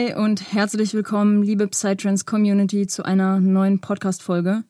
Hi 0.00 0.14
und 0.14 0.52
herzlich 0.54 0.94
willkommen, 0.94 1.42
liebe 1.42 1.66
Psytrance 1.66 2.24
Community, 2.24 2.86
zu 2.86 3.04
einer 3.04 3.38
neuen 3.38 3.80
Podcast-Folge. 3.80 4.62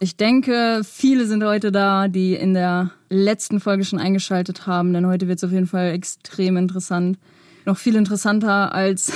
Ich 0.00 0.16
denke, 0.16 0.80
viele 0.84 1.26
sind 1.26 1.44
heute 1.44 1.70
da, 1.70 2.08
die 2.08 2.34
in 2.34 2.54
der 2.54 2.90
letzten 3.08 3.60
Folge 3.60 3.84
schon 3.84 4.00
eingeschaltet 4.00 4.66
haben, 4.66 4.92
denn 4.92 5.06
heute 5.06 5.28
wird 5.28 5.38
es 5.38 5.44
auf 5.44 5.52
jeden 5.52 5.66
Fall 5.66 5.92
extrem 5.92 6.56
interessant. 6.56 7.18
Noch 7.64 7.76
viel 7.76 7.94
interessanter 7.94 8.74
als 8.74 9.12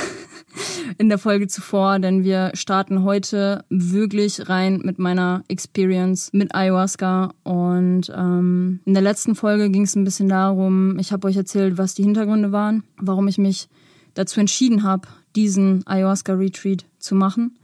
in 0.98 1.09
der 1.09 1.19
Folge 1.19 1.48
zuvor, 1.48 1.98
denn 1.98 2.23
wir 2.23 2.53
starten 2.55 3.03
heute 3.03 3.64
wirklich 3.70 4.48
rein 4.48 4.81
mit 4.85 4.98
meiner 4.98 5.42
Experience 5.48 6.33
mit 6.33 6.55
Ayahuasca. 6.55 7.33
Und 7.42 8.12
ähm, 8.14 8.81
in 8.85 8.95
der 8.95 9.03
letzten 9.03 9.35
Folge 9.35 9.70
ging 9.70 9.83
es 9.83 9.97
ein 9.97 10.05
bisschen 10.05 10.29
darum, 10.29 10.98
ich 10.98 11.12
habe 11.12 11.27
euch 11.27 11.37
erzählt, 11.37 11.77
was 11.77 11.95
die 11.95 12.05
Hintergründe 12.05 12.53
waren, 12.53 12.85
warum 12.98 13.27
ich 13.27 13.39
mich 13.39 13.69
dazu 14.14 14.41
entschieden 14.41 14.83
habe, 14.83 15.09
diesen 15.36 15.86
Ayahuasca-Retreat 15.86 16.84
zu 16.98 17.14
machen. 17.14 17.59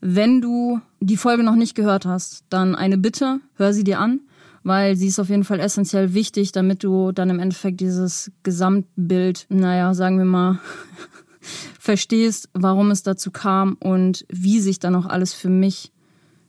Wenn 0.00 0.40
du 0.40 0.80
die 1.00 1.16
Folge 1.16 1.42
noch 1.42 1.56
nicht 1.56 1.74
gehört 1.74 2.06
hast, 2.06 2.44
dann 2.50 2.74
eine 2.74 2.98
Bitte, 2.98 3.40
hör 3.54 3.72
sie 3.72 3.84
dir 3.84 3.98
an, 3.98 4.20
weil 4.62 4.96
sie 4.96 5.08
ist 5.08 5.18
auf 5.18 5.28
jeden 5.28 5.44
Fall 5.44 5.60
essentiell 5.60 6.14
wichtig, 6.14 6.52
damit 6.52 6.84
du 6.84 7.12
dann 7.12 7.30
im 7.30 7.40
Endeffekt 7.40 7.80
dieses 7.80 8.30
Gesamtbild, 8.42 9.46
naja, 9.48 9.94
sagen 9.94 10.18
wir 10.18 10.24
mal, 10.24 10.60
verstehst, 11.80 12.48
warum 12.52 12.90
es 12.90 13.02
dazu 13.02 13.30
kam 13.30 13.76
und 13.80 14.24
wie 14.28 14.60
sich 14.60 14.78
dann 14.78 14.94
auch 14.94 15.06
alles 15.06 15.34
für 15.34 15.48
mich 15.48 15.92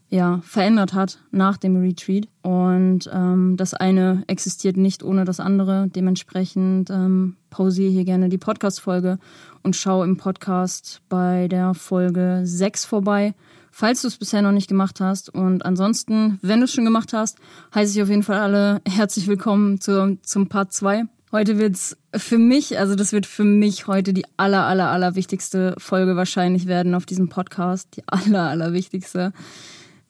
ja, 0.10 0.42
verändert 0.44 0.94
hat 0.94 1.20
nach 1.32 1.58
dem 1.58 1.78
Retreat. 1.78 2.28
Und 2.42 3.10
ähm, 3.14 3.56
das 3.58 3.74
eine 3.74 4.24
existiert 4.28 4.76
nicht 4.76 5.04
ohne 5.04 5.24
das 5.24 5.40
andere. 5.40 5.88
Dementsprechend 5.88 6.90
ähm, 6.90 7.36
pausiere 7.52 7.92
hier 7.92 8.06
gerne 8.06 8.30
die 8.30 8.40
Podcast-Folge 8.40 9.20
und 9.64 9.76
schau 9.76 10.04
im 10.04 10.18
Podcast 10.18 11.02
bei 11.10 11.48
der 11.48 11.74
Folge 11.74 12.42
6 12.44 12.86
vorbei, 12.86 13.34
falls 13.72 14.02
du 14.02 14.08
es 14.08 14.18
bisher 14.18 14.42
noch 14.42 14.52
nicht 14.52 14.68
gemacht 14.68 15.00
hast. 15.00 15.30
Und 15.30 15.66
ansonsten, 15.66 16.40
wenn 16.42 16.60
du 16.60 16.66
es 16.66 16.74
schon 16.74 16.86
gemacht 16.86 17.14
hast, 17.14 17.38
heiße 17.74 17.98
ich 17.98 18.04
auf 18.04 18.10
jeden 18.10 18.24
Fall 18.24 18.40
alle 18.40 18.82
herzlich 18.88 19.28
willkommen 19.28 19.80
zu, 19.80 20.18
zum 20.22 20.48
Part 20.48 20.74
2. 20.74 21.04
Heute 21.32 21.60
wird's 21.60 21.96
für 22.16 22.40
mich, 22.40 22.80
also 22.80 22.96
das 22.96 23.12
wird 23.12 23.28
für 23.28 23.44
mich 23.44 23.86
heute 23.86 24.14
die 24.14 24.26
aller, 24.38 24.66
aller, 24.66 24.90
aller 24.90 25.14
wichtigste 25.16 25.76
Folge 25.78 26.16
wahrscheinlich 26.16 26.66
werden 26.66 26.96
auf 26.96 27.06
diesem 27.06 27.30
Podcast. 27.30 27.98
Die 27.98 28.04
aller, 28.08 28.50
aller 28.50 28.74
wichtigste. 28.74 29.32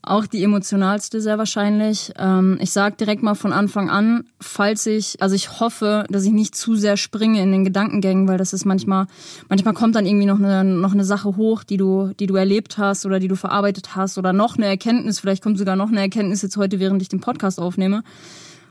Auch 0.02 0.26
die 0.26 0.44
emotionalste 0.44 1.20
sehr 1.20 1.38
wahrscheinlich. 1.38 2.14
Ähm, 2.18 2.58
ich 2.62 2.72
sage 2.72 2.96
direkt 2.96 3.22
mal 3.22 3.36
von 3.36 3.52
Anfang 3.52 3.90
an, 3.90 4.24
falls 4.40 4.86
ich, 4.86 5.22
also 5.22 5.36
ich 5.36 5.60
hoffe, 5.60 6.06
dass 6.10 6.24
ich 6.24 6.32
nicht 6.32 6.56
zu 6.56 6.76
sehr 6.76 6.96
springe 6.96 7.42
in 7.44 7.52
den 7.52 7.66
Gedankengängen, 7.66 8.28
weil 8.28 8.38
das 8.38 8.54
ist 8.54 8.64
manchmal, 8.66 9.08
manchmal 9.50 9.74
kommt 9.74 9.96
dann 9.96 10.06
irgendwie 10.06 10.26
noch 10.26 10.40
eine, 10.40 10.64
noch 10.64 10.94
eine 10.94 11.04
Sache 11.04 11.36
hoch, 11.36 11.66
die 11.66 11.76
du, 11.76 12.14
die 12.18 12.28
du 12.28 12.36
erlebt 12.36 12.78
hast 12.78 13.06
oder 13.06 13.20
die 13.20 13.28
du 13.28 13.36
verarbeitet 13.36 13.96
hast 13.98 14.18
oder 14.18 14.32
noch 14.32 14.56
eine 14.56 14.68
Erkenntnis, 14.68 15.20
vielleicht 15.20 15.44
kommt 15.44 15.58
sogar 15.58 15.76
noch 15.76 15.90
eine 15.90 16.00
Erkenntnis 16.00 16.42
jetzt 16.44 16.56
heute, 16.56 16.80
während 16.80 17.02
ich 17.02 17.10
den 17.10 17.20
Podcast 17.20 17.60
aufnehme. 17.60 18.04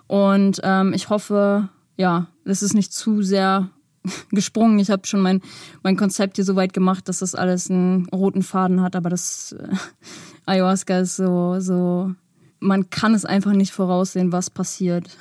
Und 0.06 0.60
ähm, 0.64 0.94
ich 0.94 1.10
hoffe, 1.10 1.68
ja, 1.98 2.28
das 2.46 2.62
ist 2.62 2.72
nicht 2.72 2.94
zu 2.94 3.20
sehr 3.20 3.68
gesprungen. 4.30 4.78
Ich 4.78 4.90
habe 4.90 5.06
schon 5.06 5.20
mein, 5.20 5.40
mein 5.82 5.96
Konzept 5.96 6.36
hier 6.36 6.44
so 6.44 6.56
weit 6.56 6.72
gemacht, 6.72 7.08
dass 7.08 7.18
das 7.18 7.34
alles 7.34 7.70
einen 7.70 8.06
roten 8.08 8.42
Faden 8.42 8.80
hat, 8.80 8.96
aber 8.96 9.10
das 9.10 9.52
äh, 9.52 9.68
Ayahuasca 10.46 11.00
ist 11.00 11.16
so, 11.16 11.60
so, 11.60 12.12
man 12.60 12.90
kann 12.90 13.14
es 13.14 13.24
einfach 13.24 13.52
nicht 13.52 13.72
voraussehen, 13.72 14.32
was 14.32 14.50
passiert. 14.50 15.16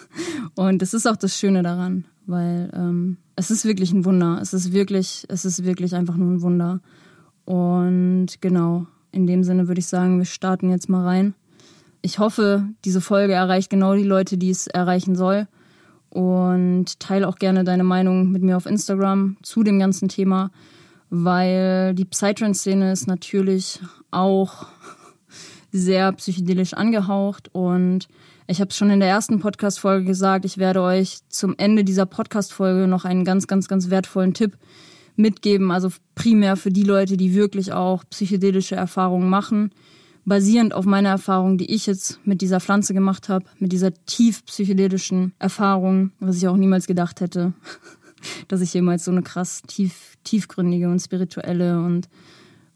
Und 0.54 0.82
es 0.82 0.94
ist 0.94 1.06
auch 1.06 1.16
das 1.16 1.36
Schöne 1.36 1.62
daran, 1.62 2.04
weil 2.26 2.70
ähm, 2.74 3.18
es 3.36 3.50
ist 3.50 3.64
wirklich 3.64 3.92
ein 3.92 4.04
Wunder. 4.04 4.38
Es 4.40 4.54
ist 4.54 4.72
wirklich, 4.72 5.26
es 5.28 5.44
ist 5.44 5.64
wirklich 5.64 5.94
einfach 5.94 6.16
nur 6.16 6.30
ein 6.30 6.42
Wunder. 6.42 6.80
Und 7.44 8.28
genau, 8.40 8.86
in 9.12 9.26
dem 9.26 9.44
Sinne 9.44 9.68
würde 9.68 9.78
ich 9.78 9.86
sagen, 9.86 10.18
wir 10.18 10.24
starten 10.24 10.70
jetzt 10.70 10.88
mal 10.88 11.04
rein. 11.04 11.34
Ich 12.02 12.18
hoffe, 12.18 12.68
diese 12.84 13.00
Folge 13.00 13.32
erreicht 13.32 13.70
genau 13.70 13.94
die 13.94 14.04
Leute, 14.04 14.38
die 14.38 14.50
es 14.50 14.66
erreichen 14.66 15.16
soll. 15.16 15.48
Und 16.16 16.98
teile 16.98 17.28
auch 17.28 17.36
gerne 17.36 17.62
deine 17.62 17.84
Meinung 17.84 18.32
mit 18.32 18.42
mir 18.42 18.56
auf 18.56 18.66
Instagram 18.66 19.36
zu 19.42 19.62
dem 19.62 19.78
ganzen 19.78 20.08
Thema 20.08 20.50
weil 21.10 21.94
die 21.94 22.04
Psytrance-Szene 22.04 22.92
ist 22.92 23.06
natürlich 23.06 23.80
auch 24.10 24.66
sehr 25.72 26.12
psychedelisch 26.12 26.74
angehaucht. 26.74 27.48
Und 27.52 28.08
ich 28.46 28.60
habe 28.60 28.70
es 28.70 28.76
schon 28.76 28.90
in 28.90 29.00
der 29.00 29.08
ersten 29.08 29.40
Podcast-Folge 29.40 30.04
gesagt, 30.04 30.44
ich 30.44 30.58
werde 30.58 30.82
euch 30.82 31.18
zum 31.28 31.54
Ende 31.58 31.84
dieser 31.84 32.06
Podcast-Folge 32.06 32.86
noch 32.86 33.04
einen 33.04 33.24
ganz, 33.24 33.46
ganz, 33.46 33.68
ganz 33.68 33.90
wertvollen 33.90 34.34
Tipp 34.34 34.56
mitgeben, 35.16 35.70
also 35.70 35.90
primär 36.14 36.56
für 36.56 36.70
die 36.70 36.82
Leute, 36.82 37.16
die 37.16 37.34
wirklich 37.34 37.72
auch 37.72 38.04
psychedelische 38.10 38.76
Erfahrungen 38.76 39.30
machen, 39.30 39.70
basierend 40.26 40.74
auf 40.74 40.84
meiner 40.84 41.08
Erfahrung, 41.08 41.56
die 41.56 41.72
ich 41.72 41.86
jetzt 41.86 42.20
mit 42.26 42.42
dieser 42.42 42.60
Pflanze 42.60 42.92
gemacht 42.92 43.28
habe, 43.28 43.46
mit 43.58 43.72
dieser 43.72 43.94
tief 44.04 44.44
psychedelischen 44.44 45.32
Erfahrung, 45.38 46.10
was 46.20 46.36
ich 46.36 46.48
auch 46.48 46.56
niemals 46.56 46.86
gedacht 46.86 47.20
hätte. 47.20 47.54
dass 48.48 48.60
ich 48.60 48.74
jemals 48.74 49.04
so 49.04 49.10
eine 49.10 49.22
krass 49.22 49.62
tief, 49.66 50.16
tiefgründige 50.24 50.88
und 50.88 51.00
spirituelle 51.00 51.78
und, 51.78 52.08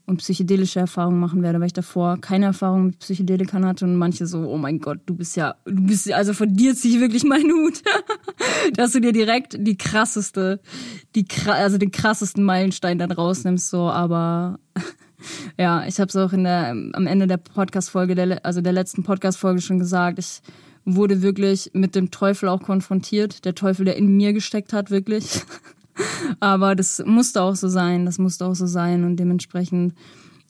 und 0.05 0.17
psychedelische 0.17 0.79
Erfahrung 0.79 1.19
machen 1.19 1.43
werde, 1.43 1.59
weil 1.59 1.67
ich 1.67 1.73
davor 1.73 2.19
keine 2.19 2.45
Erfahrung 2.45 2.87
mit 2.87 2.99
Psychedelikern 2.99 3.65
hatte 3.65 3.85
und 3.85 3.95
manche 3.95 4.27
so, 4.27 4.47
oh 4.47 4.57
mein 4.57 4.79
Gott, 4.79 4.99
du 5.05 5.15
bist 5.15 5.35
ja, 5.35 5.55
du 5.65 5.83
bist, 5.83 6.11
also 6.11 6.33
von 6.33 6.53
dir 6.53 6.75
ziehe 6.75 6.95
ich 6.95 7.01
wirklich 7.01 7.23
meinen 7.23 7.51
Hut, 7.51 7.81
dass 8.75 8.93
du 8.93 9.01
dir 9.01 9.11
direkt 9.11 9.57
die 9.59 9.77
krasseste, 9.77 10.61
die, 11.15 11.25
also 11.47 11.77
den 11.77 11.91
krassesten 11.91 12.43
Meilenstein 12.43 12.97
dann 12.97 13.11
rausnimmst, 13.11 13.69
so, 13.69 13.89
aber 13.89 14.59
ja, 15.57 15.85
ich 15.87 15.99
habe 15.99 16.09
es 16.09 16.15
auch 16.15 16.33
in 16.33 16.43
der, 16.43 16.69
am 16.69 17.07
Ende 17.07 17.27
der 17.27 17.37
Podcast-Folge, 17.37 18.39
also 18.43 18.61
der 18.61 18.73
letzten 18.73 19.03
Podcast-Folge 19.03 19.61
schon 19.61 19.79
gesagt, 19.79 20.19
ich 20.19 20.41
wurde 20.85 21.21
wirklich 21.21 21.71
mit 21.73 21.95
dem 21.95 22.11
Teufel 22.11 22.49
auch 22.49 22.61
konfrontiert. 22.61 23.45
Der 23.45 23.55
Teufel, 23.55 23.85
der 23.85 23.97
in 23.97 24.07
mir 24.15 24.33
gesteckt 24.33 24.73
hat, 24.73 24.91
wirklich. 24.91 25.41
Aber 26.39 26.75
das 26.75 27.03
musste 27.05 27.41
auch 27.41 27.55
so 27.55 27.67
sein. 27.67 28.05
Das 28.05 28.17
musste 28.17 28.45
auch 28.45 28.55
so 28.55 28.65
sein. 28.65 29.03
Und 29.03 29.17
dementsprechend, 29.17 29.93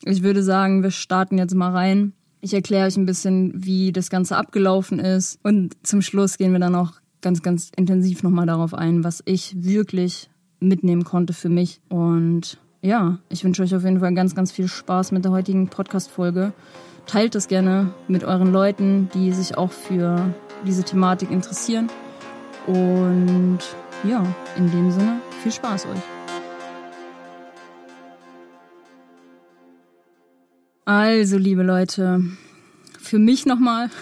ich 0.06 0.24
würde 0.24 0.44
sagen, 0.44 0.84
wir 0.84 0.92
starten 0.92 1.38
jetzt 1.38 1.56
mal 1.56 1.72
rein. 1.72 2.14
Ich 2.42 2.53
erkläre 2.53 2.88
euch 2.88 2.98
ein 2.98 3.06
bisschen, 3.06 3.52
wie 3.56 3.92
das 3.92 4.09
Ganze 4.09 4.38
abgelaufen 4.38 5.00
ist. 5.00 5.40
Und 5.44 5.76
zum 5.84 6.02
Schluss 6.02 6.38
gehen 6.38 6.53
wir 6.53 6.59
dann 6.59 6.76
auch 6.76 6.94
ganz, 7.22 7.41
ganz 7.41 7.72
intensiv 7.76 8.24
nochmal 8.24 8.47
darauf 8.47 8.74
ein, 8.74 9.03
was 9.03 9.22
ich 9.26 9.53
wirklich 9.64 10.29
mitnehmen 10.59 11.03
konnte 11.03 11.34
für 11.34 11.50
mich. 11.50 11.82
Und 11.90 12.58
ja, 12.81 13.19
ich 13.29 13.43
wünsche 13.43 13.61
euch 13.61 13.75
auf 13.75 13.83
jeden 13.83 13.99
Fall 13.99 14.13
ganz, 14.13 14.33
ganz 14.33 14.51
viel 14.51 14.67
Spaß 14.67 15.11
mit 15.11 15.23
der 15.23 15.31
heutigen 15.31 15.67
Podcast-Folge. 15.67 16.51
Teilt 17.05 17.35
es 17.35 17.47
gerne 17.47 17.93
mit 18.07 18.23
euren 18.23 18.51
Leuten, 18.51 19.09
die 19.13 19.31
sich 19.33 19.55
auch 19.57 19.72
für 19.72 20.33
diese 20.66 20.83
Thematik 20.83 21.29
interessieren. 21.29 21.89
Und 22.66 23.59
ja, 24.03 24.23
in 24.57 24.72
dem 24.72 24.89
Sinne, 24.91 25.22
viel 25.43 25.51
Spaß 25.51 25.85
euch. 25.85 26.01
Also, 30.85 31.37
liebe 31.37 31.63
Leute, 31.63 32.23
für 32.99 33.19
mich 33.19 33.45
nochmal. 33.45 33.91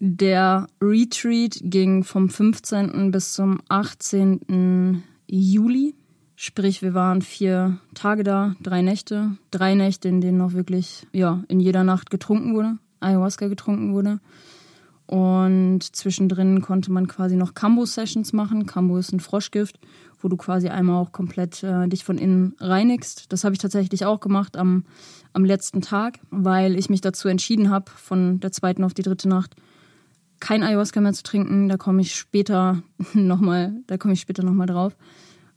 Der 0.00 0.66
Retreat 0.82 1.56
ging 1.62 2.04
vom 2.04 2.28
15. 2.28 3.10
bis 3.10 3.32
zum 3.32 3.62
18. 3.70 5.02
Juli 5.26 5.94
Sprich, 6.36 6.82
wir 6.82 6.94
waren 6.94 7.22
vier 7.22 7.78
Tage 7.94 8.24
da, 8.24 8.56
drei 8.60 8.82
Nächte, 8.82 9.36
drei 9.50 9.74
Nächte, 9.74 10.08
in 10.08 10.20
denen 10.20 10.38
noch 10.38 10.52
wirklich, 10.52 11.06
ja, 11.12 11.44
in 11.48 11.60
jeder 11.60 11.84
Nacht 11.84 12.10
getrunken 12.10 12.54
wurde, 12.54 12.78
Ayahuasca 13.00 13.48
getrunken 13.48 13.92
wurde. 13.92 14.20
Und 15.06 15.82
zwischendrin 15.82 16.62
konnte 16.62 16.90
man 16.90 17.06
quasi 17.06 17.36
noch 17.36 17.54
Kambo-Sessions 17.54 18.32
machen. 18.32 18.66
Kambo 18.66 18.96
ist 18.96 19.12
ein 19.12 19.20
Froschgift, 19.20 19.78
wo 20.20 20.28
du 20.28 20.36
quasi 20.36 20.68
einmal 20.68 20.96
auch 20.96 21.12
komplett 21.12 21.62
äh, 21.62 21.86
dich 21.88 22.04
von 22.04 22.16
innen 22.16 22.54
reinigst. 22.58 23.30
Das 23.30 23.44
habe 23.44 23.54
ich 23.54 23.58
tatsächlich 23.58 24.06
auch 24.06 24.20
gemacht 24.20 24.56
am, 24.56 24.84
am 25.34 25.44
letzten 25.44 25.82
Tag, 25.82 26.20
weil 26.30 26.76
ich 26.78 26.88
mich 26.88 27.02
dazu 27.02 27.28
entschieden 27.28 27.70
habe, 27.70 27.90
von 27.90 28.40
der 28.40 28.50
zweiten 28.50 28.82
auf 28.82 28.94
die 28.94 29.02
dritte 29.02 29.28
Nacht 29.28 29.54
kein 30.40 30.62
Ayahuasca 30.62 31.00
mehr 31.00 31.12
zu 31.12 31.22
trinken. 31.22 31.68
Da 31.68 31.76
komme 31.76 32.00
ich 32.00 32.14
später 32.14 32.82
nochmal, 33.12 33.74
da 33.86 33.98
komme 33.98 34.14
ich 34.14 34.20
später 34.20 34.42
nochmal 34.42 34.66
drauf. 34.66 34.96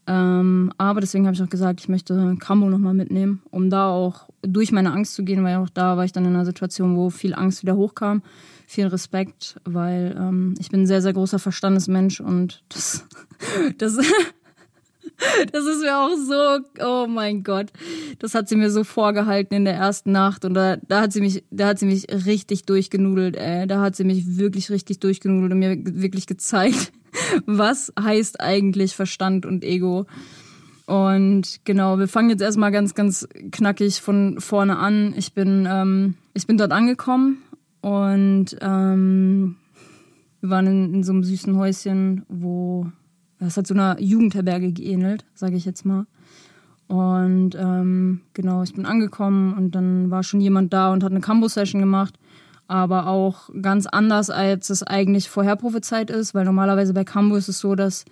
Ähm, 0.07 0.71
aber 0.77 1.01
deswegen 1.01 1.25
habe 1.25 1.36
ich 1.36 1.44
auch 1.44 1.50
gesagt, 1.50 1.81
ich 1.81 1.89
möchte 1.89 2.36
Kambo 2.39 2.69
nochmal 2.69 2.94
mitnehmen, 2.94 3.42
um 3.51 3.69
da 3.69 3.89
auch 3.89 4.30
durch 4.42 4.71
meine 4.71 4.94
Angst 4.94 5.15
zu 5.15 5.24
gehen, 5.24 5.44
weil 5.44 5.57
auch 5.57 5.69
da 5.69 5.98
war 5.98 6.06
ich 6.06 6.13
dann 6.13 6.25
in 6.25 6.33
einer 6.33 6.45
Situation, 6.45 6.95
wo 6.95 7.09
viel 7.09 7.33
Angst 7.33 7.62
wieder 7.62 7.75
hochkam. 7.75 8.24
Viel 8.69 8.88
Respekt, 8.88 9.59
weil 9.63 10.15
ähm, 10.18 10.56
ich 10.59 10.69
bin 10.69 10.81
ein 10.81 10.88
sehr, 10.88 11.01
sehr 11.01 11.13
großer 11.13 11.39
Verstandesmensch 11.39 12.19
und 12.19 12.63
das, 12.69 13.06
das 13.77 14.00
Das 15.52 15.66
ist 15.66 15.81
mir 15.81 15.98
auch 15.98 16.16
so, 16.16 16.84
oh 16.86 17.08
mein 17.08 17.44
Gott. 17.44 17.72
Das 18.19 18.34
hat 18.36 18.50
sie 18.50 18.56
mir 18.56 18.72
so 18.72 18.84
vorgehalten 18.84 19.56
in 19.56 19.66
der 19.66 19.75
ersten 19.75 20.12
Nacht 20.12 20.46
und 20.46 20.54
da, 20.54 20.78
da 20.88 21.02
hat 21.02 21.14
sie 21.14 21.22
mich, 21.22 21.44
da 21.52 21.68
hat 21.68 21.80
sie 21.80 21.86
mich 21.86 22.08
richtig 22.25 22.66
durchgenudelt, 22.66 23.36
ey. 23.36 23.68
Da 23.68 23.81
hat 23.81 23.96
sie 23.96 24.04
mich 24.04 24.38
wirklich 24.38 24.69
richtig 24.69 25.00
durchgenudelt 25.00 25.52
und 25.52 25.60
mir 25.60 25.78
wirklich 25.84 26.28
gezeigt, 26.28 26.92
was 27.46 27.94
heißt 28.00 28.40
eigentlich 28.40 28.96
Verstand 28.96 29.46
und 29.46 29.64
Ego. 29.64 30.06
Und 30.86 31.66
genau, 31.66 32.00
wir 32.00 32.08
fangen 32.08 32.30
jetzt 32.30 32.42
erstmal 32.42 32.72
ganz, 32.72 32.96
ganz 32.96 33.28
knackig 33.52 34.02
von 34.02 34.40
vorne 34.40 34.78
an. 34.78 35.13
Ich 35.18 35.34
bin, 35.34 35.68
ähm, 35.70 36.16
ich 36.34 36.48
bin 36.48 36.58
dort 36.58 36.72
angekommen 36.72 37.40
und 37.81 38.58
ähm, 38.62 39.58
wir 40.40 40.50
waren 40.50 40.68
in, 40.68 40.94
in 40.94 41.04
so 41.04 41.12
einem 41.12 41.24
süßen 41.24 41.58
Häuschen, 41.58 42.25
wo 42.30 42.90
das 43.39 43.57
hat 43.57 43.68
so 43.68 43.74
einer 43.74 44.00
Jugendherberge 44.00 44.72
geähnelt, 44.72 45.25
sage 45.34 45.56
ich 45.56 45.66
jetzt 45.66 45.86
mal. 45.86 46.06
Und 46.88 47.51
ähm, 47.56 48.22
genau, 48.34 48.63
ich 48.63 48.74
bin 48.74 48.86
angekommen 48.86 49.54
und 49.54 49.72
dann 49.75 50.10
war 50.10 50.24
schon 50.24 50.39
jemand 50.39 50.74
da 50.74 50.92
und 50.92 51.04
hat 51.04 51.12
eine 51.12 51.22
Cambo-Session 51.22 51.81
gemacht. 51.81 52.18
Aber 52.68 53.07
auch 53.07 53.50
ganz 53.62 53.88
anders, 53.88 54.30
als 54.30 54.69
es 54.69 54.84
eigentlich 54.84 55.30
vorher 55.30 55.56
prophezeit 55.56 56.10
ist, 56.10 56.34
weil 56.34 56.45
normalerweise 56.45 56.94
bei 56.94 57.04
Cambo 57.04 57.36
ist 57.36 57.48
es 57.48 57.60
so, 57.60 57.75
dass 57.75 58.04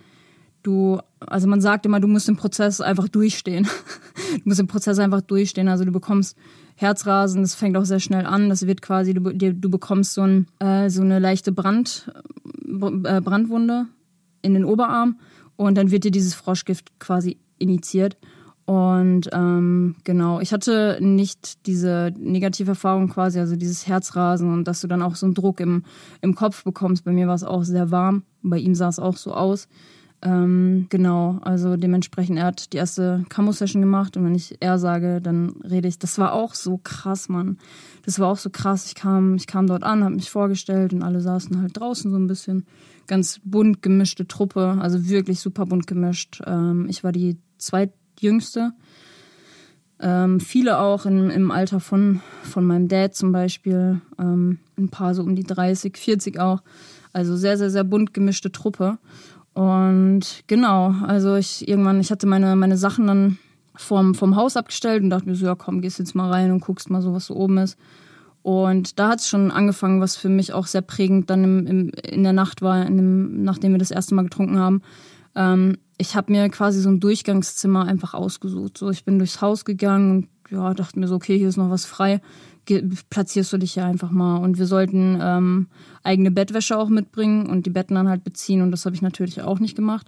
du, 0.63 0.99
also 1.19 1.47
man 1.47 1.61
sagt 1.61 1.85
immer, 1.85 1.99
du 1.99 2.07
musst 2.07 2.27
den 2.27 2.37
Prozess 2.37 2.79
einfach 2.81 3.07
durchstehen. 3.07 3.67
du 4.33 4.41
musst 4.45 4.59
den 4.59 4.67
Prozess 4.67 4.99
einfach 4.99 5.21
durchstehen. 5.21 5.67
Also 5.67 5.83
du 5.85 5.91
bekommst 5.91 6.37
Herzrasen, 6.75 7.41
das 7.41 7.55
fängt 7.55 7.77
auch 7.77 7.85
sehr 7.85 7.99
schnell 7.99 8.25
an. 8.25 8.49
Das 8.49 8.65
wird 8.65 8.81
quasi, 8.81 9.13
du, 9.13 9.21
du 9.33 9.69
bekommst 9.69 10.13
so, 10.13 10.21
ein, 10.21 10.47
äh, 10.59 10.89
so 10.89 11.01
eine 11.01 11.19
leichte 11.19 11.51
Brand, 11.51 12.11
äh, 12.65 13.21
Brandwunde 13.21 13.87
in 14.45 14.53
den 14.53 14.65
Oberarm 14.65 15.19
und 15.55 15.75
dann 15.75 15.91
wird 15.91 16.03
dir 16.03 16.11
dieses 16.11 16.33
Froschgift 16.33 16.99
quasi 16.99 17.37
initiiert. 17.57 18.17
Und 18.65 19.29
ähm, 19.31 19.95
genau, 20.03 20.39
ich 20.39 20.51
hatte 20.51 20.97
nicht 20.99 21.67
diese 21.67 22.11
negative 22.17 22.71
Erfahrung 22.71 23.09
quasi, 23.09 23.39
also 23.39 23.55
dieses 23.55 23.85
Herzrasen 23.87 24.51
und 24.51 24.67
dass 24.67 24.81
du 24.81 24.87
dann 24.87 25.03
auch 25.03 25.15
so 25.15 25.27
einen 25.27 25.35
Druck 25.35 25.59
im, 25.59 25.83
im 26.21 26.33
Kopf 26.33 26.63
bekommst. 26.63 27.05
Bei 27.05 27.11
mir 27.11 27.27
war 27.27 27.35
es 27.35 27.43
auch 27.43 27.63
sehr 27.63 27.91
warm, 27.91 28.23
bei 28.41 28.57
ihm 28.57 28.73
sah 28.73 28.89
es 28.89 28.97
auch 28.97 29.17
so 29.17 29.33
aus. 29.33 29.67
Ähm, 30.23 30.87
genau, 30.89 31.37
also 31.43 31.77
dementsprechend, 31.77 32.39
er 32.39 32.45
hat 32.45 32.73
die 32.73 32.77
erste 32.77 33.23
Camo-Session 33.29 33.81
gemacht 33.81 34.17
und 34.17 34.25
wenn 34.25 34.33
ich 34.33 34.55
er 34.59 34.79
sage, 34.79 35.21
dann 35.21 35.49
rede 35.63 35.87
ich. 35.87 35.99
Das 35.99 36.17
war 36.17 36.33
auch 36.33 36.55
so 36.55 36.79
krass, 36.83 37.29
Mann. 37.29 37.59
Das 38.05 38.17
war 38.17 38.29
auch 38.29 38.37
so 38.37 38.49
krass. 38.49 38.87
Ich 38.87 38.95
kam, 38.95 39.35
ich 39.35 39.45
kam 39.45 39.67
dort 39.67 39.83
an, 39.83 40.03
habe 40.03 40.15
mich 40.15 40.31
vorgestellt 40.31 40.93
und 40.93 41.03
alle 41.03 41.21
saßen 41.21 41.61
halt 41.61 41.77
draußen 41.79 42.09
so 42.09 42.17
ein 42.17 42.25
bisschen 42.25 42.65
ganz 43.07 43.39
bunt 43.43 43.81
gemischte 43.81 44.27
Truppe, 44.27 44.77
also 44.79 45.07
wirklich 45.07 45.39
super 45.39 45.65
bunt 45.65 45.87
gemischt. 45.87 46.41
Ähm, 46.45 46.87
ich 46.89 47.03
war 47.03 47.11
die 47.11 47.37
zweitjüngste. 47.57 48.73
Ähm, 49.99 50.39
viele 50.39 50.79
auch 50.79 51.05
in, 51.05 51.29
im 51.29 51.51
Alter 51.51 51.79
von, 51.79 52.21
von 52.43 52.65
meinem 52.65 52.87
Dad 52.87 53.15
zum 53.15 53.31
Beispiel. 53.31 54.01
Ähm, 54.19 54.59
ein 54.77 54.89
paar 54.89 55.15
so 55.15 55.23
um 55.23 55.35
die 55.35 55.43
30, 55.43 55.97
40 55.97 56.39
auch. 56.39 56.61
Also 57.13 57.37
sehr, 57.37 57.57
sehr, 57.57 57.69
sehr 57.69 57.85
bunt 57.85 58.13
gemischte 58.13 58.51
Truppe. 58.51 58.97
Und 59.53 60.43
genau, 60.47 60.93
also 61.07 61.35
ich 61.35 61.67
irgendwann, 61.67 62.01
ich 62.01 62.11
hatte 62.11 62.27
meine, 62.27 62.57
meine 62.57 62.75
Sachen 62.75 63.07
dann 63.07 63.37
vom, 63.73 64.15
vom 64.15 64.35
Haus 64.35 64.57
abgestellt 64.57 65.01
und 65.01 65.09
dachte 65.09 65.29
mir 65.29 65.35
so, 65.35 65.45
ja 65.45 65.55
komm, 65.55 65.81
gehst 65.81 65.99
jetzt 65.99 66.13
mal 66.13 66.29
rein 66.29 66.51
und 66.51 66.59
guckst 66.59 66.89
mal 66.89 67.01
so, 67.01 67.13
was 67.13 67.27
so 67.27 67.35
oben 67.35 67.57
ist. 67.59 67.77
Und 68.45 68.99
da 68.99 69.09
hat 69.09 69.21
es 69.21 69.27
schon 69.27 69.49
angefangen, 69.49 70.01
was 70.01 70.17
für 70.17 70.29
mich 70.29 70.53
auch 70.53 70.67
sehr 70.67 70.83
prägend 70.83 71.31
dann 71.31 71.43
im, 71.43 71.65
im, 71.65 71.91
in 72.07 72.21
der 72.21 72.31
Nacht 72.31 72.61
war, 72.61 72.85
dem, 72.85 73.43
nachdem 73.43 73.71
wir 73.71 73.79
das 73.79 73.89
erste 73.89 74.13
Mal 74.13 74.21
getrunken 74.21 74.59
haben. 74.59 74.83
Ähm, 75.33 75.77
ich 75.97 76.15
habe 76.15 76.31
mir 76.31 76.47
quasi 76.49 76.79
so 76.79 76.89
ein 76.89 76.99
Durchgangszimmer 76.99 77.85
einfach 77.85 78.13
ausgesucht. 78.13 78.77
So, 78.77 78.91
ich 78.91 79.03
bin 79.03 79.17
durchs 79.17 79.41
Haus 79.41 79.65
gegangen 79.65 80.11
und 80.11 80.27
ja, 80.51 80.75
dachte 80.75 80.99
mir 80.99 81.07
so, 81.07 81.15
okay, 81.15 81.39
hier 81.39 81.49
ist 81.49 81.57
noch 81.57 81.71
was 81.71 81.85
frei. 81.85 82.21
Ge 82.65 82.87
platzierst 83.09 83.51
du 83.51 83.57
dich 83.57 83.73
hier 83.73 83.85
einfach 83.85 84.11
mal. 84.11 84.37
Und 84.37 84.59
wir 84.59 84.67
sollten 84.67 85.17
ähm, 85.19 85.65
eigene 86.03 86.29
Bettwäsche 86.29 86.77
auch 86.77 86.89
mitbringen 86.89 87.47
und 87.47 87.65
die 87.65 87.71
Betten 87.71 87.95
dann 87.95 88.09
halt 88.09 88.23
beziehen. 88.23 88.61
Und 88.61 88.69
das 88.69 88.85
habe 88.85 88.95
ich 88.95 89.01
natürlich 89.01 89.41
auch 89.41 89.59
nicht 89.59 89.75
gemacht. 89.75 90.05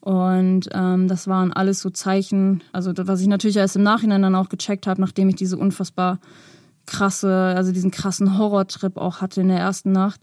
Und 0.00 0.68
ähm, 0.72 1.06
das 1.06 1.28
waren 1.28 1.52
alles 1.52 1.78
so 1.78 1.90
Zeichen, 1.90 2.64
also 2.72 2.92
was 2.96 3.20
ich 3.20 3.28
natürlich 3.28 3.56
erst 3.56 3.76
im 3.76 3.84
Nachhinein 3.84 4.22
dann 4.22 4.34
auch 4.34 4.48
gecheckt 4.48 4.88
habe, 4.88 5.00
nachdem 5.00 5.28
ich 5.28 5.36
diese 5.36 5.56
unfassbar 5.56 6.18
krasse, 6.88 7.32
also 7.32 7.70
diesen 7.72 7.90
krassen 7.90 8.38
Horrortrip 8.38 8.96
auch 8.96 9.20
hatte 9.20 9.40
in 9.42 9.48
der 9.48 9.58
ersten 9.58 9.92
Nacht, 9.92 10.20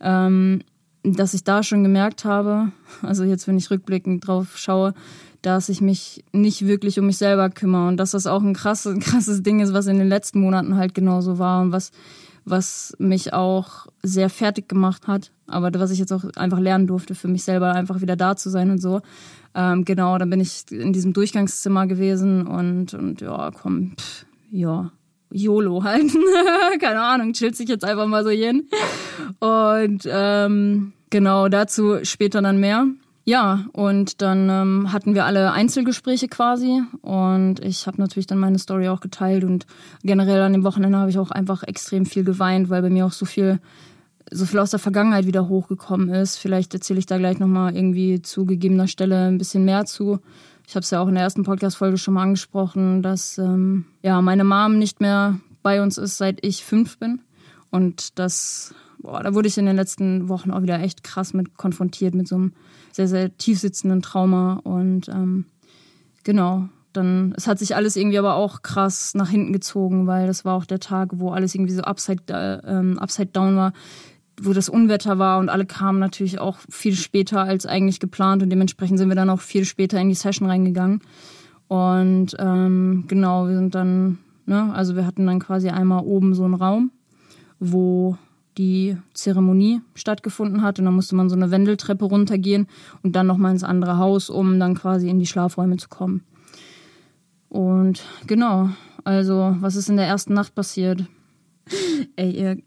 ähm, 0.00 0.62
dass 1.02 1.34
ich 1.34 1.42
da 1.42 1.62
schon 1.62 1.82
gemerkt 1.82 2.24
habe, 2.24 2.70
also 3.02 3.24
jetzt, 3.24 3.48
wenn 3.48 3.58
ich 3.58 3.70
rückblickend 3.70 4.26
drauf 4.26 4.56
schaue, 4.56 4.94
dass 5.40 5.68
ich 5.68 5.80
mich 5.80 6.24
nicht 6.32 6.66
wirklich 6.66 7.00
um 7.00 7.06
mich 7.06 7.16
selber 7.16 7.50
kümmere 7.50 7.88
und 7.88 7.96
dass 7.96 8.12
das 8.12 8.28
auch 8.28 8.42
ein 8.42 8.54
krasses, 8.54 9.00
krasses 9.00 9.42
Ding 9.42 9.58
ist, 9.60 9.72
was 9.72 9.86
in 9.86 9.98
den 9.98 10.08
letzten 10.08 10.40
Monaten 10.40 10.76
halt 10.76 10.94
genauso 10.94 11.38
war 11.38 11.62
und 11.62 11.72
was, 11.72 11.90
was 12.44 12.94
mich 12.98 13.32
auch 13.32 13.86
sehr 14.02 14.30
fertig 14.30 14.68
gemacht 14.68 15.08
hat, 15.08 15.32
aber 15.48 15.70
was 15.80 15.90
ich 15.90 15.98
jetzt 15.98 16.12
auch 16.12 16.24
einfach 16.36 16.60
lernen 16.60 16.86
durfte, 16.86 17.14
für 17.14 17.28
mich 17.28 17.42
selber 17.42 17.72
einfach 17.72 18.00
wieder 18.00 18.14
da 18.14 18.36
zu 18.36 18.50
sein 18.50 18.70
und 18.70 18.78
so. 18.78 19.00
Ähm, 19.54 19.84
genau, 19.84 20.16
dann 20.16 20.30
bin 20.30 20.40
ich 20.40 20.64
in 20.70 20.92
diesem 20.92 21.12
Durchgangszimmer 21.12 21.86
gewesen 21.86 22.46
und, 22.46 22.94
und 22.94 23.20
ja, 23.20 23.50
komm, 23.50 23.94
pff, 23.98 24.26
ja, 24.50 24.92
YOLO 25.32 25.82
halt. 25.82 26.12
Keine 26.80 27.02
Ahnung, 27.02 27.32
chillt 27.32 27.56
sich 27.56 27.68
jetzt 27.68 27.84
einfach 27.84 28.06
mal 28.06 28.24
so 28.24 28.30
hin. 28.30 28.68
Und 29.40 30.08
ähm, 30.10 30.92
genau 31.10 31.48
dazu 31.48 31.98
später 32.04 32.42
dann 32.42 32.58
mehr. 32.58 32.86
Ja, 33.24 33.66
und 33.72 34.20
dann 34.20 34.50
ähm, 34.50 34.92
hatten 34.92 35.14
wir 35.14 35.24
alle 35.26 35.52
Einzelgespräche 35.52 36.26
quasi 36.26 36.82
und 37.02 37.60
ich 37.60 37.86
habe 37.86 38.00
natürlich 38.00 38.26
dann 38.26 38.40
meine 38.40 38.58
Story 38.58 38.88
auch 38.88 38.98
geteilt 38.98 39.44
und 39.44 39.64
generell 40.02 40.42
an 40.42 40.52
dem 40.52 40.64
Wochenende 40.64 40.98
habe 40.98 41.10
ich 41.10 41.20
auch 41.20 41.30
einfach 41.30 41.62
extrem 41.62 42.04
viel 42.04 42.24
geweint, 42.24 42.68
weil 42.68 42.82
bei 42.82 42.90
mir 42.90 43.06
auch 43.06 43.12
so 43.12 43.24
viel 43.24 43.60
so 44.30 44.46
viel 44.46 44.58
aus 44.58 44.70
der 44.70 44.78
Vergangenheit 44.78 45.26
wieder 45.26 45.48
hochgekommen 45.48 46.08
ist. 46.08 46.38
Vielleicht 46.38 46.72
erzähle 46.74 46.98
ich 46.98 47.06
da 47.06 47.18
gleich 47.18 47.38
nochmal 47.38 47.76
irgendwie 47.76 48.22
zu 48.22 48.46
gegebener 48.46 48.88
Stelle 48.88 49.26
ein 49.26 49.38
bisschen 49.38 49.64
mehr 49.64 49.84
zu. 49.84 50.20
Ich 50.66 50.74
habe 50.74 50.84
es 50.84 50.90
ja 50.90 51.00
auch 51.00 51.08
in 51.08 51.14
der 51.14 51.24
ersten 51.24 51.42
Podcast-Folge 51.42 51.98
schon 51.98 52.14
mal 52.14 52.22
angesprochen, 52.22 53.02
dass 53.02 53.38
ähm, 53.38 53.86
ja 54.02 54.20
meine 54.22 54.44
Mom 54.44 54.78
nicht 54.78 55.00
mehr 55.00 55.38
bei 55.62 55.82
uns 55.82 55.98
ist, 55.98 56.18
seit 56.18 56.44
ich 56.44 56.64
fünf 56.64 56.98
bin. 56.98 57.20
Und 57.70 58.18
das, 58.18 58.74
boah, 58.98 59.22
da 59.22 59.34
wurde 59.34 59.48
ich 59.48 59.58
in 59.58 59.66
den 59.66 59.76
letzten 59.76 60.28
Wochen 60.28 60.50
auch 60.50 60.62
wieder 60.62 60.80
echt 60.80 61.02
krass 61.02 61.34
mit 61.34 61.56
konfrontiert, 61.56 62.14
mit 62.14 62.28
so 62.28 62.36
einem 62.36 62.52
sehr, 62.92 63.08
sehr 63.08 63.36
tief 63.36 63.60
sitzenden 63.60 64.02
Trauma. 64.02 64.60
Und 64.64 65.08
ähm, 65.08 65.46
genau, 66.24 66.68
dann, 66.92 67.32
es 67.36 67.46
hat 67.46 67.58
sich 67.58 67.74
alles 67.74 67.96
irgendwie 67.96 68.18
aber 68.18 68.34
auch 68.34 68.62
krass 68.62 69.14
nach 69.14 69.30
hinten 69.30 69.52
gezogen, 69.52 70.06
weil 70.06 70.26
das 70.26 70.44
war 70.44 70.54
auch 70.54 70.66
der 70.66 70.80
Tag, 70.80 71.10
wo 71.14 71.30
alles 71.30 71.54
irgendwie 71.54 71.72
so 71.72 71.82
upside, 71.82 72.22
äh, 72.28 72.60
ähm, 72.66 72.98
upside 72.98 73.30
down 73.32 73.56
war 73.56 73.72
wo 74.40 74.52
das 74.52 74.68
Unwetter 74.68 75.18
war 75.18 75.38
und 75.38 75.48
alle 75.48 75.66
kamen 75.66 75.98
natürlich 75.98 76.38
auch 76.38 76.58
viel 76.70 76.94
später 76.94 77.40
als 77.40 77.66
eigentlich 77.66 78.00
geplant 78.00 78.42
und 78.42 78.50
dementsprechend 78.50 78.98
sind 78.98 79.08
wir 79.08 79.16
dann 79.16 79.30
auch 79.30 79.40
viel 79.40 79.64
später 79.64 80.00
in 80.00 80.08
die 80.08 80.14
Session 80.14 80.48
reingegangen. 80.48 81.00
Und 81.68 82.36
ähm, 82.38 83.04
genau, 83.08 83.48
wir 83.48 83.54
sind 83.54 83.74
dann, 83.74 84.18
ne, 84.46 84.72
also 84.74 84.96
wir 84.96 85.06
hatten 85.06 85.26
dann 85.26 85.40
quasi 85.40 85.68
einmal 85.68 86.04
oben 86.04 86.34
so 86.34 86.44
einen 86.44 86.54
Raum, 86.54 86.90
wo 87.60 88.16
die 88.58 88.98
Zeremonie 89.14 89.80
stattgefunden 89.94 90.62
hat 90.62 90.78
und 90.78 90.84
dann 90.84 90.94
musste 90.94 91.16
man 91.16 91.30
so 91.30 91.36
eine 91.36 91.50
Wendeltreppe 91.50 92.04
runtergehen 92.04 92.66
und 93.02 93.16
dann 93.16 93.26
nochmal 93.26 93.52
ins 93.52 93.64
andere 93.64 93.96
Haus, 93.96 94.28
um 94.28 94.60
dann 94.60 94.74
quasi 94.74 95.08
in 95.08 95.18
die 95.18 95.26
Schlafräume 95.26 95.78
zu 95.78 95.88
kommen. 95.88 96.22
Und 97.48 98.04
genau, 98.26 98.70
also 99.04 99.56
was 99.60 99.76
ist 99.76 99.88
in 99.88 99.96
der 99.96 100.06
ersten 100.06 100.34
Nacht 100.34 100.54
passiert? 100.54 101.04
Ey, 102.16 102.30
ihr, 102.30 102.58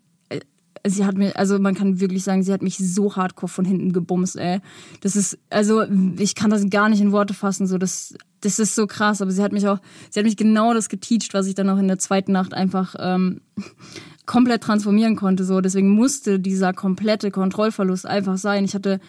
sie 0.86 1.06
hat 1.06 1.18
mir, 1.18 1.36
also 1.36 1.60
man 1.60 1.76
kann 1.76 2.00
wirklich 2.00 2.24
sagen, 2.24 2.44
sie 2.44 2.54
hat 2.54 2.62
mich 2.62 2.78
so 2.78 3.16
hardcore 3.16 3.50
von 3.50 3.66
hinten 3.66 3.94
gebumst, 3.94 4.36
ey. 4.36 4.60
Das 5.02 5.16
ist, 5.16 5.38
also 5.50 5.84
ich 6.18 6.36
kann 6.36 6.52
das 6.52 6.70
gar 6.70 6.90
nicht 6.90 7.02
in 7.02 7.12
Worte 7.12 7.34
fassen, 7.34 7.68
so 7.68 7.78
das, 7.78 8.16
das 8.42 8.60
ist 8.60 8.76
so 8.76 8.88
krass. 8.88 9.22
Aber 9.22 9.32
sie 9.32 9.42
hat 9.42 9.52
mich 9.52 9.68
auch, 9.68 9.80
sie 10.10 10.20
hat 10.20 10.26
mich 10.26 10.38
genau 10.38 10.74
das 10.74 10.90
geteacht, 10.90 11.34
was 11.34 11.48
ich 11.48 11.56
dann 11.56 11.70
auch 11.70 11.78
in 11.78 11.88
der 11.88 12.00
zweiten 12.00 12.32
Nacht 12.32 12.54
einfach 12.54 12.96
ähm, 13.00 13.42
komplett 14.26 14.64
transformieren 14.64 15.16
konnte. 15.16 15.44
So 15.44 15.62
deswegen 15.62 15.90
musste 15.90 16.40
dieser 16.40 16.74
komplette 16.74 17.32
Kontrollverlust 17.32 18.06
einfach 18.06 18.38
sein. 18.38 18.66
Ich 18.66 18.76
hatte 18.76 19.00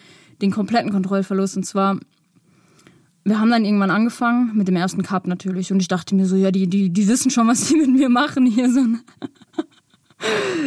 den 0.41 0.51
kompletten 0.51 0.91
Kontrollverlust 0.91 1.57
und 1.57 1.63
zwar 1.63 1.99
wir 3.23 3.41
haben 3.41 3.51
dann 3.51 3.65
irgendwann 3.65 3.91
angefangen 3.91 4.55
mit 4.55 4.69
dem 4.69 4.77
ersten 4.77 5.03
Cup 5.03 5.27
natürlich 5.27 5.73
und 5.73 5.81
ich 5.81 5.89
dachte 5.89 6.15
mir 6.15 6.25
so, 6.25 6.37
ja, 6.37 6.49
die, 6.49 6.67
die, 6.67 6.89
die 6.91 7.07
wissen 7.09 7.29
schon, 7.29 7.47
was 7.47 7.67
sie 7.67 7.75
mit 7.75 7.89
mir 7.89 8.07
machen 8.07 8.45
hier 8.45 8.71
so. 8.71 8.79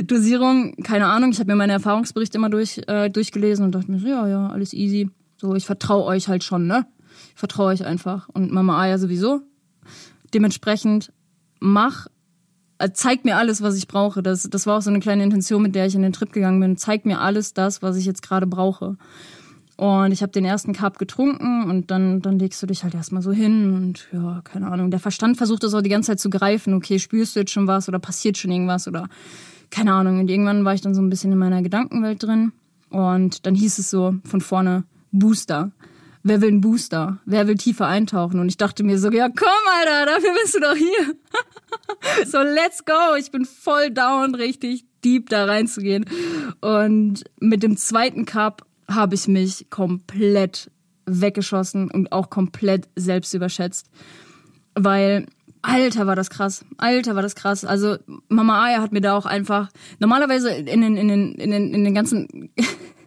Dosierung, 0.05 0.75
keine 0.83 1.07
Ahnung. 1.07 1.31
Ich 1.33 1.41
habe 1.41 1.51
mir 1.51 1.57
meine 1.57 1.73
Erfahrungsberichte 1.73 2.39
immer 2.39 2.51
durch, 2.51 2.81
äh, 2.87 3.11
durchgelesen 3.11 3.65
und 3.65 3.75
dachte 3.75 3.91
mir 3.91 3.99
so, 3.99 4.07
ja, 4.07 4.29
ja, 4.29 4.49
alles 4.49 4.73
easy. 4.73 5.11
So, 5.37 5.55
ich 5.55 5.67
vertraue 5.67 6.05
euch 6.05 6.29
halt 6.29 6.45
schon, 6.45 6.67
ne? 6.67 6.87
Ich 7.35 7.41
vertraue 7.41 7.69
euch 7.69 7.85
einfach. 7.85 8.29
Und 8.29 8.53
Mama 8.53 8.81
Aya 8.81 8.99
sowieso. 8.99 9.41
Dementsprechend 10.33 11.13
mach, 11.59 12.07
äh, 12.79 12.91
zeig 12.93 13.25
mir 13.25 13.37
alles, 13.37 13.63
was 13.63 13.77
ich 13.77 13.89
brauche. 13.89 14.23
Das, 14.23 14.49
das 14.49 14.67
war 14.67 14.79
auch 14.79 14.83
so 14.83 14.91
eine 14.91 15.01
kleine 15.01 15.25
Intention, 15.25 15.63
mit 15.63 15.75
der 15.75 15.87
ich 15.87 15.95
in 15.95 16.03
den 16.03 16.13
Trip 16.13 16.33
gegangen 16.33 16.61
bin. 16.61 16.77
Zeig 16.77 17.05
mir 17.05 17.21
alles 17.21 17.55
das, 17.55 17.83
was 17.83 17.97
ich 17.97 18.05
jetzt 18.05 18.23
gerade 18.23 18.47
brauche. 18.47 18.97
Und 19.81 20.13
ich 20.13 20.21
habe 20.21 20.31
den 20.31 20.45
ersten 20.45 20.75
Cup 20.75 20.99
getrunken 20.99 21.71
und 21.71 21.91
dann, 21.91 22.21
dann 22.21 22.39
legst 22.39 22.63
du 22.63 22.67
dich 22.67 22.85
halt 22.85 22.95
erstmal 22.95 23.23
so 23.23 23.33
hin 23.33 23.73
und 23.73 24.09
ja, 24.13 24.43
keine 24.45 24.71
Ahnung. 24.71 24.91
Der 24.91 25.01
Verstand 25.01 25.39
versucht 25.39 25.63
das 25.63 25.73
auch 25.73 25.81
die 25.81 25.89
ganze 25.89 26.09
Zeit 26.09 26.21
zu 26.21 26.29
greifen. 26.29 26.75
Okay, 26.75 26.99
spürst 26.99 27.35
du 27.35 27.41
jetzt 27.41 27.53
schon 27.53 27.67
was 27.67 27.89
oder 27.89 27.99
passiert 27.99 28.37
schon 28.37 28.51
irgendwas 28.51 28.87
oder 28.87 29.09
keine 29.71 29.95
Ahnung. 29.95 30.21
Und 30.21 30.29
irgendwann 30.29 30.67
war 30.67 30.75
ich 30.75 30.83
dann 30.83 30.95
so 30.95 31.01
ein 31.01 31.09
bisschen 31.09 31.33
in 31.33 31.39
meiner 31.39 31.63
Gedankenwelt 31.63 32.23
drin. 32.23 32.53
Und 32.91 33.47
dann 33.47 33.55
hieß 33.55 33.79
es 33.79 33.89
so 33.89 34.17
von 34.23 34.43
vorne 34.43 34.85
Booster. 35.13 35.71
Wer 36.23 36.43
will 36.43 36.51
einen 36.51 36.61
Booster? 36.61 37.17
Wer 37.25 37.47
will 37.47 37.57
tiefer 37.57 37.87
eintauchen? 37.87 38.39
Und 38.39 38.51
ich 38.51 38.59
dachte 38.59 38.83
mir 38.83 38.99
so, 38.99 39.11
ja 39.11 39.31
komm, 39.31 39.49
Alter, 39.79 40.13
dafür 40.13 40.35
bist 40.43 40.57
du 40.57 40.61
doch 40.61 40.77
hier. 40.77 42.27
so, 42.27 42.43
let's 42.43 42.85
go. 42.85 43.17
Ich 43.19 43.31
bin 43.31 43.47
voll 43.47 43.91
down, 43.91 44.35
richtig 44.35 44.85
deep 45.03 45.31
da 45.31 45.47
reinzugehen. 45.47 46.05
Und 46.61 47.25
mit 47.41 47.63
dem 47.63 47.79
zweiten 47.79 48.27
Cup 48.27 48.67
habe 48.91 49.15
ich 49.15 49.29
mich 49.29 49.69
komplett 49.71 50.71
weggeschossen 51.07 51.91
und 51.91 52.13
auch 52.13 52.31
komplett 52.31 52.89
selbst 52.97 53.35
überschätzt. 53.35 53.91
Weil, 54.75 55.27
Alter, 55.63 56.07
war 56.07 56.17
das 56.17 56.31
krass. 56.31 56.65
Alter, 56.79 57.15
war 57.17 57.23
das 57.23 57.35
krass. 57.35 57.65
Also, 57.65 57.97
Mama 58.29 58.65
Aya 58.65 58.81
hat 58.81 58.93
mir 58.93 59.01
da 59.01 59.17
auch 59.17 59.27
einfach, 59.27 59.69
normalerweise 59.99 60.51
in 60.51 60.81
den, 60.81 60.97
in 60.97 61.09
den, 61.09 61.35
in 61.35 61.51
den, 61.51 61.75
in 61.75 61.85
den 61.85 61.95
ganzen, 61.95 62.51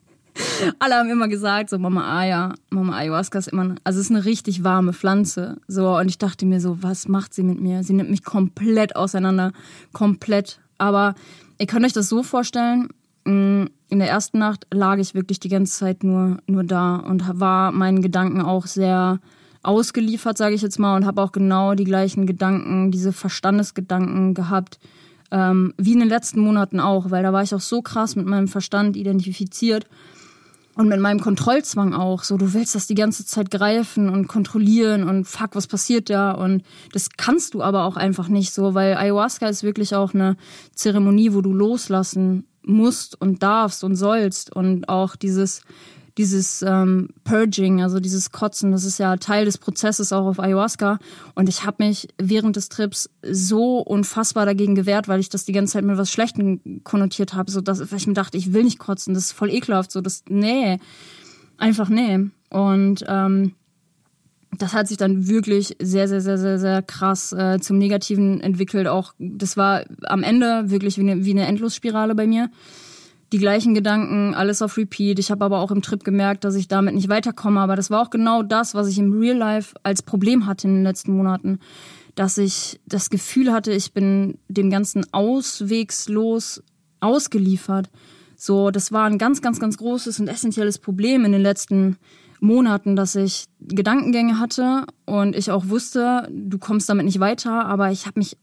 alle 0.80 0.96
haben 0.96 1.10
immer 1.10 1.28
gesagt, 1.28 1.70
so 1.70 1.78
Mama 1.78 2.20
Aya, 2.20 2.54
Mama 2.70 2.98
Ayahuasca 2.98 3.40
ist 3.40 3.48
immer, 3.48 3.76
also 3.84 4.00
es 4.00 4.08
ist 4.08 4.12
eine 4.12 4.26
richtig 4.26 4.64
warme 4.64 4.94
Pflanze. 4.94 5.58
So, 5.68 5.98
und 5.98 6.10
ich 6.10 6.18
dachte 6.18 6.46
mir 6.46 6.60
so, 6.60 6.82
was 6.82 7.08
macht 7.08 7.34
sie 7.34 7.44
mit 7.44 7.60
mir? 7.60 7.84
Sie 7.84 7.94
nimmt 7.94 8.10
mich 8.10 8.24
komplett 8.24 8.96
auseinander. 8.96 9.54
Komplett. 9.94 10.60
Aber 10.78 11.16
ihr 11.60 11.68
könnt 11.68 11.86
euch 11.86 11.94
das 11.94 12.10
so 12.10 12.24
vorstellen, 12.24 12.90
in 13.26 13.70
der 13.90 14.10
ersten 14.10 14.40
Nacht 14.40 14.68
lag 14.72 14.98
ich 14.98 15.14
wirklich 15.14 15.40
die 15.40 15.50
ganze 15.50 15.78
Zeit 15.80 16.04
nur, 16.04 16.38
nur 16.48 16.64
da 16.64 16.98
und 16.98 17.40
war 17.40 17.72
meinen 17.72 18.02
Gedanken 18.02 18.42
auch 18.42 18.66
sehr 18.66 19.20
ausgeliefert, 19.62 20.38
sage 20.38 20.56
ich 20.56 20.62
jetzt 20.62 20.80
mal, 20.80 20.96
und 20.96 21.06
habe 21.06 21.22
auch 21.22 21.32
genau 21.32 21.74
die 21.74 21.86
gleichen 21.86 22.26
Gedanken, 22.26 22.92
diese 22.92 23.14
Verstandesgedanken 23.14 24.34
gehabt, 24.34 24.80
ähm, 25.32 25.74
wie 25.78 25.94
in 25.94 26.00
den 26.00 26.10
letzten 26.10 26.42
Monaten 26.42 26.80
auch, 26.80 27.12
weil 27.12 27.24
da 27.24 27.32
war 27.32 27.44
ich 27.44 27.56
auch 27.56 27.62
so 27.62 27.82
krass 27.82 28.16
mit 28.16 28.26
meinem 28.26 28.48
Verstand 28.48 28.98
identifiziert 28.98 29.88
und 30.76 30.90
mit 30.90 31.00
meinem 31.00 31.20
Kontrollzwang 31.20 31.94
auch. 31.94 32.24
So, 32.24 32.38
du 32.38 32.54
willst 32.54 32.76
das 32.76 32.88
die 32.88 32.96
ganze 32.96 33.26
Zeit 33.26 33.52
greifen 33.52 34.10
und 34.10 34.28
kontrollieren 34.28 35.08
und 35.08 35.26
fuck, 35.26 35.56
was 35.56 35.68
passiert 35.68 36.10
da? 36.10 36.32
Und 36.32 36.64
das 36.92 37.10
kannst 37.12 37.54
du 37.54 37.62
aber 37.62 37.86
auch 37.86 37.96
einfach 37.96 38.28
nicht 38.28 38.54
so, 38.54 38.74
weil 38.74 38.96
Ayahuasca 38.96 39.48
ist 39.48 39.64
wirklich 39.64 39.96
auch 39.96 40.14
eine 40.14 40.36
Zeremonie, 40.76 41.34
wo 41.34 41.42
du 41.42 41.54
loslassen 41.54 42.46
musst 42.66 43.20
und 43.20 43.44
darfst 43.44 43.84
und 43.84 43.96
sollst. 43.96 44.56
Und 44.56 44.90
auch 44.90 45.16
dieses 45.16 45.62
dieses 46.18 46.62
ähm, 46.62 47.10
Purging, 47.24 47.82
also 47.82 48.00
dieses 48.00 48.32
Kotzen, 48.32 48.72
das 48.72 48.84
ist 48.84 49.00
ja 49.00 49.18
Teil 49.18 49.46
des 49.46 49.58
Prozesses 49.58 50.14
auch 50.14 50.26
auf 50.26 50.40
Ayahuasca. 50.40 51.00
Und 51.34 51.50
ich 51.50 51.66
habe 51.66 51.84
mich 51.84 52.08
während 52.22 52.56
des 52.56 52.70
Trips 52.70 53.10
so 53.24 53.80
unfassbar 53.80 54.46
dagegen 54.46 54.76
gewehrt, 54.76 55.08
weil 55.08 55.20
ich 55.20 55.30
das 55.30 55.46
die 55.46 55.54
ganze 55.54 55.74
Zeit 55.74 55.84
mit 55.84 55.98
was 55.98 56.12
Schlechtem 56.12 56.84
konnotiert 56.84 57.34
habe, 57.34 57.50
so 57.50 57.62
dass 57.62 57.80
weil 57.92 57.98
ich 57.98 58.08
mir 58.08 58.14
dachte, 58.14 58.38
ich 58.38 58.54
will 58.54 58.64
nicht 58.64 58.80
kotzen, 58.80 59.14
das 59.14 59.26
ist 59.26 59.32
voll 59.32 59.50
ekelhaft, 59.50 59.92
so 59.92 60.02
das 60.02 60.24
nee, 60.30 60.80
einfach 61.58 61.90
nee. 61.90 62.20
Und 62.50 63.04
ähm, 63.08 63.56
das 64.58 64.74
hat 64.74 64.88
sich 64.88 64.98
dann 64.98 65.28
wirklich 65.28 65.76
sehr, 65.82 66.08
sehr, 66.08 66.22
sehr, 66.22 66.38
sehr, 66.38 66.60
sehr 66.60 66.82
krass 66.82 67.34
äh, 67.34 67.60
zum 67.60 67.78
Negativen 67.78 68.42
entwickelt. 68.42 68.88
Auch 68.88 69.14
das 69.20 69.58
war 69.58 69.84
am 70.04 70.24
Ende 70.24 70.70
wirklich 70.70 70.98
wie 70.98 71.02
eine, 71.02 71.26
wie 71.26 71.32
eine 71.32 71.46
Endlosspirale 71.46 72.16
bei 72.16 72.28
mir. 72.28 72.50
Die 73.32 73.40
gleichen 73.40 73.74
Gedanken, 73.74 74.36
alles 74.36 74.62
auf 74.62 74.78
Repeat. 74.78 75.18
Ich 75.18 75.32
habe 75.32 75.44
aber 75.44 75.60
auch 75.60 75.72
im 75.72 75.82
Trip 75.82 76.04
gemerkt, 76.04 76.44
dass 76.44 76.56
ich 76.56 76.68
damit 76.68 76.94
nicht 76.94 77.10
weiterkomme. 77.10 77.62
Aber 77.62 77.76
das 77.76 77.90
war 77.90 78.02
auch 78.02 78.12
genau 78.12 78.44
das, 78.44 78.76
was 78.76 78.88
ich 78.88 79.00
im 79.00 79.12
Real 79.14 79.38
Life 79.38 79.76
als 79.82 80.04
Problem 80.04 80.46
hatte 80.46 80.68
in 80.68 80.76
den 80.76 80.84
letzten 80.84 81.16
Monaten. 81.16 81.60
Dass 82.14 82.38
ich 82.38 82.80
das 82.86 83.10
Gefühl 83.10 83.52
hatte, 83.52 83.72
ich 83.72 83.94
bin 83.94 84.38
dem 84.50 84.70
Ganzen 84.70 85.12
auswegslos 85.14 86.62
ausgeliefert. 87.00 87.90
So, 88.36 88.70
das 88.70 88.92
war 88.92 89.06
ein 89.06 89.18
ganz, 89.18 89.42
ganz, 89.42 89.60
ganz 89.60 89.78
großes 89.78 90.20
und 90.20 90.28
essentielles 90.28 90.78
Problem 90.78 91.26
in 91.26 91.32
den 91.32 91.42
letzten 91.42 91.98
Monaten, 92.44 92.96
dass 92.96 93.16
ich 93.16 93.46
Gedankengänge 93.62 94.38
hatte 94.38 94.86
und 95.06 95.36
ich 95.36 95.50
auch 95.50 95.70
wusste, 95.70 96.28
du 96.32 96.58
kommst 96.58 96.90
damit 96.90 97.06
nicht 97.06 97.20
weiter, 97.20 97.66
aber 97.66 97.90
ich 97.92 98.06
habe 98.06 98.20
mich 98.20 98.38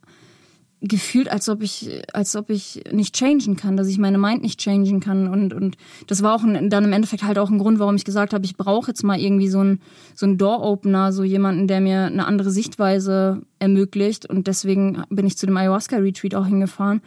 gefühlt, 0.80 1.30
als 1.30 1.50
ob 1.50 1.62
ich, 1.62 2.02
als 2.14 2.34
ob 2.34 2.48
ich 2.48 2.82
nicht 2.90 3.14
changen 3.14 3.56
kann, 3.56 3.76
dass 3.76 3.86
ich 3.88 3.98
meine 3.98 4.16
Mind 4.16 4.42
nicht 4.42 4.58
changen 4.58 5.00
kann. 5.00 5.28
Und 5.28 5.52
und 5.52 5.76
das 6.06 6.22
war 6.22 6.34
auch 6.34 6.42
ein, 6.42 6.70
dann 6.70 6.84
im 6.84 6.92
Endeffekt 6.94 7.22
halt 7.22 7.38
auch 7.38 7.50
ein 7.50 7.58
Grund, 7.58 7.78
warum 7.78 7.96
ich 7.96 8.06
gesagt 8.06 8.32
habe, 8.32 8.46
ich 8.46 8.56
brauche 8.56 8.90
jetzt 8.90 9.04
mal 9.04 9.20
irgendwie 9.20 9.48
so 9.48 9.62
ein 9.62 9.80
so 10.14 10.24
ein 10.24 10.38
Door 10.38 10.62
Opener, 10.62 11.12
so 11.12 11.22
jemanden, 11.22 11.66
der 11.66 11.82
mir 11.82 12.06
eine 12.06 12.26
andere 12.26 12.50
Sichtweise 12.50 13.42
ermöglicht. 13.58 14.24
Und 14.24 14.46
deswegen 14.46 15.02
bin 15.10 15.26
ich 15.26 15.36
zu 15.36 15.44
dem 15.44 15.58
Ayahuasca 15.58 15.96
Retreat 15.96 16.34
auch 16.34 16.46
hingefahren. 16.46 17.02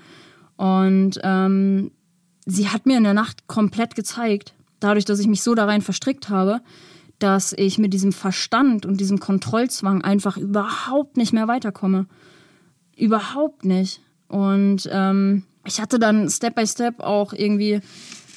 Und 0.58 1.20
ähm, 1.24 1.90
sie 2.46 2.70
hat 2.70 2.86
mir 2.86 2.98
in 2.98 3.04
der 3.04 3.16
Nacht 3.16 3.48
komplett 3.48 3.96
gezeigt, 3.96 4.54
dadurch, 4.84 5.06
dass 5.06 5.20
ich 5.20 5.28
mich 5.28 5.44
so 5.44 5.56
da 5.56 5.66
rein 5.66 5.82
verstrickt 5.82 6.30
habe, 6.30 6.62
dass 7.20 7.54
ich 7.54 7.78
mit 7.78 7.94
diesem 7.94 8.12
Verstand 8.12 8.86
und 8.86 9.00
diesem 9.00 9.20
Kontrollzwang 9.20 10.04
einfach 10.04 10.38
überhaupt 10.38 11.18
nicht 11.18 11.34
mehr 11.34 11.48
weiterkomme. 11.48 12.06
Überhaupt 12.98 13.66
nicht. 13.66 14.02
Und 14.28 14.90
ähm, 14.92 15.44
ich 15.66 15.80
hatte 15.80 16.00
dann 16.00 16.30
Step 16.30 16.56
by 16.56 16.68
Step 16.68 17.00
auch 17.00 17.34
irgendwie 17.34 17.80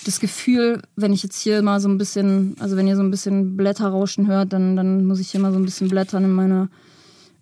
das 0.04 0.20
Gefühl, 0.20 0.82
wenn 0.94 1.12
ich 1.12 1.22
jetzt 1.22 1.40
hier 1.40 1.62
mal 1.62 1.80
so 1.80 1.88
ein 1.88 1.98
bisschen, 1.98 2.54
also 2.60 2.76
wenn 2.76 2.86
ihr 2.86 2.96
so 2.96 3.02
ein 3.02 3.10
bisschen 3.10 3.56
Blätterrauschen 3.56 4.28
hört, 4.28 4.52
dann, 4.52 4.76
dann 4.76 5.04
muss 5.04 5.18
ich 5.18 5.30
hier 5.30 5.40
mal 5.40 5.52
so 5.52 5.58
ein 5.58 5.64
bisschen 5.64 5.88
blättern 5.88 6.24
in 6.24 6.32
meiner 6.32 6.68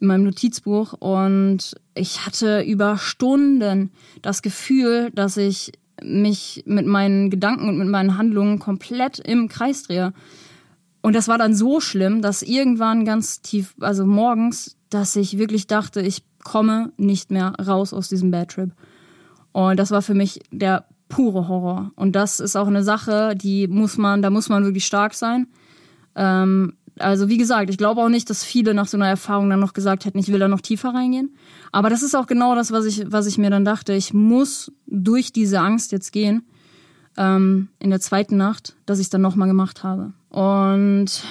in 0.00 0.08
meinem 0.08 0.24
Notizbuch 0.24 0.92
und 0.94 1.74
ich 1.94 2.26
hatte 2.26 2.62
über 2.62 2.98
Stunden 2.98 3.90
das 4.22 4.42
Gefühl, 4.42 5.10
dass 5.14 5.36
ich 5.36 5.72
mich 6.02 6.62
mit 6.66 6.86
meinen 6.86 7.30
Gedanken 7.30 7.68
und 7.68 7.78
mit 7.78 7.88
meinen 7.88 8.18
Handlungen 8.18 8.58
komplett 8.58 9.18
im 9.18 9.48
Kreis 9.48 9.84
drehe. 9.84 10.12
Und 11.02 11.14
das 11.14 11.28
war 11.28 11.38
dann 11.38 11.54
so 11.54 11.80
schlimm, 11.80 12.22
dass 12.22 12.42
irgendwann 12.42 13.04
ganz 13.04 13.42
tief, 13.42 13.74
also 13.80 14.06
morgens, 14.06 14.76
dass 14.90 15.16
ich 15.16 15.38
wirklich 15.38 15.66
dachte, 15.66 16.00
ich 16.00 16.24
komme 16.42 16.92
nicht 16.96 17.30
mehr 17.30 17.54
raus 17.60 17.92
aus 17.92 18.08
diesem 18.08 18.30
Bad 18.30 18.52
Trip. 18.52 18.70
Und 19.52 19.78
das 19.78 19.90
war 19.90 20.02
für 20.02 20.14
mich 20.14 20.40
der 20.50 20.86
pure 21.08 21.48
Horror. 21.48 21.92
Und 21.96 22.16
das 22.16 22.40
ist 22.40 22.56
auch 22.56 22.66
eine 22.66 22.82
Sache, 22.82 23.34
die 23.36 23.68
muss 23.68 23.98
man, 23.98 24.22
da 24.22 24.30
muss 24.30 24.48
man 24.48 24.64
wirklich 24.64 24.86
stark 24.86 25.14
sein. 25.14 25.46
Ähm, 26.16 26.74
also 26.98 27.28
wie 27.28 27.38
gesagt, 27.38 27.70
ich 27.70 27.78
glaube 27.78 28.00
auch 28.00 28.08
nicht, 28.08 28.30
dass 28.30 28.44
viele 28.44 28.74
nach 28.74 28.86
so 28.86 28.96
einer 28.96 29.08
Erfahrung 29.08 29.50
dann 29.50 29.60
noch 29.60 29.72
gesagt 29.72 30.04
hätten, 30.04 30.18
ich 30.18 30.28
will 30.28 30.38
da 30.38 30.48
noch 30.48 30.60
tiefer 30.60 30.94
reingehen. 30.94 31.34
Aber 31.72 31.90
das 31.90 32.02
ist 32.02 32.14
auch 32.14 32.26
genau 32.26 32.54
das, 32.54 32.72
was 32.72 32.84
ich, 32.84 33.04
was 33.10 33.26
ich 33.26 33.38
mir 33.38 33.50
dann 33.50 33.64
dachte. 33.64 33.92
Ich 33.92 34.14
muss 34.14 34.72
durch 34.86 35.32
diese 35.32 35.60
Angst 35.60 35.92
jetzt 35.92 36.12
gehen 36.12 36.44
ähm, 37.16 37.68
in 37.80 37.90
der 37.90 38.00
zweiten 38.00 38.36
Nacht, 38.36 38.76
dass 38.86 38.98
ich 38.98 39.06
es 39.06 39.10
dann 39.10 39.22
nochmal 39.22 39.48
gemacht 39.48 39.82
habe. 39.82 40.12
Und 40.30 41.22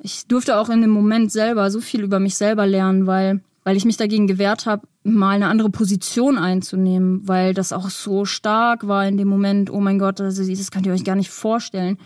ich 0.00 0.26
durfte 0.26 0.56
auch 0.56 0.68
in 0.68 0.80
dem 0.80 0.90
Moment 0.90 1.32
selber 1.32 1.70
so 1.70 1.80
viel 1.80 2.02
über 2.02 2.20
mich 2.20 2.36
selber 2.36 2.66
lernen, 2.66 3.06
weil 3.06 3.40
weil 3.64 3.76
ich 3.76 3.84
mich 3.84 3.96
dagegen 3.96 4.26
gewehrt 4.26 4.66
habe, 4.66 4.88
mal 5.04 5.30
eine 5.30 5.46
andere 5.46 5.70
Position 5.70 6.36
einzunehmen, 6.36 7.20
weil 7.28 7.54
das 7.54 7.72
auch 7.72 7.90
so 7.90 8.24
stark 8.24 8.88
war 8.88 9.06
in 9.06 9.16
dem 9.16 9.28
Moment. 9.28 9.70
Oh 9.70 9.80
mein 9.80 10.00
Gott, 10.00 10.20
also 10.20 10.44
das 10.44 10.70
könnt 10.72 10.86
ihr 10.86 10.92
euch 10.92 11.04
gar 11.04 11.14
nicht 11.14 11.30
vorstellen 11.30 11.98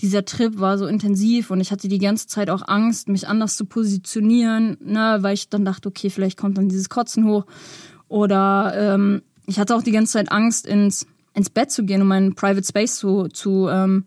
dieser 0.00 0.24
Trip 0.24 0.58
war 0.58 0.78
so 0.78 0.86
intensiv 0.86 1.50
und 1.50 1.60
ich 1.60 1.72
hatte 1.72 1.88
die 1.88 1.98
ganze 1.98 2.26
Zeit 2.26 2.50
auch 2.50 2.66
Angst, 2.66 3.08
mich 3.08 3.26
anders 3.26 3.56
zu 3.56 3.64
positionieren, 3.64 4.76
ne, 4.80 5.18
weil 5.20 5.34
ich 5.34 5.48
dann 5.48 5.64
dachte, 5.64 5.88
okay, 5.88 6.10
vielleicht 6.10 6.38
kommt 6.38 6.56
dann 6.56 6.68
dieses 6.68 6.88
Kotzen 6.88 7.26
hoch. 7.26 7.46
Oder 8.08 8.72
ähm, 8.76 9.22
ich 9.46 9.58
hatte 9.58 9.74
auch 9.74 9.82
die 9.82 9.92
ganze 9.92 10.14
Zeit 10.14 10.30
Angst, 10.30 10.66
ins, 10.66 11.06
ins 11.34 11.50
Bett 11.50 11.70
zu 11.70 11.84
gehen, 11.84 12.02
um 12.02 12.08
meinen 12.08 12.34
Private 12.34 12.66
Space 12.66 12.96
zu, 12.96 13.28
zu 13.28 13.68
ähm, 13.68 14.04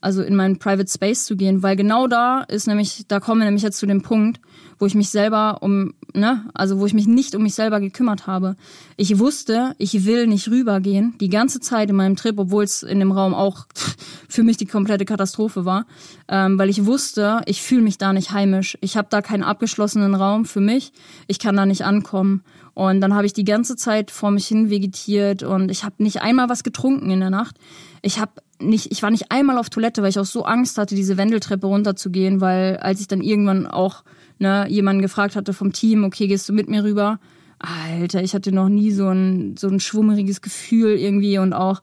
also 0.00 0.22
in 0.22 0.36
meinen 0.36 0.58
Private 0.58 0.90
Space 0.90 1.24
zu 1.24 1.36
gehen, 1.36 1.62
weil 1.62 1.74
genau 1.74 2.06
da 2.06 2.42
ist 2.42 2.68
nämlich, 2.68 3.04
da 3.08 3.18
kommen 3.18 3.40
wir 3.40 3.46
nämlich 3.46 3.64
jetzt 3.64 3.78
zu 3.78 3.86
dem 3.86 4.02
Punkt, 4.02 4.40
wo 4.78 4.86
ich 4.86 4.94
mich 4.94 5.10
selber 5.10 5.58
um, 5.60 5.94
ne, 6.14 6.44
also 6.54 6.78
wo 6.78 6.86
ich 6.86 6.94
mich 6.94 7.06
nicht 7.06 7.34
um 7.34 7.42
mich 7.42 7.54
selber 7.54 7.80
gekümmert 7.80 8.26
habe. 8.26 8.56
Ich 8.96 9.18
wusste, 9.18 9.74
ich 9.78 10.04
will 10.04 10.26
nicht 10.26 10.48
rübergehen, 10.48 11.14
die 11.20 11.28
ganze 11.28 11.60
Zeit 11.60 11.90
in 11.90 11.96
meinem 11.96 12.16
Trip, 12.16 12.38
obwohl 12.38 12.64
es 12.64 12.82
in 12.82 12.98
dem 12.98 13.12
Raum 13.12 13.34
auch 13.34 13.66
für 14.28 14.42
mich 14.42 14.56
die 14.56 14.66
komplette 14.66 15.04
Katastrophe 15.04 15.64
war, 15.64 15.86
ähm, 16.28 16.58
weil 16.58 16.68
ich 16.68 16.86
wusste, 16.86 17.42
ich 17.46 17.62
fühle 17.62 17.82
mich 17.82 17.98
da 17.98 18.12
nicht 18.12 18.30
heimisch. 18.32 18.78
Ich 18.80 18.96
habe 18.96 19.08
da 19.10 19.22
keinen 19.22 19.42
abgeschlossenen 19.42 20.14
Raum 20.14 20.44
für 20.44 20.60
mich. 20.60 20.92
Ich 21.26 21.38
kann 21.38 21.56
da 21.56 21.66
nicht 21.66 21.84
ankommen. 21.84 22.42
Und 22.74 23.00
dann 23.00 23.14
habe 23.14 23.26
ich 23.26 23.32
die 23.32 23.44
ganze 23.44 23.74
Zeit 23.74 24.12
vor 24.12 24.30
mich 24.30 24.46
hin 24.46 24.70
vegetiert 24.70 25.42
und 25.42 25.68
ich 25.68 25.82
habe 25.82 25.96
nicht 25.98 26.22
einmal 26.22 26.48
was 26.48 26.62
getrunken 26.62 27.10
in 27.10 27.18
der 27.18 27.30
Nacht. 27.30 27.56
Ich 28.02 28.20
habe 28.20 28.30
nicht, 28.60 28.92
ich 28.92 29.02
war 29.02 29.10
nicht 29.10 29.32
einmal 29.32 29.58
auf 29.58 29.68
Toilette, 29.68 30.02
weil 30.02 30.10
ich 30.10 30.18
auch 30.18 30.24
so 30.24 30.44
Angst 30.44 30.78
hatte, 30.78 30.94
diese 30.94 31.16
Wendeltreppe 31.16 31.66
runterzugehen, 31.66 32.40
weil 32.40 32.76
als 32.76 33.00
ich 33.00 33.08
dann 33.08 33.20
irgendwann 33.20 33.66
auch 33.66 34.04
ne, 34.38 34.66
jemanden 34.68 35.02
gefragt 35.02 35.36
hatte 35.36 35.52
vom 35.52 35.72
Team, 35.72 36.04
okay, 36.04 36.26
gehst 36.26 36.48
du 36.48 36.52
mit 36.52 36.68
mir 36.68 36.84
rüber? 36.84 37.18
Alter, 37.58 38.22
ich 38.22 38.34
hatte 38.34 38.52
noch 38.52 38.68
nie 38.68 38.92
so 38.92 39.08
ein, 39.08 39.56
so 39.56 39.68
ein 39.68 39.80
schwummeriges 39.80 40.42
Gefühl 40.42 40.96
irgendwie 40.96 41.38
und 41.38 41.52
auch, 41.52 41.82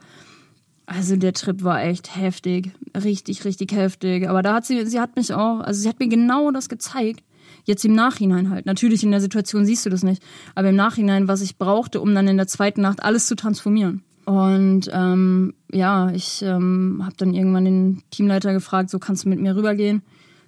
also 0.85 1.15
der 1.15 1.33
Trip 1.33 1.63
war 1.63 1.83
echt 1.83 2.15
heftig. 2.15 2.71
Richtig, 2.95 3.43
richtig 3.43 3.73
heftig. 3.73 4.29
Aber 4.29 4.41
da 4.41 4.53
hat 4.53 4.65
sie, 4.65 4.85
sie 4.85 4.99
hat 4.99 5.15
mich 5.15 5.33
auch, 5.33 5.59
also 5.59 5.81
sie 5.81 5.89
hat 5.89 5.99
mir 5.99 6.07
genau 6.07 6.51
das 6.51 6.69
gezeigt. 6.69 7.23
Jetzt 7.63 7.83
im 7.83 7.93
Nachhinein 7.93 8.51
halt. 8.51 8.65
Natürlich 8.65 9.03
in 9.03 9.11
der 9.11 9.21
Situation 9.21 9.65
siehst 9.65 9.85
du 9.85 9.89
das 9.89 10.03
nicht. 10.03 10.21
Aber 10.53 10.69
im 10.69 10.75
Nachhinein, 10.75 11.27
was 11.27 11.41
ich 11.41 11.57
brauchte, 11.57 11.99
um 11.99 12.13
dann 12.13 12.27
in 12.27 12.37
der 12.37 12.47
zweiten 12.47 12.81
Nacht 12.81 13.03
alles 13.03 13.25
zu 13.25 13.35
transformieren. 13.35 14.03
Und 14.25 14.89
ähm, 14.91 15.53
ja, 15.71 16.11
ich 16.11 16.41
ähm, 16.43 17.01
habe 17.03 17.15
dann 17.17 17.33
irgendwann 17.33 17.65
den 17.65 18.03
Teamleiter 18.11 18.53
gefragt, 18.53 18.89
so 18.89 18.99
kannst 18.99 19.25
du 19.25 19.29
mit 19.29 19.39
mir 19.39 19.55
rübergehen. 19.55 20.03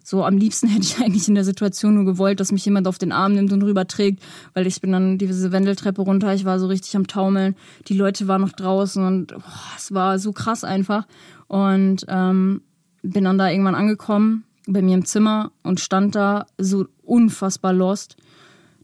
So 0.10 0.24
am 0.24 0.38
liebsten 0.38 0.68
hätte 0.70 0.86
ich 0.86 1.00
eigentlich 1.00 1.28
in 1.28 1.36
der 1.36 1.44
Situation 1.44 1.96
nur 1.96 2.06
gewollt, 2.06 2.40
dass 2.40 2.54
mich 2.54 2.64
jemand 2.64 2.88
auf 2.88 2.98
den 2.98 3.12
Arm 3.12 3.34
nimmt 3.34 3.52
und 3.52 3.62
rüberträgt, 3.62 4.24
weil 4.54 4.66
ich 4.66 4.80
bin 4.80 4.94
dann 4.94 5.18
diese 5.18 5.52
Wendeltreppe 5.52 6.02
runter, 6.02 6.34
ich 6.34 6.46
war 6.46 6.60
so 6.60 6.68
richtig 6.68 6.96
am 6.96 7.08
Taumeln. 7.08 7.58
Die 7.90 7.94
Leute 7.94 8.26
waren 8.30 8.40
noch 8.40 8.54
draußen 8.54 9.06
und 9.06 9.34
boah, 9.34 9.74
es 9.76 9.94
war 9.94 10.18
so 10.18 10.32
krass 10.32 10.64
einfach. 10.64 11.06
Und 11.48 12.06
ähm, 12.08 12.62
bin 13.02 13.26
dann 13.26 13.38
da 13.38 13.50
irgendwann 13.50 13.76
angekommen 13.76 14.46
bei 14.66 14.82
mir 14.82 14.96
im 14.96 15.04
Zimmer 15.04 15.52
und 15.62 15.82
stand 15.82 16.16
da 16.16 16.46
so 16.58 16.86
unfassbar 17.04 17.74
lost. 17.74 18.16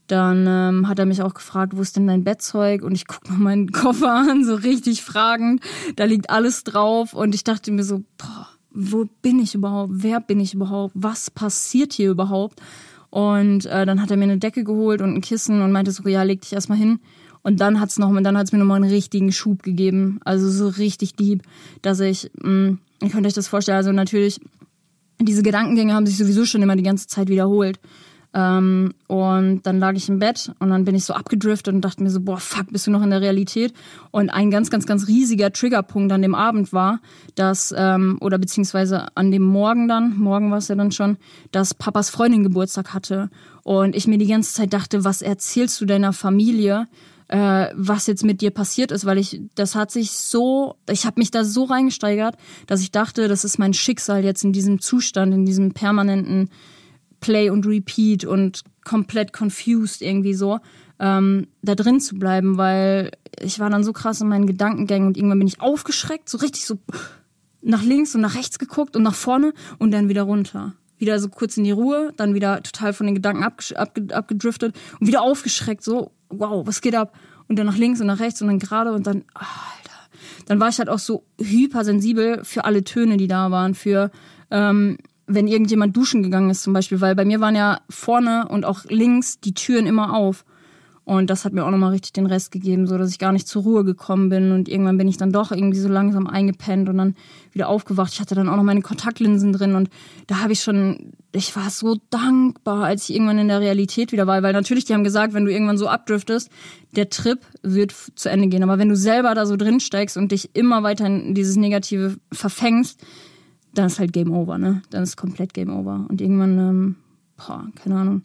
Dann 0.07 0.45
ähm, 0.45 0.89
hat 0.89 0.99
er 0.99 1.05
mich 1.05 1.21
auch 1.21 1.35
gefragt, 1.35 1.71
wo 1.73 1.81
ist 1.81 1.95
denn 1.95 2.07
dein 2.07 2.25
Bettzeug? 2.25 2.83
Und 2.83 2.95
ich 2.95 3.07
guck 3.07 3.29
mal 3.29 3.39
meinen 3.39 3.71
Koffer 3.71 4.13
an, 4.13 4.43
so 4.43 4.55
richtig 4.55 5.03
fragend. 5.03 5.61
Da 5.95 6.03
liegt 6.03 6.29
alles 6.29 6.65
drauf 6.65 7.13
und 7.13 7.33
ich 7.33 7.45
dachte 7.45 7.71
mir 7.71 7.85
so, 7.85 8.03
boah, 8.17 8.49
wo 8.73 9.05
bin 9.21 9.39
ich 9.39 9.55
überhaupt? 9.55 9.91
Wer 9.95 10.19
bin 10.19 10.39
ich 10.39 10.53
überhaupt? 10.53 10.93
Was 10.95 11.29
passiert 11.29 11.93
hier 11.93 12.11
überhaupt? 12.11 12.61
Und 13.09 13.67
äh, 13.67 13.85
dann 13.85 14.01
hat 14.01 14.09
er 14.09 14.17
mir 14.17 14.23
eine 14.23 14.39
Decke 14.39 14.63
geholt 14.63 15.01
und 15.01 15.13
ein 15.13 15.21
Kissen 15.21 15.61
und 15.61 15.71
meinte 15.71 15.91
so, 15.91 16.07
ja, 16.09 16.23
leg 16.23 16.41
dich 16.41 16.53
erstmal 16.53 16.77
hin. 16.77 16.99
Und 17.43 17.59
dann 17.59 17.79
dann 18.23 18.37
hat's 18.37 18.51
mir 18.51 18.57
nochmal 18.57 18.81
einen 18.81 18.89
richtigen 18.89 19.31
Schub 19.31 19.61
gegeben. 19.61 20.19
Also 20.25 20.49
so 20.49 20.67
richtig 20.69 21.15
deep, 21.15 21.43
dass 21.81 21.99
ich, 21.99 22.31
mh, 22.41 22.49
mm, 22.49 22.79
ihr 23.03 23.09
könnt 23.09 23.27
euch 23.27 23.33
das 23.33 23.47
vorstellen, 23.47 23.77
also 23.77 23.91
natürlich, 23.91 24.39
diese 25.21 25.43
Gedankengänge 25.43 25.93
haben 25.93 26.07
sich 26.07 26.17
sowieso 26.17 26.45
schon 26.45 26.63
immer 26.63 26.75
die 26.75 26.83
ganze 26.83 27.07
Zeit 27.07 27.27
wiederholt. 27.27 27.79
Ähm, 28.33 28.93
und 29.07 29.61
dann 29.63 29.79
lag 29.79 29.93
ich 29.93 30.09
im 30.09 30.19
Bett 30.19 30.51
und 30.59 30.69
dann 30.71 30.85
bin 30.85 30.95
ich 30.95 31.05
so 31.05 31.13
abgedriftet 31.13 31.73
und 31.73 31.81
dachte 31.81 32.01
mir 32.01 32.09
so, 32.09 32.19
boah, 32.19 32.37
fuck, 32.37 32.71
bist 32.71 32.87
du 32.87 32.91
noch 32.91 33.03
in 33.03 33.11
der 33.11 33.21
Realität? 33.21 33.73
Und 34.11 34.29
ein 34.31 34.49
ganz, 34.49 34.71
ganz, 34.71 34.87
ganz 34.87 35.07
riesiger 35.07 35.53
Triggerpunkt 35.53 36.11
an 36.11 36.21
dem 36.21 36.33
Abend 36.33 36.73
war, 36.73 36.99
dass, 37.35 37.73
ähm, 37.77 38.17
oder 38.21 38.39
beziehungsweise 38.39 39.15
an 39.15 39.29
dem 39.31 39.43
Morgen 39.43 39.87
dann, 39.87 40.17
morgen 40.17 40.49
war 40.49 40.57
es 40.57 40.67
ja 40.67 40.75
dann 40.75 40.91
schon, 40.91 41.17
dass 41.51 41.73
Papas 41.73 42.09
Freundin 42.09 42.43
Geburtstag 42.43 42.93
hatte. 42.93 43.29
Und 43.63 43.95
ich 43.95 44.07
mir 44.07 44.17
die 44.17 44.27
ganze 44.27 44.53
Zeit 44.53 44.73
dachte, 44.73 45.03
was 45.03 45.21
erzählst 45.21 45.79
du 45.79 45.85
deiner 45.85 46.11
Familie? 46.11 46.87
äh, 47.33 47.71
was 47.73 48.05
jetzt 48.05 48.23
mit 48.23 48.41
dir 48.41 48.51
passiert 48.51 48.91
ist, 48.91 49.05
weil 49.05 49.17
ich, 49.17 49.41
das 49.55 49.75
hat 49.75 49.89
sich 49.89 50.11
so, 50.11 50.75
ich 50.87 51.05
habe 51.05 51.19
mich 51.19 51.31
da 51.31 51.43
so 51.43 51.63
reingesteigert, 51.63 52.35
dass 52.67 52.81
ich 52.81 52.91
dachte, 52.91 53.27
das 53.27 53.43
ist 53.43 53.57
mein 53.57 53.73
Schicksal 53.73 54.23
jetzt 54.23 54.43
in 54.43 54.53
diesem 54.53 54.81
Zustand, 54.81 55.33
in 55.33 55.45
diesem 55.45 55.73
permanenten 55.73 56.49
Play 57.23 57.49
und 57.49 57.65
Repeat 57.65 58.25
und 58.25 58.63
komplett 58.83 59.31
confused 59.31 60.01
irgendwie 60.01 60.33
so, 60.33 60.59
ähm, 60.99 61.47
da 61.61 61.73
drin 61.73 62.01
zu 62.01 62.19
bleiben, 62.19 62.57
weil 62.57 63.11
ich 63.39 63.59
war 63.59 63.69
dann 63.69 63.85
so 63.85 63.93
krass 63.93 64.19
in 64.19 64.27
meinen 64.27 64.45
Gedankengängen 64.45 65.07
und 65.07 65.17
irgendwann 65.17 65.39
bin 65.39 65.47
ich 65.47 65.61
aufgeschreckt, 65.61 66.27
so 66.27 66.37
richtig 66.37 66.65
so 66.65 66.79
nach 67.61 67.81
links 67.81 68.13
und 68.13 68.19
nach 68.19 68.35
rechts 68.35 68.59
geguckt 68.59 68.97
und 68.97 69.03
nach 69.03 69.15
vorne 69.15 69.53
und 69.79 69.91
dann 69.91 70.09
wieder 70.09 70.23
runter. 70.23 70.73
Wieder 70.97 71.17
so 71.19 71.29
kurz 71.29 71.55
in 71.55 71.63
die 71.63 71.71
Ruhe, 71.71 72.11
dann 72.17 72.33
wieder 72.33 72.61
total 72.61 72.91
von 72.91 73.05
den 73.05 73.15
Gedanken 73.15 73.41
abgedriftet 73.43 74.75
und 74.99 75.07
wieder 75.07 75.21
aufgeschreckt, 75.21 75.81
so, 75.81 76.11
wow, 76.29 76.67
was 76.67 76.81
geht 76.81 76.95
ab? 76.95 77.17
Und 77.47 77.57
dann 77.57 77.67
nach 77.67 77.77
links 77.77 78.01
und 78.01 78.07
nach 78.07 78.19
rechts 78.19 78.41
und 78.41 78.49
dann 78.49 78.59
gerade 78.59 78.91
und 78.91 79.07
dann, 79.07 79.23
Alter. 79.33 79.93
Dann 80.45 80.59
war 80.59 80.67
ich 80.67 80.77
halt 80.77 80.89
auch 80.89 80.99
so 80.99 81.23
hypersensibel 81.39 82.43
für 82.43 82.65
alle 82.65 82.83
Töne, 82.83 83.15
die 83.15 83.27
da 83.27 83.49
waren, 83.49 83.75
für 83.75 84.11
ähm, 84.51 84.97
wenn 85.27 85.47
irgendjemand 85.47 85.95
duschen 85.95 86.23
gegangen 86.23 86.49
ist 86.49 86.63
zum 86.63 86.73
Beispiel, 86.73 87.01
weil 87.01 87.15
bei 87.15 87.25
mir 87.25 87.39
waren 87.39 87.55
ja 87.55 87.79
vorne 87.89 88.47
und 88.49 88.65
auch 88.65 88.85
links 88.85 89.39
die 89.39 89.53
Türen 89.53 89.85
immer 89.85 90.13
auf. 90.15 90.45
Und 91.05 91.29
das 91.29 91.43
hat 91.43 91.51
mir 91.51 91.65
auch 91.65 91.71
nochmal 91.71 91.91
richtig 91.91 92.13
den 92.13 92.27
Rest 92.27 92.51
gegeben, 92.51 92.87
so 92.87 92.97
dass 92.97 93.09
ich 93.09 93.19
gar 93.19 93.33
nicht 93.33 93.45
zur 93.45 93.63
Ruhe 93.63 93.83
gekommen 93.83 94.29
bin. 94.29 94.53
Und 94.53 94.69
irgendwann 94.69 94.97
bin 94.97 95.09
ich 95.09 95.17
dann 95.17 95.33
doch 95.33 95.51
irgendwie 95.51 95.79
so 95.79 95.89
langsam 95.89 96.27
eingepennt 96.27 96.87
und 96.87 96.97
dann 96.97 97.15
wieder 97.51 97.67
aufgewacht. 97.67 98.13
Ich 98.13 98.21
hatte 98.21 98.35
dann 98.35 98.47
auch 98.47 98.55
noch 98.55 98.63
meine 98.63 98.81
Kontaktlinsen 98.81 99.51
drin 99.51 99.75
und 99.75 99.89
da 100.27 100.39
habe 100.39 100.53
ich 100.53 100.61
schon, 100.61 101.11
ich 101.33 101.53
war 101.57 101.69
so 101.69 101.97
dankbar, 102.09 102.85
als 102.85 103.09
ich 103.09 103.15
irgendwann 103.15 103.37
in 103.37 103.49
der 103.49 103.59
Realität 103.59 104.13
wieder 104.13 104.27
war. 104.27 104.43
Weil 104.43 104.53
natürlich, 104.53 104.85
die 104.85 104.93
haben 104.93 105.03
gesagt, 105.03 105.33
wenn 105.33 105.43
du 105.43 105.51
irgendwann 105.51 105.77
so 105.77 105.89
abdriftest, 105.89 106.49
der 106.95 107.09
Trip 107.09 107.39
wird 107.63 107.93
zu 108.15 108.29
Ende 108.29 108.47
gehen. 108.47 108.63
Aber 108.63 108.77
wenn 108.77 108.89
du 108.89 108.95
selber 108.95 109.35
da 109.35 109.45
so 109.45 109.57
drin 109.57 109.81
steigst 109.81 110.15
und 110.15 110.31
dich 110.31 110.51
immer 110.55 110.83
weiter 110.83 111.05
in 111.05 111.35
dieses 111.35 111.57
Negative 111.57 112.15
verfängst, 112.31 113.01
dann 113.73 113.87
ist 113.87 113.99
halt 113.99 114.13
Game 114.13 114.31
Over, 114.31 114.57
ne? 114.57 114.81
Dann 114.89 115.03
ist 115.03 115.17
komplett 115.17 115.53
Game 115.53 115.75
Over. 115.75 116.05
Und 116.09 116.21
irgendwann, 116.21 116.57
ähm, 116.57 116.95
boah, 117.37 117.67
keine 117.75 117.95
Ahnung, 117.95 118.21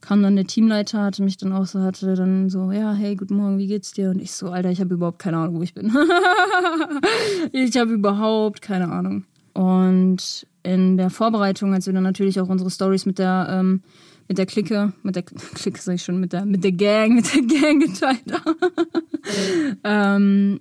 kam 0.00 0.22
dann 0.22 0.36
der 0.36 0.46
Teamleiter, 0.46 1.02
hatte 1.02 1.22
mich 1.22 1.36
dann 1.36 1.52
auch 1.52 1.66
so, 1.66 1.80
hatte 1.80 2.14
dann 2.14 2.50
so, 2.50 2.72
ja, 2.72 2.92
hey, 2.92 3.16
guten 3.16 3.36
Morgen, 3.36 3.58
wie 3.58 3.66
geht's 3.66 3.92
dir? 3.92 4.10
Und 4.10 4.20
ich 4.20 4.32
so, 4.32 4.50
Alter, 4.50 4.70
ich 4.70 4.80
habe 4.80 4.94
überhaupt 4.94 5.18
keine 5.18 5.38
Ahnung, 5.38 5.56
wo 5.56 5.62
ich 5.62 5.74
bin. 5.74 5.92
ich 7.52 7.76
habe 7.76 7.92
überhaupt 7.92 8.62
keine 8.62 8.90
Ahnung. 8.90 9.24
Und 9.52 10.46
in 10.62 10.96
der 10.96 11.10
Vorbereitung, 11.10 11.74
als 11.74 11.86
wir 11.86 11.92
dann 11.92 12.02
natürlich 12.02 12.40
auch 12.40 12.48
unsere 12.48 12.70
Stories 12.70 13.06
mit 13.06 13.18
der, 13.18 13.48
ähm, 13.50 13.82
mit 14.28 14.38
der 14.38 14.46
Clique, 14.46 14.92
mit 15.02 15.16
der 15.16 15.22
Clique 15.54 15.80
sag 15.80 15.94
ich 15.94 16.02
schon, 16.02 16.20
mit 16.20 16.32
der, 16.32 16.44
mit 16.44 16.64
der 16.64 16.72
Gang, 16.72 17.14
mit 17.14 17.34
der 17.34 17.42
Gang 17.42 17.82
geteilt 17.82 18.32
haben, 18.32 18.56
ähm, 19.84 20.60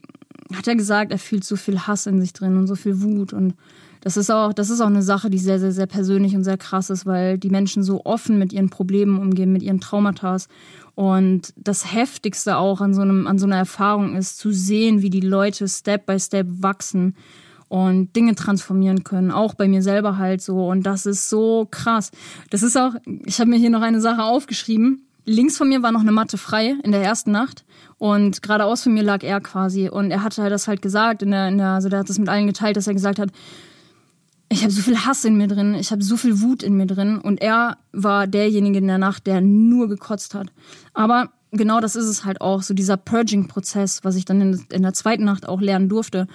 hat 0.54 0.68
er 0.68 0.76
gesagt, 0.76 1.12
er 1.12 1.20
fühlt 1.20 1.44
so 1.44 1.56
viel 1.56 1.80
Hass 1.80 2.08
in 2.08 2.20
sich 2.20 2.34
drin 2.34 2.58
und 2.58 2.68
so 2.68 2.76
viel 2.76 3.02
Wut 3.02 3.34
und 3.34 3.54
das 4.02 4.18
ist 4.18 4.30
auch, 4.30 4.54
das 4.54 4.70
ist 4.70 4.82
auch 4.82 4.88
eine 4.88 5.02
Sache, 5.02 5.30
die 5.30 5.38
sehr, 5.38 5.60
sehr, 5.60 5.72
sehr 5.72 5.88
persönlich 5.88 6.36
und 6.36 6.44
sehr 6.44 6.58
krass 6.58 6.90
ist, 6.90 7.06
weil 7.06 7.38
die 7.38 7.50
Menschen 7.50 7.84
so 7.84 8.06
offen 8.06 8.40
mit 8.40 8.54
ihren 8.54 8.70
Problemen 8.70 9.20
umgehen, 9.20 9.52
mit 9.52 9.64
ihren 9.64 9.82
Traumata. 9.82 10.38
Und 10.96 11.54
das 11.58 11.94
Heftigste 11.94 12.58
auch 12.58 12.82
an 12.82 12.94
so 12.94 13.02
einem, 13.02 13.28
an 13.28 13.40
so 13.40 13.46
einer 13.46 13.58
Erfahrung 13.58 14.16
ist, 14.16 14.38
zu 14.38 14.52
sehen, 14.52 15.02
wie 15.02 15.10
die 15.10 15.22
Leute 15.22 15.68
Step 15.68 16.06
by 16.06 16.20
Step 16.20 16.48
wachsen 16.50 17.16
und 17.68 18.16
Dinge 18.16 18.36
transformieren 18.36 19.04
können, 19.04 19.32
auch 19.32 19.54
bei 19.54 19.68
mir 19.68 19.82
selber 19.82 20.18
halt 20.18 20.42
so. 20.42 20.68
Und 20.68 20.84
das 20.84 21.06
ist 21.06 21.30
so 21.30 21.68
krass. 21.70 22.12
Das 22.50 22.64
ist 22.64 22.78
auch, 22.78 22.94
ich 23.26 23.40
habe 23.40 23.50
mir 23.50 23.58
hier 23.58 23.70
noch 23.70 23.82
eine 23.82 24.02
Sache 24.02 24.24
aufgeschrieben. 24.24 25.04
Links 25.26 25.58
von 25.58 25.70
mir 25.70 25.84
war 25.84 25.92
noch 25.92 26.02
eine 26.02 26.12
Matte 26.12 26.38
frei 26.38 26.76
in 26.84 26.92
der 26.92 27.04
ersten 27.04 27.32
Nacht 27.32 27.64
und 28.00 28.42
geradeaus 28.42 28.84
von 28.84 28.94
mir 28.94 29.04
lag 29.04 29.22
er 29.22 29.40
quasi 29.42 29.88
und 29.88 30.10
er 30.10 30.24
hatte 30.24 30.50
das 30.50 30.68
halt 30.68 30.82
gesagt 30.82 31.22
in 31.22 31.32
der, 31.32 31.50
in 31.50 31.60
der 31.60 31.68
also 31.68 31.88
der 31.88 32.00
hat 32.00 32.10
das 32.10 32.18
mit 32.18 32.30
allen 32.30 32.48
geteilt, 32.48 32.78
dass 32.78 32.88
er 32.88 32.94
gesagt 32.94 33.20
hat, 33.20 33.30
ich 34.50 34.64
habe 34.64 34.72
so 34.72 34.82
viel 34.82 34.98
Hass 35.06 35.24
in 35.26 35.38
mir 35.38 35.48
drin, 35.48 35.76
ich 35.76 35.92
habe 35.92 36.04
so 36.04 36.18
viel 36.18 36.42
Wut 36.42 36.64
in 36.64 36.76
mir 36.76 36.88
drin 36.88 37.20
und 37.20 37.40
er 37.42 37.78
war 37.92 38.26
derjenige 38.26 38.80
in 38.80 38.88
der 38.88 38.98
Nacht, 38.98 39.28
der 39.28 39.42
nur 39.42 39.88
gekotzt 39.88 40.34
hat. 40.34 40.48
Aber 40.94 41.30
genau 41.52 41.80
das 41.80 41.96
ist 41.96 42.08
es 42.08 42.26
halt 42.26 42.42
auch, 42.42 42.64
so 42.64 42.74
dieser 42.74 42.98
Purging-Prozess, 42.98 44.04
was 44.04 44.16
ich 44.16 44.26
dann 44.26 44.42
in, 44.42 44.66
in, 44.72 44.82
der 44.82 44.94
zweiten 44.94 45.24
Nacht 45.24 45.48
auch 45.48 45.62
lernen 45.62 45.88
durfte, 45.88 46.28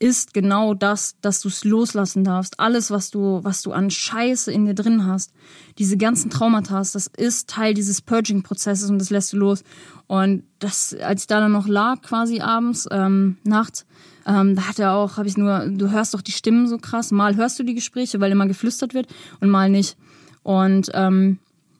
ist 0.00 0.32
genau 0.32 0.74
das, 0.74 1.16
dass 1.20 1.42
du 1.42 1.48
es 1.48 1.62
loslassen 1.64 2.24
darfst. 2.24 2.58
Alles, 2.58 2.90
was 2.90 3.10
du, 3.10 3.40
was 3.44 3.62
du 3.62 3.72
an 3.72 3.90
Scheiße 3.90 4.50
in 4.50 4.64
dir 4.64 4.74
drin 4.74 5.06
hast, 5.06 5.32
diese 5.78 5.96
ganzen 5.96 6.30
Traumata, 6.30 6.78
das 6.78 7.06
ist 7.06 7.50
Teil 7.50 7.74
dieses 7.74 8.00
Purging-Prozesses 8.00 8.90
und 8.90 8.98
das 8.98 9.10
lässt 9.10 9.32
du 9.32 9.36
los. 9.36 9.62
Und 10.06 10.44
das, 10.58 10.94
als 10.94 11.22
ich 11.22 11.26
da 11.26 11.38
dann 11.40 11.52
noch 11.52 11.68
lag, 11.68 12.02
quasi 12.02 12.40
abends, 12.40 12.88
ähm, 12.90 13.36
nachts, 13.44 13.86
ähm, 14.30 14.54
da 14.54 14.68
hat 14.68 14.78
er 14.78 14.94
auch, 14.94 15.16
habe 15.16 15.26
ich 15.26 15.36
nur, 15.36 15.66
du 15.66 15.90
hörst 15.90 16.14
doch 16.14 16.22
die 16.22 16.30
Stimmen 16.30 16.68
so 16.68 16.78
krass. 16.78 17.10
Mal 17.10 17.34
hörst 17.34 17.58
du 17.58 17.64
die 17.64 17.74
Gespräche, 17.74 18.20
weil 18.20 18.30
immer 18.30 18.46
geflüstert 18.46 18.94
wird 18.94 19.08
und 19.40 19.48
mal 19.48 19.68
nicht. 19.68 19.96
Und 20.44 20.90
ähm, 20.94 21.38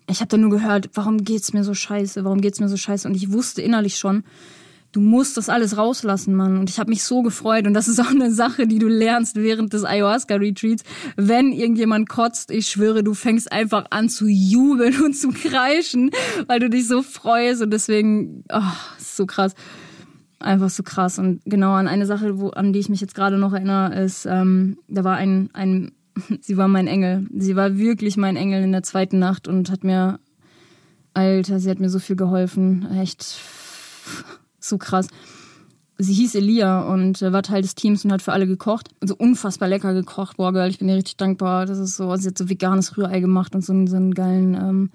ich 0.09 0.21
habe 0.21 0.29
dann 0.29 0.41
nur 0.41 0.51
gehört, 0.51 0.91
warum 0.95 1.23
geht's 1.23 1.53
mir 1.53 1.63
so 1.63 1.75
scheiße, 1.75 2.25
warum 2.25 2.41
geht's 2.41 2.59
mir 2.59 2.69
so 2.69 2.77
scheiße? 2.77 3.07
Und 3.07 3.15
ich 3.15 3.31
wusste 3.31 3.63
innerlich 3.63 3.97
schon, 3.97 4.25
du 4.91 5.01
musst 5.01 5.37
das 5.37 5.49
alles 5.49 5.77
rauslassen, 5.77 6.35
Mann. 6.35 6.59
Und 6.59 6.69
ich 6.69 6.81
habe 6.81 6.91
mich 6.91 7.05
so 7.05 7.23
gefreut. 7.23 7.69
Und 7.69 7.75
das 7.75 7.87
ist 7.87 8.01
auch 8.01 8.11
eine 8.11 8.33
Sache, 8.33 8.67
die 8.67 8.81
du 8.81 8.89
lernst 8.89 9.37
während 9.37 9.73
des 9.73 9.85
Ayahuasca-Retreats. 9.85 10.83
Wenn 11.15 11.53
irgendjemand 11.53 12.09
kotzt, 12.09 12.51
ich 12.51 12.67
schwöre, 12.67 13.05
du 13.05 13.15
fängst 13.15 13.53
einfach 13.53 13.85
an 13.91 14.09
zu 14.09 14.27
jubeln 14.27 15.01
und 15.03 15.15
zu 15.15 15.29
kreischen, 15.29 16.11
weil 16.49 16.59
du 16.59 16.69
dich 16.69 16.89
so 16.89 17.03
freust. 17.03 17.63
Und 17.63 17.71
deswegen, 17.71 18.43
oh, 18.53 18.73
ist 18.99 19.17
so 19.17 19.27
krass. 19.27 19.55
Einfach 20.41 20.71
so 20.71 20.83
krass. 20.83 21.19
Und 21.19 21.43
genau 21.45 21.73
an 21.73 21.89
eine 21.89 22.07
Sache, 22.07 22.41
wo, 22.41 22.49
an 22.51 22.73
die 22.73 22.81
ich 22.81 22.89
mich 22.89 23.01
jetzt 23.01 23.15
gerade 23.15 23.39
noch 23.39 23.53
erinnere, 23.53 23.95
ist, 24.01 24.27
ähm, 24.27 24.79
da 24.89 25.05
war 25.05 25.17
ein, 25.17 25.51
ein, 25.53 25.93
sie 26.41 26.57
war 26.57 26.69
mein 26.69 26.87
Engel. 26.87 27.27
Sie 27.37 27.57
war 27.57 27.77
wirklich 27.77 28.17
mein 28.17 28.37
Engel 28.37 28.63
in 28.63 28.73
der 28.73 28.83
zweiten 28.83 29.19
Nacht 29.19 29.49
und 29.49 29.71
hat 29.71 29.85
mir, 29.85 30.19
Alter, 31.15 31.61
sie 31.61 31.71
hat 31.71 31.81
mir 31.81 31.91
so 31.91 31.99
viel 31.99 32.17
geholfen. 32.17 32.87
Echt 32.99 33.37
so 34.59 34.79
krass. 34.79 35.09
Sie 35.99 36.15
hieß 36.15 36.35
Elia 36.37 36.81
und 36.81 37.21
war 37.21 37.43
Teil 37.43 37.61
des 37.61 37.75
Teams 37.75 38.07
und 38.07 38.13
hat 38.13 38.23
für 38.23 38.33
alle 38.33 38.47
gekocht. 38.47 38.89
Also 39.01 39.15
unfassbar 39.17 39.69
lecker 39.69 39.93
gekocht. 39.93 40.39
Boah, 40.39 40.51
Girl, 40.51 40.71
ich 40.71 40.79
bin 40.79 40.89
ihr 40.89 40.97
richtig 40.97 41.19
dankbar. 41.19 41.67
Das 41.67 41.79
ist 41.79 41.97
so, 41.99 42.17
sie 42.17 42.29
hat 42.29 42.39
so 42.39 42.49
veganes 42.49 42.97
Rührei 42.97 43.21
gemacht 43.21 43.55
und 43.55 43.63
so 43.63 43.75
einen, 43.75 43.87
so 43.87 43.97
einen 43.97 44.15
geilen, 44.15 44.55
ähm, 44.55 44.91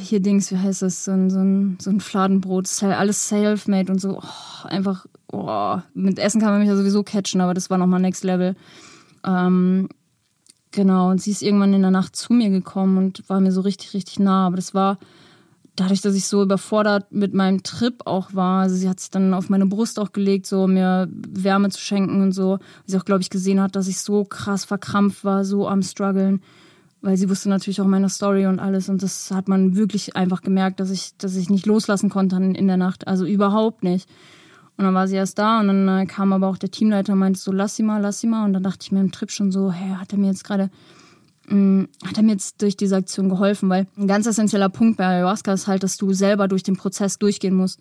hier 0.00 0.20
Dings, 0.20 0.50
wie 0.50 0.58
heißt 0.58 0.82
das, 0.82 1.04
so 1.04 1.12
ein, 1.12 1.30
so 1.30 1.38
ein, 1.38 1.78
so 1.80 1.90
ein 1.90 2.00
Fladenbrot, 2.00 2.68
alles 2.82 3.28
self-made 3.28 3.92
und 3.92 4.00
so. 4.00 4.20
Oh, 4.22 4.66
einfach, 4.66 5.06
oh, 5.32 5.78
mit 5.94 6.18
Essen 6.18 6.40
kann 6.40 6.50
man 6.50 6.60
mich 6.60 6.68
ja 6.68 6.76
sowieso 6.76 7.02
catchen, 7.02 7.40
aber 7.40 7.54
das 7.54 7.70
war 7.70 7.78
nochmal 7.78 8.00
Next 8.00 8.24
Level. 8.24 8.56
Ähm, 9.24 9.88
genau, 10.70 11.10
und 11.10 11.20
sie 11.20 11.30
ist 11.30 11.42
irgendwann 11.42 11.74
in 11.74 11.82
der 11.82 11.90
Nacht 11.90 12.16
zu 12.16 12.32
mir 12.32 12.50
gekommen 12.50 12.96
und 12.98 13.28
war 13.28 13.40
mir 13.40 13.52
so 13.52 13.60
richtig, 13.60 13.94
richtig 13.94 14.18
nah. 14.18 14.46
Aber 14.46 14.56
das 14.56 14.74
war 14.74 14.98
dadurch, 15.74 16.00
dass 16.00 16.14
ich 16.14 16.26
so 16.26 16.42
überfordert 16.42 17.12
mit 17.12 17.34
meinem 17.34 17.62
Trip 17.62 18.06
auch 18.06 18.34
war. 18.34 18.62
Also 18.62 18.76
sie 18.76 18.88
hat 18.88 19.00
sich 19.00 19.10
dann 19.10 19.34
auf 19.34 19.50
meine 19.50 19.66
Brust 19.66 19.98
auch 19.98 20.12
gelegt, 20.12 20.46
so 20.46 20.66
mir 20.66 21.08
Wärme 21.10 21.70
zu 21.70 21.80
schenken 21.80 22.22
und 22.22 22.32
so. 22.32 22.58
Sie 22.86 22.96
auch, 22.96 23.04
glaube 23.04 23.22
ich, 23.22 23.30
gesehen 23.30 23.60
hat, 23.60 23.76
dass 23.76 23.88
ich 23.88 24.00
so 24.00 24.24
krass 24.24 24.64
verkrampft 24.64 25.24
war, 25.24 25.44
so 25.44 25.68
am 25.68 25.82
struggeln 25.82 26.40
weil 27.02 27.16
sie 27.16 27.30
wusste 27.30 27.48
natürlich 27.48 27.80
auch 27.80 27.86
meine 27.86 28.08
Story 28.08 28.46
und 28.46 28.58
alles 28.58 28.88
und 28.88 29.02
das 29.02 29.30
hat 29.30 29.48
man 29.48 29.76
wirklich 29.76 30.16
einfach 30.16 30.42
gemerkt, 30.42 30.80
dass 30.80 30.90
ich, 30.90 31.16
dass 31.18 31.36
ich 31.36 31.50
nicht 31.50 31.66
loslassen 31.66 32.10
konnte 32.10 32.36
in 32.36 32.66
der 32.66 32.76
Nacht, 32.76 33.06
also 33.06 33.24
überhaupt 33.24 33.84
nicht. 33.84 34.08
Und 34.76 34.84
dann 34.84 34.94
war 34.94 35.08
sie 35.08 35.16
erst 35.16 35.38
da 35.38 35.60
und 35.60 35.68
dann 35.68 35.88
äh, 35.88 36.06
kam 36.06 36.32
aber 36.32 36.48
auch 36.48 36.58
der 36.58 36.70
Teamleiter 36.70 37.14
und 37.14 37.18
meinte 37.18 37.40
so, 37.40 37.50
lass 37.50 37.76
sie 37.76 37.82
mal, 37.82 38.00
lass 38.00 38.20
sie 38.20 38.26
mal. 38.26 38.44
Und 38.44 38.52
dann 38.52 38.62
dachte 38.62 38.80
ich 38.82 38.92
mir 38.92 39.00
im 39.00 39.10
Trip 39.10 39.30
schon 39.30 39.50
so, 39.50 39.72
hey, 39.72 39.96
hat 39.96 40.12
er 40.12 40.18
mir 40.18 40.26
jetzt 40.26 40.44
gerade, 40.44 40.70
mm, 41.48 41.84
hat 42.04 42.18
er 42.18 42.22
mir 42.22 42.32
jetzt 42.32 42.60
durch 42.60 42.76
diese 42.76 42.96
Aktion 42.96 43.30
geholfen? 43.30 43.70
Weil 43.70 43.86
ein 43.96 44.06
ganz 44.06 44.26
essentieller 44.26 44.68
Punkt 44.68 44.98
bei 44.98 45.06
Ayahuasca 45.06 45.54
ist 45.54 45.66
halt, 45.66 45.82
dass 45.82 45.96
du 45.96 46.12
selber 46.12 46.46
durch 46.46 46.62
den 46.62 46.76
Prozess 46.76 47.18
durchgehen 47.18 47.54
musst. 47.54 47.80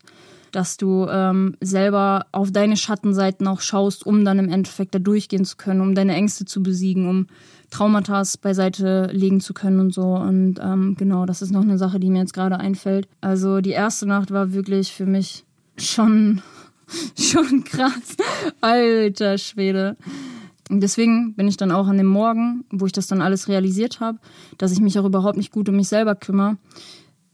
Dass 0.56 0.78
du 0.78 1.06
ähm, 1.10 1.58
selber 1.60 2.28
auf 2.32 2.50
deine 2.50 2.78
Schattenseiten 2.78 3.46
auch 3.46 3.60
schaust, 3.60 4.06
um 4.06 4.24
dann 4.24 4.40
im 4.40 4.48
Endeffekt 4.48 4.96
da 4.96 5.00
durchgehen 5.00 5.44
zu 5.44 5.58
können, 5.58 5.82
um 5.82 5.96
deine 5.96 6.16
Ängste 6.16 6.46
zu 6.46 6.64
besiegen, 6.64 7.10
um 7.10 7.28
Traumata 7.72 8.24
beiseite 8.42 9.10
legen 9.12 9.42
zu 9.42 9.54
können 9.54 9.82
und 9.82 9.94
so. 9.94 10.16
Und 10.16 10.60
ähm, 10.64 10.96
genau, 10.98 11.26
das 11.26 11.42
ist 11.42 11.52
noch 11.52 11.64
eine 11.64 11.78
Sache, 11.78 12.00
die 12.00 12.10
mir 12.10 12.20
jetzt 12.20 12.34
gerade 12.34 12.58
einfällt. 12.58 13.10
Also 13.20 13.60
die 13.60 13.72
erste 13.72 14.06
Nacht 14.06 14.32
war 14.32 14.54
wirklich 14.54 14.94
für 14.94 15.06
mich 15.06 15.44
schon, 15.78 16.42
schon 17.20 17.66
krass. 17.66 18.16
Alter 18.62 19.38
Schwede. 19.38 19.98
Und 20.70 20.82
deswegen 20.82 21.34
bin 21.36 21.50
ich 21.50 21.58
dann 21.58 21.72
auch 21.72 21.88
an 21.88 21.98
dem 21.98 22.08
Morgen, 22.08 22.64
wo 22.72 22.86
ich 22.86 22.92
das 22.92 23.08
dann 23.08 23.22
alles 23.22 23.50
realisiert 23.50 24.00
habe, 24.00 24.20
dass 24.58 24.72
ich 24.72 24.80
mich 24.80 24.98
auch 24.98 25.06
überhaupt 25.06 25.38
nicht 25.38 25.52
gut 25.52 25.68
um 25.68 25.76
mich 25.76 25.90
selber 25.90 26.16
kümmere, 26.16 26.58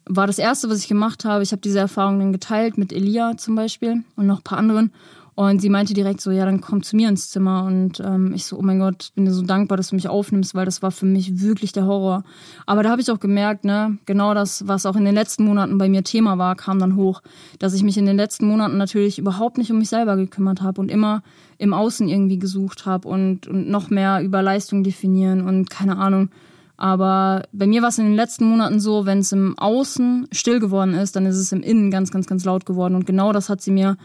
war 0.05 0.27
das 0.27 0.39
Erste, 0.39 0.69
was 0.69 0.79
ich 0.79 0.87
gemacht 0.87 1.25
habe. 1.25 1.43
Ich 1.43 1.51
habe 1.51 1.61
diese 1.61 1.79
Erfahrung 1.79 2.19
dann 2.19 2.31
geteilt 2.31 2.77
mit 2.77 2.93
Elia 2.93 3.37
zum 3.37 3.55
Beispiel 3.55 4.03
und 4.15 4.27
noch 4.27 4.39
ein 4.39 4.43
paar 4.43 4.57
anderen. 4.57 4.91
Und 5.33 5.61
sie 5.61 5.69
meinte 5.69 5.93
direkt 5.93 6.19
so, 6.19 6.29
ja, 6.29 6.45
dann 6.45 6.59
komm 6.59 6.83
zu 6.83 6.95
mir 6.95 7.07
ins 7.07 7.29
Zimmer. 7.29 7.63
Und 7.63 8.01
ähm, 8.01 8.33
ich 8.35 8.45
so, 8.45 8.57
oh 8.57 8.61
mein 8.61 8.79
Gott, 8.79 9.11
bin 9.15 9.25
dir 9.25 9.31
so 9.31 9.41
dankbar, 9.41 9.77
dass 9.77 9.89
du 9.89 9.95
mich 9.95 10.09
aufnimmst, 10.09 10.53
weil 10.53 10.65
das 10.65 10.81
war 10.81 10.91
für 10.91 11.05
mich 11.05 11.41
wirklich 11.41 11.71
der 11.71 11.85
Horror. 11.85 12.23
Aber 12.65 12.83
da 12.83 12.89
habe 12.89 13.01
ich 13.01 13.09
auch 13.09 13.19
gemerkt, 13.19 13.63
ne, 13.63 13.97
genau 14.05 14.33
das, 14.33 14.67
was 14.67 14.85
auch 14.85 14.95
in 14.95 15.05
den 15.05 15.15
letzten 15.15 15.45
Monaten 15.45 15.77
bei 15.77 15.87
mir 15.87 16.03
Thema 16.03 16.37
war, 16.37 16.55
kam 16.55 16.79
dann 16.79 16.95
hoch, 16.95 17.21
dass 17.59 17.73
ich 17.73 17.81
mich 17.81 17.97
in 17.97 18.05
den 18.05 18.17
letzten 18.17 18.45
Monaten 18.45 18.77
natürlich 18.77 19.19
überhaupt 19.19 19.57
nicht 19.57 19.71
um 19.71 19.77
mich 19.77 19.89
selber 19.89 20.17
gekümmert 20.17 20.61
habe 20.61 20.81
und 20.81 20.91
immer 20.91 21.23
im 21.57 21.73
Außen 21.73 22.07
irgendwie 22.09 22.37
gesucht 22.37 22.85
habe 22.85 23.07
und, 23.07 23.47
und 23.47 23.69
noch 23.69 23.89
mehr 23.89 24.21
über 24.21 24.41
Leistung 24.41 24.83
definieren 24.83 25.47
und 25.47 25.69
keine 25.69 25.97
Ahnung. 25.97 26.29
Aber 26.81 27.43
bei 27.51 27.67
mir 27.67 27.81
war 27.81 27.89
es 27.89 27.99
in 27.99 28.05
den 28.05 28.15
letzten 28.15 28.45
Monaten 28.45 28.79
so, 28.79 29.05
wenn 29.05 29.19
es 29.19 29.31
im 29.31 29.57
Außen 29.57 30.27
still 30.31 30.59
geworden 30.59 30.93
ist, 30.95 31.15
dann 31.15 31.25
ist 31.25 31.37
es 31.37 31.51
im 31.51 31.61
Innen 31.61 31.91
ganz, 31.91 32.11
ganz, 32.11 32.25
ganz 32.25 32.43
laut 32.43 32.65
geworden. 32.65 32.95
Und 32.95 33.05
genau 33.05 33.33
das 33.33 33.49
hat 33.49 33.61
sie 33.61 33.71
mir 33.71 33.97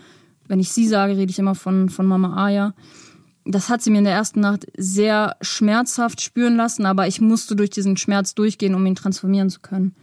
wenn 0.48 0.60
ich 0.60 0.70
sie 0.70 0.86
sage, 0.86 1.16
rede 1.16 1.30
ich 1.30 1.38
immer 1.38 1.54
von, 1.54 1.88
von 1.88 2.06
Mama 2.06 2.44
Aya. 2.44 2.74
Das 3.44 3.68
hat 3.68 3.82
sie 3.82 3.90
mir 3.90 3.98
in 3.98 4.04
der 4.04 4.14
ersten 4.14 4.40
Nacht 4.40 4.66
sehr 4.76 5.36
schmerzhaft 5.40 6.20
spüren 6.20 6.56
lassen, 6.56 6.84
aber 6.84 7.06
ich 7.06 7.20
musste 7.20 7.54
durch 7.54 7.70
diesen 7.70 7.96
Schmerz 7.96 8.34
durchgehen, 8.34 8.74
um 8.74 8.84
ihn 8.86 8.96
transformieren 8.96 9.50
zu 9.50 9.60
können. 9.60 9.94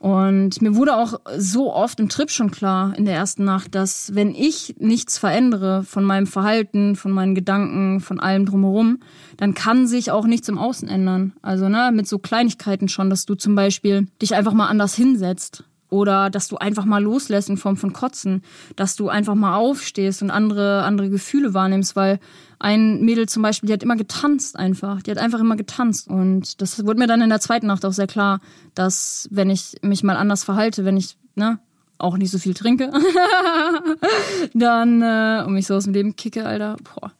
Und 0.00 0.62
mir 0.62 0.76
wurde 0.76 0.96
auch 0.96 1.20
so 1.36 1.74
oft 1.74 2.00
im 2.00 2.08
Trip 2.08 2.30
schon 2.30 2.50
klar 2.50 2.96
in 2.96 3.04
der 3.04 3.14
ersten 3.14 3.44
Nacht, 3.44 3.74
dass 3.74 4.14
wenn 4.14 4.34
ich 4.34 4.76
nichts 4.78 5.18
verändere 5.18 5.82
von 5.82 6.04
meinem 6.04 6.26
Verhalten, 6.26 6.96
von 6.96 7.12
meinen 7.12 7.34
Gedanken, 7.34 8.00
von 8.00 8.18
allem 8.18 8.46
drumherum, 8.46 9.00
dann 9.36 9.52
kann 9.52 9.86
sich 9.86 10.10
auch 10.10 10.24
nichts 10.24 10.48
im 10.48 10.56
Außen 10.56 10.88
ändern. 10.88 11.34
Also 11.42 11.68
ne, 11.68 11.90
mit 11.92 12.08
so 12.08 12.18
Kleinigkeiten 12.18 12.88
schon, 12.88 13.10
dass 13.10 13.26
du 13.26 13.34
zum 13.34 13.54
Beispiel 13.54 14.06
dich 14.22 14.34
einfach 14.34 14.54
mal 14.54 14.68
anders 14.68 14.94
hinsetzt 14.94 15.64
oder 15.90 16.30
dass 16.30 16.48
du 16.48 16.56
einfach 16.56 16.86
mal 16.86 17.02
loslässt 17.02 17.50
in 17.50 17.58
Form 17.58 17.76
von 17.76 17.92
Kotzen, 17.92 18.42
dass 18.76 18.96
du 18.96 19.10
einfach 19.10 19.34
mal 19.34 19.56
aufstehst 19.56 20.22
und 20.22 20.30
andere, 20.30 20.82
andere 20.82 21.10
Gefühle 21.10 21.52
wahrnimmst, 21.52 21.94
weil 21.94 22.20
ein 22.60 23.00
Mädel 23.00 23.26
zum 23.28 23.42
Beispiel, 23.42 23.66
die 23.66 23.72
hat 23.72 23.82
immer 23.82 23.96
getanzt 23.96 24.56
einfach, 24.56 25.02
die 25.02 25.10
hat 25.10 25.18
einfach 25.18 25.40
immer 25.40 25.56
getanzt 25.56 26.08
und 26.08 26.60
das 26.60 26.84
wurde 26.84 27.00
mir 27.00 27.06
dann 27.06 27.22
in 27.22 27.30
der 27.30 27.40
zweiten 27.40 27.66
Nacht 27.66 27.84
auch 27.86 27.92
sehr 27.92 28.06
klar, 28.06 28.40
dass 28.74 29.28
wenn 29.32 29.48
ich 29.48 29.76
mich 29.82 30.02
mal 30.02 30.16
anders 30.16 30.44
verhalte, 30.44 30.84
wenn 30.84 30.98
ich, 30.98 31.16
ne, 31.34 31.58
auch 31.96 32.18
nicht 32.18 32.30
so 32.30 32.38
viel 32.38 32.52
trinke, 32.52 32.92
dann, 34.54 35.02
äh, 35.02 35.42
und 35.46 35.54
mich 35.54 35.66
so 35.66 35.74
aus 35.74 35.84
dem 35.84 35.94
Leben 35.94 36.16
kicke, 36.16 36.44
Alter, 36.44 36.76
boah, 36.94 37.12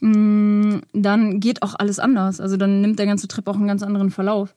mm, 0.00 0.82
dann 0.92 1.40
geht 1.40 1.62
auch 1.62 1.74
alles 1.76 1.98
anders. 1.98 2.40
Also 2.40 2.56
dann 2.56 2.80
nimmt 2.80 2.98
der 2.98 3.06
ganze 3.06 3.26
Trip 3.28 3.46
auch 3.48 3.56
einen 3.56 3.68
ganz 3.68 3.82
anderen 3.82 4.10
Verlauf. 4.10 4.54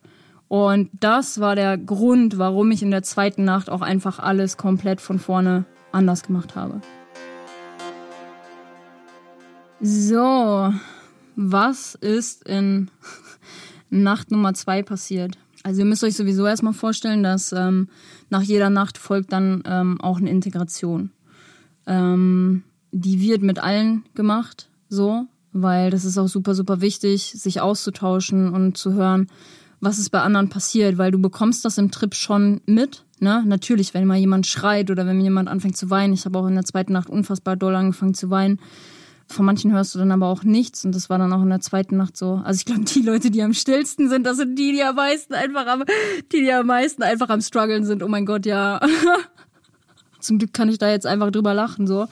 Und 0.47 0.89
das 0.99 1.39
war 1.39 1.55
der 1.55 1.77
Grund, 1.77 2.37
warum 2.37 2.71
ich 2.71 2.81
in 2.81 2.91
der 2.91 3.03
zweiten 3.03 3.45
Nacht 3.45 3.69
auch 3.69 3.81
einfach 3.81 4.19
alles 4.19 4.57
komplett 4.57 5.01
von 5.01 5.19
vorne 5.19 5.65
anders 5.91 6.23
gemacht 6.23 6.55
habe. 6.55 6.81
So, 9.81 10.73
was 11.37 11.95
ist 11.95 12.43
in 12.43 12.91
Nacht 13.89 14.29
Nummer 14.29 14.53
zwei 14.53 14.83
passiert? 14.83 15.37
Also 15.63 15.81
ihr 15.81 15.85
müsst 15.85 16.03
euch 16.03 16.15
sowieso 16.15 16.45
erstmal 16.45 16.73
vorstellen, 16.73 17.23
dass 17.23 17.53
ähm, 17.53 17.87
nach 18.29 18.41
jeder 18.41 18.69
Nacht 18.69 18.97
folgt 18.97 19.31
dann 19.31 19.63
ähm, 19.65 20.01
auch 20.01 20.17
eine 20.17 20.29
Integration. 20.29 21.11
Ähm, 21.87 22.63
die 22.91 23.21
wird 23.21 23.41
mit 23.41 23.59
allen 23.59 24.03
gemacht, 24.15 24.69
so, 24.89 25.27
weil 25.53 25.91
das 25.91 26.03
ist 26.03 26.17
auch 26.17 26.27
super, 26.27 26.55
super 26.55 26.81
wichtig, 26.81 27.33
sich 27.35 27.61
auszutauschen 27.61 28.53
und 28.53 28.77
zu 28.77 28.93
hören, 28.93 29.27
was 29.79 29.97
ist 29.97 30.09
bei 30.09 30.21
anderen 30.21 30.49
passiert, 30.49 30.97
weil 30.97 31.11
du 31.11 31.19
bekommst 31.19 31.63
das 31.63 31.77
im 31.77 31.89
Trip 31.89 32.13
schon 32.15 32.59
mit. 32.65 33.05
Ne? 33.19 33.43
Natürlich, 33.45 33.93
wenn 33.93 34.07
mal 34.07 34.17
jemand 34.17 34.45
schreit 34.45 34.91
oder 34.91 35.05
wenn 35.05 35.21
jemand 35.21 35.47
anfängt 35.47 35.77
zu 35.77 35.89
weinen. 35.89 36.13
Ich 36.13 36.25
habe 36.25 36.37
auch 36.37 36.47
in 36.47 36.55
der 36.55 36.65
zweiten 36.65 36.91
Nacht 36.91 37.09
unfassbar 37.09 37.55
doll 37.55 37.75
angefangen 37.75 38.13
zu 38.13 38.29
weinen. 38.29 38.59
Von 39.29 39.45
manchen 39.45 39.71
hörst 39.71 39.93
du 39.93 39.99
dann 39.99 40.11
aber 40.11 40.27
auch 40.27 40.43
nichts 40.43 40.83
und 40.85 40.95
das 40.95 41.07
war 41.09 41.19
dann 41.19 41.31
auch 41.31 41.43
in 41.43 41.49
der 41.49 41.61
zweiten 41.61 41.97
Nacht 41.97 42.17
so. 42.17 42.41
Also 42.43 42.57
ich 42.57 42.65
glaube, 42.65 42.85
die 42.85 43.03
Leute, 43.03 43.29
die 43.29 43.43
am 43.43 43.53
stillsten 43.53 44.09
sind, 44.09 44.25
das 44.25 44.37
sind 44.37 44.57
die, 44.57 44.71
die 44.71 44.83
am 44.83 44.95
meisten 44.95 45.35
einfach 45.35 45.67
am, 45.67 45.83
die, 46.31 46.41
die 46.41 46.51
am 46.51 46.65
meisten 46.65 47.03
einfach 47.03 47.29
am 47.29 47.39
struggeln 47.39 47.85
sind. 47.85 48.01
Oh 48.01 48.07
mein 48.07 48.25
Gott, 48.25 48.47
ja. 48.47 48.79
Zum 50.19 50.39
Glück 50.39 50.51
kann 50.51 50.67
ich 50.67 50.79
da 50.79 50.89
jetzt 50.89 51.05
einfach 51.05 51.29
drüber 51.29 51.53
lachen, 51.53 51.85
so. 51.85 52.07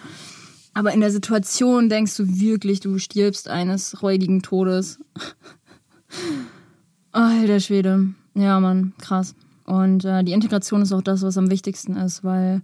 Aber 0.76 0.94
in 0.94 1.00
der 1.00 1.10
Situation 1.10 1.90
denkst 1.90 2.16
du 2.18 2.40
wirklich, 2.40 2.82
du 2.82 3.00
stirbst 3.00 3.50
eines 3.50 4.04
räudigen 4.04 4.44
Todes. 4.44 5.00
Alter 7.12 7.60
Schwede. 7.60 8.14
Ja, 8.36 8.60
Mann, 8.60 8.94
krass. 9.02 9.34
Und 9.66 10.06
äh, 10.06 10.24
die 10.24 10.34
Integration 10.34 10.84
ist 10.84 10.94
auch 10.94 11.02
das, 11.02 11.24
was 11.24 11.36
am 11.36 11.50
wichtigsten 11.50 11.98
ist, 11.98 12.24
weil 12.24 12.62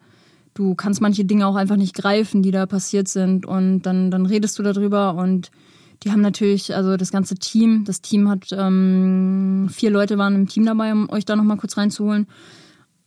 du 0.53 0.75
kannst 0.75 1.01
manche 1.01 1.25
Dinge 1.25 1.47
auch 1.47 1.55
einfach 1.55 1.75
nicht 1.75 1.95
greifen, 1.95 2.41
die 2.41 2.51
da 2.51 2.65
passiert 2.65 3.07
sind. 3.07 3.45
Und 3.45 3.83
dann, 3.83 4.11
dann 4.11 4.25
redest 4.25 4.57
du 4.59 4.63
darüber 4.63 5.15
und 5.15 5.51
die 6.03 6.11
haben 6.11 6.21
natürlich, 6.21 6.75
also 6.75 6.97
das 6.97 7.11
ganze 7.11 7.35
Team, 7.35 7.85
das 7.85 8.01
Team 8.01 8.29
hat, 8.29 8.47
ähm, 8.51 9.69
vier 9.71 9.89
Leute 9.89 10.17
waren 10.17 10.35
im 10.35 10.47
Team 10.47 10.65
dabei, 10.65 10.91
um 10.91 11.09
euch 11.09 11.23
da 11.23 11.35
nochmal 11.35 11.57
kurz 11.57 11.77
reinzuholen. 11.77 12.27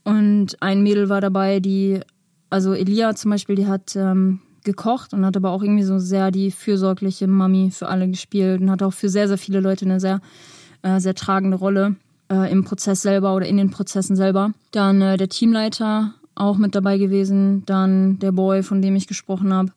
Und 0.02 0.62
ein 0.62 0.82
Mädel 0.82 1.08
war 1.08 1.20
dabei, 1.20 1.60
die, 1.60 2.00
also 2.48 2.72
Elia 2.72 3.14
zum 3.14 3.32
Beispiel, 3.32 3.56
die 3.56 3.66
hat 3.66 3.96
ähm, 3.96 4.40
gekocht 4.64 5.12
und 5.12 5.26
hat 5.26 5.36
aber 5.36 5.50
auch 5.50 5.62
irgendwie 5.62 5.82
so 5.82 5.98
sehr 5.98 6.30
die 6.30 6.50
fürsorgliche 6.50 7.26
Mami 7.26 7.70
für 7.70 7.88
alle 7.88 8.08
gespielt 8.08 8.60
und 8.60 8.70
hat 8.70 8.82
auch 8.82 8.92
für 8.92 9.08
sehr, 9.08 9.28
sehr 9.28 9.38
viele 9.38 9.60
Leute 9.60 9.84
eine 9.84 10.00
sehr 10.00 10.20
äh, 10.86 11.00
sehr 11.00 11.14
tragende 11.14 11.56
Rolle 11.56 11.96
äh, 12.30 12.50
im 12.50 12.64
Prozess 12.64 13.02
selber 13.02 13.34
oder 13.34 13.46
in 13.46 13.56
den 13.56 13.70
Prozessen 13.70 14.16
selber. 14.16 14.52
Dann 14.70 15.00
äh, 15.02 15.16
der 15.16 15.28
Teamleiter 15.28 16.14
auch 16.36 16.58
mit 16.58 16.74
dabei 16.74 16.98
gewesen, 16.98 17.64
dann 17.66 18.18
der 18.20 18.32
Boy, 18.32 18.62
von 18.62 18.82
dem 18.82 18.94
ich 18.94 19.06
gesprochen 19.06 19.52
habe, 19.52 19.72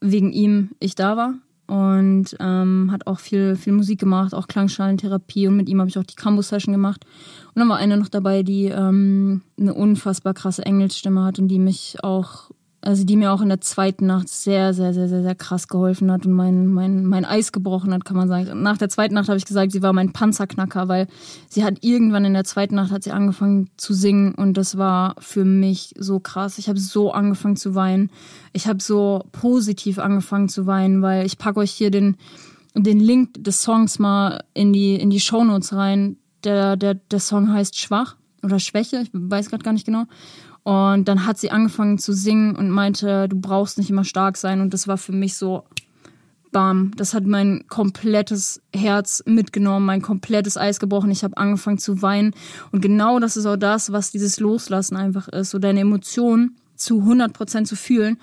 wegen 0.00 0.32
ihm 0.32 0.70
ich 0.78 0.94
da 0.94 1.16
war. 1.16 1.34
Und 1.68 2.36
ähm, 2.38 2.90
hat 2.92 3.08
auch 3.08 3.18
viel, 3.18 3.56
viel 3.56 3.72
Musik 3.72 3.98
gemacht, 3.98 4.34
auch 4.34 4.46
Klangschalentherapie 4.46 5.48
und 5.48 5.56
mit 5.56 5.68
ihm 5.68 5.80
habe 5.80 5.88
ich 5.88 5.98
auch 5.98 6.04
die 6.04 6.14
Cambo-Session 6.14 6.72
gemacht. 6.72 7.04
Und 7.54 7.60
dann 7.60 7.68
war 7.68 7.78
eine 7.78 7.96
noch 7.96 8.08
dabei, 8.08 8.44
die 8.44 8.66
ähm, 8.66 9.42
eine 9.58 9.74
unfassbar 9.74 10.32
krasse 10.32 10.64
Engelsstimme 10.64 11.24
hat 11.24 11.40
und 11.40 11.48
die 11.48 11.58
mich 11.58 11.96
auch 12.04 12.50
also 12.86 13.04
die 13.04 13.16
mir 13.16 13.32
auch 13.32 13.40
in 13.40 13.48
der 13.48 13.60
zweiten 13.60 14.06
Nacht 14.06 14.28
sehr, 14.28 14.72
sehr, 14.72 14.94
sehr, 14.94 15.08
sehr, 15.08 15.22
sehr 15.22 15.34
krass 15.34 15.66
geholfen 15.66 16.10
hat 16.12 16.24
und 16.24 16.32
mein, 16.32 16.68
mein, 16.68 17.04
mein 17.04 17.24
Eis 17.24 17.50
gebrochen 17.50 17.92
hat, 17.92 18.04
kann 18.04 18.16
man 18.16 18.28
sagen. 18.28 18.62
Nach 18.62 18.78
der 18.78 18.88
zweiten 18.88 19.14
Nacht 19.14 19.28
habe 19.28 19.38
ich 19.38 19.44
gesagt, 19.44 19.72
sie 19.72 19.82
war 19.82 19.92
mein 19.92 20.12
Panzerknacker, 20.12 20.86
weil 20.86 21.08
sie 21.48 21.64
hat 21.64 21.82
irgendwann 21.82 22.24
in 22.24 22.32
der 22.32 22.44
zweiten 22.44 22.76
Nacht 22.76 22.92
hat 22.92 23.02
sie 23.02 23.10
angefangen 23.10 23.70
zu 23.76 23.92
singen 23.92 24.36
und 24.36 24.56
das 24.56 24.78
war 24.78 25.16
für 25.18 25.44
mich 25.44 25.94
so 25.98 26.20
krass. 26.20 26.58
Ich 26.58 26.68
habe 26.68 26.78
so 26.78 27.10
angefangen 27.10 27.56
zu 27.56 27.74
weinen. 27.74 28.08
Ich 28.52 28.68
habe 28.68 28.80
so 28.80 29.24
positiv 29.32 29.98
angefangen 29.98 30.48
zu 30.48 30.66
weinen, 30.66 31.02
weil 31.02 31.26
ich 31.26 31.38
packe 31.38 31.58
euch 31.58 31.72
hier 31.72 31.90
den, 31.90 32.16
den 32.74 33.00
Link 33.00 33.42
des 33.42 33.62
Songs 33.62 33.98
mal 33.98 34.44
in 34.54 34.72
die, 34.72 34.94
in 34.94 35.10
die 35.10 35.20
Shownotes 35.20 35.72
rein. 35.72 36.18
Der, 36.44 36.76
der, 36.76 36.94
der 36.94 37.18
Song 37.18 37.52
heißt 37.52 37.76
Schwach 37.80 38.14
oder 38.44 38.60
Schwäche, 38.60 39.00
ich 39.02 39.10
weiß 39.12 39.50
gerade 39.50 39.64
gar 39.64 39.72
nicht 39.72 39.86
genau. 39.86 40.04
Und 40.66 41.06
dann 41.06 41.26
hat 41.26 41.38
sie 41.38 41.52
angefangen 41.52 41.96
zu 41.96 42.12
singen 42.12 42.56
und 42.56 42.70
meinte, 42.70 43.28
du 43.28 43.40
brauchst 43.40 43.78
nicht 43.78 43.88
immer 43.88 44.02
stark 44.02 44.36
sein. 44.36 44.60
Und 44.60 44.74
das 44.74 44.88
war 44.88 44.98
für 44.98 45.12
mich 45.12 45.36
so, 45.36 45.62
bam, 46.50 46.90
das 46.96 47.14
hat 47.14 47.24
mein 47.24 47.68
komplettes 47.68 48.60
Herz 48.74 49.22
mitgenommen, 49.26 49.86
mein 49.86 50.02
komplettes 50.02 50.56
Eis 50.56 50.80
gebrochen. 50.80 51.12
Ich 51.12 51.22
habe 51.22 51.36
angefangen 51.36 51.78
zu 51.78 52.02
weinen. 52.02 52.34
Und 52.72 52.80
genau 52.80 53.20
das 53.20 53.36
ist 53.36 53.46
auch 53.46 53.54
das, 53.54 53.92
was 53.92 54.10
dieses 54.10 54.40
Loslassen 54.40 54.96
einfach 54.96 55.28
ist. 55.28 55.50
So 55.50 55.60
deine 55.60 55.78
Emotionen 55.78 56.56
zu 56.74 57.00
100% 57.00 57.62
zu 57.66 57.76
fühlen 57.76 58.18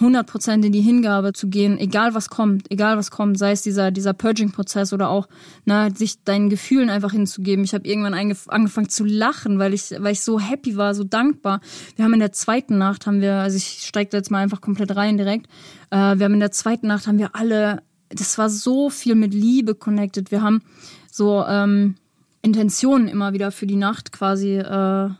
100% 0.00 0.64
in 0.64 0.72
die 0.72 0.80
Hingabe 0.80 1.32
zu 1.32 1.48
gehen, 1.48 1.78
egal 1.78 2.14
was 2.14 2.28
kommt, 2.28 2.70
egal 2.70 2.98
was 2.98 3.10
kommt, 3.10 3.38
sei 3.38 3.52
es 3.52 3.62
dieser, 3.62 3.90
dieser 3.90 4.12
Purging-Prozess 4.12 4.92
oder 4.92 5.08
auch 5.08 5.26
na, 5.64 5.90
sich 5.94 6.22
deinen 6.24 6.50
Gefühlen 6.50 6.90
einfach 6.90 7.12
hinzugeben. 7.12 7.64
Ich 7.64 7.74
habe 7.74 7.88
irgendwann 7.88 8.14
angefangen 8.14 8.88
zu 8.88 9.04
lachen, 9.04 9.58
weil 9.58 9.72
ich, 9.72 9.94
weil 9.98 10.12
ich 10.12 10.20
so 10.20 10.38
happy 10.38 10.76
war, 10.76 10.94
so 10.94 11.04
dankbar. 11.04 11.60
Wir 11.96 12.04
haben 12.04 12.14
in 12.14 12.20
der 12.20 12.32
zweiten 12.32 12.78
Nacht, 12.78 13.06
haben 13.06 13.20
wir, 13.20 13.34
also 13.34 13.56
ich 13.56 13.86
steige 13.86 14.10
da 14.10 14.18
jetzt 14.18 14.30
mal 14.30 14.42
einfach 14.42 14.60
komplett 14.60 14.94
rein 14.96 15.16
direkt, 15.16 15.46
äh, 15.90 15.96
wir 15.96 16.24
haben 16.24 16.34
in 16.34 16.40
der 16.40 16.52
zweiten 16.52 16.88
Nacht, 16.88 17.06
haben 17.06 17.18
wir 17.18 17.34
alle, 17.34 17.82
das 18.10 18.36
war 18.38 18.50
so 18.50 18.90
viel 18.90 19.14
mit 19.14 19.32
Liebe 19.32 19.74
connected. 19.74 20.30
Wir 20.30 20.42
haben 20.42 20.60
so 21.10 21.44
ähm, 21.46 21.94
Intentionen 22.42 23.08
immer 23.08 23.32
wieder 23.32 23.50
für 23.50 23.66
die 23.66 23.76
Nacht 23.76 24.12
quasi 24.12 24.58
äh, 24.58 25.10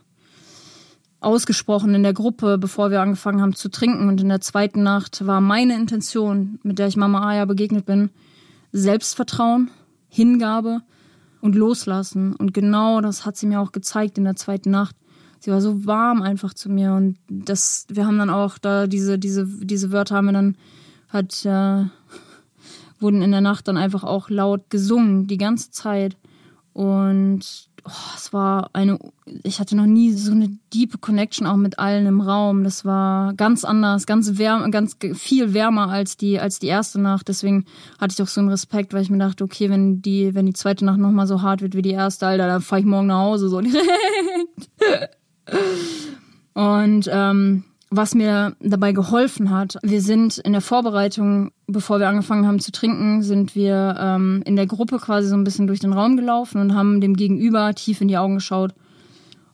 ausgesprochen 1.19 1.95
in 1.95 2.03
der 2.03 2.13
Gruppe, 2.13 2.57
bevor 2.57 2.91
wir 2.91 3.01
angefangen 3.01 3.41
haben 3.41 3.55
zu 3.55 3.69
trinken. 3.69 4.07
Und 4.07 4.21
in 4.21 4.29
der 4.29 4.41
zweiten 4.41 4.83
Nacht 4.83 5.25
war 5.25 5.41
meine 5.41 5.75
Intention, 5.75 6.59
mit 6.63 6.79
der 6.79 6.87
ich 6.87 6.97
Mama 6.97 7.27
Aya 7.27 7.45
begegnet 7.45 7.85
bin, 7.85 8.09
Selbstvertrauen, 8.71 9.71
Hingabe 10.09 10.81
und 11.41 11.55
Loslassen. 11.55 12.35
Und 12.35 12.53
genau 12.53 13.01
das 13.01 13.25
hat 13.25 13.37
sie 13.37 13.47
mir 13.47 13.59
auch 13.59 13.71
gezeigt 13.71 14.17
in 14.17 14.25
der 14.25 14.35
zweiten 14.35 14.71
Nacht. 14.71 14.95
Sie 15.39 15.51
war 15.51 15.61
so 15.61 15.85
warm 15.85 16.21
einfach 16.21 16.53
zu 16.53 16.69
mir 16.69 16.93
und 16.93 17.17
das, 17.29 17.85
wir 17.89 18.07
haben 18.07 18.17
dann 18.17 18.31
auch 18.31 18.57
da 18.57 18.87
diese, 18.87 19.19
diese, 19.19 19.45
diese 19.45 19.91
Wörter 19.91 20.15
haben 20.15 20.25
wir 20.25 20.33
dann 20.33 20.57
hat, 21.09 21.45
äh, 21.45 21.85
wurden 22.99 23.21
in 23.21 23.31
der 23.31 23.41
Nacht 23.41 23.67
dann 23.67 23.77
einfach 23.77 24.03
auch 24.03 24.29
laut 24.29 24.69
gesungen, 24.69 25.27
die 25.27 25.37
ganze 25.37 25.71
Zeit. 25.71 26.17
Und 26.73 27.69
oh, 27.87 28.13
es 28.15 28.33
war 28.33 28.69
eine, 28.73 28.99
ich 29.43 29.59
hatte 29.59 29.75
noch 29.75 29.85
nie 29.85 30.11
so 30.11 30.31
eine 30.31 30.49
deep 30.73 30.99
Connection 31.01 31.47
auch 31.47 31.55
mit 31.55 31.79
allen 31.79 32.05
im 32.05 32.21
Raum. 32.21 32.63
Das 32.63 32.85
war 32.85 33.33
ganz 33.33 33.63
anders, 33.63 34.05
ganz 34.05 34.37
wärm, 34.37 34.69
ganz 34.71 34.97
viel 35.13 35.53
wärmer 35.53 35.89
als 35.89 36.17
die, 36.17 36.39
als 36.39 36.59
die 36.59 36.67
erste 36.67 36.99
Nacht. 36.99 37.27
Deswegen 37.27 37.65
hatte 37.99 38.13
ich 38.13 38.21
auch 38.21 38.27
so 38.27 38.41
einen 38.41 38.49
Respekt, 38.49 38.93
weil 38.93 39.01
ich 39.01 39.09
mir 39.09 39.17
dachte, 39.17 39.43
okay, 39.43 39.69
wenn 39.69 40.01
die, 40.01 40.35
wenn 40.35 40.45
die 40.45 40.53
zweite 40.53 40.85
Nacht 40.85 40.99
nochmal 40.99 41.27
so 41.27 41.41
hart 41.41 41.61
wird 41.61 41.75
wie 41.75 41.81
die 41.81 41.91
erste, 41.91 42.27
Alter, 42.27 42.47
dann 42.47 42.61
fahre 42.61 42.81
ich 42.81 42.85
morgen 42.85 43.07
nach 43.07 43.21
Hause 43.21 43.49
so 43.49 43.61
direkt. 43.61 45.17
Und 46.53 47.09
ähm, 47.11 47.63
was 47.89 48.15
mir 48.15 48.55
dabei 48.59 48.91
geholfen 48.91 49.49
hat. 49.49 49.77
Wir 49.81 50.01
sind 50.01 50.37
in 50.39 50.51
der 50.51 50.61
Vorbereitung, 50.61 51.51
bevor 51.67 51.99
wir 51.99 52.09
angefangen 52.09 52.45
haben 52.45 52.59
zu 52.59 52.71
trinken, 52.71 53.21
sind 53.21 53.55
wir 53.55 53.95
ähm, 53.99 54.41
in 54.45 54.55
der 54.55 54.67
Gruppe 54.67 54.97
quasi 54.97 55.29
so 55.29 55.35
ein 55.35 55.43
bisschen 55.43 55.67
durch 55.67 55.79
den 55.79 55.93
Raum 55.93 56.17
gelaufen 56.17 56.59
und 56.59 56.75
haben 56.75 56.99
dem 56.99 57.15
Gegenüber 57.15 57.73
tief 57.73 58.01
in 58.01 58.09
die 58.09 58.17
Augen 58.17 58.35
geschaut. 58.35 58.73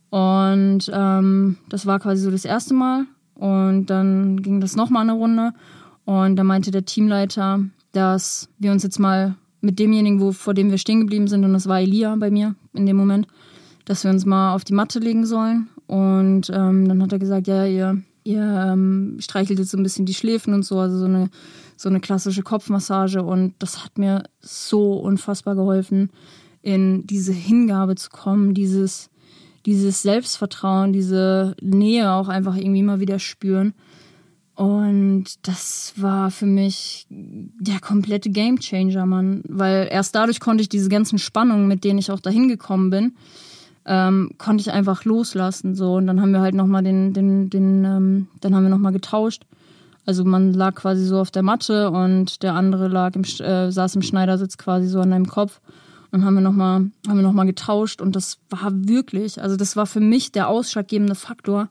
Und 0.10 0.92
ähm, 0.94 1.58
das 1.70 1.86
war 1.86 2.00
quasi 2.00 2.24
so 2.24 2.32
das 2.32 2.46
erste 2.46 2.74
Mal. 2.74 3.06
Und 3.36 3.88
dann 3.88 4.42
ging 4.42 4.62
das 4.62 4.76
nochmal 4.76 5.04
eine 5.04 5.14
Runde. 5.14 5.54
Und 6.06 6.36
da 6.36 6.44
meinte 6.44 6.72
der 6.72 6.86
Teamleiter, 6.86 7.60
dass 7.92 8.50
wir 8.60 8.72
uns 8.72 8.84
jetzt 8.84 9.00
mal 9.00 9.36
mit 9.62 9.80
demjenigen, 9.80 10.20
wo, 10.20 10.32
vor 10.32 10.54
dem 10.54 10.72
wir 10.72 10.78
stehen 10.78 11.02
geblieben 11.02 11.28
sind, 11.28 11.46
und 11.46 11.54
das 11.54 11.68
war 11.68 11.80
Elia 11.80 12.16
bei 12.16 12.30
mir 12.30 12.56
in 12.74 12.86
dem 12.86 12.98
Moment, 12.98 13.28
dass 13.86 14.04
wir 14.04 14.12
uns 14.12 14.26
mal 14.26 14.54
auf 14.54 14.64
die 14.64 14.74
Matte 14.74 15.00
legen 15.00 15.26
sollen. 15.26 15.70
Und 15.88 16.50
ähm, 16.50 16.88
dann 16.88 17.02
hat 17.02 17.12
er 17.12 17.20
gesagt, 17.20 17.48
ja, 17.48 17.66
ihr 17.66 18.02
ihr 18.24 18.42
ähm, 18.42 19.18
streichelt 19.20 19.60
jetzt 19.60 19.72
so 19.72 19.78
ein 19.78 19.84
bisschen 19.84 20.06
die 20.06 20.14
Schläfen 20.14 20.54
und 20.54 20.64
so, 20.64 20.80
also 20.80 20.98
so 20.98 21.06
eine, 21.06 21.30
so 21.76 21.90
eine 21.90 22.00
klassische 22.00 22.44
Kopfmassage. 22.44 23.24
Und 23.24 23.56
das 23.60 23.84
hat 23.84 23.98
mir 23.98 24.24
so 24.42 24.94
unfassbar 24.94 25.56
geholfen, 25.56 26.10
in 26.62 27.06
diese 27.06 27.34
Hingabe 27.34 27.96
zu 27.96 28.10
kommen, 28.10 28.54
dieses, 28.54 29.10
dieses 29.66 30.02
Selbstvertrauen, 30.02 30.94
diese 30.94 31.56
Nähe 31.62 32.12
auch 32.12 32.30
einfach 32.30 32.56
irgendwie 32.56 32.84
mal 32.84 33.00
wieder 33.00 33.20
spüren. 33.20 33.74
Und 34.56 35.26
das 35.48 35.94
war 35.96 36.30
für 36.30 36.46
mich 36.46 37.08
der 37.10 37.80
komplette 37.80 38.30
Gamechanger, 38.30 39.06
Mann. 39.06 39.42
Weil 39.48 39.88
erst 39.92 40.16
dadurch 40.16 40.40
konnte 40.40 40.62
ich 40.62 40.70
diese 40.70 40.90
ganzen 40.90 41.18
Spannungen, 41.18 41.68
mit 41.68 41.84
denen 41.84 42.00
ich 42.00 42.12
auch 42.12 42.20
dahin 42.20 42.48
gekommen 42.48 42.92
bin, 42.92 43.16
ähm, 43.86 44.32
konnte 44.38 44.62
ich 44.62 44.72
einfach 44.72 45.06
loslassen. 45.06 45.76
So. 45.76 45.96
Und 45.96 46.08
dann 46.08 46.22
haben 46.22 46.32
wir 46.32 46.42
halt 46.42 46.56
nochmal 46.56 46.84
den, 46.84 47.14
den, 47.14 47.50
den, 47.50 47.86
ähm, 47.86 48.28
dann 48.42 48.56
haben 48.56 48.64
wir 48.64 48.70
nochmal 48.70 48.94
getauscht. 48.94 49.44
Also 50.06 50.26
man 50.26 50.54
lag 50.54 50.76
quasi 50.76 51.06
so 51.06 51.20
auf 51.20 51.32
der 51.32 51.44
Matte 51.44 51.90
und 51.92 52.44
der 52.44 52.56
andere 52.56 52.88
lag 52.88 53.16
im, 53.16 53.24
äh, 53.24 53.72
saß 53.72 53.96
im 53.96 54.02
Schneidersitz 54.02 54.58
quasi 54.58 54.88
so 54.88 55.00
an 55.00 55.12
deinem 55.12 55.28
Kopf. 55.28 55.62
Und 56.12 56.24
haben 56.26 56.36
wir 56.36 56.42
nochmal, 56.42 56.92
haben 57.08 57.18
wir 57.18 57.24
nochmal 57.24 57.48
getauscht 57.48 58.00
und 58.00 58.16
das 58.16 58.38
war 58.52 58.72
wirklich, 58.72 59.42
also 59.42 59.56
das 59.56 59.76
war 59.76 59.88
für 59.88 60.00
mich 60.00 60.32
der 60.32 60.48
ausschlaggebende 60.48 61.16
Faktor. 61.16 61.70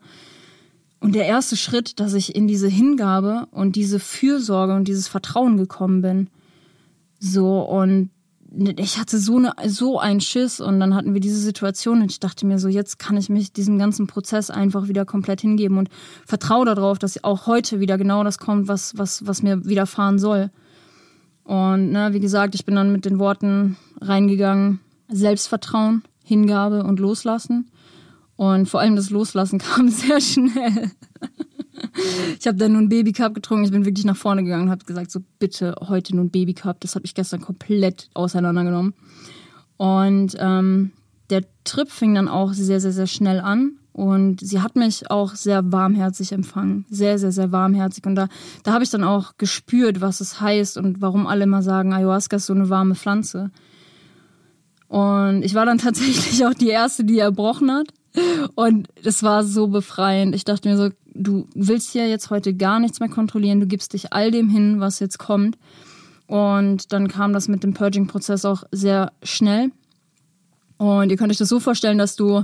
Und 0.99 1.15
der 1.15 1.25
erste 1.25 1.55
Schritt, 1.55 2.01
dass 2.01 2.13
ich 2.13 2.35
in 2.35 2.47
diese 2.47 2.67
Hingabe 2.67 3.47
und 3.51 3.77
diese 3.77 3.99
Fürsorge 3.99 4.73
und 4.75 4.89
dieses 4.89 5.07
Vertrauen 5.07 5.55
gekommen 5.55 6.01
bin. 6.01 6.27
So, 7.19 7.61
und 7.61 8.09
ich 8.55 8.99
hatte 8.99 9.17
so, 9.17 9.37
eine, 9.37 9.53
so 9.67 9.99
einen 9.99 10.21
Schiss 10.21 10.59
und 10.59 10.79
dann 10.79 10.93
hatten 10.93 11.13
wir 11.13 11.21
diese 11.21 11.39
Situation 11.39 12.01
und 12.01 12.11
ich 12.11 12.19
dachte 12.19 12.45
mir 12.45 12.59
so, 12.59 12.67
jetzt 12.67 12.99
kann 12.99 13.17
ich 13.17 13.29
mich 13.29 13.51
diesem 13.51 13.79
ganzen 13.79 14.05
Prozess 14.05 14.51
einfach 14.51 14.87
wieder 14.87 15.05
komplett 15.05 15.41
hingeben 15.41 15.77
und 15.77 15.89
vertraue 16.25 16.65
darauf, 16.65 16.99
dass 16.99 17.23
auch 17.23 17.47
heute 17.47 17.79
wieder 17.79 17.97
genau 17.97 18.23
das 18.23 18.37
kommt, 18.37 18.67
was, 18.67 18.97
was, 18.97 19.25
was 19.25 19.41
mir 19.41 19.65
widerfahren 19.65 20.19
soll. 20.19 20.51
Und 21.43 21.91
ne, 21.91 22.13
wie 22.13 22.19
gesagt, 22.19 22.53
ich 22.55 22.65
bin 22.65 22.75
dann 22.75 22.91
mit 22.91 23.05
den 23.05 23.19
Worten 23.19 23.75
reingegangen, 23.99 24.79
Selbstvertrauen, 25.09 26.03
Hingabe 26.23 26.83
und 26.83 26.99
Loslassen. 26.99 27.69
Und 28.35 28.69
vor 28.69 28.79
allem 28.79 28.95
das 28.95 29.09
Loslassen 29.09 29.59
kam 29.59 29.89
sehr 29.89 30.21
schnell. 30.21 30.91
Ich 32.39 32.47
habe 32.47 32.57
dann 32.57 32.73
nur 32.73 32.79
einen 32.79 32.89
Babycup 32.89 33.33
getrunken. 33.33 33.65
Ich 33.65 33.71
bin 33.71 33.85
wirklich 33.85 34.05
nach 34.05 34.17
vorne 34.17 34.43
gegangen 34.43 34.63
und 34.63 34.71
habe 34.71 34.83
gesagt, 34.83 35.11
so 35.11 35.21
bitte 35.39 35.75
heute 35.79 36.15
nur 36.15 36.25
ein 36.25 36.29
Babycup. 36.29 36.79
Das 36.81 36.95
habe 36.95 37.05
ich 37.05 37.13
gestern 37.15 37.39
komplett 37.39 38.09
auseinandergenommen. 38.13 38.93
Und 39.77 40.35
ähm, 40.39 40.91
der 41.29 41.43
Trip 41.63 41.89
fing 41.89 42.15
dann 42.15 42.27
auch 42.27 42.53
sehr, 42.53 42.81
sehr, 42.81 42.91
sehr 42.91 43.07
schnell 43.07 43.39
an. 43.39 43.77
Und 43.93 44.41
sie 44.41 44.59
hat 44.59 44.75
mich 44.75 45.11
auch 45.11 45.35
sehr 45.35 45.71
warmherzig 45.71 46.31
empfangen. 46.31 46.85
Sehr, 46.89 47.19
sehr, 47.19 47.31
sehr 47.31 47.51
warmherzig. 47.51 48.05
Und 48.05 48.15
da, 48.15 48.27
da 48.63 48.73
habe 48.73 48.83
ich 48.83 48.89
dann 48.89 49.03
auch 49.03 49.37
gespürt, 49.37 50.01
was 50.01 50.19
es 50.19 50.41
heißt 50.41 50.77
und 50.77 51.01
warum 51.01 51.27
alle 51.27 51.43
immer 51.43 51.61
sagen, 51.61 51.93
Ayahuasca 51.93 52.37
ist 52.37 52.47
so 52.47 52.53
eine 52.53 52.69
warme 52.69 52.95
Pflanze. 52.95 53.51
Und 54.87 55.43
ich 55.43 55.53
war 55.53 55.65
dann 55.65 55.77
tatsächlich 55.79 56.45
auch 56.45 56.55
die 56.55 56.69
Erste, 56.69 57.03
die 57.03 57.19
erbrochen 57.19 57.71
hat. 57.71 57.87
Und 58.55 58.89
es 59.03 59.23
war 59.23 59.43
so 59.43 59.67
befreiend. 59.67 60.35
Ich 60.35 60.43
dachte 60.43 60.69
mir 60.69 60.77
so, 60.77 60.89
du 61.13 61.47
willst 61.53 61.93
ja 61.95 62.05
jetzt 62.05 62.29
heute 62.29 62.53
gar 62.53 62.79
nichts 62.79 62.99
mehr 62.99 63.09
kontrollieren, 63.09 63.59
du 63.59 63.67
gibst 63.67 63.93
dich 63.93 64.13
all 64.13 64.31
dem 64.31 64.49
hin, 64.49 64.79
was 64.79 64.99
jetzt 64.99 65.19
kommt. 65.19 65.57
Und 66.27 66.93
dann 66.93 67.07
kam 67.07 67.33
das 67.33 67.47
mit 67.47 67.63
dem 67.63 67.73
Purging-Prozess 67.73 68.45
auch 68.45 68.63
sehr 68.71 69.11
schnell. 69.21 69.71
Und 70.77 71.09
ihr 71.09 71.17
könnt 71.17 71.31
euch 71.31 71.37
das 71.37 71.49
so 71.49 71.59
vorstellen, 71.59 71.97
dass 71.97 72.15
du, 72.15 72.43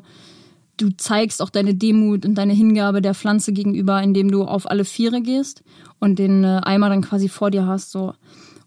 du 0.77 0.89
zeigst 0.95 1.41
auch 1.41 1.49
deine 1.49 1.73
Demut 1.73 2.25
und 2.25 2.35
deine 2.35 2.53
Hingabe 2.53 3.01
der 3.01 3.15
Pflanze 3.15 3.51
gegenüber, 3.51 4.01
indem 4.01 4.31
du 4.31 4.43
auf 4.43 4.69
alle 4.69 4.85
Viere 4.85 5.21
gehst 5.21 5.63
und 5.99 6.19
den 6.19 6.43
äh, 6.43 6.61
Eimer 6.63 6.89
dann 6.89 7.01
quasi 7.01 7.29
vor 7.29 7.51
dir 7.51 7.65
hast. 7.65 7.91
So. 7.91 8.13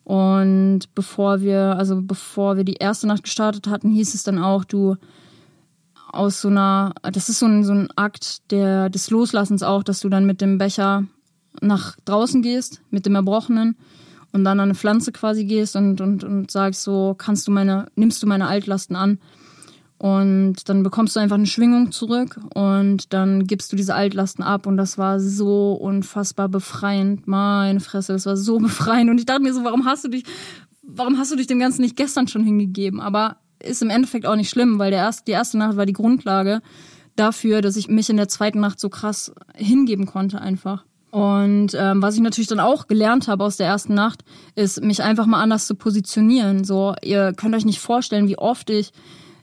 Und 0.05 0.95
bevor 0.95 1.41
wir, 1.41 1.77
also 1.77 2.01
bevor 2.03 2.57
wir 2.57 2.65
die 2.65 2.75
erste 2.75 3.07
Nacht 3.07 3.25
gestartet 3.25 3.69
hatten, 3.69 3.91
hieß 3.91 4.15
es 4.15 4.25
dann 4.25 4.39
auch, 4.39 4.65
du 4.65 4.97
aus 6.13 6.41
so 6.41 6.49
einer, 6.49 6.95
das 7.03 7.29
ist 7.29 7.39
so 7.39 7.47
ein, 7.47 7.65
so 7.65 7.73
ein 7.73 7.89
Akt 7.97 8.51
der, 8.51 8.91
des 8.91 9.11
Loslassens 9.11 9.63
auch, 9.63 9.83
dass 9.83 10.01
du 10.01 10.09
dann 10.09 10.27
mit 10.27 10.41
dem 10.41 10.59
Becher 10.59 11.05
nach 11.61 11.97
draußen 12.05 12.43
gehst, 12.43 12.81
mit 12.91 13.07
dem 13.07 13.15
Erbrochenen 13.15 13.77
und 14.33 14.45
dann 14.45 14.61
an 14.61 14.69
eine 14.69 14.75
Pflanze 14.75 15.13
quasi 15.13 15.45
gehst 15.45 15.77
und, 15.77 16.01
und, 16.01 16.25
und 16.25 16.51
sagst 16.51 16.83
so, 16.83 17.15
kannst 17.17 17.47
du 17.47 17.53
meine, 17.53 17.87
nimmst 17.95 18.23
du 18.23 18.27
meine 18.27 18.47
Altlasten 18.47 18.97
an? 18.97 19.19
Und 19.99 20.69
dann 20.69 20.83
bekommst 20.83 21.15
du 21.15 21.21
einfach 21.21 21.37
eine 21.37 21.47
Schwingung 21.47 21.93
zurück 21.93 22.41
und 22.55 23.13
dann 23.13 23.47
gibst 23.47 23.71
du 23.71 23.77
diese 23.77 23.95
Altlasten 23.95 24.43
ab. 24.43 24.67
Und 24.67 24.77
das 24.77 24.99
war 24.99 25.21
so 25.21 25.75
unfassbar 25.75 26.49
befreiend. 26.49 27.29
Meine 27.29 27.79
Fresse, 27.79 28.13
das 28.13 28.27
war 28.27 28.37
so 28.37 28.59
befreiend. 28.59 29.11
Und 29.11 29.19
ich 29.19 29.27
dachte 29.27 29.43
mir 29.43 29.55
so, 29.55 29.63
warum 29.63 29.85
hast 29.85 30.03
du 30.03 30.09
dich, 30.09 30.25
warum 30.83 31.19
hast 31.19 31.31
du 31.31 31.37
dich 31.37 31.47
dem 31.47 31.61
Ganzen 31.61 31.83
nicht 31.83 31.97
gestern 31.97 32.27
schon 32.27 32.43
hingegeben? 32.43 33.01
Aber 33.01 33.37
ist 33.65 33.83
im 33.83 33.91
Endeffekt 33.91 34.27
auch 34.27 34.37
nicht 34.37 34.51
schlimm, 34.51 34.79
weil 34.79 34.91
der 34.91 35.01
erste, 35.01 35.25
die 35.27 35.33
erste 35.33 35.59
Nacht 35.59 35.77
war 35.77 35.87
die 35.87 35.93
Grundlage 35.93 36.61
dafür, 37.17 37.61
dass 37.61 37.77
ich 37.77 37.89
mich 37.89 38.11
in 38.11 38.17
der 38.17 38.29
zweiten 38.29 38.61
Nacht 38.61 38.81
so 38.81 38.89
krass 38.89 39.33
hingeben 39.55 40.07
konnte 40.07 40.41
einfach. 40.41 40.85
Und 41.11 41.77
ähm, 41.79 42.01
was 42.01 42.15
ich 42.15 42.23
natürlich 42.23 42.49
dann 42.49 42.61
auch 42.61 42.87
gelernt 42.87 43.29
habe 43.29 43.45
aus 43.45 43.59
der 43.59 43.67
ersten 43.67 43.93
Nacht, 43.93 44.25
ist, 44.55 44.83
mich 44.83 45.03
einfach 45.03 45.27
mal 45.27 45.43
anders 45.43 45.67
zu 45.67 45.75
positionieren. 45.75 46.65
So, 46.65 46.95
ihr 47.03 47.35
könnt 47.35 47.55
euch 47.55 47.67
nicht 47.67 47.81
vorstellen, 47.81 48.29
wie 48.29 48.39
oft 48.39 48.71
ich 48.71 48.93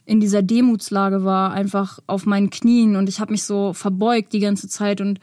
in 0.05 0.19
dieser 0.19 0.41
Demutslage 0.41 1.23
war, 1.23 1.51
einfach 1.51 1.99
auf 2.08 2.25
meinen 2.25 2.49
Knien 2.49 2.95
und 2.95 3.08
ich 3.08 3.19
habe 3.19 3.32
mich 3.32 3.43
so 3.43 3.73
verbeugt 3.73 4.34
die 4.34 4.39
ganze 4.39 4.67
Zeit 4.67 5.01
und 5.01 5.19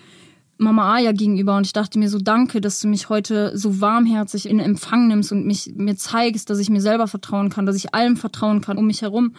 Mama 0.59 0.95
Aya 0.95 1.12
gegenüber 1.12 1.57
und 1.57 1.66
ich 1.66 1.73
dachte 1.73 1.99
mir 1.99 2.09
so, 2.09 2.19
danke, 2.19 2.61
dass 2.61 2.81
du 2.81 2.88
mich 2.88 3.09
heute 3.09 3.57
so 3.57 3.81
warmherzig 3.81 4.49
in 4.49 4.59
Empfang 4.59 5.09
nimmst 5.09 5.33
und 5.33 5.47
mich 5.47 5.73
mir 5.77 5.97
zeigst, 5.97 6.49
dass 6.49 6.59
ich 6.59 6.71
mir 6.71 6.81
selber 6.81 7.09
vertrauen 7.09 7.51
kann, 7.51 7.66
dass 7.66 7.77
ich 7.77 7.95
allem 7.95 8.16
vertrauen 8.16 8.61
kann 8.61 8.79
um 8.79 8.87
mich 8.87 9.03
herum. 9.03 9.35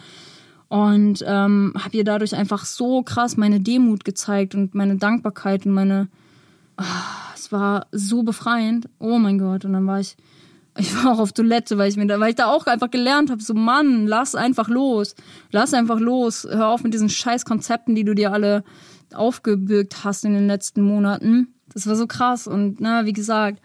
Und 0.69 1.23
ähm, 1.25 1.73
habe 1.77 1.97
ihr 1.97 2.03
dadurch 2.03 2.35
einfach 2.35 2.65
so 2.65 3.01
krass 3.01 3.37
meine 3.37 3.61
Demut 3.61 4.03
gezeigt 4.03 4.53
und 4.53 4.75
meine 4.75 4.97
Dankbarkeit 4.97 5.65
und 5.65 5.73
meine 5.73 6.09
oh, 6.77 6.83
es 7.35 7.51
war 7.51 7.87
so 7.91 8.23
befreiend. 8.23 8.89
Oh 8.99 9.17
mein 9.19 9.39
Gott. 9.39 9.65
Und 9.65 9.73
dann 9.73 9.87
war 9.87 9.99
ich, 9.99 10.15
ich 10.77 10.95
war 10.95 11.13
auch 11.13 11.19
auf 11.19 11.33
Toilette, 11.33 11.77
weil 11.77 11.89
ich 11.89 11.97
mir 11.97 12.07
da, 12.07 12.19
weil 12.19 12.29
ich 12.29 12.35
da 12.35 12.47
auch 12.47 12.65
einfach 12.67 12.91
gelernt 12.91 13.31
habe, 13.31 13.41
so 13.41 13.53
Mann, 13.53 14.07
lass 14.07 14.35
einfach 14.35 14.69
los. 14.69 15.15
Lass 15.51 15.73
einfach 15.73 15.99
los. 15.99 16.47
Hör 16.49 16.69
auf 16.69 16.83
mit 16.83 16.93
diesen 16.93 17.09
scheiß 17.09 17.45
Konzepten, 17.45 17.95
die 17.95 18.03
du 18.03 18.13
dir 18.13 18.31
alle 18.31 18.63
aufgebürgt 19.17 20.03
hast 20.03 20.25
in 20.25 20.33
den 20.33 20.47
letzten 20.47 20.81
Monaten. 20.81 21.53
Das 21.73 21.87
war 21.87 21.95
so 21.95 22.07
krass. 22.07 22.47
Und 22.47 22.79
na, 22.79 23.05
wie 23.05 23.13
gesagt, 23.13 23.61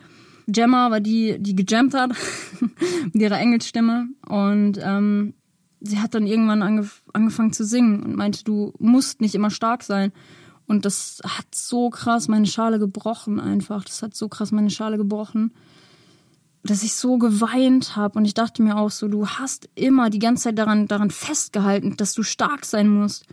Gemma 0.48 0.90
war 0.90 1.00
die, 1.00 1.38
die 1.38 1.54
gejammt 1.54 1.94
hat 1.94 2.10
mit 3.12 3.22
ihrer 3.22 3.38
Engelsstimme. 3.38 4.08
Und 4.26 4.78
ähm, 4.82 5.34
sie 5.80 5.98
hat 5.98 6.14
dann 6.14 6.26
irgendwann 6.26 6.62
angef 6.62 7.02
angefangen 7.12 7.52
zu 7.52 7.64
singen 7.64 8.02
und 8.02 8.16
meinte, 8.16 8.44
du 8.44 8.72
musst 8.78 9.20
nicht 9.20 9.34
immer 9.34 9.50
stark 9.50 9.82
sein. 9.82 10.12
Und 10.66 10.84
das 10.84 11.20
hat 11.24 11.54
so 11.54 11.90
krass 11.90 12.28
meine 12.28 12.46
Schale 12.46 12.78
gebrochen 12.78 13.40
einfach. 13.40 13.84
Das 13.84 14.02
hat 14.02 14.14
so 14.14 14.28
krass 14.28 14.52
meine 14.52 14.70
Schale 14.70 14.96
gebrochen, 14.96 15.52
dass 16.62 16.82
ich 16.82 16.94
so 16.94 17.18
geweint 17.18 17.96
habe. 17.96 18.18
Und 18.18 18.24
ich 18.24 18.34
dachte 18.34 18.62
mir 18.62 18.76
auch 18.76 18.90
so, 18.90 19.08
du 19.08 19.26
hast 19.26 19.68
immer 19.74 20.08
die 20.08 20.20
ganze 20.20 20.44
Zeit 20.44 20.58
daran, 20.58 20.86
daran 20.88 21.10
festgehalten, 21.10 21.96
dass 21.96 22.14
du 22.14 22.22
stark 22.22 22.64
sein 22.64 22.88
musst, 22.88 23.26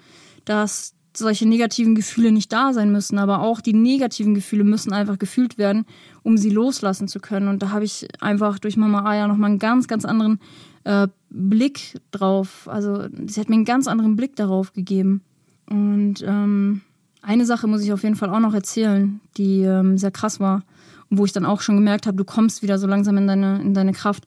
dass 0.45 0.95
solche 1.15 1.47
negativen 1.47 1.95
Gefühle 1.95 2.31
nicht 2.31 2.51
da 2.51 2.73
sein 2.73 2.91
müssen, 2.91 3.17
aber 3.17 3.41
auch 3.41 3.61
die 3.61 3.73
negativen 3.73 4.35
Gefühle 4.35 4.63
müssen 4.63 4.93
einfach 4.93 5.17
gefühlt 5.17 5.57
werden, 5.57 5.85
um 6.23 6.37
sie 6.37 6.49
loslassen 6.49 7.07
zu 7.07 7.19
können. 7.19 7.47
Und 7.47 7.63
da 7.63 7.71
habe 7.71 7.85
ich 7.85 8.07
einfach 8.21 8.59
durch 8.59 8.77
Mama 8.77 9.03
Aya 9.03 9.27
nochmal 9.27 9.49
einen 9.49 9.59
ganz, 9.59 9.87
ganz 9.87 10.05
anderen 10.05 10.39
äh, 10.83 11.07
Blick 11.29 11.99
drauf. 12.11 12.67
Also 12.67 13.07
sie 13.27 13.39
hat 13.39 13.49
mir 13.49 13.55
einen 13.55 13.65
ganz 13.65 13.87
anderen 13.87 14.15
Blick 14.15 14.35
darauf 14.35 14.73
gegeben. 14.73 15.21
Und 15.69 16.23
ähm, 16.25 16.81
eine 17.21 17.45
Sache 17.45 17.67
muss 17.67 17.83
ich 17.83 17.91
auf 17.91 18.03
jeden 18.03 18.15
Fall 18.15 18.29
auch 18.29 18.39
noch 18.39 18.53
erzählen, 18.53 19.19
die 19.37 19.61
ähm, 19.61 19.97
sehr 19.97 20.11
krass 20.11 20.39
war 20.39 20.63
und 21.09 21.17
wo 21.17 21.25
ich 21.25 21.33
dann 21.33 21.45
auch 21.45 21.61
schon 21.61 21.75
gemerkt 21.75 22.07
habe, 22.07 22.17
du 22.17 22.23
kommst 22.23 22.61
wieder 22.61 22.77
so 22.77 22.87
langsam 22.87 23.17
in 23.17 23.27
deine, 23.27 23.61
in 23.61 23.73
deine 23.73 23.93
Kraft. 23.93 24.25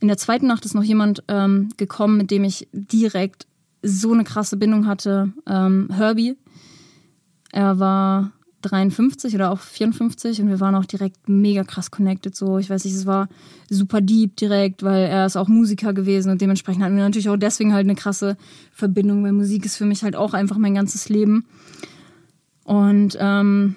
In 0.00 0.08
der 0.08 0.16
zweiten 0.16 0.46
Nacht 0.46 0.64
ist 0.64 0.74
noch 0.74 0.82
jemand 0.82 1.22
ähm, 1.28 1.70
gekommen, 1.76 2.16
mit 2.16 2.30
dem 2.30 2.44
ich 2.44 2.68
direkt 2.72 3.46
so 3.84 4.12
eine 4.12 4.24
krasse 4.24 4.56
Bindung 4.56 4.86
hatte. 4.86 5.32
Ähm, 5.46 5.88
Herbie. 5.92 6.36
Er 7.52 7.78
war 7.78 8.32
53 8.62 9.34
oder 9.34 9.50
auch 9.50 9.60
54 9.60 10.40
und 10.40 10.48
wir 10.48 10.60
waren 10.60 10.74
auch 10.74 10.86
direkt 10.86 11.28
mega 11.28 11.64
krass 11.64 11.90
connected. 11.90 12.34
So, 12.34 12.58
ich 12.58 12.70
weiß 12.70 12.84
nicht, 12.84 12.94
es 12.94 13.06
war 13.06 13.28
super 13.68 14.00
deep 14.00 14.36
direkt, 14.36 14.82
weil 14.82 15.04
er 15.04 15.26
ist 15.26 15.36
auch 15.36 15.48
Musiker 15.48 15.92
gewesen 15.92 16.30
und 16.30 16.40
dementsprechend 16.40 16.82
hatten 16.82 16.96
wir 16.96 17.02
natürlich 17.02 17.28
auch 17.28 17.36
deswegen 17.36 17.72
halt 17.72 17.84
eine 17.84 17.94
krasse 17.94 18.36
Verbindung, 18.72 19.22
weil 19.22 19.32
Musik 19.32 19.64
ist 19.66 19.76
für 19.76 19.84
mich 19.84 20.02
halt 20.02 20.16
auch 20.16 20.34
einfach 20.34 20.56
mein 20.56 20.74
ganzes 20.74 21.08
Leben. 21.08 21.44
Und 22.64 23.16
ähm, 23.20 23.76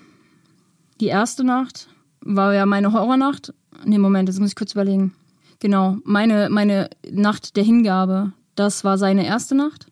die 1.01 1.07
erste 1.07 1.43
Nacht 1.43 1.89
war 2.21 2.53
ja 2.53 2.65
meine 2.65 2.93
Horrornacht. 2.93 3.53
Nee, 3.85 3.97
Moment, 3.97 4.29
jetzt 4.29 4.39
muss 4.39 4.49
ich 4.49 4.55
kurz 4.55 4.71
überlegen. 4.71 5.13
Genau, 5.59 5.97
meine, 6.03 6.49
meine 6.49 6.89
Nacht 7.11 7.57
der 7.57 7.63
Hingabe, 7.63 8.31
das 8.55 8.83
war 8.83 8.97
seine 8.97 9.25
erste 9.25 9.55
Nacht. 9.55 9.87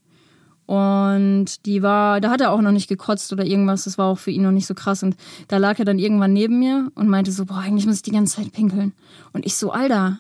Und 0.65 1.65
die 1.65 1.84
war, 1.84 2.19
da 2.21 2.32
hat 2.32 2.41
er 2.41 2.51
auch 2.51 2.62
noch 2.62 2.71
nicht 2.71 2.88
gekotzt 2.88 3.32
oder 3.32 3.45
irgendwas, 3.45 3.84
das 3.84 3.97
war 3.97 4.08
auch 4.08 4.17
für 4.17 4.32
ihn 4.32 4.41
noch 4.41 4.51
nicht 4.51 4.65
so 4.65 4.73
krass. 4.73 5.04
Und 5.04 5.15
da 5.47 5.58
lag 5.58 5.78
er 5.78 5.86
dann 5.86 5.99
irgendwann 5.99 6.34
neben 6.34 6.60
mir 6.60 6.91
und 6.95 7.08
meinte 7.08 7.32
so, 7.32 7.45
boah, 7.45 7.60
eigentlich 7.60 7.86
muss 7.86 7.97
ich 7.97 8.01
die 8.01 8.12
ganze 8.12 8.38
Zeit 8.38 8.51
pinkeln. 8.51 8.93
Und 9.32 9.45
ich 9.45 9.56
so, 9.56 9.71
Alter, 9.71 10.19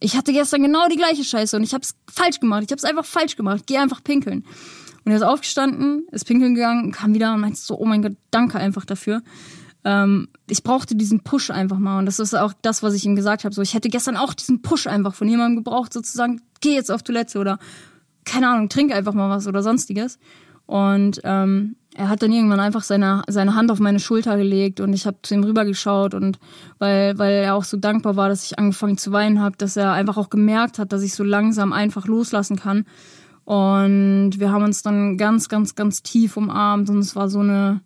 ich 0.00 0.16
hatte 0.16 0.32
gestern 0.32 0.62
genau 0.62 0.88
die 0.88 0.96
gleiche 0.96 1.24
Scheiße 1.24 1.56
und 1.56 1.62
ich 1.62 1.74
hab's 1.74 1.94
falsch 2.10 2.38
gemacht. 2.40 2.64
Ich 2.66 2.72
hab's 2.72 2.84
einfach 2.84 3.04
falsch 3.04 3.36
gemacht. 3.36 3.64
Geh 3.66 3.78
einfach 3.78 4.04
pinkeln. 4.04 4.44
Und 5.04 5.12
er 5.12 5.16
ist 5.16 5.22
aufgestanden, 5.22 6.06
ist 6.12 6.26
pinkeln 6.26 6.54
gegangen, 6.54 6.92
kam 6.92 7.14
wieder 7.14 7.32
und 7.32 7.40
meinte 7.40 7.58
so, 7.58 7.78
oh 7.78 7.86
mein 7.86 8.02
Gott, 8.02 8.16
danke 8.30 8.58
einfach 8.58 8.84
dafür. 8.84 9.22
Ähm, 9.84 10.28
ich 10.48 10.62
brauchte 10.62 10.96
diesen 10.96 11.20
Push 11.20 11.50
einfach 11.50 11.78
mal. 11.78 11.98
Und 11.98 12.06
das 12.06 12.18
ist 12.18 12.34
auch 12.34 12.52
das, 12.60 12.82
was 12.82 12.94
ich 12.94 13.06
ihm 13.06 13.16
gesagt 13.16 13.44
habe. 13.44 13.54
So, 13.54 13.62
ich 13.62 13.74
hätte 13.74 13.88
gestern 13.88 14.16
auch 14.16 14.34
diesen 14.34 14.60
Push 14.60 14.86
einfach 14.86 15.14
von 15.14 15.28
jemandem 15.28 15.64
gebraucht, 15.64 15.92
sozusagen, 15.94 16.42
geh 16.60 16.74
jetzt 16.74 16.90
auf 16.90 17.02
Toilette 17.02 17.38
oder 17.38 17.58
keine 18.28 18.48
Ahnung, 18.48 18.68
trink 18.68 18.92
einfach 18.92 19.14
mal 19.14 19.30
was 19.30 19.46
oder 19.46 19.62
sonstiges. 19.62 20.18
Und 20.66 21.20
ähm, 21.24 21.76
er 21.94 22.08
hat 22.08 22.22
dann 22.22 22.32
irgendwann 22.32 22.60
einfach 22.60 22.82
seine, 22.82 23.22
seine 23.26 23.54
Hand 23.54 23.70
auf 23.70 23.80
meine 23.80 23.98
Schulter 23.98 24.36
gelegt 24.36 24.80
und 24.80 24.92
ich 24.92 25.06
habe 25.06 25.16
zu 25.22 25.34
ihm 25.34 25.42
rübergeschaut 25.42 26.14
und 26.14 26.38
weil, 26.78 27.18
weil 27.18 27.32
er 27.42 27.54
auch 27.54 27.64
so 27.64 27.76
dankbar 27.76 28.16
war, 28.16 28.28
dass 28.28 28.44
ich 28.44 28.58
angefangen 28.58 28.98
zu 28.98 29.10
weinen 29.10 29.40
habe, 29.40 29.56
dass 29.56 29.76
er 29.76 29.92
einfach 29.92 30.18
auch 30.18 30.30
gemerkt 30.30 30.78
hat, 30.78 30.92
dass 30.92 31.02
ich 31.02 31.14
so 31.14 31.24
langsam 31.24 31.72
einfach 31.72 32.06
loslassen 32.06 32.56
kann 32.56 32.84
und 33.48 34.32
wir 34.38 34.52
haben 34.52 34.62
uns 34.62 34.82
dann 34.82 35.16
ganz, 35.16 35.48
ganz, 35.48 35.74
ganz 35.74 36.02
tief 36.02 36.36
umarmt 36.36 36.90
und 36.90 36.98
es 36.98 37.16
war 37.16 37.30
so 37.30 37.40
eine, 37.40 37.80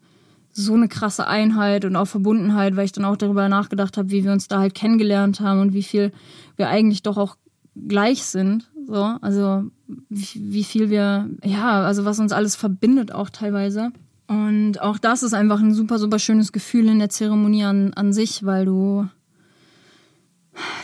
so 0.50 0.74
eine 0.74 0.88
krasse 0.88 1.28
Einheit 1.28 1.85
und 1.85 1.94
auch 1.94 2.07
Verbundenheit, 2.07 2.74
weil 2.74 2.87
ich 2.87 2.90
dann 2.90 3.05
auch 3.05 3.16
darüber 3.16 3.48
nachgedacht 3.48 3.96
habe, 3.96 4.11
wie 4.11 4.24
wir 4.24 4.33
uns 4.33 4.48
da 4.48 4.59
halt 4.59 4.74
kennengelernt 4.74 5.38
haben 5.38 5.61
und 5.61 5.72
wie 5.72 5.85
viel 5.85 6.11
wir 6.57 6.68
eigentlich 6.68 7.05
doch 7.05 7.16
auch 7.16 7.37
gleich 7.76 8.24
sind. 8.24 8.72
So, 8.87 9.16
also 9.21 9.64
wie, 10.09 10.64
viel 10.64 10.90
wir, 10.90 11.29
ja, 11.45 11.83
also 11.83 12.05
was 12.05 12.18
uns 12.18 12.33
alles 12.33 12.57
verbindet 12.57 13.12
auch 13.12 13.31
teilweise. 13.31 13.90
Und 14.27 14.81
auch 14.81 14.99
das 14.99 15.23
ist 15.23 15.35
einfach 15.35 15.61
ein 15.61 15.75
super, 15.75 15.99
super 15.99 16.18
schönes 16.18 16.53
Gefühl 16.53 16.88
in 16.88 16.99
der 16.99 17.11
Zeremonie 17.11 17.64
an, 17.64 17.92
an 17.95 18.12
sich, 18.12 18.45
weil 18.45 18.64
du 18.64 19.07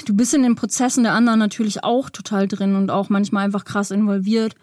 du 0.06 0.14
bist 0.14 0.34
in 0.34 0.42
den 0.42 0.54
Prozessen 0.54 1.04
der 1.04 1.12
anderen 1.12 1.38
natürlich 1.38 1.84
auch 1.84 2.10
total 2.10 2.48
drin 2.48 2.74
und 2.74 2.90
auch 2.90 3.08
manchmal 3.08 3.44
einfach 3.44 3.64
krass 3.64 3.90
involviert. 3.90 4.54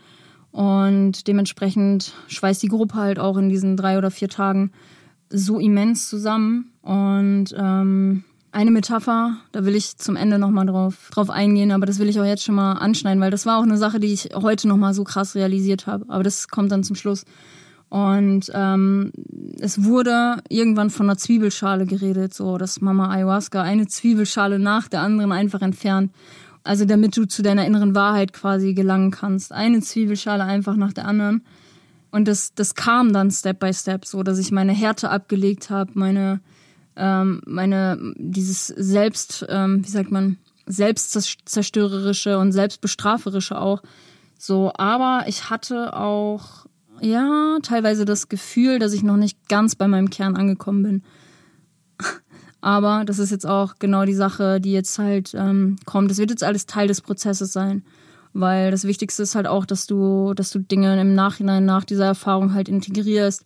Und 0.52 1.28
dementsprechend 1.28 2.14
schweißt 2.28 2.64
die 2.64 2.70
Gruppe 2.70 2.96
halt 2.96 3.20
auch 3.20 3.38
in 3.38 3.50
diesen 3.50 3.76
drei 3.76 3.98
oder 3.98 4.10
vier 4.10 4.30
Tagen 4.30 4.72
so 5.30 5.60
immens 5.60 6.10
zusammen. 6.10 6.72
Und 6.82 7.54
ähm, 7.58 8.24
eine 8.56 8.72
Metapher, 8.72 9.36
da 9.52 9.66
will 9.66 9.76
ich 9.76 9.98
zum 9.98 10.16
Ende 10.16 10.40
nochmal 10.40 10.66
drauf, 10.66 11.10
drauf 11.12 11.30
eingehen, 11.30 11.72
aber 11.72 11.86
das 11.86 12.00
will 12.00 12.08
ich 12.08 12.22
auch 12.22 12.26
jetzt 12.26 12.44
schon 12.44 12.56
mal 12.56 12.74
anschneiden, 12.74 13.22
weil 13.22 13.30
das 13.30 13.46
war 13.46 13.60
auch 13.60 13.64
eine 13.64 13.78
Sache, 13.78 14.00
die 14.00 14.14
ich 14.14 14.30
heute 14.34 14.70
nochmal 14.70 14.94
so 14.94 15.04
krass 15.04 15.36
realisiert 15.36 15.88
habe. 15.88 16.06
Aber 16.08 16.24
das 16.24 16.48
kommt 16.48 16.72
dann 16.72 16.84
zum 16.84 16.96
Schluss. 16.96 17.26
Und 17.90 18.50
ähm, 18.54 19.12
es 19.60 19.84
wurde 19.84 20.38
irgendwann 20.48 20.90
von 20.90 21.06
einer 21.06 21.18
Zwiebelschale 21.18 21.86
geredet, 21.86 22.34
so 22.34 22.58
dass 22.58 22.80
Mama 22.80 23.10
Ayahuasca 23.10 23.62
eine 23.62 23.88
Zwiebelschale 23.88 24.58
nach 24.58 24.88
der 24.88 25.02
anderen 25.02 25.34
einfach 25.34 25.62
entfernt. 25.62 26.14
Also 26.64 26.86
damit 26.86 27.18
du 27.18 27.28
zu 27.28 27.44
deiner 27.44 27.66
inneren 27.66 27.94
Wahrheit 27.94 28.32
quasi 28.32 28.74
gelangen 28.74 29.12
kannst. 29.12 29.52
Eine 29.52 29.82
Zwiebelschale 29.82 30.46
einfach 30.46 30.78
nach 30.78 30.94
der 30.94 31.08
anderen. 31.08 31.44
Und 32.10 32.30
das, 32.30 32.54
das 32.56 32.74
kam 32.74 33.12
dann 33.12 33.32
Step 33.32 33.60
by 33.60 33.74
Step, 33.74 34.06
so 34.06 34.24
dass 34.24 34.40
ich 34.40 34.54
meine 34.54 34.72
Härte 34.72 35.10
abgelegt 35.10 35.70
habe, 35.70 35.92
meine, 35.94 36.40
ähm, 36.96 37.42
meine, 37.46 37.98
dieses 38.18 38.68
Selbst, 38.68 39.46
ähm, 39.50 39.86
wie 39.86 39.90
sagt 39.90 40.12
man, 40.12 40.38
selbstzerstörerische 40.66 42.40
und 42.40 42.52
selbstbestraferische 42.52 43.60
auch. 43.60 43.82
So, 44.38 44.72
aber 44.76 45.26
ich 45.28 45.50
hatte 45.50 45.96
auch 45.96 46.66
ja, 47.02 47.58
teilweise 47.62 48.06
das 48.06 48.30
Gefühl, 48.30 48.80
dass 48.80 48.94
ich 48.94 49.04
noch 49.04 49.18
nicht 49.18 49.50
ganz 49.50 49.76
bei 49.76 49.88
meinem 49.88 50.10
Kern 50.10 50.36
angekommen 50.36 50.84
bin. 50.84 51.04
Aber 52.62 53.04
das 53.06 53.20
ist 53.20 53.30
jetzt 53.30 53.46
auch 53.46 53.76
genau 53.78 54.06
die 54.06 54.16
Sache, 54.16 54.60
die 54.60 54.72
jetzt 54.72 54.98
halt 54.98 55.34
ähm, 55.36 55.76
kommt. 55.86 56.10
Das 56.10 56.18
wird 56.18 56.32
jetzt 56.32 56.44
alles 56.44 56.66
Teil 56.66 56.88
des 56.88 57.02
Prozesses 57.02 57.54
sein. 57.54 57.84
Weil 58.34 58.72
das 58.72 58.86
Wichtigste 58.86 59.24
ist 59.24 59.36
halt 59.36 59.48
auch, 59.48 59.66
dass 59.66 59.88
du, 59.88 60.34
dass 60.34 60.50
du 60.50 60.60
Dinge 60.60 61.00
im 61.00 61.14
Nachhinein 61.14 61.64
nach 61.64 61.86
dieser 61.86 62.06
Erfahrung 62.06 62.54
halt 62.54 62.68
integrierst, 62.68 63.46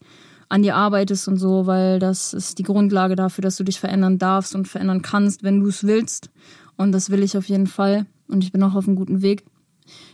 an 0.50 0.64
dir 0.64 0.76
arbeitest 0.76 1.28
und 1.28 1.38
so, 1.38 1.68
weil 1.68 2.00
das 2.00 2.34
ist 2.34 2.58
die 2.58 2.64
Grundlage 2.64 3.16
dafür, 3.16 3.44
dass 3.44 3.58
du 3.58 3.64
dich 3.64 3.80
verändern 3.80 4.18
darfst 4.18 4.56
und 4.56 4.68
verändern 4.68 5.04
kannst, 5.04 5.44
wenn 5.44 5.60
du 5.60 5.68
es 5.68 5.84
willst. 5.86 6.32
Und 6.76 6.92
das 6.92 7.12
will 7.12 7.24
ich 7.24 7.38
auf 7.38 7.48
jeden 7.48 7.68
Fall. 7.68 8.08
Und 8.28 8.44
ich 8.44 8.52
bin 8.52 8.64
auch 8.64 8.76
auf 8.76 8.88
einem 8.88 8.96
guten 8.96 9.22
Weg. 9.22 9.44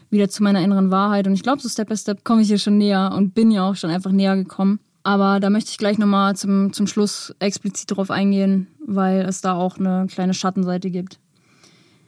wieder 0.10 0.30
zu 0.30 0.44
meiner 0.44 0.62
inneren 0.62 0.92
Wahrheit. 0.92 1.28
Und 1.28 1.34
ich 1.34 1.44
glaube, 1.44 1.62
so 1.62 1.68
Step 1.68 1.90
by 1.90 1.98
Step 1.98 2.24
komme 2.24 2.42
ich 2.42 2.48
hier 2.48 2.60
schon 2.60 2.78
näher 2.78 3.12
und 3.16 3.34
bin 3.34 3.52
ja 3.52 3.68
auch 3.68 3.76
schon 3.76 3.90
einfach 3.90 4.12
näher 4.12 4.36
gekommen. 4.36 4.80
Aber 5.04 5.40
da 5.40 5.50
möchte 5.50 5.72
ich 5.72 5.78
gleich 5.78 5.98
nochmal 5.98 6.36
zum, 6.36 6.74
zum 6.74 6.88
Schluss 6.88 7.34
explizit 7.40 7.92
drauf 7.92 8.12
eingehen, 8.12 8.68
weil 8.86 9.22
es 9.22 9.42
da 9.42 9.54
auch 9.54 9.78
eine 9.78 10.08
kleine 10.08 10.34
Schattenseite 10.34 10.90
gibt. 10.90 11.20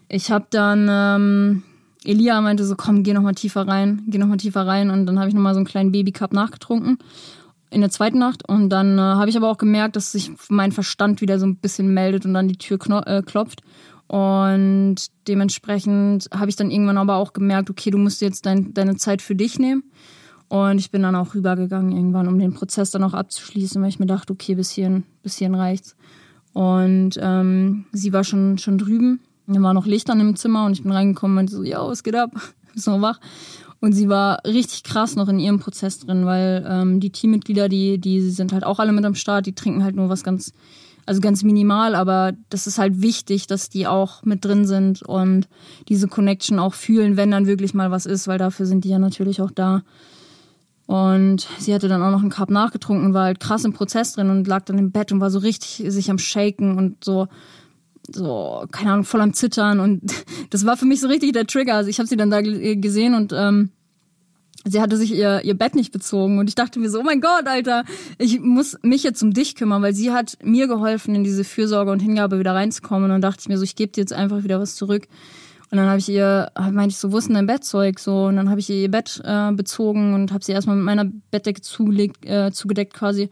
Ich 0.09 0.31
habe 0.31 0.47
dann, 0.49 0.87
ähm, 0.89 1.63
Elia 2.03 2.39
meinte 2.41 2.65
so, 2.65 2.75
komm, 2.75 3.03
geh 3.03 3.13
nochmal 3.13 3.35
tiefer 3.35 3.67
rein, 3.67 4.03
geh 4.07 4.17
nochmal 4.17 4.37
tiefer 4.37 4.65
rein. 4.65 4.89
Und 4.89 5.05
dann 5.05 5.19
habe 5.19 5.27
ich 5.27 5.35
nochmal 5.35 5.53
so 5.53 5.59
einen 5.59 5.67
kleinen 5.67 5.91
Babycup 5.91 6.33
nachgetrunken 6.33 6.97
in 7.69 7.81
der 7.81 7.89
zweiten 7.89 8.19
Nacht. 8.19 8.47
Und 8.47 8.69
dann 8.69 8.97
äh, 8.97 9.01
habe 9.01 9.29
ich 9.29 9.37
aber 9.37 9.49
auch 9.49 9.57
gemerkt, 9.57 9.95
dass 9.95 10.11
sich 10.11 10.31
mein 10.49 10.71
Verstand 10.71 11.21
wieder 11.21 11.39
so 11.39 11.45
ein 11.45 11.57
bisschen 11.57 11.93
meldet 11.93 12.25
und 12.25 12.33
dann 12.33 12.47
die 12.47 12.57
Tür 12.57 12.79
äh, 13.05 13.21
klopft. 13.21 13.61
Und 14.07 14.95
dementsprechend 15.27 16.29
habe 16.33 16.49
ich 16.49 16.55
dann 16.55 16.71
irgendwann 16.71 16.97
aber 16.97 17.15
auch 17.15 17.33
gemerkt, 17.33 17.69
okay, 17.69 17.89
du 17.89 17.97
musst 17.97 18.21
jetzt 18.21 18.45
dein, 18.45 18.73
deine 18.73 18.95
Zeit 18.95 19.21
für 19.21 19.35
dich 19.35 19.59
nehmen. 19.59 19.83
Und 20.49 20.79
ich 20.79 20.91
bin 20.91 21.01
dann 21.01 21.15
auch 21.15 21.35
rübergegangen 21.35 21.91
irgendwann, 21.91 22.29
um 22.29 22.39
den 22.39 22.53
Prozess 22.53 22.91
dann 22.91 23.03
auch 23.03 23.13
abzuschließen, 23.13 23.81
weil 23.81 23.89
ich 23.89 23.99
mir 23.99 24.05
dachte, 24.05 24.31
okay, 24.31 24.55
bis 24.55 24.71
hierhin, 24.71 25.03
bis 25.21 25.35
hierhin 25.35 25.55
reicht's. 25.55 25.97
Und 26.53 27.19
ähm, 27.21 27.85
sie 27.91 28.13
war 28.13 28.23
schon, 28.23 28.57
schon 28.57 28.77
drüben. 28.77 29.19
Da 29.45 29.61
war 29.61 29.73
noch 29.73 29.85
Licht 29.85 30.09
an 30.09 30.19
im 30.21 30.35
Zimmer 30.35 30.65
und 30.65 30.73
ich 30.73 30.83
bin 30.83 30.91
reingekommen 30.91 31.37
und 31.37 31.49
so, 31.49 31.63
ja, 31.63 31.85
was 31.85 32.03
geht 32.03 32.15
ab? 32.15 32.31
Bist 32.73 32.87
noch 32.87 33.01
wach? 33.01 33.19
Und 33.79 33.93
sie 33.93 34.09
war 34.09 34.39
richtig 34.45 34.83
krass 34.83 35.15
noch 35.15 35.29
in 35.29 35.39
ihrem 35.39 35.59
Prozess 35.59 35.99
drin, 35.99 36.25
weil 36.25 36.65
ähm, 36.67 36.99
die 36.99 37.11
Teammitglieder, 37.11 37.69
die, 37.69 37.99
die 37.99 38.21
sind 38.21 38.51
halt 38.51 38.63
auch 38.63 38.79
alle 38.79 38.91
mit 38.91 39.05
am 39.05 39.15
Start, 39.15 39.45
die 39.45 39.53
trinken 39.53 39.83
halt 39.83 39.95
nur 39.95 40.09
was 40.09 40.23
ganz, 40.23 40.53
also 41.05 41.21
ganz 41.21 41.43
minimal, 41.43 41.93
aber 41.93 42.33
das 42.49 42.65
ist 42.65 42.79
halt 42.79 43.01
wichtig, 43.01 43.45
dass 43.45 43.69
die 43.69 43.85
auch 43.85 44.23
mit 44.23 44.43
drin 44.43 44.65
sind 44.65 45.03
und 45.03 45.47
diese 45.89 46.07
Connection 46.07 46.57
auch 46.57 46.73
fühlen, 46.73 47.17
wenn 47.17 47.29
dann 47.29 47.45
wirklich 47.45 47.75
mal 47.75 47.91
was 47.91 48.07
ist, 48.07 48.27
weil 48.27 48.39
dafür 48.39 48.65
sind 48.65 48.83
die 48.83 48.89
ja 48.89 48.99
natürlich 48.99 49.41
auch 49.41 49.51
da. 49.51 49.83
Und 50.87 51.47
sie 51.59 51.73
hatte 51.73 51.89
dann 51.89 52.01
auch 52.01 52.11
noch 52.11 52.21
einen 52.21 52.29
Cup 52.29 52.49
nachgetrunken, 52.49 53.13
war 53.13 53.25
halt 53.25 53.41
krass 53.41 53.65
im 53.65 53.73
Prozess 53.73 54.13
drin 54.13 54.29
und 54.29 54.47
lag 54.47 54.63
dann 54.63 54.77
im 54.77 54.91
Bett 54.91 55.11
und 55.11 55.19
war 55.19 55.29
so 55.29 55.39
richtig 55.39 55.83
sich 55.91 56.09
am 56.09 56.17
Shaken 56.17 56.77
und 56.77 57.03
so, 57.03 57.27
so, 58.11 58.65
keine 58.71 58.93
Ahnung, 58.93 59.05
voll 59.05 59.21
am 59.21 59.33
Zittern. 59.33 59.79
Und 59.79 60.01
das 60.49 60.65
war 60.65 60.77
für 60.77 60.85
mich 60.85 61.01
so 61.01 61.07
richtig 61.07 61.33
der 61.33 61.47
Trigger. 61.47 61.75
Also 61.75 61.89
ich 61.89 61.99
habe 61.99 62.07
sie 62.07 62.17
dann 62.17 62.29
da 62.29 62.41
gesehen 62.41 63.13
und 63.13 63.33
ähm, 63.35 63.71
sie 64.65 64.81
hatte 64.81 64.97
sich 64.97 65.13
ihr, 65.13 65.43
ihr 65.43 65.57
Bett 65.57 65.75
nicht 65.75 65.91
bezogen. 65.91 66.39
Und 66.39 66.47
ich 66.49 66.55
dachte 66.55 66.79
mir 66.79 66.89
so, 66.89 66.99
oh 66.99 67.03
mein 67.03 67.21
Gott, 67.21 67.47
Alter, 67.47 67.83
ich 68.17 68.39
muss 68.39 68.77
mich 68.81 69.03
jetzt 69.03 69.21
um 69.23 69.33
dich 69.33 69.55
kümmern, 69.55 69.81
weil 69.81 69.93
sie 69.93 70.11
hat 70.11 70.37
mir 70.43 70.67
geholfen, 70.67 71.15
in 71.15 71.23
diese 71.23 71.43
Fürsorge 71.43 71.91
und 71.91 71.99
Hingabe 71.99 72.39
wieder 72.39 72.53
reinzukommen. 72.53 73.05
Und 73.05 73.09
dann 73.09 73.21
dachte 73.21 73.41
ich 73.41 73.49
mir 73.49 73.57
so, 73.57 73.63
ich 73.63 73.75
gebe 73.75 73.91
dir 73.91 74.01
jetzt 74.01 74.13
einfach 74.13 74.43
wieder 74.43 74.59
was 74.59 74.75
zurück. 74.75 75.07
Und 75.69 75.77
dann 75.77 75.87
habe 75.87 75.99
ich 75.99 76.07
ihr, 76.07 76.49
meinte 76.57 76.89
ich 76.89 76.97
so, 76.97 77.11
wo 77.11 77.17
ist 77.17 77.27
denn 77.27 77.35
dein 77.35 77.45
Bettzeug? 77.45 77.99
So, 77.99 78.27
und 78.27 78.37
dann 78.37 78.49
habe 78.49 78.61
ich 78.61 78.69
ihr 78.69 78.89
Bett 78.89 79.21
äh, 79.25 79.51
bezogen 79.51 80.13
und 80.13 80.31
habe 80.31 80.43
sie 80.43 80.53
erstmal 80.53 80.77
mit 80.77 80.85
meiner 80.85 81.05
Bettdecke 81.29 81.61
zugelegt, 81.61 82.25
äh, 82.25 82.51
zugedeckt 82.51 82.93
quasi. 82.93 83.29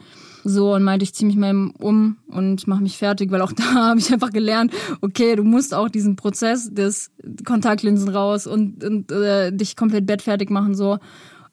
So, 0.47 0.75
und 0.75 0.83
meinte, 0.83 1.01
ich 1.01 1.15
ziehe 1.15 1.25
mich 1.25 1.37
mal 1.37 1.71
um 1.79 2.17
und 2.27 2.67
mache 2.67 2.83
mich 2.83 2.99
fertig, 2.99 3.31
weil 3.31 3.41
auch 3.41 3.51
da 3.55 3.63
habe 3.63 3.99
ich 3.99 4.13
einfach 4.13 4.29
gelernt, 4.29 4.71
okay, 5.01 5.35
du 5.35 5.43
musst 5.43 5.73
auch 5.73 5.89
diesen 5.89 6.15
Prozess 6.15 6.71
des 6.71 7.09
Kontaktlinsen 7.45 8.09
raus 8.09 8.45
und, 8.45 8.83
und 8.83 9.11
äh, 9.11 9.51
dich 9.51 9.75
komplett 9.75 10.05
bettfertig 10.05 10.51
machen, 10.51 10.75
so 10.75 10.99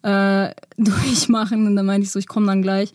äh, 0.02 0.50
durchmachen. 0.76 1.66
Und 1.66 1.74
dann 1.76 1.86
meinte 1.86 2.04
ich 2.04 2.10
so, 2.10 2.18
ich 2.18 2.28
komme 2.28 2.46
dann 2.46 2.60
gleich. 2.60 2.92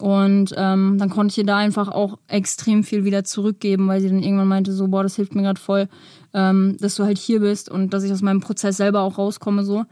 Und 0.00 0.54
ähm, 0.56 0.96
dann 0.98 1.10
konnte 1.10 1.32
ich 1.32 1.38
ihr 1.38 1.44
da 1.44 1.58
einfach 1.58 1.88
auch 1.88 2.18
extrem 2.26 2.82
viel 2.82 3.04
wieder 3.04 3.22
zurückgeben, 3.22 3.86
weil 3.86 4.00
sie 4.00 4.08
dann 4.08 4.22
irgendwann 4.22 4.48
meinte, 4.48 4.72
so, 4.72 4.88
boah, 4.88 5.02
das 5.02 5.16
hilft 5.16 5.34
mir 5.34 5.42
gerade 5.42 5.60
voll, 5.60 5.88
ähm, 6.32 6.78
dass 6.80 6.94
du 6.94 7.04
halt 7.04 7.18
hier 7.18 7.40
bist 7.40 7.68
und 7.68 7.92
dass 7.92 8.02
ich 8.02 8.12
aus 8.12 8.22
meinem 8.22 8.40
Prozess 8.40 8.78
selber 8.78 9.02
auch 9.02 9.18
rauskomme 9.18 9.62
so. 9.62 9.84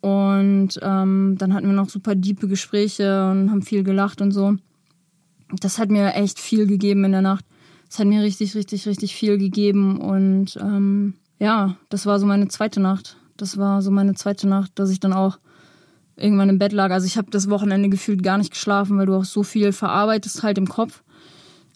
Und 0.00 0.78
ähm, 0.82 1.36
dann 1.38 1.54
hatten 1.54 1.66
wir 1.66 1.74
noch 1.74 1.88
super 1.88 2.14
diepe 2.14 2.48
Gespräche 2.48 3.28
und 3.30 3.50
haben 3.50 3.62
viel 3.62 3.82
gelacht 3.82 4.20
und 4.20 4.30
so. 4.30 4.56
Das 5.60 5.78
hat 5.78 5.90
mir 5.90 6.14
echt 6.14 6.38
viel 6.38 6.66
gegeben 6.66 7.04
in 7.04 7.12
der 7.12 7.22
Nacht. 7.22 7.44
Das 7.88 7.98
hat 7.98 8.06
mir 8.06 8.22
richtig, 8.22 8.54
richtig, 8.54 8.86
richtig 8.86 9.14
viel 9.14 9.38
gegeben. 9.38 10.00
Und 10.00 10.56
ähm, 10.60 11.14
ja, 11.38 11.76
das 11.88 12.06
war 12.06 12.18
so 12.18 12.26
meine 12.26 12.48
zweite 12.48 12.80
Nacht. 12.80 13.16
Das 13.36 13.58
war 13.58 13.82
so 13.82 13.90
meine 13.90 14.14
zweite 14.14 14.48
Nacht, 14.48 14.72
dass 14.76 14.90
ich 14.90 15.00
dann 15.00 15.12
auch 15.12 15.38
irgendwann 16.16 16.48
im 16.48 16.58
Bett 16.58 16.72
lag. 16.72 16.90
Also 16.90 17.06
ich 17.06 17.16
habe 17.16 17.30
das 17.30 17.50
Wochenende 17.50 17.88
gefühlt 17.88 18.22
gar 18.22 18.38
nicht 18.38 18.50
geschlafen, 18.50 18.98
weil 18.98 19.06
du 19.06 19.14
auch 19.14 19.24
so 19.24 19.42
viel 19.42 19.72
verarbeitest 19.72 20.42
halt 20.42 20.58
im 20.58 20.68
Kopf. 20.68 21.02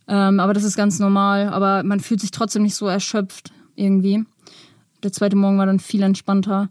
Ähm, 0.08 0.40
aber 0.40 0.54
das 0.54 0.64
ist 0.64 0.76
ganz 0.76 0.98
normal. 0.98 1.48
Aber 1.48 1.82
man 1.84 2.00
fühlt 2.00 2.20
sich 2.20 2.30
trotzdem 2.30 2.62
nicht 2.62 2.74
so 2.74 2.86
erschöpft 2.86 3.52
irgendwie. 3.76 4.24
Der 5.02 5.12
zweite 5.12 5.36
Morgen 5.36 5.58
war 5.58 5.66
dann 5.66 5.78
viel 5.78 6.02
entspannter. 6.02 6.68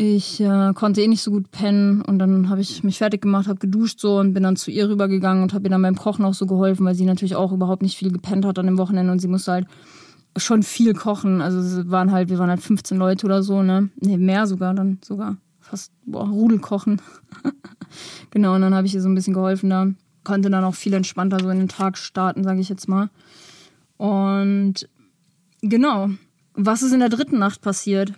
Ich 0.00 0.40
äh, 0.40 0.72
konnte 0.74 1.02
eh 1.02 1.08
nicht 1.08 1.24
so 1.24 1.32
gut 1.32 1.50
pennen 1.50 2.02
und 2.02 2.20
dann 2.20 2.48
habe 2.48 2.60
ich 2.60 2.84
mich 2.84 2.98
fertig 2.98 3.20
gemacht, 3.20 3.48
habe 3.48 3.58
geduscht 3.58 3.98
so 3.98 4.18
und 4.18 4.32
bin 4.32 4.44
dann 4.44 4.54
zu 4.54 4.70
ihr 4.70 4.88
rübergegangen 4.88 5.42
und 5.42 5.52
habe 5.52 5.64
ihr 5.64 5.70
dann 5.70 5.82
beim 5.82 5.96
Kochen 5.96 6.24
auch 6.24 6.34
so 6.34 6.46
geholfen, 6.46 6.86
weil 6.86 6.94
sie 6.94 7.04
natürlich 7.04 7.34
auch 7.34 7.50
überhaupt 7.50 7.82
nicht 7.82 7.98
viel 7.98 8.12
gepennt 8.12 8.44
hat 8.44 8.60
an 8.60 8.66
dem 8.66 8.78
Wochenende 8.78 9.10
und 9.10 9.18
sie 9.18 9.26
musste 9.26 9.50
halt 9.50 9.66
schon 10.36 10.62
viel 10.62 10.94
kochen. 10.94 11.40
Also 11.40 11.58
es 11.58 11.90
waren 11.90 12.12
halt, 12.12 12.28
wir 12.28 12.38
waren 12.38 12.48
halt 12.48 12.60
15 12.62 12.96
Leute 12.96 13.26
oder 13.26 13.42
so, 13.42 13.64
ne? 13.64 13.90
Ne, 14.00 14.18
mehr 14.18 14.46
sogar 14.46 14.72
dann 14.72 14.98
sogar. 15.04 15.36
Fast 15.58 15.90
boah, 16.06 16.28
Rudel 16.28 16.60
kochen. 16.60 17.02
genau, 18.30 18.54
und 18.54 18.60
dann 18.60 18.74
habe 18.74 18.86
ich 18.86 18.94
ihr 18.94 19.02
so 19.02 19.08
ein 19.08 19.16
bisschen 19.16 19.34
geholfen 19.34 19.68
da. 19.68 19.88
Konnte 20.22 20.48
dann 20.48 20.62
auch 20.62 20.76
viel 20.76 20.94
entspannter 20.94 21.40
so 21.42 21.50
in 21.50 21.58
den 21.58 21.68
Tag 21.68 21.98
starten, 21.98 22.44
sage 22.44 22.60
ich 22.60 22.68
jetzt 22.68 22.88
mal. 22.88 23.10
Und 23.96 24.88
Genau. 25.60 26.10
Was 26.54 26.82
ist 26.82 26.92
in 26.92 27.00
der 27.00 27.08
dritten 27.08 27.38
Nacht 27.38 27.62
passiert? 27.62 28.12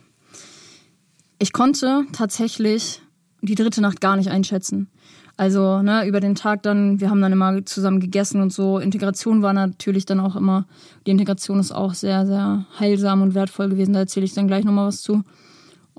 Ich 1.42 1.54
konnte 1.54 2.04
tatsächlich 2.12 3.00
die 3.40 3.54
dritte 3.54 3.80
Nacht 3.80 4.02
gar 4.02 4.16
nicht 4.16 4.28
einschätzen. 4.30 4.90
Also, 5.38 5.80
ne, 5.80 6.06
über 6.06 6.20
den 6.20 6.34
Tag 6.34 6.62
dann, 6.62 7.00
wir 7.00 7.08
haben 7.08 7.22
dann 7.22 7.32
immer 7.32 7.64
zusammen 7.64 7.98
gegessen 7.98 8.42
und 8.42 8.52
so. 8.52 8.78
Integration 8.78 9.40
war 9.40 9.54
natürlich 9.54 10.04
dann 10.04 10.20
auch 10.20 10.36
immer, 10.36 10.66
die 11.06 11.12
Integration 11.12 11.58
ist 11.58 11.72
auch 11.72 11.94
sehr, 11.94 12.26
sehr 12.26 12.66
heilsam 12.78 13.22
und 13.22 13.34
wertvoll 13.34 13.70
gewesen. 13.70 13.94
Da 13.94 14.00
erzähle 14.00 14.26
ich 14.26 14.34
dann 14.34 14.48
gleich 14.48 14.64
nochmal 14.64 14.88
was 14.88 15.00
zu. 15.00 15.22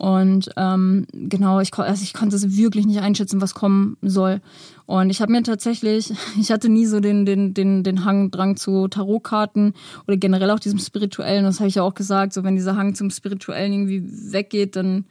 Und 0.02 0.50
ähm, 0.58 1.06
genau, 1.14 1.60
ich, 1.60 1.72
also 1.78 2.02
ich 2.02 2.16
konnte 2.16 2.36
es 2.36 2.58
wirklich 2.58 2.88
nicht 2.88 3.02
einschätzen, 3.02 3.40
was 3.40 3.54
kommen 3.54 3.98
soll. 4.02 4.42
Und 4.88 5.12
ich 5.12 5.22
habe 5.22 5.32
mir 5.32 5.44
tatsächlich, 5.44 6.12
ich 6.40 6.52
hatte 6.52 6.70
nie 6.70 6.88
so 6.88 7.00
den, 7.00 7.24
den, 7.24 7.54
den, 7.54 7.84
den 7.84 8.04
Hang, 8.04 8.32
Drang 8.32 8.56
zu 8.56 8.88
Tarotkarten 8.88 9.76
oder 10.08 10.18
generell 10.18 10.50
auch 10.50 10.60
diesem 10.60 10.80
Spirituellen. 10.80 11.44
Das 11.44 11.60
habe 11.60 11.68
ich 11.68 11.76
ja 11.76 11.84
auch 11.84 11.94
gesagt, 11.94 12.34
so 12.34 12.44
wenn 12.44 12.56
dieser 12.56 12.78
Hang 12.78 12.96
zum 12.96 13.12
Spirituellen 13.12 13.74
irgendwie 13.74 14.04
weggeht, 14.34 14.76
dann, 14.76 15.06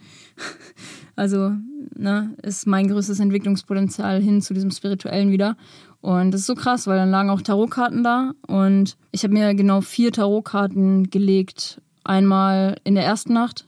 also, 1.14 1.52
ne, 1.96 2.34
ist 2.42 2.66
mein 2.66 2.88
größtes 2.88 3.20
Entwicklungspotenzial 3.20 4.20
hin 4.20 4.42
zu 4.42 4.54
diesem 4.54 4.72
Spirituellen 4.72 5.30
wieder. 5.30 5.56
Und 6.00 6.32
das 6.32 6.40
ist 6.40 6.48
so 6.48 6.56
krass, 6.56 6.88
weil 6.88 6.96
dann 6.96 7.12
lagen 7.12 7.30
auch 7.30 7.42
Tarotkarten 7.42 8.02
da 8.02 8.32
und 8.48 8.96
ich 9.12 9.22
habe 9.22 9.34
mir 9.34 9.54
genau 9.54 9.82
vier 9.82 10.10
Tarotkarten 10.10 11.10
gelegt. 11.10 11.80
Einmal 12.02 12.76
in 12.82 12.96
der 12.96 13.04
ersten 13.04 13.34
Nacht, 13.34 13.66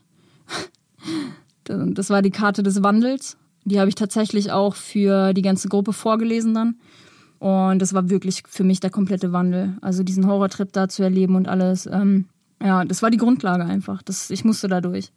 das 1.65 2.09
war 2.09 2.21
die 2.21 2.31
Karte 2.31 2.63
des 2.63 2.83
Wandels. 2.83 3.37
Die 3.65 3.79
habe 3.79 3.89
ich 3.89 3.95
tatsächlich 3.95 4.51
auch 4.51 4.75
für 4.75 5.33
die 5.33 5.41
ganze 5.41 5.69
Gruppe 5.69 5.93
vorgelesen 5.93 6.53
dann. 6.53 6.75
Und 7.39 7.79
das 7.79 7.93
war 7.93 8.09
wirklich 8.09 8.43
für 8.47 8.63
mich 8.63 8.79
der 8.79 8.89
komplette 8.89 9.31
Wandel. 9.31 9.77
Also 9.81 10.03
diesen 10.03 10.27
Horrortrip 10.27 10.71
da 10.71 10.87
zu 10.87 11.03
erleben 11.03 11.35
und 11.35 11.47
alles. 11.47 11.85
Ähm, 11.87 12.25
ja, 12.61 12.85
das 12.85 13.01
war 13.01 13.11
die 13.11 13.17
Grundlage 13.17 13.65
einfach. 13.65 14.01
Das, 14.01 14.29
ich 14.29 14.45
musste 14.45 14.67
da 14.67 14.81
durch. 14.81 15.11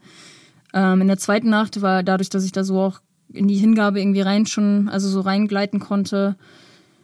Ähm, 0.74 1.02
in 1.02 1.08
der 1.08 1.18
zweiten 1.18 1.50
Nacht 1.50 1.82
war 1.82 2.02
dadurch, 2.02 2.28
dass 2.28 2.44
ich 2.44 2.52
da 2.52 2.64
so 2.64 2.80
auch 2.80 3.00
in 3.32 3.48
die 3.48 3.56
Hingabe 3.56 4.00
irgendwie 4.00 4.20
rein 4.20 4.46
schon, 4.46 4.88
also 4.88 5.08
so 5.08 5.20
reingleiten 5.20 5.80
konnte, 5.80 6.36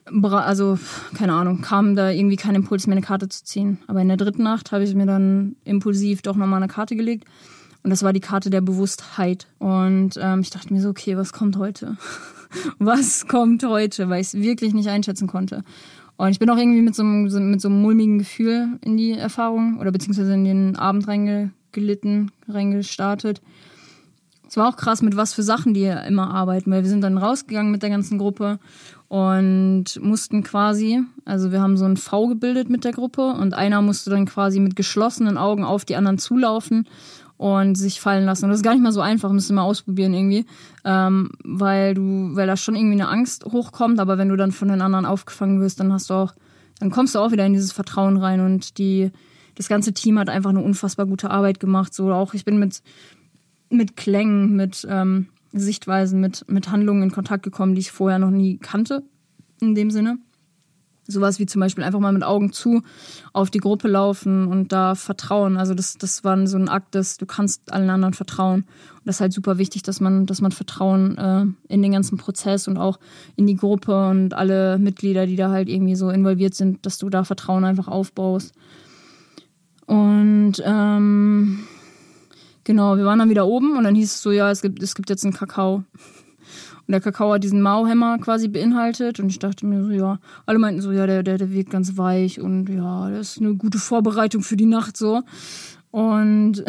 also 0.04 0.78
keine 1.14 1.34
Ahnung, 1.34 1.60
kam 1.60 1.94
da 1.94 2.10
irgendwie 2.10 2.36
kein 2.36 2.56
Impuls, 2.56 2.86
mir 2.86 2.92
eine 2.92 3.02
Karte 3.02 3.28
zu 3.28 3.44
ziehen. 3.44 3.78
Aber 3.86 4.00
in 4.00 4.08
der 4.08 4.16
dritten 4.16 4.42
Nacht 4.42 4.72
habe 4.72 4.84
ich 4.84 4.94
mir 4.94 5.06
dann 5.06 5.56
impulsiv 5.64 6.22
doch 6.22 6.36
nochmal 6.36 6.62
eine 6.62 6.72
Karte 6.72 6.96
gelegt 6.96 7.24
und 7.82 7.90
das 7.90 8.02
war 8.02 8.12
die 8.12 8.20
Karte 8.20 8.50
der 8.50 8.60
Bewusstheit. 8.60 9.46
Und 9.58 10.12
ähm, 10.20 10.40
ich 10.40 10.50
dachte 10.50 10.72
mir 10.72 10.80
so, 10.80 10.90
okay, 10.90 11.16
was 11.16 11.32
kommt 11.32 11.56
heute? 11.56 11.96
was 12.78 13.26
kommt 13.26 13.64
heute? 13.64 14.08
Weil 14.08 14.20
ich 14.20 14.28
es 14.28 14.34
wirklich 14.34 14.72
nicht 14.72 14.88
einschätzen 14.88 15.26
konnte. 15.26 15.64
Und 16.16 16.30
ich 16.30 16.38
bin 16.38 16.48
auch 16.50 16.56
irgendwie 16.56 16.82
mit 16.82 16.94
so, 16.94 17.02
einem, 17.02 17.22
mit 17.50 17.60
so 17.60 17.68
einem 17.68 17.82
mulmigen 17.82 18.18
Gefühl 18.18 18.78
in 18.82 18.96
die 18.96 19.12
Erfahrung 19.12 19.80
oder 19.80 19.90
beziehungsweise 19.90 20.34
in 20.34 20.44
den 20.44 20.76
Abend 20.76 21.08
reingelitten, 21.08 22.30
reingestartet. 22.48 23.40
Es 24.48 24.56
war 24.58 24.68
auch 24.68 24.76
krass, 24.76 25.00
mit 25.00 25.16
was 25.16 25.32
für 25.32 25.42
Sachen 25.42 25.72
die 25.72 25.86
immer 25.86 26.32
arbeiten, 26.32 26.70
weil 26.70 26.82
wir 26.82 26.90
sind 26.90 27.00
dann 27.00 27.16
rausgegangen 27.16 27.72
mit 27.72 27.82
der 27.82 27.88
ganzen 27.88 28.18
Gruppe 28.18 28.58
und 29.08 29.84
mussten 30.00 30.42
quasi, 30.42 31.00
also 31.24 31.52
wir 31.52 31.60
haben 31.62 31.78
so 31.78 31.86
ein 31.86 31.96
V 31.96 32.28
gebildet 32.28 32.68
mit 32.68 32.84
der 32.84 32.92
Gruppe 32.92 33.32
und 33.32 33.54
einer 33.54 33.80
musste 33.80 34.10
dann 34.10 34.26
quasi 34.26 34.60
mit 34.60 34.76
geschlossenen 34.76 35.38
Augen 35.38 35.64
auf 35.64 35.86
die 35.86 35.96
anderen 35.96 36.18
zulaufen 36.18 36.86
und 37.42 37.74
sich 37.74 38.00
fallen 38.00 38.24
lassen. 38.24 38.44
Und 38.44 38.50
das 38.50 38.60
ist 38.60 38.64
gar 38.64 38.74
nicht 38.74 38.82
mal 38.82 38.92
so 38.92 39.00
einfach, 39.00 39.30
müsst 39.32 39.50
ihr 39.50 39.54
mal 39.54 39.62
ausprobieren 39.62 40.14
irgendwie, 40.14 40.46
ähm, 40.84 41.30
weil 41.42 41.94
du, 41.94 42.30
weil 42.34 42.46
da 42.46 42.56
schon 42.56 42.76
irgendwie 42.76 43.00
eine 43.00 43.08
Angst 43.08 43.44
hochkommt, 43.44 43.98
aber 43.98 44.16
wenn 44.16 44.28
du 44.28 44.36
dann 44.36 44.52
von 44.52 44.68
den 44.68 44.80
anderen 44.80 45.06
aufgefangen 45.06 45.60
wirst, 45.60 45.80
dann 45.80 45.92
hast 45.92 46.10
du 46.10 46.14
auch, 46.14 46.34
dann 46.78 46.90
kommst 46.90 47.14
du 47.14 47.18
auch 47.18 47.32
wieder 47.32 47.44
in 47.44 47.52
dieses 47.52 47.72
Vertrauen 47.72 48.16
rein 48.16 48.40
und 48.40 48.78
die, 48.78 49.10
das 49.56 49.68
ganze 49.68 49.92
Team 49.92 50.18
hat 50.18 50.28
einfach 50.28 50.50
eine 50.50 50.62
unfassbar 50.62 51.06
gute 51.06 51.30
Arbeit 51.30 51.60
gemacht. 51.60 51.92
So 51.92 52.12
auch 52.12 52.34
ich 52.34 52.44
bin 52.44 52.58
mit 52.58 52.82
mit 53.72 53.96
Klängen, 53.96 54.54
mit 54.54 54.86
ähm, 54.88 55.28
Sichtweisen, 55.52 56.20
mit, 56.20 56.44
mit 56.48 56.70
Handlungen 56.70 57.04
in 57.04 57.10
Kontakt 57.10 57.42
gekommen, 57.42 57.74
die 57.74 57.80
ich 57.80 57.90
vorher 57.90 58.18
noch 58.18 58.30
nie 58.30 58.58
kannte, 58.58 59.02
in 59.60 59.74
dem 59.74 59.90
Sinne. 59.90 60.18
Sowas 61.06 61.38
wie 61.38 61.46
zum 61.46 61.60
Beispiel 61.60 61.82
einfach 61.82 61.98
mal 61.98 62.12
mit 62.12 62.22
Augen 62.22 62.52
zu 62.52 62.82
auf 63.32 63.50
die 63.50 63.58
Gruppe 63.58 63.88
laufen 63.88 64.46
und 64.46 64.72
da 64.72 64.94
vertrauen. 64.94 65.56
Also 65.56 65.74
das, 65.74 65.98
das 65.98 66.22
war 66.22 66.46
so 66.46 66.56
ein 66.56 66.68
Akt, 66.68 66.94
dass 66.94 67.16
du 67.16 67.26
kannst 67.26 67.72
allen 67.72 67.90
anderen 67.90 68.14
vertrauen. 68.14 68.60
Und 68.62 69.06
das 69.06 69.16
ist 69.16 69.20
halt 69.20 69.32
super 69.32 69.58
wichtig, 69.58 69.82
dass 69.82 70.00
man, 70.00 70.26
dass 70.26 70.40
man 70.40 70.52
Vertrauen 70.52 71.18
äh, 71.18 71.72
in 71.72 71.82
den 71.82 71.92
ganzen 71.92 72.18
Prozess 72.18 72.68
und 72.68 72.76
auch 72.76 73.00
in 73.34 73.46
die 73.46 73.56
Gruppe 73.56 74.10
und 74.10 74.34
alle 74.34 74.78
Mitglieder, 74.78 75.26
die 75.26 75.36
da 75.36 75.50
halt 75.50 75.68
irgendwie 75.68 75.96
so 75.96 76.10
involviert 76.10 76.54
sind, 76.54 76.86
dass 76.86 76.98
du 76.98 77.10
da 77.10 77.24
Vertrauen 77.24 77.64
einfach 77.64 77.88
aufbaust. 77.88 78.54
Und 79.86 80.54
ähm, 80.64 81.64
genau, 82.64 82.96
wir 82.96 83.04
waren 83.04 83.18
dann 83.18 83.30
wieder 83.30 83.46
oben 83.46 83.76
und 83.76 83.84
dann 83.84 83.94
hieß 83.94 84.14
es 84.14 84.22
so, 84.22 84.30
ja, 84.30 84.50
es 84.50 84.62
gibt, 84.62 84.82
es 84.82 84.94
gibt 84.94 85.10
jetzt 85.10 85.24
einen 85.24 85.34
Kakao. 85.34 85.84
Der 86.92 87.00
Kakao 87.00 87.32
hat 87.32 87.44
diesen 87.44 87.62
Mauhämmer 87.62 88.18
quasi 88.18 88.48
beinhaltet. 88.48 89.18
Und 89.18 89.28
ich 89.28 89.38
dachte 89.38 89.66
mir 89.66 89.84
so, 89.84 89.90
ja, 89.90 90.18
alle 90.46 90.58
meinten 90.58 90.80
so, 90.80 90.92
ja, 90.92 91.06
der, 91.06 91.22
der, 91.22 91.38
der 91.38 91.50
wirkt 91.52 91.70
ganz 91.70 91.96
weich 91.96 92.40
und 92.40 92.68
ja, 92.68 93.10
das 93.10 93.32
ist 93.32 93.40
eine 93.40 93.54
gute 93.54 93.78
Vorbereitung 93.78 94.42
für 94.42 94.56
die 94.56 94.66
Nacht 94.66 94.96
so. 94.96 95.22
Und 95.90 96.64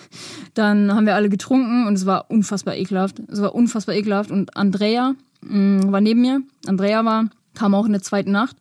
dann 0.54 0.94
haben 0.94 1.06
wir 1.06 1.14
alle 1.14 1.28
getrunken 1.28 1.86
und 1.86 1.94
es 1.94 2.06
war 2.06 2.30
unfassbar 2.30 2.76
ekelhaft. 2.76 3.20
Es 3.28 3.40
war 3.40 3.54
unfassbar 3.54 3.94
ekelhaft. 3.94 4.30
Und 4.30 4.56
Andrea 4.56 5.14
mh, 5.42 5.86
mm, 5.86 5.92
war 5.92 6.00
neben 6.00 6.20
mir. 6.20 6.40
Andrea 6.66 7.04
war, 7.04 7.28
kam 7.54 7.74
auch 7.74 7.86
in 7.86 7.92
der 7.92 8.02
zweiten 8.02 8.32
Nacht. 8.32 8.56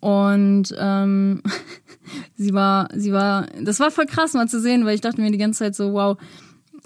Und 0.00 0.74
ähm, 0.78 1.42
sie 2.36 2.52
war, 2.52 2.88
sie 2.94 3.12
war, 3.12 3.46
das 3.62 3.80
war 3.80 3.90
voll 3.90 4.06
krass 4.06 4.34
mal 4.34 4.48
zu 4.48 4.60
sehen, 4.60 4.84
weil 4.84 4.94
ich 4.94 5.00
dachte 5.00 5.20
mir 5.20 5.30
die 5.30 5.38
ganze 5.38 5.60
Zeit 5.60 5.74
so, 5.74 5.92
wow, 5.92 6.16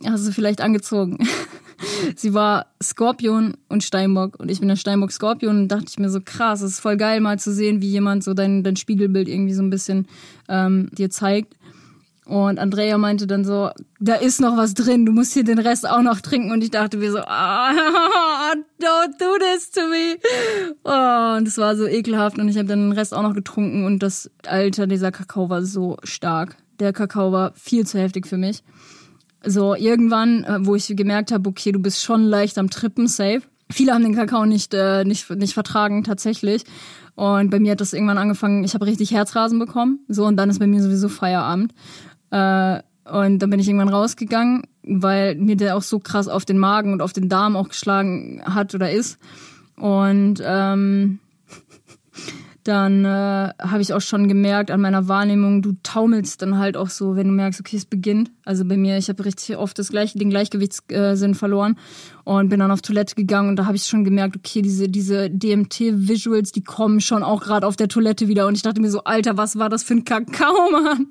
hast 0.04 0.26
du 0.26 0.32
vielleicht 0.32 0.60
angezogen. 0.60 1.18
sie 2.16 2.34
war 2.34 2.66
Skorpion 2.82 3.54
und 3.68 3.84
Steinbock 3.84 4.38
und 4.38 4.50
ich 4.50 4.60
bin 4.60 4.68
der 4.68 4.76
Steinbock 4.76 5.12
Skorpion 5.12 5.62
und 5.62 5.68
dachte 5.68 5.86
ich 5.88 5.98
mir 5.98 6.10
so 6.10 6.20
krass, 6.24 6.60
es 6.62 6.72
ist 6.72 6.80
voll 6.80 6.96
geil 6.96 7.20
mal 7.20 7.38
zu 7.38 7.52
sehen, 7.52 7.80
wie 7.80 7.90
jemand 7.90 8.24
so 8.24 8.34
dein, 8.34 8.62
dein 8.62 8.76
Spiegelbild 8.76 9.28
irgendwie 9.28 9.54
so 9.54 9.62
ein 9.62 9.70
bisschen 9.70 10.06
ähm, 10.48 10.90
dir 10.92 11.10
zeigt. 11.10 11.54
Und 12.26 12.58
Andrea 12.58 12.96
meinte 12.96 13.26
dann 13.26 13.44
so, 13.44 13.70
da 14.00 14.14
ist 14.14 14.40
noch 14.40 14.56
was 14.56 14.72
drin, 14.72 15.04
du 15.04 15.12
musst 15.12 15.34
hier 15.34 15.44
den 15.44 15.58
Rest 15.58 15.88
auch 15.88 16.00
noch 16.00 16.20
trinken. 16.20 16.52
Und 16.52 16.64
ich 16.64 16.70
dachte 16.70 16.96
mir 16.96 17.12
so, 17.12 17.18
ah, 17.26 18.52
don't 18.80 19.18
do 19.18 19.36
this 19.38 19.70
to 19.70 19.82
me. 19.88 20.16
Oh, 20.84 21.36
und 21.36 21.46
es 21.46 21.58
war 21.58 21.76
so 21.76 21.86
ekelhaft 21.86 22.38
und 22.38 22.48
ich 22.48 22.56
habe 22.56 22.66
dann 22.66 22.80
den 22.80 22.92
Rest 22.92 23.12
auch 23.12 23.22
noch 23.22 23.34
getrunken 23.34 23.84
und 23.84 24.02
das 24.02 24.30
Alter 24.46 24.86
dieser 24.86 25.12
Kakao 25.12 25.50
war 25.50 25.62
so 25.64 25.98
stark. 26.02 26.56
Der 26.80 26.92
Kakao 26.92 27.30
war 27.30 27.52
viel 27.54 27.86
zu 27.86 27.98
heftig 27.98 28.26
für 28.26 28.38
mich. 28.38 28.62
So, 29.46 29.74
irgendwann, 29.74 30.44
äh, 30.44 30.58
wo 30.60 30.74
ich 30.74 30.88
gemerkt 30.96 31.32
habe, 31.32 31.48
okay, 31.48 31.72
du 31.72 31.78
bist 31.78 32.02
schon 32.02 32.24
leicht 32.24 32.58
am 32.58 32.70
Trippen, 32.70 33.06
safe. 33.06 33.42
Viele 33.70 33.92
haben 33.92 34.02
den 34.02 34.14
Kakao 34.14 34.44
nicht, 34.46 34.74
äh, 34.74 35.04
nicht, 35.04 35.28
nicht 35.30 35.54
vertragen, 35.54 36.04
tatsächlich. 36.04 36.64
Und 37.14 37.50
bei 37.50 37.60
mir 37.60 37.72
hat 37.72 37.80
das 37.80 37.92
irgendwann 37.92 38.18
angefangen, 38.18 38.64
ich 38.64 38.74
habe 38.74 38.86
richtig 38.86 39.12
Herzrasen 39.12 39.58
bekommen. 39.58 40.00
So, 40.08 40.26
und 40.26 40.36
dann 40.36 40.50
ist 40.50 40.58
bei 40.58 40.66
mir 40.66 40.82
sowieso 40.82 41.08
Feierabend. 41.08 41.72
Äh, 42.30 42.80
und 43.04 43.38
dann 43.38 43.50
bin 43.50 43.60
ich 43.60 43.68
irgendwann 43.68 43.90
rausgegangen, 43.90 44.62
weil 44.82 45.34
mir 45.36 45.56
der 45.56 45.76
auch 45.76 45.82
so 45.82 45.98
krass 45.98 46.28
auf 46.28 46.44
den 46.44 46.58
Magen 46.58 46.92
und 46.92 47.02
auf 47.02 47.12
den 47.12 47.28
Darm 47.28 47.56
auch 47.56 47.68
geschlagen 47.68 48.42
hat 48.44 48.74
oder 48.74 48.90
ist. 48.90 49.18
Und 49.76 50.42
ähm, 50.42 51.20
dann 52.64 53.04
äh, 53.04 53.08
habe 53.58 53.82
ich 53.82 53.92
auch 53.92 54.00
schon 54.00 54.26
gemerkt 54.26 54.70
an 54.70 54.80
meiner 54.80 55.06
Wahrnehmung, 55.06 55.60
du 55.60 55.74
taumelst 55.82 56.40
dann 56.40 56.58
halt 56.58 56.76
auch 56.76 56.88
so, 56.88 57.14
wenn 57.14 57.28
du 57.28 57.32
merkst, 57.34 57.60
okay, 57.60 57.76
es 57.76 57.84
beginnt. 57.84 58.30
Also 58.44 58.64
bei 58.64 58.76
mir, 58.76 58.96
ich 58.96 59.08
habe 59.08 59.24
richtig 59.24 59.56
oft 59.56 59.78
das 59.78 59.90
gleiche, 59.90 60.18
den 60.18 60.30
Gleichgewichtssinn 60.30 61.34
verloren 61.34 61.76
und 62.24 62.48
bin 62.48 62.60
dann 62.60 62.70
auf 62.70 62.80
Toilette 62.80 63.14
gegangen 63.14 63.50
und 63.50 63.56
da 63.56 63.66
habe 63.66 63.76
ich 63.76 63.84
schon 63.84 64.02
gemerkt, 64.02 64.36
okay, 64.36 64.62
diese 64.62 64.88
diese 64.88 65.28
DMT-Visuals, 65.30 66.52
die 66.52 66.64
kommen 66.64 67.00
schon 67.00 67.22
auch 67.22 67.42
gerade 67.42 67.66
auf 67.66 67.76
der 67.76 67.88
Toilette 67.88 68.28
wieder 68.28 68.46
und 68.46 68.54
ich 68.54 68.62
dachte 68.62 68.80
mir 68.80 68.90
so, 68.90 69.04
Alter, 69.04 69.36
was 69.36 69.58
war 69.58 69.68
das 69.68 69.82
für 69.82 69.94
ein 69.94 70.04
Kakao, 70.04 70.70
Mann? 70.72 71.06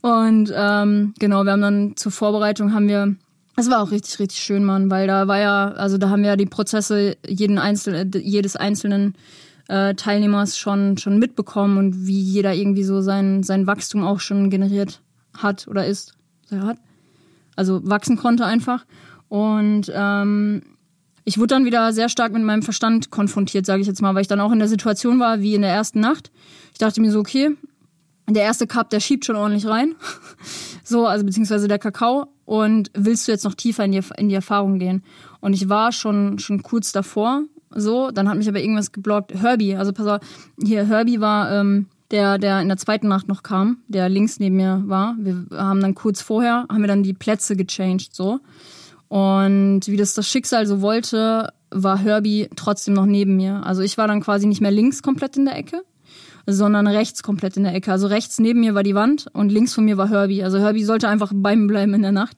und 0.00 0.52
ähm, 0.54 1.14
genau, 1.20 1.44
wir 1.44 1.52
haben 1.52 1.62
dann 1.62 1.96
zur 1.96 2.12
Vorbereitung 2.12 2.74
haben 2.74 2.88
wir 2.88 3.14
es 3.56 3.68
war 3.68 3.82
auch 3.82 3.90
richtig, 3.90 4.18
richtig 4.18 4.40
schön, 4.40 4.64
Mann, 4.64 4.90
weil 4.90 5.06
da 5.06 5.28
war 5.28 5.38
ja, 5.38 5.68
also 5.72 5.98
da 5.98 6.08
haben 6.08 6.22
wir 6.22 6.30
ja 6.30 6.36
die 6.36 6.46
Prozesse 6.46 7.16
jeden 7.26 7.58
einzelnen, 7.58 8.10
jedes 8.14 8.56
einzelnen 8.56 9.14
äh, 9.70 9.94
Teilnehmers 9.94 10.58
schon, 10.58 10.98
schon 10.98 11.18
mitbekommen 11.20 11.78
und 11.78 12.06
wie 12.06 12.20
jeder 12.20 12.54
irgendwie 12.54 12.82
so 12.82 13.00
sein, 13.00 13.44
sein 13.44 13.68
Wachstum 13.68 14.02
auch 14.02 14.18
schon 14.18 14.50
generiert 14.50 15.00
hat 15.36 15.68
oder 15.68 15.86
ist. 15.86 16.14
Hat. 16.50 16.78
Also 17.54 17.80
wachsen 17.88 18.16
konnte 18.16 18.44
einfach. 18.44 18.84
Und 19.28 19.92
ähm, 19.94 20.62
ich 21.24 21.38
wurde 21.38 21.54
dann 21.54 21.64
wieder 21.64 21.92
sehr 21.92 22.08
stark 22.08 22.32
mit 22.32 22.42
meinem 22.42 22.62
Verstand 22.62 23.10
konfrontiert, 23.10 23.64
sage 23.64 23.80
ich 23.80 23.86
jetzt 23.86 24.02
mal, 24.02 24.16
weil 24.16 24.22
ich 24.22 24.28
dann 24.28 24.40
auch 24.40 24.50
in 24.50 24.58
der 24.58 24.66
Situation 24.66 25.20
war 25.20 25.40
wie 25.40 25.54
in 25.54 25.62
der 25.62 25.70
ersten 25.70 26.00
Nacht. 26.00 26.32
Ich 26.72 26.78
dachte 26.78 27.00
mir 27.00 27.12
so, 27.12 27.20
okay, 27.20 27.50
der 28.28 28.42
erste 28.42 28.66
Cup, 28.66 28.90
der 28.90 28.98
schiebt 28.98 29.24
schon 29.24 29.36
ordentlich 29.36 29.66
rein. 29.66 29.94
so, 30.82 31.06
also 31.06 31.24
beziehungsweise 31.24 31.68
der 31.68 31.78
Kakao. 31.78 32.26
Und 32.44 32.90
willst 32.94 33.28
du 33.28 33.32
jetzt 33.32 33.44
noch 33.44 33.54
tiefer 33.54 33.84
in 33.84 33.92
die, 33.92 34.00
in 34.16 34.28
die 34.28 34.34
Erfahrung 34.34 34.80
gehen? 34.80 35.04
Und 35.40 35.52
ich 35.52 35.68
war 35.68 35.92
schon, 35.92 36.40
schon 36.40 36.64
kurz 36.64 36.90
davor 36.90 37.44
so, 37.70 38.10
dann 38.10 38.28
hat 38.28 38.36
mich 38.36 38.48
aber 38.48 38.60
irgendwas 38.60 38.92
geblockt. 38.92 39.34
Herbie, 39.34 39.76
also 39.76 39.92
pass 39.92 40.06
auf, 40.06 40.20
hier, 40.62 40.86
Herbie 40.86 41.20
war 41.20 41.52
ähm, 41.52 41.86
der, 42.10 42.38
der 42.38 42.60
in 42.60 42.68
der 42.68 42.76
zweiten 42.76 43.08
Nacht 43.08 43.28
noch 43.28 43.42
kam, 43.42 43.78
der 43.88 44.08
links 44.08 44.40
neben 44.40 44.56
mir 44.56 44.82
war. 44.86 45.16
Wir 45.18 45.46
haben 45.56 45.80
dann 45.80 45.94
kurz 45.94 46.20
vorher, 46.20 46.66
haben 46.68 46.80
wir 46.80 46.88
dann 46.88 47.02
die 47.02 47.14
Plätze 47.14 47.56
gechanged, 47.56 48.14
so. 48.14 48.40
Und 49.08 49.82
wie 49.86 49.96
das 49.96 50.14
das 50.14 50.28
Schicksal 50.28 50.66
so 50.66 50.80
wollte, 50.82 51.52
war 51.70 51.98
Herbie 51.98 52.48
trotzdem 52.54 52.94
noch 52.94 53.06
neben 53.06 53.36
mir. 53.36 53.64
Also 53.64 53.82
ich 53.82 53.98
war 53.98 54.08
dann 54.08 54.20
quasi 54.20 54.46
nicht 54.46 54.60
mehr 54.60 54.70
links 54.70 55.02
komplett 55.02 55.36
in 55.36 55.44
der 55.44 55.56
Ecke, 55.56 55.82
sondern 56.52 56.86
rechts 56.86 57.22
komplett 57.22 57.56
in 57.56 57.64
der 57.64 57.74
Ecke. 57.74 57.92
Also 57.92 58.06
rechts 58.06 58.38
neben 58.38 58.60
mir 58.60 58.74
war 58.74 58.82
die 58.82 58.94
Wand 58.94 59.26
und 59.32 59.50
links 59.50 59.74
von 59.74 59.84
mir 59.84 59.96
war 59.96 60.08
Herbie. 60.08 60.42
Also 60.42 60.58
Herbie 60.58 60.84
sollte 60.84 61.08
einfach 61.08 61.32
bei 61.34 61.56
mir 61.56 61.66
bleiben 61.66 61.94
in 61.94 62.02
der 62.02 62.12
Nacht. 62.12 62.36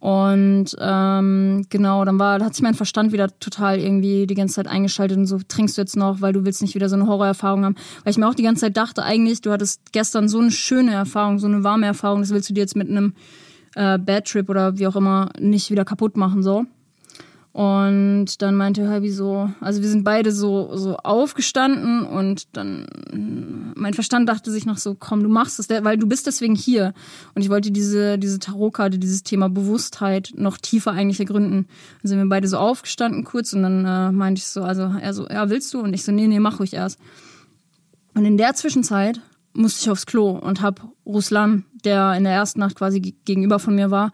Und 0.00 0.76
ähm, 0.80 1.64
genau, 1.68 2.04
dann 2.04 2.18
war, 2.18 2.40
hat 2.40 2.54
sich 2.54 2.62
mein 2.62 2.74
Verstand 2.74 3.12
wieder 3.12 3.28
total 3.38 3.78
irgendwie 3.78 4.26
die 4.26 4.34
ganze 4.34 4.56
Zeit 4.56 4.66
eingeschaltet 4.66 5.16
und 5.16 5.26
so, 5.26 5.38
trinkst 5.46 5.76
du 5.76 5.82
jetzt 5.82 5.96
noch, 5.96 6.20
weil 6.20 6.32
du 6.32 6.44
willst 6.44 6.60
nicht 6.62 6.74
wieder 6.74 6.88
so 6.88 6.96
eine 6.96 7.06
Horrorerfahrung 7.06 7.64
haben. 7.64 7.76
Weil 8.02 8.10
ich 8.10 8.18
mir 8.18 8.28
auch 8.28 8.34
die 8.34 8.42
ganze 8.42 8.62
Zeit 8.62 8.76
dachte, 8.76 9.04
eigentlich, 9.04 9.42
du 9.42 9.52
hattest 9.52 9.92
gestern 9.92 10.28
so 10.28 10.40
eine 10.40 10.50
schöne 10.50 10.92
Erfahrung, 10.92 11.38
so 11.38 11.46
eine 11.46 11.62
warme 11.62 11.86
Erfahrung, 11.86 12.20
das 12.20 12.30
willst 12.30 12.50
du 12.50 12.54
dir 12.54 12.60
jetzt 12.60 12.76
mit 12.76 12.88
einem 12.88 13.14
äh, 13.74 13.98
Bad 13.98 14.26
Trip 14.26 14.48
oder 14.48 14.78
wie 14.78 14.86
auch 14.86 14.96
immer 14.96 15.30
nicht 15.38 15.70
wieder 15.70 15.84
kaputt 15.84 16.16
machen, 16.16 16.42
so. 16.42 16.66
Und 17.52 18.40
dann 18.40 18.54
meinte 18.54 18.88
Herbie 18.88 19.10
so, 19.10 19.50
also 19.60 19.82
wir 19.82 19.88
sind 19.88 20.04
beide 20.04 20.32
so, 20.32 20.74
so 20.74 20.96
aufgestanden 20.96 22.06
und 22.06 22.56
dann, 22.56 22.86
mein 23.74 23.92
Verstand 23.92 24.26
dachte 24.26 24.50
sich 24.50 24.64
noch 24.64 24.78
so, 24.78 24.94
komm, 24.94 25.22
du 25.22 25.28
machst 25.28 25.58
es, 25.58 25.68
weil 25.68 25.98
du 25.98 26.06
bist 26.08 26.26
deswegen 26.26 26.54
hier. 26.54 26.94
Und 27.34 27.42
ich 27.42 27.50
wollte 27.50 27.70
diese, 27.70 28.18
diese 28.18 28.38
Tarotkarte, 28.38 28.98
dieses 28.98 29.22
Thema 29.22 29.50
Bewusstheit 29.50 30.32
noch 30.34 30.56
tiefer 30.56 30.92
eigentlich 30.92 31.20
ergründen. 31.20 31.66
Dann 32.00 32.08
sind 32.08 32.18
wir 32.18 32.28
beide 32.28 32.48
so 32.48 32.56
aufgestanden 32.56 33.24
kurz 33.24 33.52
und 33.52 33.62
dann 33.62 33.84
äh, 33.84 34.12
meinte 34.12 34.38
ich 34.38 34.46
so, 34.46 34.62
also 34.62 34.84
er 34.84 35.12
so, 35.12 35.28
ja, 35.28 35.50
willst 35.50 35.74
du? 35.74 35.80
Und 35.80 35.92
ich 35.92 36.04
so, 36.04 36.12
nee, 36.12 36.28
nee, 36.28 36.40
mach 36.40 36.58
ruhig 36.58 36.72
erst. 36.72 36.98
Und 38.14 38.24
in 38.24 38.38
der 38.38 38.54
Zwischenzeit 38.54 39.20
musste 39.54 39.82
ich 39.82 39.90
aufs 39.90 40.06
Klo 40.06 40.30
und 40.30 40.62
hab 40.62 40.86
Ruslan, 41.04 41.64
der 41.84 42.14
in 42.14 42.24
der 42.24 42.32
ersten 42.32 42.60
Nacht 42.60 42.76
quasi 42.76 43.00
gegenüber 43.24 43.58
von 43.58 43.74
mir 43.74 43.90
war, 43.90 44.12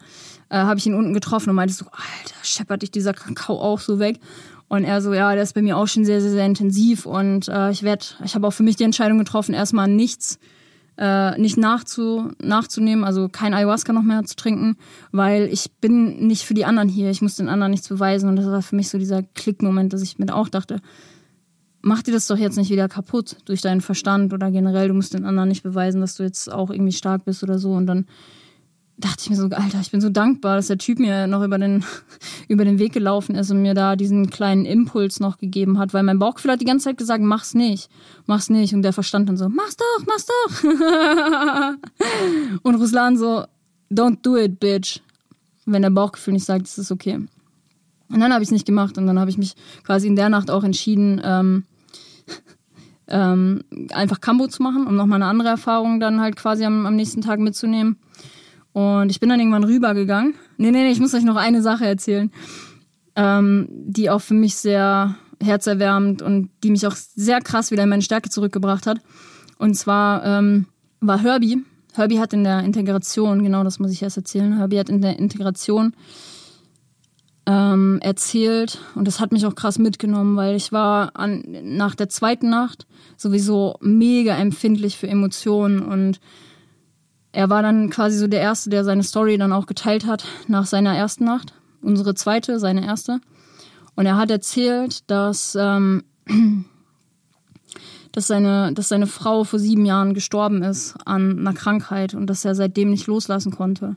äh, 0.49 0.57
habe 0.57 0.79
ich 0.79 0.85
ihn 0.85 0.95
unten 0.95 1.13
getroffen 1.13 1.49
und 1.49 1.55
meinte 1.55 1.73
so, 1.73 1.85
Alter, 1.85 2.35
scheppert 2.43 2.81
dich 2.81 2.91
dieser 2.91 3.13
Kakao 3.13 3.59
auch 3.59 3.79
so 3.79 3.99
weg? 3.99 4.19
Und 4.67 4.83
er 4.83 5.01
so, 5.01 5.13
ja, 5.13 5.33
der 5.33 5.43
ist 5.43 5.55
bei 5.55 5.63
mir 5.63 5.77
auch 5.77 5.87
schon 5.87 6.05
sehr, 6.05 6.21
sehr, 6.21 6.29
sehr 6.29 6.45
intensiv 6.45 7.05
und 7.05 7.47
äh, 7.47 7.71
ich 7.71 7.81
werde, 7.81 8.05
ich 8.23 8.35
habe 8.35 8.45
auch 8.45 8.53
für 8.53 8.63
mich 8.63 8.75
die 8.75 8.83
Entscheidung 8.83 9.17
getroffen, 9.17 9.55
erstmal 9.55 9.87
nichts, 9.87 10.37
äh, 10.99 11.35
nicht 11.39 11.57
nachzu, 11.57 12.31
nachzunehmen, 12.39 13.03
also 13.03 13.29
kein 13.29 13.55
Ayahuasca 13.55 13.93
noch 13.93 14.03
mehr 14.03 14.23
zu 14.25 14.35
trinken, 14.35 14.77
weil 15.11 15.49
ich 15.51 15.71
bin 15.81 16.27
nicht 16.27 16.43
für 16.43 16.53
die 16.53 16.65
anderen 16.65 16.87
hier, 16.87 17.09
ich 17.09 17.23
muss 17.23 17.35
den 17.35 17.49
anderen 17.49 17.71
nichts 17.71 17.87
beweisen 17.87 18.29
und 18.29 18.35
das 18.35 18.45
war 18.45 18.61
für 18.61 18.75
mich 18.75 18.89
so 18.89 18.99
dieser 18.99 19.23
Klickmoment, 19.23 19.91
dass 19.91 20.03
ich 20.03 20.19
mir 20.19 20.35
auch 20.35 20.49
dachte, 20.49 20.81
mach 21.81 22.03
dir 22.03 22.13
das 22.13 22.27
doch 22.27 22.37
jetzt 22.37 22.57
nicht 22.57 22.69
wieder 22.69 22.87
kaputt 22.87 23.37
durch 23.45 23.61
deinen 23.61 23.81
Verstand 23.81 24.33
oder 24.33 24.51
generell, 24.51 24.89
du 24.89 24.93
musst 24.93 25.13
den 25.13 25.25
anderen 25.25 25.49
nicht 25.49 25.63
beweisen, 25.63 26.01
dass 26.01 26.15
du 26.15 26.23
jetzt 26.23 26.51
auch 26.51 26.69
irgendwie 26.69 26.93
stark 26.93 27.25
bist 27.25 27.43
oder 27.43 27.59
so 27.59 27.73
und 27.73 27.87
dann 27.87 28.05
dachte 28.99 29.23
ich 29.23 29.29
mir 29.29 29.37
so, 29.37 29.45
Alter, 29.45 29.79
ich 29.79 29.91
bin 29.91 30.01
so 30.01 30.09
dankbar, 30.09 30.57
dass 30.57 30.67
der 30.67 30.77
Typ 30.77 30.99
mir 30.99 31.27
noch 31.27 31.43
über 31.43 31.57
den, 31.57 31.85
über 32.47 32.65
den 32.65 32.79
Weg 32.79 32.93
gelaufen 32.93 33.35
ist 33.35 33.49
und 33.49 33.61
mir 33.61 33.73
da 33.73 33.95
diesen 33.95 34.29
kleinen 34.29 34.65
Impuls 34.65 35.19
noch 35.19 35.37
gegeben 35.37 35.77
hat, 35.77 35.93
weil 35.93 36.03
mein 36.03 36.19
Bauchgefühl 36.19 36.51
hat 36.51 36.61
die 36.61 36.65
ganze 36.65 36.85
Zeit 36.85 36.97
gesagt, 36.97 37.23
mach's 37.23 37.53
nicht, 37.53 37.89
mach's 38.25 38.49
nicht. 38.49 38.73
Und 38.73 38.81
der 38.81 38.93
verstand 38.93 39.29
dann 39.29 39.37
so, 39.37 39.47
mach's 39.47 39.77
doch, 39.77 40.05
mach's 40.05 40.25
doch. 40.25 40.63
und 42.63 42.75
Ruslan 42.75 43.17
so, 43.17 43.45
don't 43.89 44.17
do 44.21 44.37
it, 44.37 44.59
bitch. 44.59 44.99
Wenn 45.65 45.81
der 45.81 45.91
Bauchgefühl 45.91 46.33
nicht 46.33 46.45
sagt, 46.45 46.63
ist 46.63 46.77
es 46.77 46.91
okay. 46.91 47.19
Und 48.11 48.19
dann 48.19 48.33
habe 48.33 48.43
ich 48.43 48.47
es 48.47 48.51
nicht 48.51 48.65
gemacht 48.65 48.97
und 48.97 49.07
dann 49.07 49.19
habe 49.19 49.29
ich 49.29 49.37
mich 49.37 49.55
quasi 49.83 50.07
in 50.07 50.15
der 50.15 50.29
Nacht 50.29 50.49
auch 50.49 50.63
entschieden, 50.63 51.21
ähm, 51.23 51.65
ähm, 53.09 53.63
einfach 53.91 54.21
Kambo 54.21 54.47
zu 54.47 54.63
machen, 54.63 54.87
um 54.87 54.95
nochmal 54.95 55.21
eine 55.21 55.29
andere 55.29 55.49
Erfahrung 55.49 55.99
dann 55.99 56.21
halt 56.21 56.35
quasi 56.35 56.65
am, 56.65 56.85
am 56.85 56.95
nächsten 56.95 57.21
Tag 57.21 57.39
mitzunehmen. 57.39 57.97
Und 58.71 59.09
ich 59.09 59.19
bin 59.19 59.29
dann 59.29 59.39
irgendwann 59.39 59.63
rübergegangen. 59.63 60.35
Nee, 60.57 60.71
nee, 60.71 60.83
nee, 60.83 60.91
ich 60.91 60.99
muss 60.99 61.13
euch 61.13 61.23
noch 61.23 61.35
eine 61.35 61.61
Sache 61.61 61.85
erzählen, 61.85 62.31
ähm, 63.15 63.67
die 63.69 64.09
auch 64.09 64.21
für 64.21 64.35
mich 64.35 64.55
sehr 64.55 65.15
herzerwärmend 65.41 66.21
und 66.21 66.49
die 66.63 66.71
mich 66.71 66.85
auch 66.85 66.95
sehr 66.95 67.41
krass 67.41 67.71
wieder 67.71 67.83
in 67.83 67.89
meine 67.89 68.01
Stärke 68.01 68.29
zurückgebracht 68.29 68.85
hat. 68.85 68.99
Und 69.57 69.75
zwar 69.75 70.23
ähm, 70.25 70.65
war 70.99 71.19
Herbie. 71.19 71.63
Herbie 71.93 72.19
hat 72.19 72.33
in 72.33 72.43
der 72.43 72.59
Integration, 72.59 73.43
genau 73.43 73.63
das 73.63 73.79
muss 73.79 73.91
ich 73.91 74.01
erst 74.01 74.17
erzählen, 74.17 74.57
Herbie 74.57 74.79
hat 74.79 74.89
in 74.89 75.01
der 75.01 75.17
Integration 75.17 75.93
ähm, 77.49 77.97
erzählt 78.03 78.77
und 78.93 79.07
das 79.07 79.19
hat 79.19 79.31
mich 79.31 79.47
auch 79.47 79.55
krass 79.55 79.79
mitgenommen, 79.79 80.37
weil 80.37 80.55
ich 80.55 80.71
war 80.71 81.15
an, 81.15 81.43
nach 81.63 81.95
der 81.95 82.07
zweiten 82.07 82.51
Nacht 82.51 82.85
sowieso 83.17 83.75
mega 83.81 84.35
empfindlich 84.35 84.97
für 84.97 85.07
Emotionen 85.07 85.79
und 85.79 86.19
er 87.31 87.49
war 87.49 87.63
dann 87.63 87.89
quasi 87.89 88.19
so 88.19 88.27
der 88.27 88.41
Erste, 88.41 88.69
der 88.69 88.83
seine 88.83 89.01
Story 89.01 89.39
dann 89.39 89.51
auch 89.51 89.65
geteilt 89.65 90.05
hat 90.05 90.25
nach 90.47 90.67
seiner 90.67 90.95
ersten 90.95 91.25
Nacht. 91.25 91.53
Unsere 91.81 92.13
zweite, 92.13 92.59
seine 92.59 92.85
erste. 92.85 93.19
Und 93.95 94.05
er 94.05 94.17
hat 94.17 94.29
erzählt, 94.29 95.09
dass, 95.09 95.55
ähm, 95.59 96.03
dass, 98.11 98.27
seine, 98.27 98.73
dass 98.73 98.89
seine 98.89 99.07
Frau 99.07 99.43
vor 99.43 99.59
sieben 99.59 99.85
Jahren 99.85 100.13
gestorben 100.13 100.61
ist 100.63 100.95
an 101.05 101.39
einer 101.39 101.53
Krankheit 101.53 102.13
und 102.13 102.27
dass 102.27 102.45
er 102.45 102.53
seitdem 102.53 102.91
nicht 102.91 103.07
loslassen 103.07 103.51
konnte. 103.51 103.95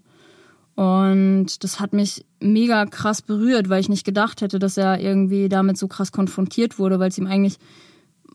Und 0.75 1.63
das 1.63 1.81
hat 1.81 1.93
mich 1.93 2.25
mega 2.41 2.87
krass 2.87 3.23
berührt, 3.23 3.69
weil 3.69 3.81
ich 3.81 3.89
nicht 3.89 4.05
gedacht 4.05 4.41
hätte, 4.41 4.59
dass 4.59 4.77
er 4.77 5.01
irgendwie 5.01 5.49
damit 5.49 5.77
so 5.77 5.87
krass 5.87 6.13
konfrontiert 6.13 6.79
wurde, 6.79 6.99
weil 6.99 7.11
es 7.11 7.19
ihm 7.19 7.27
eigentlich 7.27 7.59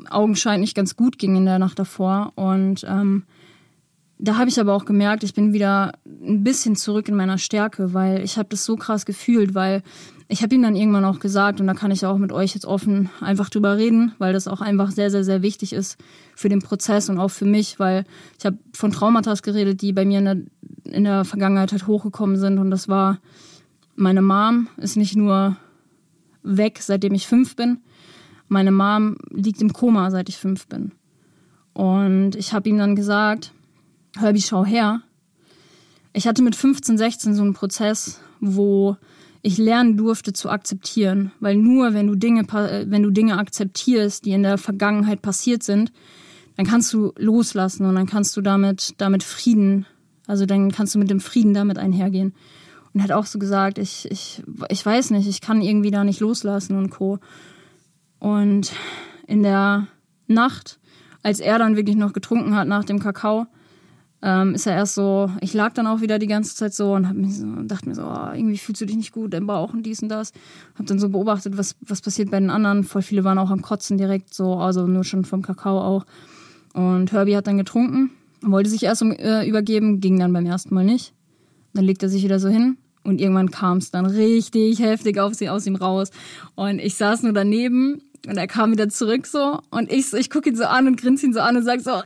augenscheinlich 0.10 0.76
ganz 0.76 0.96
gut 0.96 1.18
ging 1.18 1.36
in 1.36 1.46
der 1.46 1.60
Nacht 1.60 1.80
davor. 1.80 2.34
Und 2.36 2.86
ähm, 2.88 3.24
da 4.20 4.38
habe 4.38 4.50
ich 4.50 4.60
aber 4.60 4.74
auch 4.74 4.86
gemerkt, 4.86 5.24
ich 5.24 5.34
bin 5.34 5.54
wieder 5.54 5.94
ein 6.06 6.44
bisschen 6.44 6.76
zurück 6.76 7.08
in 7.08 7.16
meiner 7.16 7.38
Stärke, 7.38 7.94
weil 7.94 8.24
ich 8.24 8.38
habe 8.38 8.50
das 8.50 8.66
so 8.66 8.76
krass 8.76 9.06
gefühlt, 9.06 9.54
weil 9.54 9.84
ich 10.28 10.44
habe 10.44 10.56
ihm 10.56 10.64
dann 10.64 10.76
irgendwann 10.76 11.06
auch 11.06 11.20
gesagt, 11.20 11.62
und 11.62 11.68
da 11.68 11.74
kann 11.74 11.92
ich 11.92 12.06
auch 12.06 12.18
mit 12.18 12.32
euch 12.32 12.54
jetzt 12.54 12.66
offen 12.66 13.10
einfach 13.22 13.50
drüber 13.50 13.78
reden, 13.78 14.14
weil 14.18 14.34
das 14.34 14.48
auch 14.48 14.60
einfach 14.60 14.92
sehr, 14.92 15.10
sehr, 15.10 15.24
sehr 15.24 15.42
wichtig 15.42 15.72
ist 15.72 15.98
für 16.36 16.50
den 16.50 16.62
Prozess 16.62 17.10
und 17.10 17.20
auch 17.20 17.30
für 17.30 17.46
mich, 17.46 17.80
weil 17.80 18.06
ich 18.38 18.46
habe 18.46 18.58
von 18.74 18.92
Traumata 18.92 19.34
geredet, 19.36 19.82
die 19.82 19.94
bei 19.94 20.04
mir 20.04 20.20
in 20.20 20.26
der, 20.26 20.38
in 20.92 21.04
der 21.04 21.26
Vergangenheit 21.26 21.72
halt 21.72 21.88
hochgekommen 21.88 22.38
sind. 22.38 22.60
Und 22.60 22.72
das 22.72 22.88
war, 22.88 23.20
meine 23.96 24.22
Mom 24.22 24.68
ist 24.78 24.98
nicht 24.98 25.16
nur 25.16 25.58
weg, 26.44 26.80
seitdem 26.82 27.14
ich 27.14 27.28
fünf 27.28 27.56
bin. 27.56 27.80
Meine 28.48 28.72
Mom 28.72 29.18
liegt 29.30 29.62
im 29.62 29.74
Koma, 29.74 30.10
seit 30.12 30.30
ich 30.30 30.38
fünf 30.38 30.68
bin. 30.68 30.92
Und 31.74 32.36
ich 32.36 32.54
habe 32.54 32.70
ihm 32.70 32.78
dann 32.78 32.96
gesagt, 32.96 33.54
Herbie, 34.18 34.42
schau 34.42 34.66
her. 34.66 35.02
Ich 36.14 36.28
hatte 36.28 36.42
mit 36.42 36.56
15, 36.56 36.98
16 36.98 37.36
so 37.36 37.44
einen 37.44 37.54
Prozess, 37.54 38.20
wo 38.40 38.98
ich 39.44 39.58
lernen 39.58 39.98
durfte 39.98 40.34
zu 40.34 40.50
akzeptieren, 40.50 41.32
weil 41.40 41.56
nur 41.56 41.94
wenn 41.94 42.08
du 42.08 42.16
Dinge, 42.16 42.46
wenn 42.52 43.04
du 43.04 43.12
Dinge 43.12 43.38
akzeptierst, 43.38 44.26
die 44.26 44.32
in 44.32 44.44
der 44.44 44.58
Vergangenheit 44.58 45.22
passiert 45.22 45.64
sind, 45.64 45.92
dann 46.56 46.66
kannst 46.66 46.92
du 46.92 47.14
loslassen 47.18 47.86
und 47.86 47.96
dann 47.96 48.08
kannst 48.08 48.36
du 48.36 48.42
damit, 48.42 48.96
damit 48.98 49.24
Frieden, 49.24 49.86
also 50.28 50.46
dann 50.46 50.72
kannst 50.72 50.94
du 50.94 51.00
mit 51.00 51.10
dem 51.10 51.20
Frieden 51.20 51.54
damit 51.54 51.78
einhergehen. 51.78 52.34
Und 52.94 53.04
hat 53.04 53.12
auch 53.12 53.26
so 53.26 53.40
gesagt, 53.40 53.78
ich, 53.78 54.10
ich, 54.12 54.44
ich 54.70 54.86
weiß 54.86 55.12
nicht, 55.12 55.28
ich 55.28 55.42
kann 55.42 55.62
irgendwie 55.62 55.92
da 55.92 56.04
nicht 56.04 56.20
loslassen 56.20 56.78
und 56.78 56.90
Co. 56.90 57.20
Und 58.20 58.72
in 59.28 59.44
der 59.44 59.88
Nacht, 60.28 60.80
als 61.24 61.40
er 61.40 61.60
dann 61.60 61.76
wirklich 61.76 61.96
noch 61.96 62.14
getrunken 62.14 62.56
hat 62.56 62.68
nach 62.68 62.84
dem 62.84 63.00
Kakao, 63.00 63.48
ähm, 64.22 64.56
ist 64.56 64.66
er 64.66 64.74
erst 64.74 64.96
so, 64.96 65.30
ich 65.42 65.54
lag 65.54 65.74
dann 65.74 65.86
auch 65.86 66.02
wieder 66.02 66.18
die 66.18 66.28
ganze 66.28 66.56
Zeit 66.56 66.74
so 66.74 66.94
und 66.94 67.08
hab 67.08 67.16
mich 67.16 67.38
so, 67.38 67.46
dachte 67.64 67.88
mir 67.88 67.94
so, 67.94 68.04
oh, 68.04 68.34
irgendwie 68.34 68.58
fühlst 68.58 68.82
du 68.82 68.86
dich 68.86 68.96
nicht 68.96 69.12
gut, 69.12 69.34
dein 69.34 69.46
Bauch 69.46 69.74
und 69.74 69.84
dies 69.84 70.02
und 70.02 70.10
das. 70.10 70.32
Hab 70.78 70.88
dann 70.88 70.98
so 70.98 71.10
beobachtet, 71.10 71.58
was, 71.58 71.76
was 71.82 72.02
passiert 72.02 72.32
bei 72.32 72.40
den 72.40 72.50
anderen. 72.50 72.84
Voll 72.84 73.04
viele 73.04 73.24
waren 73.24 73.38
auch 73.38 73.52
am 73.52 73.62
Kotzen 73.62 73.98
direkt 73.98 74.34
so, 74.34 74.56
also 74.56 74.88
nur 74.88 75.04
schon 75.04 75.24
vom 75.24 75.44
Kakao 75.44 75.80
auch. 75.80 76.06
Und 76.74 77.12
Herbie 77.12 77.36
hat 77.36 77.46
dann 77.46 77.58
getrunken, 77.58 78.10
wollte 78.42 78.70
sich 78.70 78.84
erst 78.84 79.02
um, 79.02 79.12
äh, 79.12 79.48
übergeben, 79.48 80.00
ging 80.00 80.20
dann 80.20 80.34
beim 80.34 80.46
ersten 80.46 80.74
Mal 80.74 80.84
nicht. 80.84 81.14
Dann 81.74 81.86
legt 81.86 82.04
er 82.04 82.10
sich 82.10 82.24
wieder 82.24 82.40
so 82.40 82.50
hin 82.50 82.78
und 83.04 83.22
irgendwann 83.22 83.52
kam 83.52 83.78
es 83.78 83.92
dann 83.92 84.06
richtig 84.06 84.80
heftig 84.80 85.20
auf 85.20 85.34
sie, 85.34 85.50
aus 85.50 85.66
ihm 85.66 85.76
raus. 85.76 86.10
Und 86.56 86.80
ich 86.80 86.96
saß 86.96 87.24
nur 87.24 87.34
daneben 87.34 88.02
und 88.28 88.38
er 88.38 88.48
kam 88.48 88.72
wieder 88.72 88.90
zurück 88.90 89.28
so 89.28 89.60
und 89.70 89.92
ich, 89.92 90.12
ich 90.14 90.30
gucke 90.30 90.50
ihn 90.50 90.56
so 90.56 90.66
an 90.66 90.88
und 90.88 91.00
grinse 91.00 91.26
ihn 91.26 91.34
so 91.34 91.40
an 91.40 91.58
und 91.58 91.64
sag 91.64 91.82
so, 91.82 91.92
ja! 91.92 92.04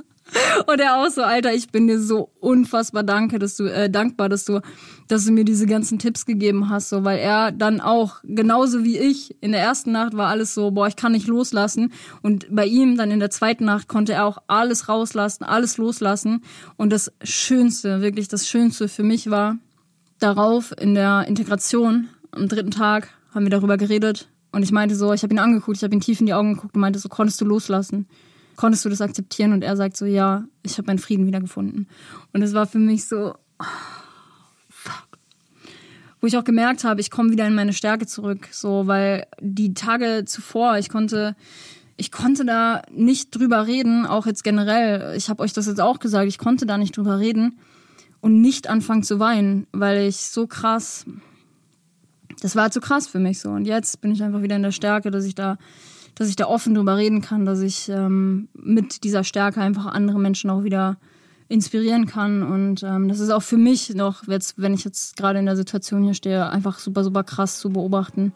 Und 0.66 0.80
er 0.80 0.96
auch 0.96 1.08
so, 1.08 1.22
Alter, 1.22 1.54
ich 1.54 1.70
bin 1.70 1.86
dir 1.86 2.00
so 2.00 2.30
unfassbar 2.40 3.04
danke, 3.04 3.38
dass 3.38 3.56
du, 3.56 3.64
äh, 3.64 3.88
dankbar, 3.88 4.28
dass 4.28 4.44
du, 4.44 4.60
dass 5.08 5.24
du 5.24 5.32
mir 5.32 5.44
diese 5.44 5.66
ganzen 5.66 5.98
Tipps 5.98 6.26
gegeben 6.26 6.68
hast, 6.68 6.88
so, 6.88 7.04
weil 7.04 7.18
er 7.18 7.52
dann 7.52 7.80
auch, 7.80 8.16
genauso 8.24 8.84
wie 8.84 8.98
ich, 8.98 9.36
in 9.40 9.52
der 9.52 9.60
ersten 9.60 9.92
Nacht 9.92 10.16
war 10.16 10.28
alles 10.28 10.54
so, 10.54 10.70
boah, 10.70 10.86
ich 10.88 10.96
kann 10.96 11.12
nicht 11.12 11.26
loslassen. 11.26 11.92
Und 12.22 12.46
bei 12.50 12.66
ihm 12.66 12.96
dann 12.96 13.10
in 13.10 13.20
der 13.20 13.30
zweiten 13.30 13.64
Nacht 13.64 13.88
konnte 13.88 14.14
er 14.14 14.24
auch 14.24 14.38
alles 14.46 14.88
rauslassen, 14.88 15.44
alles 15.44 15.78
loslassen. 15.78 16.42
Und 16.76 16.90
das 16.90 17.12
Schönste, 17.22 18.00
wirklich 18.00 18.28
das 18.28 18.48
Schönste 18.48 18.88
für 18.88 19.02
mich 19.02 19.30
war, 19.30 19.58
darauf 20.18 20.72
in 20.78 20.94
der 20.94 21.26
Integration 21.28 22.08
am 22.30 22.48
dritten 22.48 22.70
Tag 22.70 23.08
haben 23.34 23.44
wir 23.44 23.50
darüber 23.50 23.76
geredet 23.76 24.28
und 24.56 24.62
ich 24.62 24.72
meinte 24.72 24.96
so, 24.96 25.12
ich 25.12 25.22
habe 25.22 25.34
ihn 25.34 25.38
angeguckt, 25.38 25.76
ich 25.76 25.84
habe 25.84 25.94
ihn 25.94 26.00
tief 26.00 26.18
in 26.20 26.24
die 26.24 26.32
Augen 26.32 26.54
geguckt 26.54 26.74
und 26.74 26.80
meinte 26.80 26.98
so, 26.98 27.10
konntest 27.10 27.38
du 27.42 27.44
loslassen? 27.44 28.08
Konntest 28.56 28.86
du 28.86 28.88
das 28.88 29.02
akzeptieren? 29.02 29.52
Und 29.52 29.62
er 29.62 29.76
sagt 29.76 29.98
so, 29.98 30.06
ja, 30.06 30.44
ich 30.62 30.78
habe 30.78 30.86
meinen 30.86 30.98
Frieden 30.98 31.26
wiedergefunden. 31.26 31.88
Und 32.32 32.40
es 32.40 32.54
war 32.54 32.66
für 32.66 32.78
mich 32.78 33.06
so. 33.06 33.34
Wo 36.26 36.28
ich 36.28 36.36
auch 36.36 36.42
gemerkt 36.42 36.82
habe, 36.82 37.00
ich 37.00 37.12
komme 37.12 37.30
wieder 37.30 37.46
in 37.46 37.54
meine 37.54 37.72
Stärke 37.72 38.04
zurück, 38.04 38.48
so, 38.50 38.88
weil 38.88 39.28
die 39.40 39.74
Tage 39.74 40.24
zuvor, 40.26 40.76
ich 40.76 40.88
konnte, 40.88 41.36
ich 41.96 42.10
konnte 42.10 42.44
da 42.44 42.82
nicht 42.90 43.32
drüber 43.32 43.68
reden, 43.68 44.06
auch 44.06 44.26
jetzt 44.26 44.42
generell. 44.42 45.14
Ich 45.16 45.28
habe 45.28 45.40
euch 45.44 45.52
das 45.52 45.66
jetzt 45.66 45.80
auch 45.80 46.00
gesagt, 46.00 46.26
ich 46.26 46.38
konnte 46.38 46.66
da 46.66 46.78
nicht 46.78 46.96
drüber 46.96 47.20
reden 47.20 47.60
und 48.20 48.40
nicht 48.40 48.68
anfangen 48.68 49.04
zu 49.04 49.20
weinen, 49.20 49.68
weil 49.70 50.08
ich 50.08 50.16
so 50.16 50.48
krass 50.48 51.06
das 52.40 52.56
war 52.56 52.72
zu 52.72 52.80
krass 52.80 53.06
für 53.06 53.20
mich 53.20 53.38
so. 53.38 53.50
Und 53.50 53.64
jetzt 53.64 54.00
bin 54.00 54.10
ich 54.10 54.20
einfach 54.20 54.42
wieder 54.42 54.56
in 54.56 54.64
der 54.64 54.72
Stärke, 54.72 55.12
dass 55.12 55.24
ich 55.26 55.36
da, 55.36 55.58
dass 56.16 56.28
ich 56.28 56.34
da 56.34 56.46
offen 56.46 56.74
drüber 56.74 56.96
reden 56.96 57.20
kann, 57.20 57.46
dass 57.46 57.60
ich 57.60 57.88
ähm, 57.88 58.48
mit 58.52 59.04
dieser 59.04 59.22
Stärke 59.22 59.60
einfach 59.60 59.86
andere 59.86 60.18
Menschen 60.18 60.50
auch 60.50 60.64
wieder 60.64 60.96
inspirieren 61.48 62.06
kann. 62.06 62.42
Und 62.42 62.82
ähm, 62.82 63.08
das 63.08 63.20
ist 63.20 63.30
auch 63.30 63.42
für 63.42 63.56
mich 63.56 63.94
noch, 63.94 64.26
jetzt, 64.26 64.60
wenn 64.60 64.74
ich 64.74 64.84
jetzt 64.84 65.16
gerade 65.16 65.38
in 65.38 65.46
der 65.46 65.56
Situation 65.56 66.02
hier 66.02 66.14
stehe, 66.14 66.50
einfach 66.50 66.78
super, 66.78 67.04
super 67.04 67.24
krass 67.24 67.58
zu 67.58 67.70
beobachten. 67.70 68.32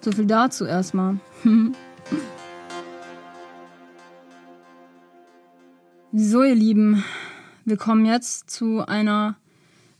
So 0.00 0.12
viel 0.12 0.26
dazu 0.26 0.64
erstmal. 0.66 1.18
so, 6.12 6.42
ihr 6.42 6.54
Lieben, 6.54 7.02
wir 7.64 7.76
kommen 7.76 8.04
jetzt 8.04 8.50
zu 8.50 8.86
einer 8.86 9.36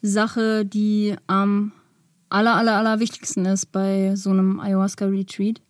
Sache, 0.02 0.66
die 0.66 1.16
am 1.26 1.72
aller, 2.28 2.54
aller, 2.56 2.76
aller 2.76 3.00
wichtigsten 3.00 3.46
ist 3.46 3.72
bei 3.72 4.14
so 4.16 4.30
einem 4.30 4.60
Ayahuasca-Retreat. 4.60 5.62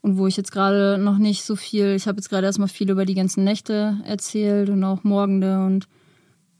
Und 0.00 0.16
wo 0.16 0.26
ich 0.26 0.36
jetzt 0.36 0.52
gerade 0.52 0.98
noch 0.98 1.18
nicht 1.18 1.44
so 1.44 1.56
viel, 1.56 1.94
ich 1.94 2.06
habe 2.06 2.16
jetzt 2.16 2.28
gerade 2.28 2.46
erstmal 2.46 2.68
viel 2.68 2.90
über 2.90 3.04
die 3.04 3.14
ganzen 3.14 3.44
Nächte 3.44 3.98
erzählt 4.04 4.70
und 4.70 4.84
auch 4.84 5.04
Morgende. 5.04 5.64
Und 5.64 5.88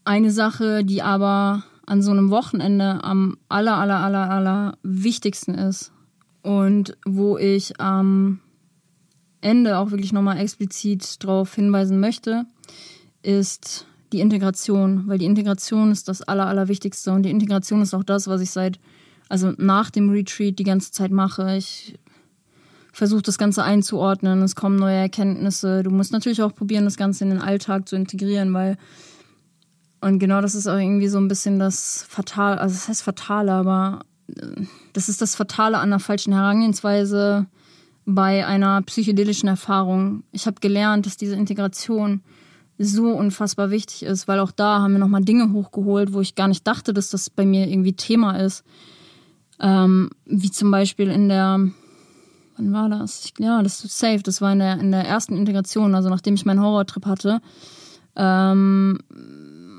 eine 0.05 0.30
Sache, 0.30 0.84
die 0.84 1.03
aber 1.03 1.64
an 1.86 2.03
so 2.03 2.11
einem 2.11 2.30
Wochenende 2.30 3.03
am 3.03 3.39
aller, 3.49 3.76
aller, 3.76 3.99
aller, 4.01 4.30
aller 4.30 4.78
wichtigsten 4.82 5.55
ist 5.55 5.93
und 6.43 6.97
wo 7.07 7.39
ich 7.39 7.80
am 7.80 8.41
Ende 9.41 9.78
auch 9.78 9.91
wirklich 9.91 10.12
nochmal 10.12 10.39
explizit 10.39 11.22
darauf 11.22 11.55
hinweisen 11.55 12.01
möchte, 12.01 12.45
ist 13.22 13.86
die 14.12 14.20
Integration, 14.20 15.05
weil 15.07 15.18
die 15.18 15.26
Integration 15.26 15.93
ist 15.93 16.09
das 16.09 16.22
aller, 16.22 16.47
allerwichtigste 16.47 17.12
und 17.12 17.22
die 17.22 17.30
Integration 17.30 17.82
ist 17.82 17.95
auch 17.95 18.05
das, 18.05 18.26
was 18.26 18.41
ich 18.41 18.51
seit 18.51 18.78
also 19.28 19.53
nach 19.59 19.91
dem 19.91 20.11
Retreat 20.11 20.59
die 20.59 20.64
ganze 20.64 20.91
Zeit 20.91 21.11
mache. 21.11 21.57
Ich 21.57 21.99
versuche 22.99 23.22
das 23.22 23.38
Ganze 23.38 23.62
einzuordnen, 23.62 24.42
es 24.42 24.57
kommen 24.57 24.76
neue 24.76 24.96
Erkenntnisse. 24.96 25.84
Du 25.84 25.90
musst 25.90 26.12
natürlich 26.12 26.42
auch 26.42 26.53
probieren, 26.53 26.84
das 26.84 26.96
Ganze 26.96 27.22
in 27.22 27.30
den 27.30 27.40
Alltag 27.40 27.88
zu 27.88 27.94
integrieren, 27.94 28.53
weil 28.53 28.76
und 30.01 30.18
genau 30.18 30.40
das 30.40 30.55
ist 30.55 30.66
auch 30.66 30.76
irgendwie 30.78 31.09
so 31.09 31.18
ein 31.18 31.28
bisschen 31.28 31.59
das 31.59 32.05
Fatale, 32.09 32.61
also 32.61 32.74
das 32.74 32.88
heißt 32.88 33.03
Fatale, 33.03 33.53
aber 33.53 34.01
äh, 34.36 34.64
das 34.92 35.09
ist 35.09 35.22
das 35.22 35.36
Fatale 35.36 35.78
an 35.78 35.90
der 35.90 36.01
falschen 36.01 36.32
Herangehensweise 36.32 37.46
bei 38.05 38.44
einer 38.44 38.82
psychedelischen 38.82 39.49
Erfahrung. 39.49 40.24
Ich 40.32 40.46
habe 40.46 40.61
gelernt, 40.61 41.07
dass 41.07 41.16
diese 41.16 41.36
Integration 41.36 42.22
so 42.78 43.11
unfassbar 43.11 43.70
wichtig 43.70 44.05
ist, 44.05 44.26
weil 44.26 44.40
auch 44.40 44.53
da 44.53 44.80
haben 44.80 44.92
wir 44.92 45.01
nochmal 45.01 45.24
Dinge 45.24 45.53
hochgeholt, 45.53 46.12
wo 46.12 46.20
ich 46.20 46.34
gar 46.34 46.49
nicht 46.49 46.66
dachte, 46.66 46.92
dass 46.92 47.11
das 47.11 47.30
bei 47.30 47.44
mir 47.44 47.68
irgendwie 47.68 47.92
Thema 47.92 48.40
ist. 48.40 48.64
Ähm, 49.61 50.11
wie 50.24 50.51
zum 50.51 50.70
Beispiel 50.70 51.11
in 51.11 51.28
der, 51.28 51.61
wann 52.59 52.72
war 52.72 52.88
das? 52.88 53.32
Ja, 53.38 53.62
das 53.62 53.84
ist 53.84 53.98
safe. 53.98 54.22
Das 54.22 54.40
war 54.40 54.52
in 54.52 54.59
der, 54.59 54.78
in 54.80 54.90
der 54.90 55.06
ersten 55.06 55.36
Integration, 55.36 55.94
also 55.94 56.09
nachdem 56.09 56.34
ich 56.34 56.44
meinen 56.44 56.61
Horrortrip 56.61 57.06
hatte, 57.06 57.40
ähm, 58.16 58.98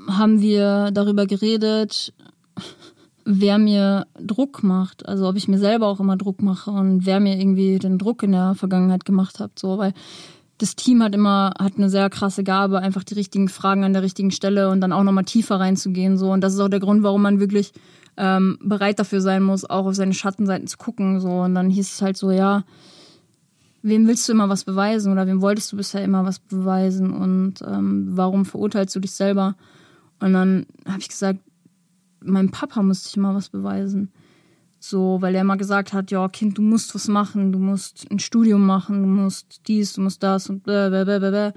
haben 0.08 0.40
wir 0.40 0.90
darüber 0.92 1.26
geredet, 1.26 2.12
wer 3.24 3.58
mir 3.58 4.06
Druck 4.18 4.62
macht. 4.62 5.06
Also 5.06 5.28
ob 5.28 5.36
ich 5.36 5.48
mir 5.48 5.58
selber 5.58 5.86
auch 5.86 6.00
immer 6.00 6.16
Druck 6.16 6.42
mache 6.42 6.70
und 6.70 7.06
wer 7.06 7.20
mir 7.20 7.38
irgendwie 7.38 7.78
den 7.78 7.98
Druck 7.98 8.22
in 8.22 8.32
der 8.32 8.54
Vergangenheit 8.54 9.04
gemacht 9.04 9.40
hat. 9.40 9.58
So, 9.58 9.78
weil 9.78 9.92
das 10.58 10.76
Team 10.76 11.02
hat 11.02 11.14
immer, 11.14 11.52
hat 11.58 11.74
eine 11.76 11.88
sehr 11.88 12.10
krasse 12.10 12.44
Gabe, 12.44 12.80
einfach 12.80 13.04
die 13.04 13.14
richtigen 13.14 13.48
Fragen 13.48 13.84
an 13.84 13.92
der 13.92 14.02
richtigen 14.02 14.30
Stelle 14.30 14.68
und 14.70 14.80
dann 14.80 14.92
auch 14.92 15.04
nochmal 15.04 15.24
tiefer 15.24 15.56
reinzugehen. 15.60 16.18
So. 16.18 16.32
Und 16.32 16.42
das 16.42 16.54
ist 16.54 16.60
auch 16.60 16.68
der 16.68 16.80
Grund, 16.80 17.02
warum 17.02 17.22
man 17.22 17.40
wirklich 17.40 17.72
ähm, 18.20 18.58
bereit 18.62 18.98
dafür 18.98 19.22
sein 19.22 19.42
muss, 19.42 19.64
auch 19.64 19.86
auf 19.86 19.94
seine 19.94 20.12
Schattenseiten 20.12 20.66
zu 20.66 20.76
gucken. 20.76 21.20
So. 21.20 21.40
Und 21.40 21.54
dann 21.54 21.70
hieß 21.70 21.90
es 21.90 22.02
halt 22.02 22.18
so, 22.18 22.30
ja, 22.30 22.64
wem 23.82 24.06
willst 24.06 24.28
du 24.28 24.32
immer 24.32 24.50
was 24.50 24.64
beweisen 24.64 25.10
oder 25.10 25.26
wem 25.26 25.40
wolltest 25.40 25.72
du 25.72 25.78
bisher 25.78 26.04
immer 26.04 26.26
was 26.26 26.38
beweisen 26.38 27.12
und 27.12 27.62
ähm, 27.66 28.08
warum 28.10 28.44
verurteilst 28.44 28.94
du 28.94 29.00
dich 29.00 29.12
selber? 29.12 29.56
Und 30.20 30.34
dann 30.34 30.66
habe 30.86 31.00
ich 31.00 31.08
gesagt, 31.08 31.40
meinem 32.20 32.50
Papa 32.50 32.82
musste 32.82 33.08
ich 33.08 33.16
immer 33.16 33.34
was 33.34 33.48
beweisen. 33.48 34.12
So, 34.78 35.18
weil 35.20 35.34
er 35.34 35.40
immer 35.40 35.56
gesagt 35.56 35.94
hat, 35.94 36.10
ja, 36.10 36.28
Kind, 36.28 36.58
du 36.58 36.62
musst 36.62 36.94
was 36.94 37.08
machen, 37.08 37.52
du 37.52 37.58
musst 37.58 38.06
ein 38.10 38.18
Studium 38.18 38.66
machen, 38.66 39.02
du 39.02 39.08
musst 39.08 39.62
dies, 39.66 39.94
du 39.94 40.02
musst 40.02 40.22
das 40.22 40.50
und 40.50 40.62
blablabla. 40.62 41.54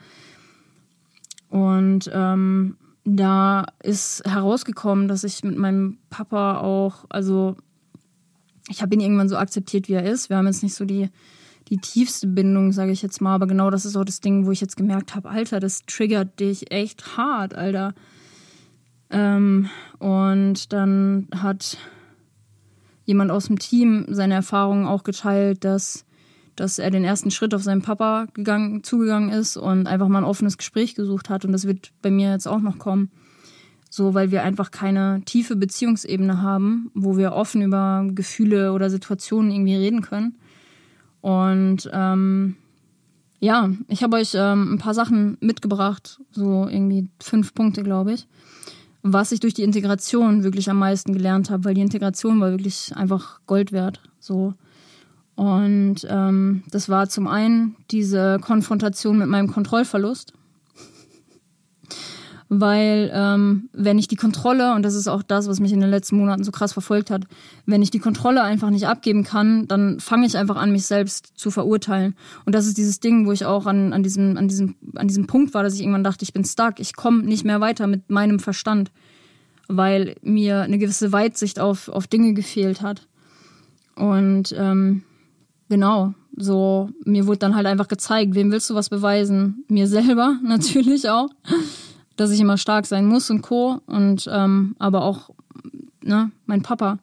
Und 1.49 2.09
ähm, 2.13 2.77
da 3.05 3.65
ist 3.81 4.23
herausgekommen, 4.25 5.07
dass 5.07 5.23
ich 5.23 5.43
mit 5.43 5.57
meinem 5.57 5.97
Papa 6.09 6.59
auch, 6.59 7.05
also 7.09 7.57
ich 8.69 8.81
habe 8.81 8.95
ihn 8.95 9.01
irgendwann 9.01 9.29
so 9.29 9.37
akzeptiert, 9.37 9.87
wie 9.89 9.93
er 9.93 10.05
ist. 10.05 10.29
Wir 10.29 10.37
haben 10.37 10.47
jetzt 10.47 10.63
nicht 10.63 10.75
so 10.75 10.85
die, 10.85 11.09
die 11.67 11.77
tiefste 11.77 12.27
Bindung, 12.27 12.71
sage 12.71 12.91
ich 12.91 13.01
jetzt 13.01 13.21
mal, 13.21 13.35
aber 13.35 13.47
genau 13.47 13.69
das 13.69 13.85
ist 13.85 13.95
auch 13.95 14.05
das 14.05 14.21
Ding, 14.21 14.45
wo 14.45 14.51
ich 14.51 14.61
jetzt 14.61 14.77
gemerkt 14.77 15.15
habe, 15.15 15.29
Alter, 15.29 15.59
das 15.59 15.81
triggert 15.85 16.39
dich 16.39 16.71
echt 16.71 17.17
hart, 17.17 17.55
Alter. 17.55 17.93
Ähm, 19.09 19.69
und 19.99 20.71
dann 20.71 21.27
hat 21.35 21.77
jemand 23.05 23.31
aus 23.31 23.47
dem 23.47 23.59
Team 23.59 24.05
seine 24.09 24.35
Erfahrungen 24.35 24.87
auch 24.87 25.03
geteilt, 25.03 25.63
dass, 25.65 26.05
dass 26.55 26.79
er 26.79 26.91
den 26.91 27.03
ersten 27.03 27.31
Schritt 27.31 27.53
auf 27.53 27.63
seinen 27.63 27.81
Papa 27.81 28.27
gegangen, 28.33 28.83
zugegangen 28.83 29.29
ist 29.29 29.57
und 29.57 29.87
einfach 29.87 30.07
mal 30.07 30.19
ein 30.19 30.23
offenes 30.23 30.57
Gespräch 30.57 30.95
gesucht 30.95 31.29
hat. 31.29 31.45
Und 31.45 31.51
das 31.51 31.65
wird 31.65 31.91
bei 32.01 32.11
mir 32.11 32.31
jetzt 32.31 32.47
auch 32.47 32.59
noch 32.59 32.77
kommen. 32.77 33.11
So, 33.89 34.13
weil 34.13 34.31
wir 34.31 34.43
einfach 34.43 34.71
keine 34.71 35.21
tiefe 35.25 35.55
Beziehungsebene 35.55 36.41
haben, 36.41 36.89
wo 36.93 37.17
wir 37.17 37.33
offen 37.33 37.61
über 37.61 38.07
Gefühle 38.13 38.73
oder 38.73 38.89
Situationen 38.89 39.51
irgendwie 39.51 39.75
reden 39.75 40.01
können. 40.01 40.35
Und 41.21 41.89
ähm, 41.93 42.55
ja, 43.39 43.69
ich 43.87 44.03
habe 44.03 44.17
euch 44.17 44.33
ähm, 44.35 44.73
ein 44.73 44.77
paar 44.79 44.93
Sachen 44.93 45.37
mitgebracht, 45.41 46.19
so 46.31 46.67
irgendwie 46.67 47.07
fünf 47.21 47.53
Punkte, 47.53 47.83
glaube 47.83 48.13
ich 48.13 48.27
was 49.03 49.33
ich 49.33 49.41
durch 49.41 49.53
die 49.53 49.63
Integration 49.63 50.43
wirklich 50.43 50.69
am 50.69 50.79
meisten 50.79 51.13
gelernt 51.13 51.49
habe, 51.49 51.65
weil 51.65 51.73
die 51.73 51.81
Integration 51.81 52.39
war 52.39 52.51
wirklich 52.51 52.95
einfach 52.95 53.41
Gold 53.45 53.73
wert. 53.73 54.01
So. 54.19 54.53
Und 55.35 56.05
ähm, 56.07 56.63
das 56.69 56.89
war 56.89 57.09
zum 57.09 57.27
einen 57.27 57.75
diese 57.89 58.39
Konfrontation 58.39 59.17
mit 59.17 59.27
meinem 59.27 59.51
Kontrollverlust 59.51 60.33
weil 62.59 63.11
ähm, 63.13 63.69
wenn 63.73 63.97
ich 63.97 64.07
die 64.07 64.15
Kontrolle, 64.15 64.73
und 64.73 64.83
das 64.83 64.95
ist 64.95 65.07
auch 65.07 65.23
das, 65.23 65.47
was 65.47 65.59
mich 65.59 65.71
in 65.71 65.79
den 65.79 65.89
letzten 65.89 66.17
Monaten 66.17 66.43
so 66.43 66.51
krass 66.51 66.73
verfolgt 66.73 67.09
hat, 67.09 67.23
wenn 67.65 67.81
ich 67.81 67.91
die 67.91 67.99
Kontrolle 67.99 68.43
einfach 68.43 68.69
nicht 68.69 68.87
abgeben 68.87 69.23
kann, 69.23 69.67
dann 69.67 69.99
fange 69.99 70.25
ich 70.25 70.37
einfach 70.37 70.55
an, 70.55 70.71
mich 70.71 70.85
selbst 70.85 71.33
zu 71.35 71.51
verurteilen. 71.51 72.15
Und 72.45 72.53
das 72.53 72.67
ist 72.67 72.77
dieses 72.77 72.99
Ding, 72.99 73.25
wo 73.25 73.31
ich 73.31 73.45
auch 73.45 73.65
an, 73.65 73.93
an, 73.93 74.03
diesem, 74.03 74.37
an, 74.37 74.47
diesem, 74.47 74.75
an 74.95 75.07
diesem 75.07 75.27
Punkt 75.27 75.53
war, 75.53 75.63
dass 75.63 75.75
ich 75.75 75.81
irgendwann 75.81 76.03
dachte, 76.03 76.23
ich 76.23 76.33
bin 76.33 76.45
stuck, 76.45 76.79
ich 76.79 76.95
komme 76.95 77.23
nicht 77.23 77.45
mehr 77.45 77.61
weiter 77.61 77.87
mit 77.87 78.09
meinem 78.09 78.39
Verstand, 78.39 78.91
weil 79.67 80.15
mir 80.21 80.61
eine 80.61 80.77
gewisse 80.77 81.11
Weitsicht 81.11 81.59
auf, 81.59 81.89
auf 81.89 82.07
Dinge 82.07 82.33
gefehlt 82.33 82.81
hat. 82.81 83.07
Und 83.95 84.53
ähm, 84.57 85.03
genau, 85.73 86.13
so, 86.35 86.89
mir 87.05 87.27
wurde 87.27 87.39
dann 87.39 87.55
halt 87.55 87.67
einfach 87.67 87.87
gezeigt, 87.87 88.35
wem 88.35 88.51
willst 88.51 88.69
du 88.69 88.75
was 88.75 88.89
beweisen? 88.89 89.65
Mir 89.67 89.87
selber 89.87 90.37
natürlich 90.43 91.09
auch 91.09 91.29
dass 92.15 92.31
ich 92.31 92.39
immer 92.39 92.57
stark 92.57 92.85
sein 92.85 93.05
muss 93.05 93.29
und 93.29 93.41
Co. 93.41 93.81
Und 93.85 94.29
ähm, 94.31 94.75
aber 94.79 95.03
auch 95.03 95.29
ne, 96.01 96.31
mein 96.45 96.61
Papa. 96.61 96.99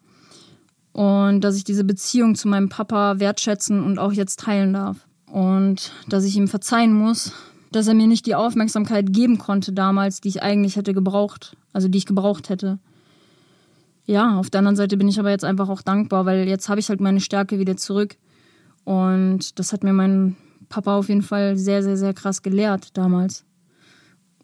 Und 0.92 1.40
dass 1.42 1.56
ich 1.56 1.64
diese 1.64 1.84
Beziehung 1.84 2.34
zu 2.34 2.48
meinem 2.48 2.68
Papa 2.68 3.18
wertschätzen 3.18 3.82
und 3.82 3.98
auch 3.98 4.12
jetzt 4.12 4.40
teilen 4.40 4.72
darf. 4.72 5.06
Und 5.26 5.92
dass 6.08 6.24
ich 6.24 6.36
ihm 6.36 6.48
verzeihen 6.48 6.92
muss, 6.92 7.32
dass 7.70 7.86
er 7.86 7.94
mir 7.94 8.08
nicht 8.08 8.26
die 8.26 8.34
Aufmerksamkeit 8.34 9.12
geben 9.12 9.38
konnte 9.38 9.72
damals, 9.72 10.20
die 10.20 10.28
ich 10.28 10.42
eigentlich 10.42 10.74
hätte 10.74 10.92
gebraucht, 10.92 11.56
also 11.72 11.86
die 11.86 11.98
ich 11.98 12.06
gebraucht 12.06 12.48
hätte. 12.48 12.80
Ja, 14.06 14.36
auf 14.38 14.50
der 14.50 14.58
anderen 14.58 14.74
Seite 14.74 14.96
bin 14.96 15.06
ich 15.06 15.20
aber 15.20 15.30
jetzt 15.30 15.44
einfach 15.44 15.68
auch 15.68 15.82
dankbar, 15.82 16.26
weil 16.26 16.48
jetzt 16.48 16.68
habe 16.68 16.80
ich 16.80 16.88
halt 16.88 17.00
meine 17.00 17.20
Stärke 17.20 17.60
wieder 17.60 17.76
zurück. 17.76 18.16
Und 18.84 19.58
das 19.58 19.72
hat 19.72 19.84
mir 19.84 19.92
mein 19.92 20.36
Papa 20.68 20.96
auf 20.96 21.08
jeden 21.08 21.22
Fall 21.22 21.56
sehr, 21.56 21.82
sehr, 21.82 21.96
sehr 21.96 22.14
krass 22.14 22.42
gelehrt 22.42 22.96
damals 22.96 23.44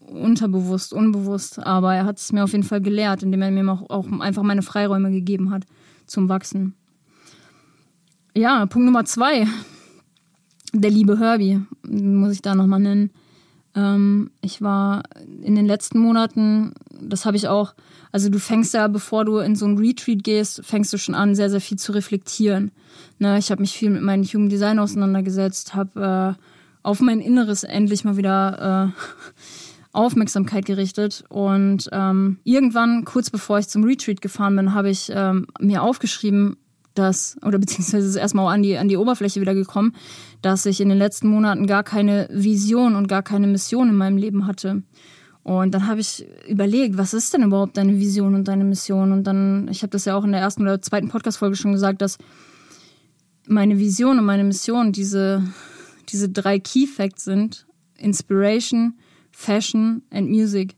unterbewusst, 0.08 0.92
unbewusst, 0.92 1.58
aber 1.58 1.94
er 1.94 2.04
hat 2.04 2.18
es 2.18 2.32
mir 2.32 2.44
auf 2.44 2.52
jeden 2.52 2.64
Fall 2.64 2.80
gelehrt, 2.80 3.22
indem 3.22 3.42
er 3.42 3.50
mir 3.50 3.70
auch, 3.70 3.90
auch 3.90 4.06
einfach 4.20 4.42
meine 4.42 4.62
Freiräume 4.62 5.10
gegeben 5.10 5.50
hat 5.50 5.64
zum 6.06 6.28
Wachsen. 6.28 6.74
Ja, 8.34 8.66
Punkt 8.66 8.86
Nummer 8.86 9.04
zwei. 9.04 9.46
Der 10.72 10.90
liebe 10.90 11.18
Herbie, 11.18 11.60
muss 11.82 12.32
ich 12.32 12.42
da 12.42 12.54
nochmal 12.54 12.80
nennen. 12.80 13.10
Ähm, 13.74 14.30
ich 14.42 14.60
war 14.60 15.02
in 15.42 15.54
den 15.54 15.66
letzten 15.66 15.98
Monaten, 15.98 16.74
das 17.00 17.24
habe 17.26 17.36
ich 17.36 17.48
auch, 17.48 17.74
also 18.12 18.28
du 18.28 18.38
fängst 18.38 18.74
ja, 18.74 18.88
bevor 18.88 19.24
du 19.24 19.38
in 19.38 19.56
so 19.56 19.66
ein 19.66 19.78
Retreat 19.78 20.22
gehst, 20.22 20.64
fängst 20.64 20.92
du 20.92 20.98
schon 20.98 21.14
an, 21.14 21.34
sehr, 21.34 21.50
sehr 21.50 21.60
viel 21.60 21.78
zu 21.78 21.92
reflektieren. 21.92 22.72
Ne, 23.18 23.38
ich 23.38 23.50
habe 23.50 23.60
mich 23.60 23.72
viel 23.72 23.90
mit 23.90 24.02
meinem 24.02 24.24
Human 24.24 24.48
Design 24.48 24.78
auseinandergesetzt, 24.78 25.74
habe 25.74 26.36
äh, 26.36 26.42
auf 26.82 27.00
mein 27.00 27.20
Inneres 27.20 27.64
endlich 27.64 28.04
mal 28.04 28.16
wieder 28.16 28.92
äh, 28.94 29.00
Aufmerksamkeit 29.92 30.66
gerichtet. 30.66 31.24
Und 31.28 31.88
ähm, 31.92 32.38
irgendwann, 32.44 33.04
kurz 33.04 33.30
bevor 33.30 33.58
ich 33.58 33.68
zum 33.68 33.84
Retreat 33.84 34.20
gefahren 34.20 34.56
bin, 34.56 34.74
habe 34.74 34.90
ich 34.90 35.10
ähm, 35.12 35.46
mir 35.58 35.82
aufgeschrieben, 35.82 36.56
dass, 36.94 37.36
oder 37.42 37.58
beziehungsweise 37.58 38.06
ist 38.06 38.16
erstmal 38.16 38.52
an 38.54 38.62
die, 38.62 38.76
an 38.76 38.88
die 38.88 38.96
Oberfläche 38.96 39.40
wieder 39.40 39.54
gekommen, 39.54 39.94
dass 40.42 40.66
ich 40.66 40.80
in 40.80 40.88
den 40.88 40.98
letzten 40.98 41.28
Monaten 41.28 41.66
gar 41.66 41.82
keine 41.82 42.28
Vision 42.30 42.94
und 42.96 43.08
gar 43.08 43.22
keine 43.22 43.46
Mission 43.46 43.88
in 43.88 43.96
meinem 43.96 44.16
Leben 44.16 44.46
hatte. 44.46 44.82
Und 45.46 45.74
dann 45.74 45.86
habe 45.86 46.00
ich 46.00 46.26
überlegt, 46.48 46.98
was 46.98 47.14
ist 47.14 47.32
denn 47.32 47.44
überhaupt 47.44 47.76
deine 47.76 48.00
Vision 48.00 48.34
und 48.34 48.48
deine 48.48 48.64
Mission? 48.64 49.12
Und 49.12 49.22
dann, 49.28 49.68
ich 49.70 49.82
habe 49.82 49.92
das 49.92 50.04
ja 50.04 50.16
auch 50.16 50.24
in 50.24 50.32
der 50.32 50.40
ersten 50.40 50.62
oder 50.62 50.82
zweiten 50.82 51.08
Podcast-Folge 51.08 51.54
schon 51.54 51.70
gesagt, 51.70 52.02
dass 52.02 52.18
meine 53.46 53.78
Vision 53.78 54.18
und 54.18 54.24
meine 54.24 54.42
Mission 54.42 54.90
diese, 54.90 55.44
diese 56.08 56.30
drei 56.30 56.58
Key 56.58 56.88
Facts 56.88 57.22
sind. 57.22 57.64
Inspiration, 57.96 58.94
Fashion 59.30 60.02
and 60.10 60.28
Music. 60.30 60.74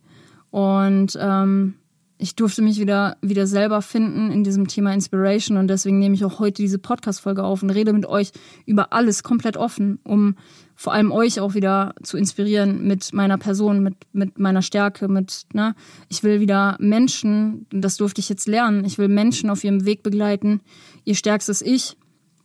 Und 0.51 1.19
ähm, 1.19 1.77
ich 2.19 2.37
durfte 2.37 2.61
mich 2.61 2.79
wieder, 2.79 3.17
wieder 3.23 3.47
selber 3.47 3.81
finden 3.81 4.31
in 4.31 4.45
diesem 4.45 4.69
Thema 4.69 4.93
Inspiration 4.93 5.57
und 5.57 5.69
deswegen 5.69 5.99
nehme 5.99 6.15
ich 6.15 6.27
auch 6.27 6.41
heute 6.41 6.61
diese 6.61 6.79
Podcast-Folge 6.79 7.43
auf 7.43 7.63
und 7.63 7.71
rede 7.71 7.95
mit 7.95 8.05
euch 8.05 8.33
über 8.67 8.93
alles 8.93 9.23
komplett 9.23 9.57
offen, 9.57 9.99
um 10.05 10.35
vor 10.81 10.93
allem 10.93 11.11
euch 11.11 11.41
auch 11.41 11.55
wieder 11.55 11.93
zu 12.05 12.17
inspirieren 12.17 12.87
mit 12.87 13.13
meiner 13.13 13.37
Person, 13.37 13.83
mit, 13.83 13.97
mit 14.13 14.39
meiner 14.39 14.63
Stärke, 14.63 15.09
mit, 15.09 15.45
ne, 15.53 15.75
ich 16.09 16.23
will 16.23 16.39
wieder 16.39 16.77
Menschen, 16.79 17.67
das 17.71 17.97
durfte 17.97 18.21
ich 18.21 18.29
jetzt 18.29 18.47
lernen, 18.47 18.85
ich 18.85 18.97
will 18.97 19.09
Menschen 19.09 19.51
auf 19.51 19.65
ihrem 19.65 19.85
Weg 19.85 20.05
begleiten, 20.05 20.61
ihr 21.05 21.17
stärkstes 21.17 21.63
Ich 21.63 21.97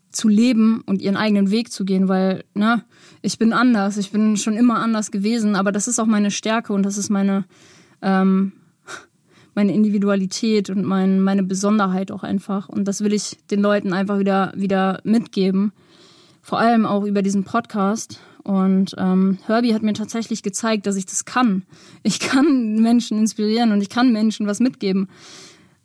zu 0.09 0.29
leben 0.29 0.81
und 0.87 0.99
ihren 0.99 1.15
eigenen 1.15 1.51
Weg 1.51 1.71
zu 1.71 1.85
gehen, 1.85 2.07
weil, 2.07 2.43
ne, 2.55 2.83
ich 3.21 3.37
bin 3.37 3.53
anders, 3.53 3.97
ich 3.97 4.09
bin 4.09 4.35
schon 4.35 4.55
immer 4.55 4.79
anders 4.79 5.11
gewesen, 5.11 5.55
aber 5.55 5.71
das 5.71 5.87
ist 5.87 5.99
auch 5.99 6.07
meine 6.07 6.31
Stärke 6.31 6.73
und 6.73 6.81
das 6.81 6.97
ist 6.97 7.11
meine, 7.11 7.45
ähm, 8.01 8.53
meine 9.53 9.75
Individualität 9.75 10.71
und 10.71 10.83
mein, 10.83 11.21
meine 11.21 11.43
Besonderheit 11.43 12.11
auch 12.11 12.23
einfach. 12.23 12.67
Und 12.67 12.87
das 12.87 13.01
will 13.01 13.13
ich 13.13 13.37
den 13.51 13.61
Leuten 13.61 13.93
einfach 13.93 14.17
wieder, 14.17 14.51
wieder 14.55 15.01
mitgeben. 15.03 15.71
Vor 16.43 16.59
allem 16.59 16.85
auch 16.85 17.05
über 17.05 17.21
diesen 17.21 17.45
Podcast. 17.45 18.19
Und 18.43 18.93
ähm, 18.97 19.39
Herbie 19.45 19.73
hat 19.73 19.81
mir 19.81 19.93
tatsächlich 19.93 20.43
gezeigt, 20.43 20.85
dass 20.85 20.97
ich 20.97 21.05
das 21.05 21.23
kann. 21.23 21.63
Ich 22.03 22.19
kann 22.19 22.75
Menschen 22.81 23.17
inspirieren 23.17 23.71
und 23.71 23.81
ich 23.81 23.89
kann 23.89 24.11
Menschen 24.11 24.45
was 24.45 24.59
mitgeben. 24.59 25.07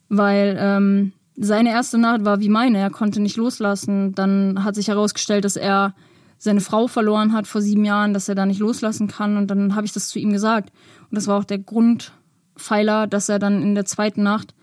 Weil 0.09 0.56
ähm, 0.59 1.12
seine 1.36 1.70
erste 1.70 1.96
Nacht 1.96 2.24
war 2.24 2.40
wie 2.40 2.48
meine. 2.48 2.78
Er 2.78 2.90
konnte 2.90 3.22
nicht 3.22 3.36
loslassen. 3.36 4.16
Dann 4.16 4.64
hat 4.64 4.74
sich 4.74 4.88
herausgestellt, 4.88 5.44
dass 5.44 5.54
er 5.54 5.94
seine 6.38 6.61
Frau 6.61 6.88
verloren 6.88 7.32
hat 7.32 7.46
vor 7.46 7.62
sieben 7.62 7.84
Jahren, 7.84 8.12
dass 8.12 8.28
er 8.28 8.34
da 8.34 8.44
nicht 8.44 8.59
loslassen 8.59 9.06
kann. 9.06 9.36
Und 9.36 9.46
dann 9.46 9.76
habe 9.76 9.86
ich 9.86 9.92
das 9.92 10.09
zu 10.09 10.18
ihm 10.18 10.32
gesagt. 10.32 10.72
Und 11.09 11.14
das 11.14 11.28
war 11.28 11.38
auch 11.38 11.44
der 11.44 11.59
Grundpfeiler, 11.59 13.06
dass 13.06 13.28
er 13.28 13.38
dann 13.38 13.62
in 13.62 13.76
der 13.76 13.84
zweiten 13.84 14.24
Nacht 14.24 14.54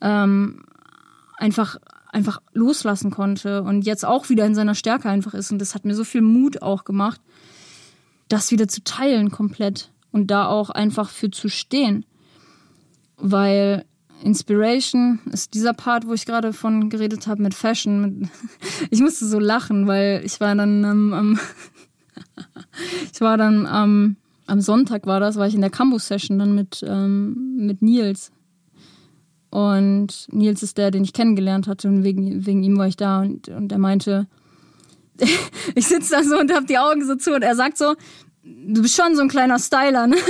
ähm, 0.00 0.64
einfach 1.36 1.78
einfach 2.12 2.40
loslassen 2.52 3.10
konnte 3.10 3.62
und 3.62 3.82
jetzt 3.82 4.04
auch 4.04 4.28
wieder 4.28 4.46
in 4.46 4.54
seiner 4.54 4.74
Stärke 4.74 5.08
einfach 5.08 5.34
ist. 5.34 5.50
Und 5.50 5.58
das 5.58 5.74
hat 5.74 5.84
mir 5.84 5.94
so 5.94 6.04
viel 6.04 6.22
Mut 6.22 6.62
auch 6.62 6.84
gemacht, 6.84 7.20
das 8.28 8.50
wieder 8.50 8.68
zu 8.68 8.82
teilen 8.82 9.30
komplett. 9.30 9.92
und 10.12 10.30
da 10.30 10.46
auch 10.46 10.70
einfach 10.70 11.10
für 11.10 11.30
zu 11.30 11.48
stehen. 11.48 12.06
Weil 13.18 13.84
Inspiration 14.22 15.20
ist 15.30 15.52
dieser 15.54 15.74
Part, 15.74 16.06
wo 16.06 16.14
ich 16.14 16.24
gerade 16.24 16.52
von 16.52 16.88
geredet 16.88 17.26
habe 17.26 17.42
mit 17.42 17.54
Fashion. 17.54 18.30
ich 18.90 19.00
musste 19.00 19.26
so 19.26 19.38
lachen, 19.38 19.86
weil 19.86 20.22
ich 20.24 20.40
war 20.40 20.54
dann 20.54 20.84
am, 20.84 21.12
am 21.12 21.40
ich 23.12 23.20
war 23.20 23.36
dann 23.36 23.66
am, 23.66 24.16
am 24.46 24.60
Sonntag 24.60 25.06
war 25.06 25.20
das, 25.20 25.36
war 25.36 25.46
ich 25.46 25.54
in 25.54 25.60
der 25.60 25.70
Campus-Session 25.70 26.38
dann 26.38 26.54
mit, 26.54 26.82
ähm, 26.86 27.56
mit 27.56 27.82
Nils. 27.82 28.32
Und 29.50 30.28
Nils 30.32 30.62
ist 30.62 30.78
der, 30.78 30.90
den 30.90 31.04
ich 31.04 31.12
kennengelernt 31.12 31.66
hatte 31.66 31.88
und 31.88 32.04
wegen, 32.04 32.46
wegen 32.46 32.62
ihm 32.62 32.76
war 32.78 32.88
ich 32.88 32.96
da 32.96 33.20
und, 33.20 33.48
und 33.48 33.72
er 33.72 33.78
meinte, 33.78 34.26
ich 35.74 35.86
sitze 35.86 36.12
da 36.16 36.22
so 36.22 36.38
und 36.38 36.52
hab 36.52 36.66
die 36.66 36.78
Augen 36.78 37.04
so 37.06 37.14
zu 37.14 37.34
und 37.34 37.42
er 37.42 37.54
sagt 37.54 37.78
so, 37.78 37.94
du 38.42 38.82
bist 38.82 38.96
schon 38.96 39.16
so 39.16 39.22
ein 39.22 39.28
kleiner 39.28 39.58
Styler, 39.58 40.06
ne? 40.06 40.16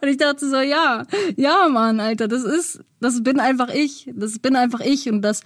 Und 0.00 0.08
ich 0.08 0.16
dachte 0.16 0.48
so, 0.48 0.60
ja, 0.60 1.04
ja, 1.34 1.68
Mann, 1.68 1.98
Alter, 1.98 2.28
das 2.28 2.44
ist, 2.44 2.84
das 3.00 3.24
bin 3.24 3.40
einfach 3.40 3.68
ich. 3.68 4.08
Das 4.14 4.38
bin 4.38 4.54
einfach 4.54 4.78
ich 4.78 5.08
und 5.10 5.22
das, 5.22 5.40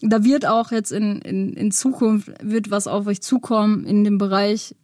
da 0.00 0.24
wird 0.24 0.46
auch 0.46 0.70
jetzt 0.70 0.90
in, 0.90 1.20
in, 1.20 1.52
in 1.52 1.70
Zukunft 1.70 2.30
wird 2.42 2.70
was 2.70 2.86
auf 2.86 3.06
euch 3.06 3.20
zukommen 3.20 3.84
in 3.84 4.04
dem 4.04 4.16
Bereich 4.16 4.74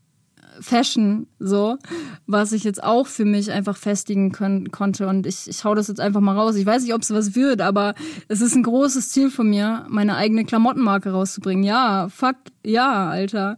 Fashion, 0.60 1.26
so, 1.38 1.78
was 2.26 2.52
ich 2.52 2.64
jetzt 2.64 2.82
auch 2.82 3.06
für 3.06 3.24
mich 3.24 3.50
einfach 3.50 3.76
festigen 3.76 4.32
können, 4.32 4.70
konnte. 4.70 5.06
Und 5.08 5.26
ich, 5.26 5.48
ich 5.48 5.64
hau 5.64 5.74
das 5.74 5.88
jetzt 5.88 6.00
einfach 6.00 6.20
mal 6.20 6.36
raus. 6.36 6.56
Ich 6.56 6.66
weiß 6.66 6.82
nicht, 6.82 6.94
ob 6.94 7.02
es 7.02 7.12
was 7.12 7.34
wird, 7.34 7.60
aber 7.60 7.94
es 8.28 8.40
ist 8.40 8.54
ein 8.54 8.62
großes 8.62 9.10
Ziel 9.10 9.30
von 9.30 9.48
mir, 9.48 9.86
meine 9.88 10.16
eigene 10.16 10.44
Klamottenmarke 10.44 11.10
rauszubringen. 11.10 11.64
Ja, 11.64 12.08
fuck, 12.08 12.36
ja, 12.64 13.08
Alter. 13.08 13.56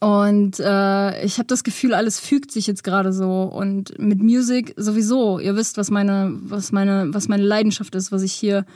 Und 0.00 0.58
äh, 0.58 1.24
ich 1.24 1.38
habe 1.38 1.46
das 1.46 1.62
Gefühl, 1.62 1.94
alles 1.94 2.18
fügt 2.18 2.50
sich 2.50 2.66
jetzt 2.66 2.82
gerade 2.82 3.12
so. 3.12 3.44
Und 3.44 3.96
mit 4.00 4.20
Musik 4.20 4.74
sowieso. 4.76 5.38
Ihr 5.38 5.54
wisst, 5.54 5.76
was 5.76 5.92
meine, 5.92 6.32
was 6.42 6.72
meine, 6.72 7.14
was 7.14 7.28
meine 7.28 7.44
Leidenschaft 7.44 7.94
ist, 7.94 8.10
was 8.10 8.22
ich 8.22 8.32
hier 8.32 8.66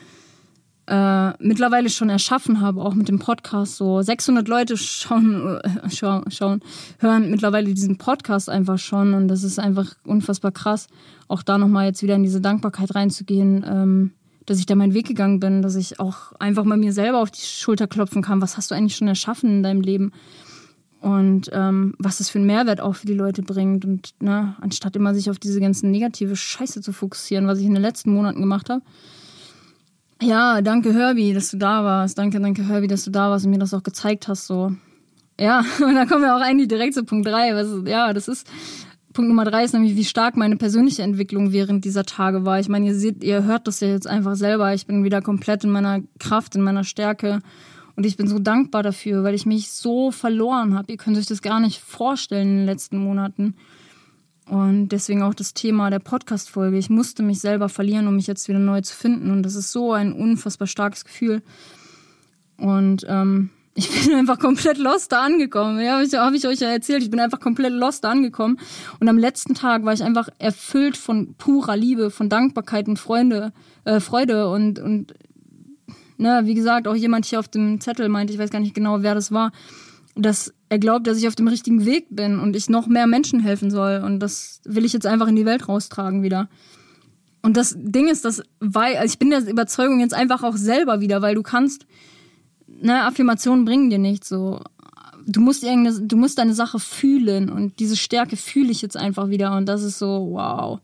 äh, 0.87 1.33
mittlerweile 1.39 1.91
schon 1.91 2.09
erschaffen 2.09 2.61
habe, 2.61 2.83
auch 2.83 2.95
mit 2.95 3.09
dem 3.09 3.19
Podcast. 3.19 3.77
So 3.77 4.03
600 4.03 4.47
Leute 4.49 4.77
schauen, 4.77 5.59
äh, 5.59 5.91
schauen, 5.91 6.31
schauen, 6.31 6.61
hören 6.99 7.31
mittlerweile 7.31 7.73
diesen 7.73 7.99
Podcast 7.99 8.49
einfach 8.49 8.79
schon. 8.79 9.15
Und 9.15 9.29
das 9.29 9.43
ist 9.43 9.59
einfach 9.59 9.95
unfassbar 10.05 10.53
krass. 10.53 10.89
Auch 11.29 11.43
da 11.43 11.59
nochmal 11.59 11.87
jetzt 11.87 12.03
wieder 12.03 12.15
in 12.15 12.23
diese 12.23 12.41
Dankbarkeit 12.41 12.95
reinzugehen. 12.95 13.65
Ähm, 13.67 14.13
dass 14.47 14.61
ich 14.61 14.67
da 14.67 14.77
meinen 14.77 14.95
Weg 14.95 15.09
gegangen 15.09 15.41
bin, 15.41 15.61
dass 15.61 15.75
ich 15.75 15.99
auch 15.99 16.33
einfach 16.39 16.63
mal 16.63 16.77
mir 16.77 16.93
selber 16.93 17.19
auf 17.19 17.33
die 17.33 17.41
Schulter 17.41 17.89
klopfen 17.89 18.23
kann. 18.23 18.41
Was 18.41 18.57
hast 18.57 18.71
du 18.71 18.77
eigentlich 18.77 18.95
schon 18.95 19.09
erschaffen 19.09 19.51
in 19.51 19.63
deinem 19.65 19.81
Leben? 19.81 20.13
und 21.01 21.51
ähm, 21.53 21.95
was 21.99 22.19
es 22.19 22.31
für 22.31 22.39
einen 22.39 22.49
Mehrwert 22.49 22.81
auch 22.81 22.97
für 22.97 23.07
die 23.07 23.15
Leute 23.15 23.43
bringt. 23.43 23.85
Und 23.85 24.15
ne, 24.21 24.57
anstatt 24.61 24.97
immer 24.97 25.15
sich 25.15 25.31
auf 25.31 25.39
diese 25.39 25.61
ganzen 25.61 25.93
negative 25.93 26.35
Scheiße 26.35 26.81
zu 26.81 26.93
fokussieren, 26.93 27.47
was 27.47 27.61
ich 27.61 27.67
in 27.67 27.75
den 27.75 27.83
letzten 27.83 28.13
Monaten 28.13 28.41
gemacht 28.41 28.71
habe. 28.71 28.83
Ja, 30.23 30.63
danke 30.63 30.95
Herbie, 30.95 31.35
dass 31.35 31.51
du 31.51 31.59
da 31.59 31.85
warst. 31.85 32.19
Danke, 32.19 32.41
danke 32.41 32.67
Herbie, 32.67 32.87
dass 32.87 33.05
du 33.05 33.11
da 33.11 33.31
warst 33.31 33.45
und 33.45 33.51
mir 33.51 33.59
das 33.59 33.75
auch 33.75 33.83
gezeigt 33.83 34.29
hast. 34.29 34.47
So. 34.47 34.73
Ja, 35.39 35.65
und 35.81 35.95
da 35.95 36.07
kommen 36.07 36.23
wir 36.23 36.35
auch 36.35 36.41
eigentlich 36.41 36.69
direkt 36.69 36.95
zu 36.95 37.05
Punkt 37.05 37.27
3. 37.27 37.55
Was, 37.55 37.89
ja, 37.89 38.13
das 38.13 38.29
ist 38.29 38.47
Punkt 39.13 39.29
Nummer 39.29 39.45
3 39.45 39.65
ist 39.65 39.73
nämlich, 39.73 39.97
wie 39.97 40.05
stark 40.05 40.37
meine 40.37 40.57
persönliche 40.57 41.03
Entwicklung 41.03 41.51
während 41.51 41.87
dieser 41.87 42.05
Tage 42.05 42.45
war. 42.45 42.61
Ich 42.61 42.69
meine, 42.69 42.87
ihr 42.87 42.95
seht, 42.95 43.25
ihr 43.25 43.45
hört 43.45 43.67
das 43.67 43.81
ja 43.81 43.89
jetzt 43.89 44.07
einfach 44.07 44.37
selber. 44.37 44.75
Ich 44.75 44.87
bin 44.87 45.05
wieder 45.05 45.23
komplett 45.23 45.65
in 45.65 45.71
meiner 45.71 46.01
Kraft, 46.19 46.55
in 46.55 46.61
meiner 46.61 46.85
Stärke 46.85 47.41
und 47.97 48.05
ich 48.05 48.19
bin 48.19 48.29
so 48.29 48.39
dankbar 48.39 48.83
dafür, 48.83 49.25
weil 49.25 49.35
ich 49.35 49.47
mich 49.47 49.71
so 49.71 50.11
verloren 50.11 50.75
habe. 50.75 50.93
Ihr 50.93 50.99
könnt 50.99 51.17
euch 51.17 51.25
das 51.25 51.41
gar 51.41 51.61
nicht 51.61 51.81
vorstellen 51.81 52.49
in 52.49 52.57
den 52.59 52.67
letzten 52.67 52.99
Monaten. 52.99 53.55
Und 54.49 54.89
deswegen 54.91 55.23
auch 55.23 55.35
das 55.35 55.55
Thema 55.55 55.91
der 55.91 55.99
Podcast-Folge. 55.99 56.79
Ich 56.79 56.89
musste 56.89 57.23
mich 57.23 57.41
selber 57.41 57.69
verlieren, 57.69 58.07
um 58.07 58.17
mich 58.17 58.29
jetzt 58.29 58.49
wieder 58.49 58.61
neu 58.61 58.81
zu 58.81 58.95
finden. 58.95 59.31
Und 59.31 59.43
das 59.43 59.57
ist 59.57 59.73
so 59.73 59.93
ein 59.93 60.13
unfassbar 60.13 60.69
starkes 60.69 61.05
Gefühl. 61.05 61.43
Und 62.57 63.05
ähm, 63.09 63.51
ich 63.75 63.91
bin 63.91 64.15
einfach 64.15 64.39
komplett 64.39 64.79
lost 64.79 65.11
da 65.11 65.23
angekommen. 65.23 65.81
Ja, 65.81 65.95
habe 65.95 66.05
ich, 66.05 66.15
hab 66.15 66.33
ich 66.33 66.47
euch 66.47 66.61
ja 66.61 66.69
erzählt. 66.69 67.03
Ich 67.03 67.11
bin 67.11 67.19
einfach 67.19 67.41
komplett 67.41 67.73
lost 67.73 68.05
da 68.05 68.11
angekommen. 68.11 68.59
Und 69.01 69.09
am 69.09 69.19
letzten 69.19 69.55
Tag 69.55 69.85
war 69.85 69.93
ich 69.93 70.05
einfach 70.05 70.29
erfüllt 70.39 70.97
von 70.97 71.35
purer 71.35 71.77
Liebe, 71.77 72.11
von 72.11 72.29
Dankbarkeit 72.29 72.87
und 72.87 72.99
Freunde, 72.99 73.53
äh, 73.85 73.99
Freude 73.99 74.49
und, 74.49 74.79
und 74.79 75.13
ne, 76.19 76.43
wie 76.45 76.55
gesagt, 76.55 76.87
auch 76.87 76.95
jemand 76.95 77.27
hier 77.27 77.41
auf 77.41 77.49
dem 77.49 77.81
Zettel 77.81 78.09
meinte, 78.09 78.33
ich 78.33 78.39
weiß 78.39 78.51
gar 78.51 78.61
nicht 78.61 78.75
genau, 78.75 79.03
wer 79.03 79.15
das 79.15 79.33
war, 79.33 79.53
dass 80.15 80.55
er 80.69 80.79
glaubt, 80.79 81.07
dass 81.07 81.19
ich 81.19 81.29
auf 81.29 81.37
dem 81.37 81.49
richtigen 81.49 81.85
Weg 81.85 82.07
bin 82.11 82.41
und 82.41 82.57
ich 82.57 82.69
noch 82.69 82.87
mehr 82.87 83.07
Menschen 83.07 83.41
helfen 83.41 83.71
soll. 83.71 84.03
Und 84.05 84.21
das 84.21 84.61
will 84.65 84.85
ich 84.85 84.93
jetzt 84.93 85.07
einfach 85.07 85.29
in 85.29 85.37
die 85.37 85.47
Welt 85.47 85.69
raustragen 85.69 86.23
wieder. 86.23 86.49
Und 87.43 87.57
das 87.57 87.77
Ding 87.79 88.09
ist, 88.09 88.25
dass, 88.25 88.43
weil, 88.59 88.97
also 88.97 89.13
ich 89.13 89.19
bin 89.19 89.31
der 89.31 89.49
Überzeugung 89.49 90.01
jetzt 90.01 90.15
einfach 90.15 90.43
auch 90.43 90.57
selber 90.57 91.01
wieder, 91.01 91.23
weil 91.23 91.37
du 91.37 91.43
kannst, 91.43 91.87
ne, 92.67 93.05
Affirmationen 93.05 93.65
bringen 93.65 93.91
dir 93.91 93.99
nichts 93.99 94.29
so. 94.29 94.61
Du 95.29 95.41
musst 95.41 95.63
irgendeine, 95.63 96.03
du 96.03 96.17
musst 96.17 96.39
deine 96.39 96.55
Sache 96.55 96.81
fühlen 96.81 97.49
und 97.49 97.79
diese 97.79 97.97
Stärke 97.97 98.37
fühle 98.37 98.71
ich 98.71 98.83
jetzt 98.83 98.97
einfach 98.97 99.29
wieder 99.29 99.57
und 99.57 99.67
das 99.67 99.83
ist 99.83 99.99
so, 99.99 100.31
wow. 100.33 100.81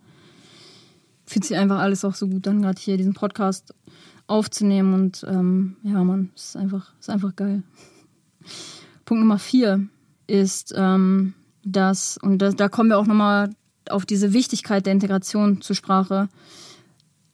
Fühlt 1.27 1.45
sich 1.45 1.57
einfach 1.57 1.79
alles 1.79 2.05
auch 2.05 2.15
so 2.15 2.29
gut 2.29 2.47
an, 2.47 2.63
gerade 2.63 2.81
hier 2.81 2.97
diesen 2.97 3.15
Podcast 3.15 3.75
aufzunehmen. 4.27 4.95
Und 4.95 5.25
ähm, 5.29 5.77
ja, 5.83 6.03
man, 6.05 6.31
ist 6.35 6.57
einfach, 6.57 6.93
ist 7.01 7.11
einfach 7.11 7.35
geil. 7.35 7.63
Punkt 9.13 9.25
Nummer 9.25 9.39
vier 9.39 9.89
ist, 10.27 10.73
ähm, 10.75 11.35
dass, 11.63 12.17
und 12.17 12.39
da, 12.39 12.49
da 12.49 12.71
kommen 12.71 12.89
wir 12.89 12.99
auch 12.99 13.05
nochmal 13.05 13.51
auf 13.91 14.07
diese 14.07 14.33
Wichtigkeit 14.33 14.87
der 14.87 14.95
Integration 14.95 15.61
zur 15.61 15.77
Sprache. 15.77 16.31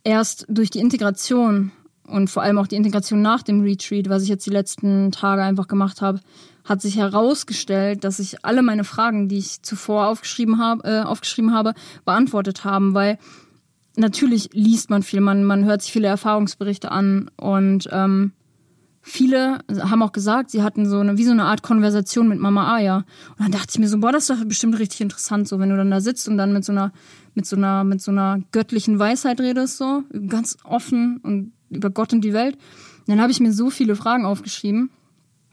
Erst 0.03 0.45
durch 0.49 0.71
die 0.71 0.81
Integration 0.81 1.71
und 2.03 2.31
vor 2.31 2.43
allem 2.43 2.59
auch 2.59 2.67
die 2.67 2.75
Integration 2.75 3.23
nach 3.23 3.45
dem 3.45 3.61
Retreat, 3.61 4.09
was 4.09 4.25
ich 4.25 4.29
jetzt 4.29 4.45
die 4.45 4.51
letzten 4.51 5.13
Tage 5.13 5.45
einfach 5.45 5.69
gemacht 5.69 6.03
habe, 6.03 6.19
hat 6.65 6.83
sich 6.83 6.97
herausgestellt, 6.97 8.03
dass 8.03 8.19
ich 8.19 8.45
alle 8.45 8.63
meine 8.63 8.83
Fragen, 8.83 9.29
die 9.29 9.39
ich 9.39 9.63
zuvor 9.63 10.09
aufgeschrieben 10.09 10.59
habe, 10.59 10.83
äh, 10.83 11.03
aufgeschrieben 11.03 11.55
habe, 11.55 11.75
beantwortet 12.05 12.65
haben, 12.65 12.93
weil 12.95 13.21
natürlich 13.95 14.51
liest 14.53 14.91
man 14.91 15.05
viel, 15.05 15.21
man, 15.21 15.45
man 15.45 15.65
hört 15.65 15.83
sich 15.83 15.93
viele 15.93 16.09
Erfahrungsberichte 16.09 16.91
an 16.91 17.31
und 17.37 17.89
ähm, 17.93 18.33
viele 19.09 19.59
haben 19.69 20.03
auch 20.03 20.13
gesagt, 20.13 20.51
sie 20.51 20.63
hatten 20.63 20.89
so 20.89 20.99
eine, 20.99 21.19
wie 21.19 21.25
so 21.25 21.33
eine 21.33 21.45
Art 21.45 21.63
Konversation 21.63 22.29
mit 22.29 22.39
Mama 22.39 22.75
Aya. 22.75 22.99
Und 23.31 23.41
dann 23.41 23.53
dachte 23.53 23.69
ich 23.71 23.79
mir 23.79 23.89
so, 23.89 23.99
boah, 23.99 24.13
das 24.13 24.29
ist 24.29 24.31
doch 24.31 24.45
bestimmt 24.45 24.79
richtig 24.79 25.01
interessant, 25.01 25.49
so 25.49 25.59
wenn 25.59 25.71
du 25.71 25.77
dann 25.77 25.91
da 25.91 26.01
sitzt 26.01 26.29
und 26.29 26.37
dann 26.39 26.53
mit 26.53 26.65
so 26.65 26.73
einer, 26.73 26.93
mit 27.35 27.47
so 27.47 27.57
einer, 27.57 27.85
mit 27.85 28.01
so 28.01 28.11
einer 28.11 28.41
göttlichen 28.53 28.99
Weisheit 28.99 29.41
redest, 29.41 29.79
so, 29.79 30.05
ganz 30.29 30.59
offen 30.65 31.19
und 31.23 31.53
über 31.71 31.91
Gott 31.91 32.13
und 32.13 32.23
die 32.23 32.33
Welt. 32.33 32.55
Und 32.55 33.09
dann 33.09 33.21
habe 33.21 33.33
ich 33.33 33.41
mir 33.41 33.53
so 33.53 33.71
viele 33.71 33.97
Fragen 33.97 34.25
aufgeschrieben, 34.25 34.91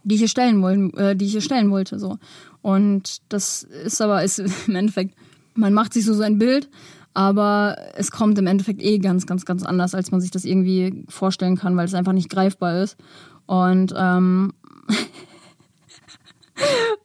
die 0.03 0.16
ich 0.16 0.22
hier 0.22 0.28
stellen 0.28 0.62
wollen, 0.62 0.93
äh, 0.95 1.16
die 1.16 1.26
ich 1.26 1.32
hier 1.32 1.41
stellen 1.41 1.72
wollte, 1.72 1.99
so. 1.99 2.18
Und 2.62 3.22
das 3.30 3.64
ist 3.64 4.01
aber, 4.01 4.24
ist 4.24 4.39
im 4.68 4.76
Endeffekt, 4.76 5.16
man 5.56 5.74
macht 5.74 5.93
sich 5.93 6.06
so 6.06 6.14
sein 6.14 6.38
Bild, 6.38 6.70
aber 7.16 7.78
es 7.95 8.12
kommt 8.12 8.38
im 8.38 8.45
Endeffekt 8.45 8.84
eh 8.84 8.99
ganz, 8.99 9.26
ganz, 9.26 9.45
ganz 9.45 9.64
anders, 9.64 9.95
als 9.95 10.12
man 10.12 10.20
sich 10.20 10.32
das 10.32 10.43
irgendwie 10.43 11.06
vorstellen 11.08 11.56
kann, 11.56 11.78
weil 11.78 11.86
es 11.86 11.93
einfach 11.93 12.12
nicht 12.12 12.30
greifbar 12.30 12.84
ist. 12.84 12.97
Und 13.45 13.93
ähm, 13.97 14.53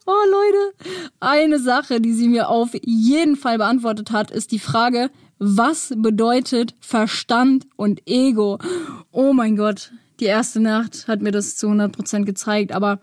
oh 0.06 0.24
Leute, 0.30 0.92
eine 1.20 1.58
Sache, 1.58 2.00
die 2.00 2.12
sie 2.12 2.28
mir 2.28 2.48
auf 2.48 2.70
jeden 2.82 3.36
Fall 3.36 3.58
beantwortet 3.58 4.10
hat, 4.10 4.30
ist 4.30 4.52
die 4.52 4.58
Frage, 4.58 5.10
was 5.38 5.94
bedeutet 5.96 6.74
Verstand 6.80 7.66
und 7.76 8.02
Ego? 8.06 8.58
Oh 9.10 9.32
mein 9.32 9.56
Gott, 9.56 9.92
die 10.20 10.26
erste 10.26 10.60
Nacht 10.60 11.08
hat 11.08 11.22
mir 11.22 11.32
das 11.32 11.56
zu 11.56 11.68
100% 11.68 12.24
gezeigt, 12.24 12.72
aber 12.72 13.00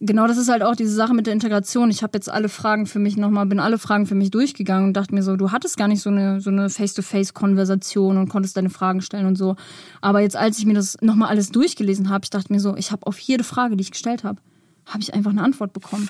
genau 0.00 0.26
das 0.26 0.38
ist 0.38 0.48
halt 0.48 0.62
auch 0.62 0.76
diese 0.76 0.94
Sache 0.94 1.14
mit 1.14 1.26
der 1.26 1.34
Integration. 1.34 1.90
Ich 1.90 2.02
habe 2.02 2.16
jetzt 2.16 2.30
alle 2.30 2.48
Fragen 2.48 2.86
für 2.86 2.98
mich 2.98 3.16
nochmal, 3.16 3.46
bin 3.46 3.60
alle 3.60 3.78
Fragen 3.78 4.06
für 4.06 4.14
mich 4.14 4.30
durchgegangen 4.30 4.88
und 4.88 4.94
dachte 4.94 5.14
mir 5.14 5.22
so, 5.22 5.36
du 5.36 5.50
hattest 5.50 5.76
gar 5.76 5.88
nicht 5.88 6.02
so 6.02 6.10
eine 6.10 6.40
so 6.40 6.50
eine 6.50 6.70
Face-to-Face-Konversation 6.70 8.16
und 8.16 8.28
konntest 8.28 8.56
deine 8.56 8.70
Fragen 8.70 9.00
stellen 9.00 9.26
und 9.26 9.36
so. 9.36 9.56
Aber 10.00 10.20
jetzt, 10.20 10.36
als 10.36 10.58
ich 10.58 10.66
mir 10.66 10.74
das 10.74 10.96
nochmal 11.00 11.28
alles 11.28 11.50
durchgelesen 11.50 12.08
habe, 12.10 12.24
ich 12.24 12.30
dachte 12.30 12.52
mir 12.52 12.60
so, 12.60 12.76
ich 12.76 12.92
habe 12.92 13.06
auf 13.06 13.18
jede 13.18 13.44
Frage, 13.44 13.76
die 13.76 13.82
ich 13.82 13.90
gestellt 13.90 14.24
habe, 14.24 14.40
habe 14.86 15.02
ich 15.02 15.14
einfach 15.14 15.30
eine 15.30 15.42
Antwort 15.42 15.72
bekommen. 15.72 16.08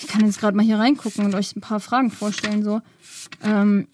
Ich 0.00 0.08
kann 0.08 0.24
jetzt 0.24 0.40
gerade 0.40 0.56
mal 0.56 0.64
hier 0.64 0.78
reingucken 0.78 1.24
und 1.24 1.34
euch 1.34 1.54
ein 1.54 1.60
paar 1.60 1.80
Fragen 1.80 2.10
vorstellen. 2.10 2.64
So. 2.64 2.80
Ähm 3.42 3.86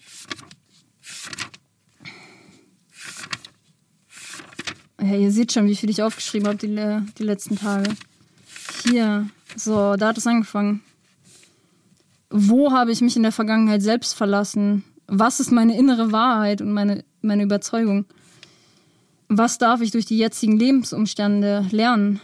ja, 5.01 5.15
ihr 5.15 5.31
seht 5.31 5.51
schon, 5.51 5.67
wie 5.67 5.75
viel 5.75 5.89
ich 5.89 6.01
aufgeschrieben 6.01 6.47
habe 6.47 6.57
die, 6.57 6.75
die 7.17 7.23
letzten 7.23 7.57
Tage. 7.57 7.89
Hier, 8.89 9.29
so, 9.55 9.95
da 9.95 10.07
hat 10.07 10.17
es 10.17 10.25
angefangen. 10.25 10.81
Wo 12.29 12.71
habe 12.71 12.91
ich 12.91 13.01
mich 13.01 13.15
in 13.15 13.23
der 13.23 13.31
Vergangenheit 13.31 13.81
selbst 13.81 14.15
verlassen? 14.15 14.83
Was 15.07 15.39
ist 15.39 15.51
meine 15.51 15.77
innere 15.77 16.11
Wahrheit 16.11 16.61
und 16.61 16.71
meine, 16.71 17.03
meine 17.21 17.43
Überzeugung? 17.43 18.05
Was 19.27 19.57
darf 19.59 19.81
ich 19.81 19.91
durch 19.91 20.05
die 20.05 20.17
jetzigen 20.17 20.57
Lebensumstände 20.57 21.67
lernen? 21.71 22.19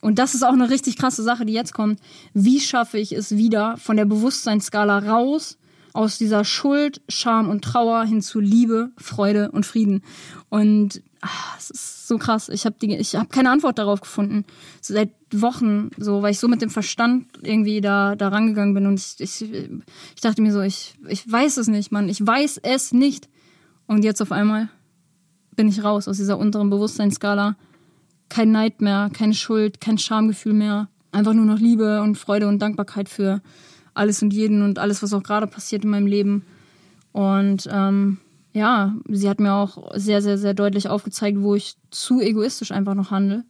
Und 0.00 0.18
das 0.18 0.34
ist 0.34 0.42
auch 0.42 0.52
eine 0.52 0.68
richtig 0.68 0.98
krasse 0.98 1.22
Sache, 1.22 1.46
die 1.46 1.52
jetzt 1.52 1.72
kommt. 1.72 2.00
Wie 2.34 2.60
schaffe 2.60 2.98
ich 2.98 3.12
es 3.12 3.36
wieder 3.36 3.76
von 3.78 3.96
der 3.96 4.04
Bewusstseinsskala 4.04 4.98
raus 4.98 5.56
aus 5.92 6.18
dieser 6.18 6.44
Schuld, 6.44 7.02
Scham 7.08 7.48
und 7.48 7.62
Trauer 7.62 8.04
hin 8.04 8.22
zu 8.22 8.40
Liebe, 8.40 8.90
Freude 8.96 9.50
und 9.50 9.66
Frieden. 9.66 10.02
Und 10.48 11.02
ach, 11.20 11.58
es 11.58 11.70
ist 11.70 12.08
so 12.08 12.18
krass. 12.18 12.48
Ich 12.48 12.66
habe 12.66 12.76
habe 12.86 13.28
keine 13.28 13.50
Antwort 13.50 13.78
darauf 13.78 14.00
gefunden. 14.00 14.44
So 14.80 14.94
seit 14.94 15.10
Wochen, 15.32 15.90
so, 15.96 16.22
weil 16.22 16.32
ich 16.32 16.38
so 16.38 16.48
mit 16.48 16.62
dem 16.62 16.70
Verstand 16.70 17.26
irgendwie 17.42 17.80
da 17.80 18.16
da 18.16 18.28
rangegangen 18.28 18.74
bin 18.74 18.86
und 18.86 19.00
ich, 19.00 19.20
ich, 19.20 19.50
ich 19.52 20.20
dachte 20.20 20.42
mir 20.42 20.52
so, 20.52 20.60
ich 20.60 20.94
ich 21.08 21.30
weiß 21.30 21.56
es 21.56 21.68
nicht, 21.68 21.92
Mann, 21.92 22.08
ich 22.08 22.24
weiß 22.24 22.60
es 22.62 22.92
nicht. 22.92 23.28
Und 23.86 24.04
jetzt 24.04 24.20
auf 24.22 24.32
einmal 24.32 24.68
bin 25.56 25.68
ich 25.68 25.84
raus 25.84 26.08
aus 26.08 26.16
dieser 26.16 26.38
unteren 26.38 26.70
Bewusstseinsskala. 26.70 27.56
Kein 28.28 28.52
Neid 28.52 28.80
mehr, 28.80 29.10
keine 29.12 29.34
Schuld, 29.34 29.80
kein 29.80 29.98
Schamgefühl 29.98 30.54
mehr. 30.54 30.88
Einfach 31.12 31.34
nur 31.34 31.44
noch 31.44 31.58
Liebe 31.58 32.00
und 32.00 32.16
Freude 32.16 32.48
und 32.48 32.60
Dankbarkeit 32.60 33.10
für 33.10 33.42
alles 33.94 34.22
und 34.22 34.32
jeden 34.32 34.62
und 34.62 34.78
alles, 34.78 35.02
was 35.02 35.12
auch 35.12 35.22
gerade 35.22 35.46
passiert 35.46 35.84
in 35.84 35.90
meinem 35.90 36.06
Leben. 36.06 36.44
Und 37.12 37.68
ähm, 37.70 38.18
ja, 38.52 38.94
sie 39.08 39.28
hat 39.28 39.40
mir 39.40 39.52
auch 39.52 39.92
sehr, 39.94 40.22
sehr, 40.22 40.38
sehr 40.38 40.54
deutlich 40.54 40.88
aufgezeigt, 40.88 41.40
wo 41.40 41.54
ich 41.54 41.76
zu 41.90 42.20
egoistisch 42.20 42.72
einfach 42.72 42.94
noch 42.94 43.10
handle. 43.10 43.44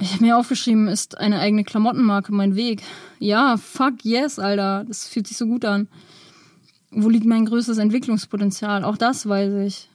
Ich 0.00 0.14
habe 0.14 0.24
mir 0.24 0.36
aufgeschrieben, 0.36 0.88
ist 0.88 1.18
eine 1.18 1.38
eigene 1.38 1.64
Klamottenmarke 1.64 2.32
mein 2.32 2.56
Weg? 2.56 2.82
Ja, 3.18 3.56
fuck 3.56 4.04
yes, 4.04 4.38
Alter. 4.38 4.84
Das 4.88 5.06
fühlt 5.06 5.26
sich 5.26 5.36
so 5.36 5.46
gut 5.46 5.64
an. 5.64 5.88
Wo 6.90 7.08
liegt 7.08 7.24
mein 7.24 7.46
größtes 7.46 7.78
Entwicklungspotenzial? 7.78 8.84
Auch 8.84 8.96
das 8.96 9.28
weiß 9.28 9.66
ich. 9.66 9.88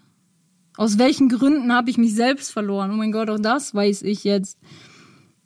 Aus 0.78 0.98
welchen 0.98 1.30
Gründen 1.30 1.74
habe 1.74 1.90
ich 1.90 1.98
mich 1.98 2.16
selbst 2.16 2.52
verloren? 2.52 2.92
Oh 2.92 2.96
mein 2.96 3.12
Gott, 3.12 3.30
auch 3.30 3.40
das 3.40 3.74
weiß 3.74 4.04
ich 4.04 4.24
jetzt. 4.24 4.58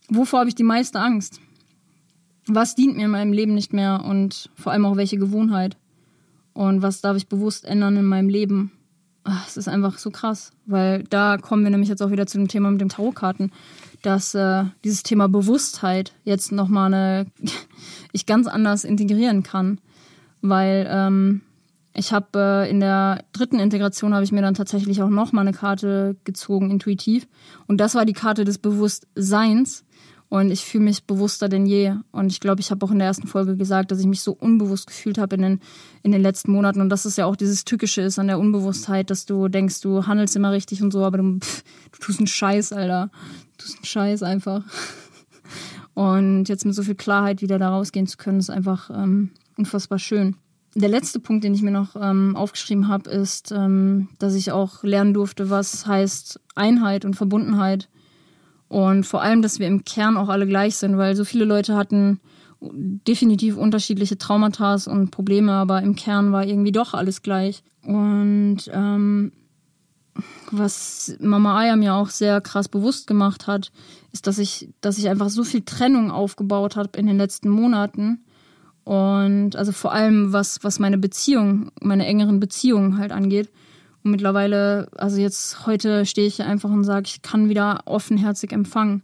Wovor 0.10 0.40
habe 0.40 0.50
ich 0.50 0.56
die 0.56 0.64
meiste 0.64 1.00
Angst? 1.00 1.40
Was 2.48 2.76
dient 2.76 2.98
mir 2.98 3.06
in 3.06 3.12
meinem 3.12 3.34
Leben 3.34 3.54
nicht 3.54 3.74
mehr 3.74 4.04
und 4.04 4.50
vor 4.56 4.72
allem 4.72 4.86
auch 4.86 4.96
welche 4.96 5.18
Gewohnheit? 5.18 5.78
Und 6.54 6.82
was 6.82 7.02
darf 7.02 7.16
ich 7.16 7.28
bewusst 7.28 7.66
ändern 7.66 7.98
in 7.98 8.06
meinem 8.06 8.30
Leben? 8.30 8.72
Ach, 9.24 9.48
es 9.48 9.56
ist 9.56 9.68
einfach 9.68 10.00
so 10.00 10.10
krass, 10.10 10.52
weil 10.66 11.04
da 11.04 11.38
kommen 11.38 11.64
wir 11.64 11.70
nämlich 11.70 11.90
jetzt 11.90 12.02
auch 12.02 12.10
wieder 12.10 12.26
zu 12.26 12.40
dem 12.40 12.48
Thema 12.48 12.72
mit 12.72 12.82
den 12.82 12.90
Tarotkarten, 12.90 13.52
dass 14.02 14.34
äh, 14.34 14.66
dieses 14.84 15.04
Thema 15.04 15.30
Bewusstheit 15.30 16.14
jetzt 16.24 16.52
nochmal 16.52 16.94
eine 16.94 17.28
ich 18.12 18.26
ganz 18.26 18.48
anders 18.48 18.84
integrieren 18.84 19.44
kann, 19.44 19.80
weil 20.42 20.88
ähm, 20.90 21.42
ich 21.94 22.14
habe 22.14 22.28
äh, 22.66 22.70
in 22.70 22.80
der 22.80 23.24
dritten 23.34 23.60
Integration 23.60 24.14
habe 24.14 24.24
ich 24.24 24.32
mir 24.32 24.42
dann 24.42 24.54
tatsächlich 24.54 25.02
auch 25.02 25.10
noch 25.10 25.34
mal 25.34 25.42
eine 25.42 25.54
Karte 25.54 26.16
gezogen, 26.24 26.72
intuitiv. 26.72 27.28
Und 27.68 27.78
das 27.78 27.96
war 27.96 28.06
die 28.06 28.14
Karte 28.14 28.46
des 28.46 28.58
Bewusstseins. 28.58 29.84
Und 30.32 30.50
ich 30.50 30.64
fühle 30.64 30.86
mich 30.86 31.04
bewusster 31.04 31.50
denn 31.50 31.66
je. 31.66 31.94
Und 32.14 32.32
ich 32.32 32.40
glaube, 32.40 32.62
ich 32.62 32.72
habe 32.72 32.86
auch 32.86 32.92
in 32.92 33.00
der 33.00 33.08
ersten 33.08 33.28
Folge 33.28 33.58
gesagt, 33.58 33.92
dass 33.92 34.00
ich 34.00 34.06
mich 34.06 34.22
so 34.22 34.32
unbewusst 34.32 34.88
gefühlt 34.88 35.18
habe 35.18 35.36
in 35.36 35.42
den, 35.42 35.60
in 36.04 36.14
den 36.14 36.22
letzten 36.22 36.54
Monaten. 36.54 36.80
Und 36.80 36.88
dass 36.88 37.04
es 37.04 37.18
ja 37.18 37.26
auch 37.26 37.36
dieses 37.36 37.66
Tückische 37.66 38.02
ist 38.02 38.18
an 38.18 38.28
der 38.28 38.40
Unbewusstheit, 38.40 39.10
dass 39.10 39.26
du 39.26 39.50
denkst, 39.50 39.82
du 39.82 40.08
handelst 40.08 40.38
immer 40.38 40.54
richtig 40.54 40.82
und 40.82 40.94
so, 40.94 41.04
aber 41.04 41.18
du, 41.18 41.40
pff, 41.40 41.66
du 41.92 42.00
tust 42.00 42.20
einen 42.20 42.28
Scheiß, 42.28 42.72
Alter. 42.72 43.10
Du 43.58 43.66
tust 43.66 43.76
einen 43.80 43.86
Scheiß 43.86 44.24
einfach. 44.24 44.64
Und 45.96 46.46
jetzt 46.48 46.66
mit 46.66 46.76
so 46.76 46.84
viel 46.84 46.96
Klarheit 46.96 47.42
wieder 47.42 47.60
da 47.60 47.70
rausgehen 47.70 48.08
zu 48.08 48.16
können, 48.16 48.40
ist 48.40 48.50
einfach 48.50 48.90
ähm, 48.90 49.32
unfassbar 49.58 50.00
schön 50.00 50.38
der 50.76 50.88
letzte 50.88 51.20
Punkt, 51.20 51.44
den 51.44 51.54
ich 51.54 51.62
mir 51.62 51.72
noch 51.72 51.96
ähm, 51.96 52.36
aufgeschrieben 52.36 52.88
habe, 52.88 53.10
ist, 53.10 53.52
ähm, 53.52 54.08
dass 54.20 54.36
ich 54.36 54.52
auch 54.52 54.84
lernen 54.84 55.14
durfte, 55.14 55.50
was 55.50 55.86
heißt 55.86 56.40
Einheit 56.56 57.04
und 57.04 57.16
Verbundenheit. 57.16 57.90
Und 58.72 59.06
vor 59.06 59.22
allem, 59.22 59.42
dass 59.42 59.60
wir 59.60 59.68
im 59.68 59.84
Kern 59.84 60.16
auch 60.16 60.30
alle 60.30 60.48
gleich 60.48 60.78
sind, 60.78 60.96
weil 60.98 61.14
so 61.18 61.26
viele 61.26 61.44
Leute 61.44 61.76
hatten 61.76 62.22
definitiv 62.62 63.58
unterschiedliche 63.58 64.18
Traumata 64.18 64.78
und 64.86 65.12
Probleme, 65.12 65.52
aber 65.52 65.82
im 65.82 65.98
Kern 65.98 66.32
war 66.32 66.46
irgendwie 66.46 66.72
doch 66.72 66.94
alles 66.94 67.22
gleich. 67.22 67.64
Und 67.84 68.60
ähm, 68.72 69.34
was 70.52 71.18
Mama 71.20 71.60
Aya 71.60 71.76
mir 71.76 71.96
auch 71.96 72.10
sehr 72.10 72.40
krass 72.40 72.70
bewusst 72.70 73.08
gemacht 73.08 73.46
hat, 73.46 73.74
ist, 74.14 74.26
dass 74.26 74.38
ich, 74.38 74.70
dass 74.80 74.98
ich 74.98 75.10
einfach 75.10 75.30
so 75.30 75.44
viel 75.44 75.64
Trennung 75.64 76.10
aufgebaut 76.10 76.78
habe 76.78 76.98
in 76.98 77.08
den 77.08 77.18
letzten 77.18 77.50
Monaten 77.50 78.24
und 78.86 79.58
also 79.58 79.74
vor 79.74 79.92
allem, 79.92 80.32
was, 80.32 80.64
was 80.64 80.80
meine 80.80 80.98
Beziehung, 80.98 81.72
meine 81.82 82.06
engeren 82.06 82.40
Beziehungen 82.40 82.98
halt 82.98 83.12
angeht. 83.12 83.50
Und 84.04 84.12
mittlerweile, 84.12 84.88
also 84.98 85.18
jetzt 85.18 85.66
heute 85.66 86.06
stehe 86.06 86.28
ich 86.28 86.42
einfach 86.42 86.70
und 86.70 86.84
sage, 86.84 87.08
ich 87.08 87.22
kann 87.22 87.50
wieder 87.50 87.82
offenherzig 87.86 88.52
empfangen. 88.52 89.04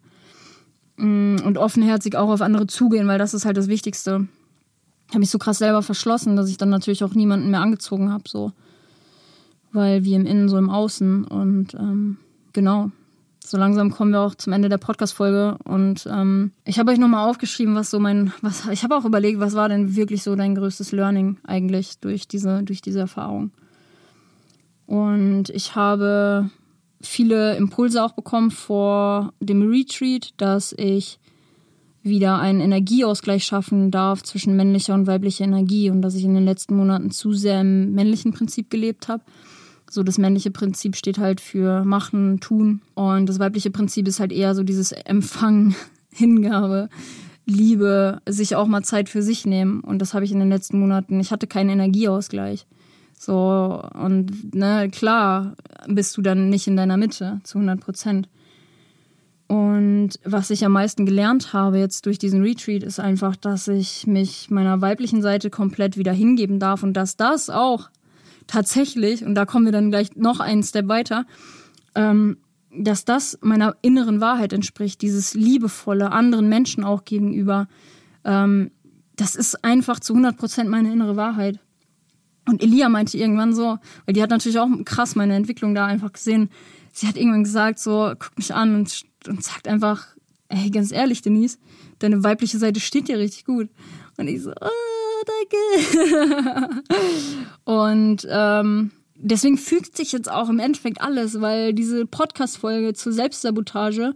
Mm, 0.97 1.37
und 1.45 1.57
offenherzig 1.57 2.15
auch 2.15 2.29
auf 2.29 2.41
andere 2.41 2.67
zugehen, 2.67 3.07
weil 3.07 3.19
das 3.19 3.33
ist 3.33 3.45
halt 3.45 3.57
das 3.57 3.67
Wichtigste. 3.67 4.27
Ich 5.07 5.11
habe 5.11 5.19
mich 5.19 5.29
so 5.29 5.37
krass 5.37 5.59
selber 5.59 5.83
verschlossen, 5.83 6.35
dass 6.35 6.49
ich 6.49 6.57
dann 6.57 6.69
natürlich 6.69 7.03
auch 7.03 7.13
niemanden 7.13 7.51
mehr 7.51 7.61
angezogen 7.61 8.11
habe, 8.11 8.23
so. 8.27 8.51
Weil 9.71 10.03
wie 10.03 10.15
im 10.15 10.25
Innen, 10.25 10.49
so 10.49 10.57
im 10.57 10.69
Außen. 10.69 11.25
Und 11.25 11.75
ähm, 11.75 12.17
genau, 12.53 12.91
so 13.45 13.57
langsam 13.57 13.91
kommen 13.91 14.11
wir 14.11 14.21
auch 14.21 14.35
zum 14.35 14.53
Ende 14.53 14.69
der 14.69 14.79
Podcast-Folge. 14.79 15.57
Und 15.63 16.07
ähm, 16.11 16.51
ich 16.65 16.79
habe 16.79 16.91
euch 16.91 16.97
nochmal 16.97 17.29
aufgeschrieben, 17.29 17.75
was 17.75 17.91
so 17.91 17.99
mein, 17.99 18.33
was, 18.41 18.67
ich 18.67 18.83
habe 18.83 18.95
auch 18.95 19.05
überlegt, 19.05 19.39
was 19.39 19.53
war 19.53 19.69
denn 19.69 19.95
wirklich 19.95 20.23
so 20.23 20.35
dein 20.35 20.55
größtes 20.55 20.91
Learning 20.91 21.37
eigentlich 21.45 21.99
durch 21.99 22.27
diese, 22.27 22.63
durch 22.63 22.81
diese 22.81 22.99
Erfahrung. 22.99 23.51
Und 24.87 25.49
ich 25.49 25.75
habe 25.75 26.49
viele 27.01 27.55
Impulse 27.55 28.03
auch 28.03 28.13
bekommen 28.13 28.49
vor 28.49 29.33
dem 29.39 29.69
Retreat, 29.69 30.33
dass 30.37 30.73
ich 30.75 31.19
wieder 32.01 32.39
einen 32.39 32.61
Energieausgleich 32.61 33.43
schaffen 33.43 33.91
darf 33.91 34.23
zwischen 34.23 34.55
männlicher 34.55 34.95
und 34.95 35.05
weiblicher 35.05 35.43
Energie 35.43 35.91
und 35.91 36.01
dass 36.01 36.15
ich 36.15 36.23
in 36.23 36.33
den 36.33 36.45
letzten 36.45 36.75
Monaten 36.75 37.11
zu 37.11 37.33
sehr 37.33 37.61
im 37.61 37.93
männlichen 37.93 38.33
Prinzip 38.33 38.69
gelebt 38.71 39.07
habe 39.07 39.23
so 39.89 40.03
das 40.03 40.17
männliche 40.17 40.51
Prinzip 40.51 40.95
steht 40.95 41.17
halt 41.17 41.41
für 41.41 41.83
machen, 41.83 42.39
tun. 42.39 42.81
Und 42.93 43.27
das 43.27 43.39
weibliche 43.39 43.71
Prinzip 43.71 44.07
ist 44.07 44.19
halt 44.19 44.31
eher 44.31 44.55
so 44.55 44.63
dieses 44.63 44.91
Empfangen, 44.91 45.75
Hingabe, 46.11 46.89
Liebe, 47.45 48.21
sich 48.27 48.55
auch 48.55 48.67
mal 48.67 48.83
Zeit 48.83 49.07
für 49.07 49.21
sich 49.21 49.45
nehmen. 49.45 49.81
Und 49.81 49.99
das 49.99 50.13
habe 50.13 50.25
ich 50.25 50.31
in 50.31 50.39
den 50.39 50.49
letzten 50.49 50.79
Monaten. 50.79 51.19
Ich 51.19 51.31
hatte 51.31 51.47
keinen 51.47 51.69
Energieausgleich. 51.69 52.65
So, 53.19 53.83
und 53.93 54.53
ne, 54.53 54.89
klar 54.91 55.55
bist 55.87 56.15
du 56.17 56.21
dann 56.21 56.49
nicht 56.49 56.67
in 56.67 56.77
deiner 56.77 56.97
Mitte 56.97 57.39
zu 57.43 57.57
100 57.57 57.79
Prozent. 57.79 58.29
Und 59.47 60.11
was 60.25 60.49
ich 60.49 60.65
am 60.65 60.73
meisten 60.73 61.05
gelernt 61.05 61.53
habe 61.53 61.79
jetzt 61.79 62.05
durch 62.05 62.19
diesen 62.19 62.41
Retreat, 62.41 62.83
ist 62.83 62.99
einfach, 62.99 63.35
dass 63.35 63.67
ich 63.67 64.05
mich 64.05 64.49
meiner 64.49 64.81
weiblichen 64.81 65.21
Seite 65.21 65.49
komplett 65.49 65.97
wieder 65.97 66.11
hingeben 66.11 66.59
darf 66.59 66.83
und 66.83 66.93
dass 66.93 67.15
das 67.15 67.49
auch 67.49 67.89
tatsächlich, 68.45 69.25
und 69.25 69.35
da 69.35 69.45
kommen 69.45 69.65
wir 69.65 69.71
dann 69.71 69.89
gleich 69.89 70.15
noch 70.15 70.41
einen 70.41 70.63
Step 70.63 70.89
weiter, 70.89 71.25
ähm, 71.95 72.37
dass 72.77 73.05
das 73.05 73.39
meiner 73.41 73.75
inneren 73.81 74.19
Wahrheit 74.19 74.51
entspricht, 74.51 75.01
dieses 75.01 75.33
liebevolle 75.33 76.11
anderen 76.11 76.49
Menschen 76.49 76.83
auch 76.83 77.05
gegenüber. 77.05 77.67
Ähm, 78.25 78.71
das 79.15 79.35
ist 79.35 79.63
einfach 79.63 79.99
zu 80.01 80.13
100 80.13 80.37
Prozent 80.37 80.69
meine 80.69 80.91
innere 80.91 81.15
Wahrheit. 81.15 81.59
Und 82.47 82.63
Elia 82.63 82.89
meinte 82.89 83.17
irgendwann 83.17 83.53
so, 83.53 83.77
weil 84.05 84.13
die 84.13 84.21
hat 84.21 84.29
natürlich 84.29 84.57
auch 84.57 84.69
krass 84.85 85.15
meine 85.15 85.35
Entwicklung 85.35 85.75
da 85.75 85.85
einfach 85.85 86.13
gesehen. 86.13 86.49
Sie 86.93 87.07
hat 87.07 87.17
irgendwann 87.17 87.43
gesagt 87.43 87.79
so, 87.79 88.13
guckt 88.17 88.37
mich 88.37 88.53
an 88.53 88.75
und, 88.75 89.03
und 89.27 89.43
sagt 89.43 89.67
einfach, 89.67 90.07
ey, 90.49 90.69
ganz 90.69 90.91
ehrlich, 90.91 91.21
Denise, 91.21 91.59
deine 91.99 92.23
weibliche 92.23 92.57
Seite 92.57 92.79
steht 92.79 93.07
dir 93.07 93.19
richtig 93.19 93.45
gut. 93.45 93.69
Und 94.17 94.27
ich 94.27 94.41
so, 94.41 94.51
oh, 94.51 95.23
danke. 95.25 96.81
und 97.65 98.27
ähm, 98.29 98.91
deswegen 99.15 99.57
fügt 99.57 99.97
sich 99.97 100.11
jetzt 100.11 100.31
auch 100.31 100.49
im 100.49 100.59
Endeffekt 100.59 101.01
alles, 101.01 101.41
weil 101.41 101.73
diese 101.73 102.05
Podcast-Folge 102.05 102.93
zur 102.93 103.11
Selbstsabotage, 103.11 104.15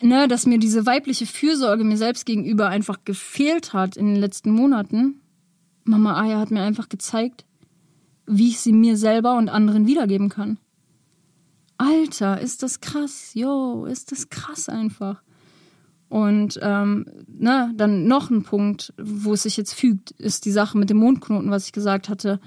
ne, 0.00 0.28
dass 0.28 0.46
mir 0.46 0.58
diese 0.58 0.86
weibliche 0.86 1.26
Fürsorge 1.26 1.84
mir 1.84 1.96
selbst 1.96 2.26
gegenüber 2.26 2.68
einfach 2.68 2.98
gefehlt 3.04 3.72
hat 3.72 3.96
in 3.96 4.06
den 4.06 4.16
letzten 4.16 4.50
Monaten. 4.50 5.20
Mama 5.84 6.20
Aya 6.20 6.38
hat 6.38 6.50
mir 6.50 6.62
einfach 6.62 6.88
gezeigt, 6.88 7.44
wie 8.26 8.48
ich 8.48 8.60
sie 8.60 8.72
mir 8.72 8.96
selber 8.96 9.36
und 9.36 9.48
anderen 9.48 9.86
wiedergeben 9.86 10.28
kann. 10.28 10.58
Alter, 11.76 12.40
ist 12.40 12.62
das 12.62 12.80
krass, 12.80 13.34
yo, 13.34 13.84
ist 13.84 14.12
das 14.12 14.30
krass 14.30 14.68
einfach. 14.68 15.22
Und 16.08 16.58
ähm, 16.62 17.06
na, 17.26 17.72
dann 17.74 18.06
noch 18.06 18.30
ein 18.30 18.44
Punkt, 18.44 18.94
wo 18.96 19.32
es 19.32 19.42
sich 19.42 19.56
jetzt 19.56 19.74
fügt, 19.74 20.12
ist 20.12 20.44
die 20.44 20.52
Sache 20.52 20.78
mit 20.78 20.90
dem 20.90 20.98
Mondknoten, 20.98 21.50
was 21.50 21.66
ich 21.66 21.72
gesagt 21.72 22.08
hatte, 22.08 22.40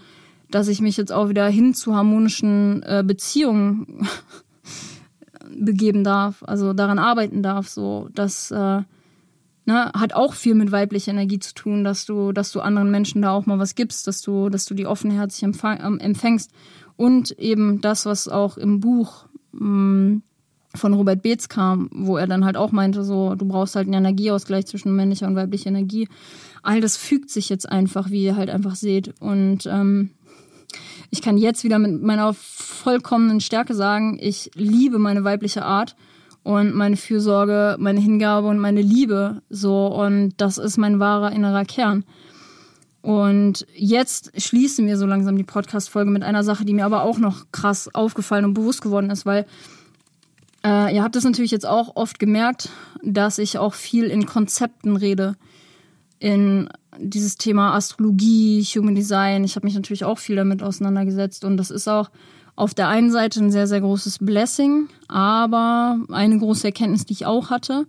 dass 0.49 0.69
ich 0.69 0.79
mich 0.79 0.95
jetzt 0.95 1.11
auch 1.11 1.29
wieder 1.29 1.47
hin 1.49 1.73
zu 1.73 1.93
harmonischen 1.93 2.81
äh, 2.83 3.03
Beziehungen 3.05 4.07
begeben 5.57 6.03
darf, 6.03 6.43
also 6.43 6.73
daran 6.73 6.99
arbeiten 6.99 7.43
darf. 7.43 7.67
So, 7.67 8.07
das 8.13 8.51
äh, 8.51 8.83
ne, 9.67 9.91
hat 9.93 10.13
auch 10.13 10.33
viel 10.33 10.55
mit 10.55 10.71
weiblicher 10.71 11.11
Energie 11.11 11.39
zu 11.39 11.53
tun, 11.53 11.83
dass 11.83 12.05
du, 12.05 12.31
dass 12.31 12.51
du 12.51 12.61
anderen 12.61 12.89
Menschen 12.89 13.21
da 13.21 13.31
auch 13.31 13.45
mal 13.45 13.59
was 13.59 13.75
gibst, 13.75 14.07
dass 14.07 14.21
du, 14.21 14.49
dass 14.49 14.65
du 14.65 14.73
die 14.73 14.87
offenherzig 14.87 15.43
ähm, 15.43 15.99
empfängst 15.99 16.51
und 16.95 17.31
eben 17.37 17.81
das, 17.81 18.05
was 18.05 18.27
auch 18.27 18.57
im 18.57 18.79
Buch 18.79 19.25
mh, 19.51 19.67
mm, 19.67 20.21
von 20.73 20.93
Robert 20.93 21.21
Beetz 21.21 21.49
kam, 21.49 21.89
wo 21.91 22.17
er 22.17 22.27
dann 22.27 22.45
halt 22.45 22.55
auch 22.55 22.71
meinte, 22.71 23.03
so, 23.03 23.35
du 23.35 23.45
brauchst 23.45 23.75
halt 23.75 23.87
einen 23.87 24.05
Energieausgleich 24.05 24.67
zwischen 24.67 24.95
männlicher 24.95 25.27
und 25.27 25.35
weiblicher 25.35 25.67
Energie. 25.67 26.07
All 26.61 26.81
das 26.81 26.97
fügt 26.97 27.29
sich 27.29 27.49
jetzt 27.49 27.67
einfach, 27.67 28.11
wie 28.11 28.23
ihr 28.23 28.35
halt 28.35 28.49
einfach 28.49 28.75
seht. 28.75 29.15
Und 29.19 29.65
ähm, 29.65 30.11
ich 31.09 31.21
kann 31.21 31.37
jetzt 31.37 31.63
wieder 31.63 31.79
mit 31.79 32.03
meiner 32.03 32.33
vollkommenen 32.33 33.39
Stärke 33.39 33.73
sagen, 33.73 34.19
ich 34.21 34.51
liebe 34.53 34.99
meine 34.99 35.23
weibliche 35.23 35.65
Art 35.65 35.95
und 36.47 36.73
meine 36.73 36.95
Fürsorge, 36.95 37.75
meine 37.77 37.99
Hingabe 37.99 38.47
und 38.47 38.57
meine 38.57 38.81
Liebe. 38.81 39.41
So, 39.49 39.87
und 39.87 40.31
das 40.37 40.57
ist 40.57 40.77
mein 40.77 40.97
wahrer 40.97 41.33
innerer 41.33 41.65
Kern. 41.65 42.05
Und 43.01 43.67
jetzt 43.75 44.31
schließen 44.41 44.87
wir 44.87 44.97
so 44.97 45.05
langsam 45.05 45.35
die 45.35 45.43
Podcast-Folge 45.43 46.09
mit 46.09 46.23
einer 46.23 46.45
Sache, 46.45 46.63
die 46.63 46.73
mir 46.73 46.85
aber 46.85 47.03
auch 47.03 47.17
noch 47.17 47.47
krass 47.51 47.93
aufgefallen 47.93 48.45
und 48.45 48.53
bewusst 48.53 48.81
geworden 48.81 49.09
ist, 49.09 49.25
weil 49.25 49.45
äh, 50.65 50.95
ihr 50.95 51.03
habt 51.03 51.17
es 51.17 51.25
natürlich 51.25 51.51
jetzt 51.51 51.67
auch 51.67 51.97
oft 51.97 52.17
gemerkt, 52.17 52.69
dass 53.03 53.39
ich 53.39 53.57
auch 53.57 53.73
viel 53.73 54.05
in 54.05 54.25
Konzepten 54.25 54.95
rede. 54.95 55.35
In 56.17 56.69
dieses 56.97 57.35
Thema 57.35 57.75
Astrologie, 57.75 58.63
Human 58.63 58.95
Design. 58.95 59.43
Ich 59.43 59.57
habe 59.57 59.65
mich 59.65 59.75
natürlich 59.75 60.05
auch 60.05 60.17
viel 60.17 60.37
damit 60.37 60.63
auseinandergesetzt 60.63 61.43
und 61.43 61.57
das 61.57 61.71
ist 61.71 61.89
auch 61.89 62.09
auf 62.57 62.73
der 62.73 62.89
einen 62.89 63.11
Seite 63.11 63.39
ein 63.39 63.51
sehr, 63.51 63.67
sehr 63.67 63.79
großes 63.79 64.17
Blessing, 64.19 64.89
aber 65.07 65.99
eine 66.11 66.37
große 66.39 66.67
Erkenntnis, 66.67 67.05
die 67.05 67.13
ich 67.13 67.25
auch 67.25 67.49
hatte, 67.51 67.85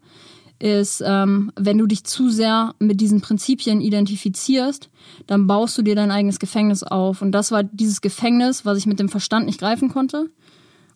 ist, 0.58 1.02
ähm, 1.04 1.50
wenn 1.56 1.78
du 1.78 1.86
dich 1.86 2.04
zu 2.04 2.28
sehr 2.28 2.74
mit 2.78 3.00
diesen 3.00 3.22
Prinzipien 3.22 3.80
identifizierst, 3.80 4.90
dann 5.26 5.46
baust 5.46 5.78
du 5.78 5.82
dir 5.82 5.94
dein 5.94 6.10
eigenes 6.10 6.38
Gefängnis 6.38 6.82
auf. 6.82 7.22
Und 7.22 7.32
das 7.32 7.50
war 7.50 7.62
dieses 7.62 8.02
Gefängnis, 8.02 8.66
was 8.66 8.76
ich 8.76 8.86
mit 8.86 9.00
dem 9.00 9.08
Verstand 9.08 9.46
nicht 9.46 9.58
greifen 9.58 9.88
konnte 9.88 10.30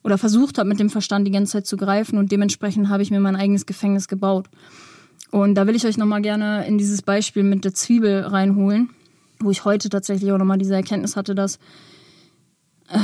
oder 0.04 0.18
versucht 0.18 0.58
habe, 0.58 0.68
mit 0.68 0.78
dem 0.78 0.90
Verstand 0.90 1.26
die 1.26 1.32
ganze 1.32 1.52
Zeit 1.52 1.66
zu 1.66 1.78
greifen 1.78 2.18
und 2.18 2.30
dementsprechend 2.30 2.90
habe 2.90 3.02
ich 3.02 3.10
mir 3.10 3.20
mein 3.20 3.36
eigenes 3.36 3.64
Gefängnis 3.64 4.06
gebaut. 4.06 4.48
Und 5.30 5.54
da 5.54 5.66
will 5.66 5.76
ich 5.76 5.86
euch 5.86 5.96
nochmal 5.96 6.20
gerne 6.20 6.66
in 6.66 6.76
dieses 6.76 7.00
Beispiel 7.00 7.42
mit 7.42 7.64
der 7.64 7.72
Zwiebel 7.72 8.20
reinholen, 8.20 8.90
wo 9.40 9.50
ich 9.50 9.64
heute 9.64 9.88
tatsächlich 9.88 10.30
auch 10.30 10.38
nochmal 10.38 10.58
diese 10.58 10.74
Erkenntnis 10.74 11.16
hatte, 11.16 11.34
dass, 11.34 11.56
äh, 12.90 12.98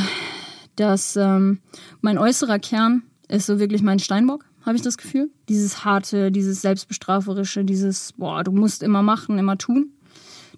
dass 0.78 1.16
ähm, 1.16 1.60
mein 2.00 2.18
äußerer 2.18 2.58
Kern 2.58 3.02
ist 3.28 3.46
so 3.46 3.58
wirklich 3.58 3.82
mein 3.82 3.98
Steinbock, 3.98 4.44
habe 4.64 4.76
ich 4.76 4.82
das 4.82 4.98
Gefühl. 4.98 5.30
Dieses 5.48 5.84
harte, 5.84 6.30
dieses 6.30 6.62
selbstbestraferische, 6.62 7.64
dieses, 7.64 8.12
boah, 8.12 8.44
du 8.44 8.52
musst 8.52 8.82
immer 8.82 9.02
machen, 9.02 9.38
immer 9.38 9.58
tun. 9.58 9.92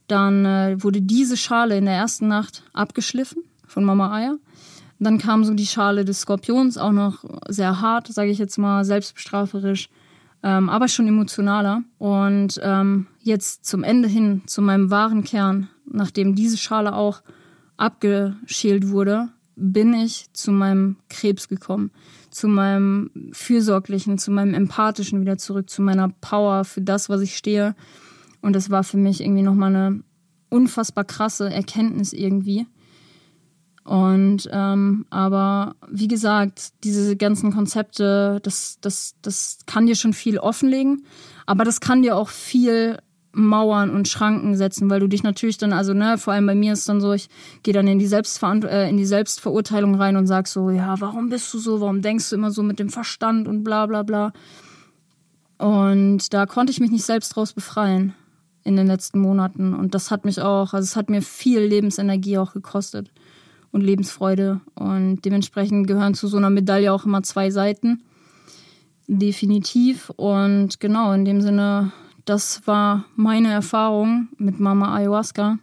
Dann 0.09 0.45
äh, 0.45 0.77
wurde 0.83 1.01
diese 1.01 1.37
Schale 1.37 1.77
in 1.77 1.85
der 1.85 1.95
ersten 1.95 2.29
Nacht 2.29 2.65
abgeschliffen 2.73 3.45
von 3.67 3.85
Mama 3.85 4.13
Eier. 4.15 4.39
Dann 4.99 5.19
kam 5.19 5.45
so 5.45 5.55
die 5.55 5.67
Schale 5.67 6.05
des 6.05 6.23
Skorpions, 6.23 6.77
auch 6.77 6.93
noch 6.93 7.25
sehr 7.49 7.81
hart, 7.81 8.09
sage 8.09 8.31
ich 8.31 8.39
jetzt 8.39 8.59
mal, 8.59 8.85
selbstbestraferisch, 8.85 9.89
ähm, 10.43 10.69
aber 10.69 10.89
schon 10.89 11.09
emotionaler. 11.09 11.83
Und 11.97 12.61
ähm, 12.63 13.07
jetzt 13.21 13.65
zum 13.65 13.83
Ende 13.83 14.09
hin, 14.09 14.43
zu 14.47 14.61
meinem 14.61 14.91
wahren 14.91 15.25
Kern, 15.25 15.69
nachdem 15.87 16.35
diese 16.35 16.59
Schale 16.59 16.95
auch 16.95 17.23
abgeschält 17.79 18.91
wurde, 18.91 19.31
bin 19.61 19.93
ich 19.93 20.33
zu 20.33 20.53
meinem 20.53 20.97
Krebs 21.09 21.49
gekommen, 21.49 21.91
zu 22.31 22.49
meinem 22.49 23.11
fürsorglichen, 23.33 24.19
zu 24.19 24.31
meinem 24.31 24.55
empathischen 24.55 25.21
wieder 25.21 25.39
zurück, 25.39 25.69
zu 25.69 25.83
meiner 25.83 26.09
Power 26.21 26.65
für 26.65 26.81
das, 26.81 27.09
was 27.09 27.21
ich 27.21 27.37
stehe. 27.37 27.77
Und 28.41 28.55
das 28.55 28.71
war 28.71 28.83
für 28.85 28.97
mich 28.97 29.21
irgendwie 29.21 29.43
nochmal 29.43 29.75
eine 29.75 30.03
unfassbar 30.49 31.05
krasse 31.05 31.51
Erkenntnis 31.51 32.13
irgendwie. 32.13 32.67
Und 33.85 34.49
ähm, 34.53 35.07
aber 35.11 35.75
wie 35.91 36.09
gesagt, 36.09 36.73
diese 36.85 37.17
ganzen 37.17 37.53
Konzepte, 37.53 38.41
das, 38.43 38.79
das, 38.81 39.17
das 39.23 39.59
kann 39.67 39.87
dir 39.87 39.97
schon 39.97 40.13
viel 40.13 40.39
offenlegen, 40.39 41.05
aber 41.47 41.65
das 41.65 41.81
kann 41.81 42.03
dir 42.03 42.17
auch 42.17 42.29
viel 42.29 42.99
Mauern 43.33 43.91
und 43.91 44.09
Schranken 44.09 44.57
setzen, 44.57 44.91
weil 44.91 45.01
du 45.01 45.07
dich 45.07 45.23
natürlich 45.23 45.59
dann, 45.59 45.73
also 45.73 45.95
ne, 45.95 46.19
vor 46.19 46.33
allem 46.33 46.47
bei 46.47 46.55
mir 46.55 46.73
ist 46.73 46.89
dann 46.89 47.01
so, 47.01 47.13
ich 47.13 47.29
gehe 47.63 47.75
dann 47.75 47.87
in 47.87 47.99
die, 47.99 48.07
Selbstverant 48.07 48.65
äh, 48.65 48.89
in 48.89 48.97
die 48.97 49.07
Selbstverurteilung 49.07 49.95
rein 49.95 50.17
und 50.17 50.27
sag 50.27 50.49
so, 50.49 50.71
ja, 50.71 51.01
warum 51.01 51.29
bist 51.29 51.53
du 51.55 51.59
so, 51.59 51.81
warum 51.81 52.03
denkst 52.03 52.31
du 52.31 52.37
immer 52.37 52.51
so 52.51 52.63
mit 52.63 52.79
dem 52.79 52.89
Verstand 52.89 53.47
und 53.47 53.63
bla 53.63 53.87
bla 53.87 54.03
bla. 54.03 54.33
Und 55.59 56.33
da 56.33 56.47
konnte 56.47 56.73
ich 56.73 56.81
mich 56.81 56.91
nicht 56.91 57.05
selbst 57.05 57.37
draus 57.37 57.53
befreien 57.53 58.15
in 58.65 58.77
den 58.77 58.87
letzten 58.87 59.21
Monaten. 59.21 59.75
Und 59.75 59.95
das 59.95 60.11
hat 60.11 60.25
mich 60.25 60.41
auch, 60.41 60.73
also 60.73 60.85
es 60.85 60.97
hat 60.97 61.11
mir 61.11 61.23
viel 61.23 61.61
Lebensenergie 61.61 62.39
auch 62.39 62.53
gekostet 62.53 63.11
und 63.71 63.83
Lebensfreude. 63.83 64.61
Und 64.75 65.25
dementsprechend 65.25 65.87
gehören 65.87 66.15
zu 66.15 66.29
so 66.29 66.37
einer 66.37 66.51
Medaille 66.51 66.93
auch 66.93 67.05
immer 67.05 67.23
zwei 67.23 67.51
Seiten. 67.51 68.03
Definitiv. 69.07 70.11
Und 70.17 70.81
genau, 70.81 71.13
in 71.13 71.25
dem 71.25 71.41
Sinne, 71.41 71.93
das 72.31 72.65
war 72.65 73.07
meine 73.17 73.51
Erfahrung 73.51 74.29
mit 74.39 74.61
Mama 74.61 74.95
Ayahuasca. 74.95 75.59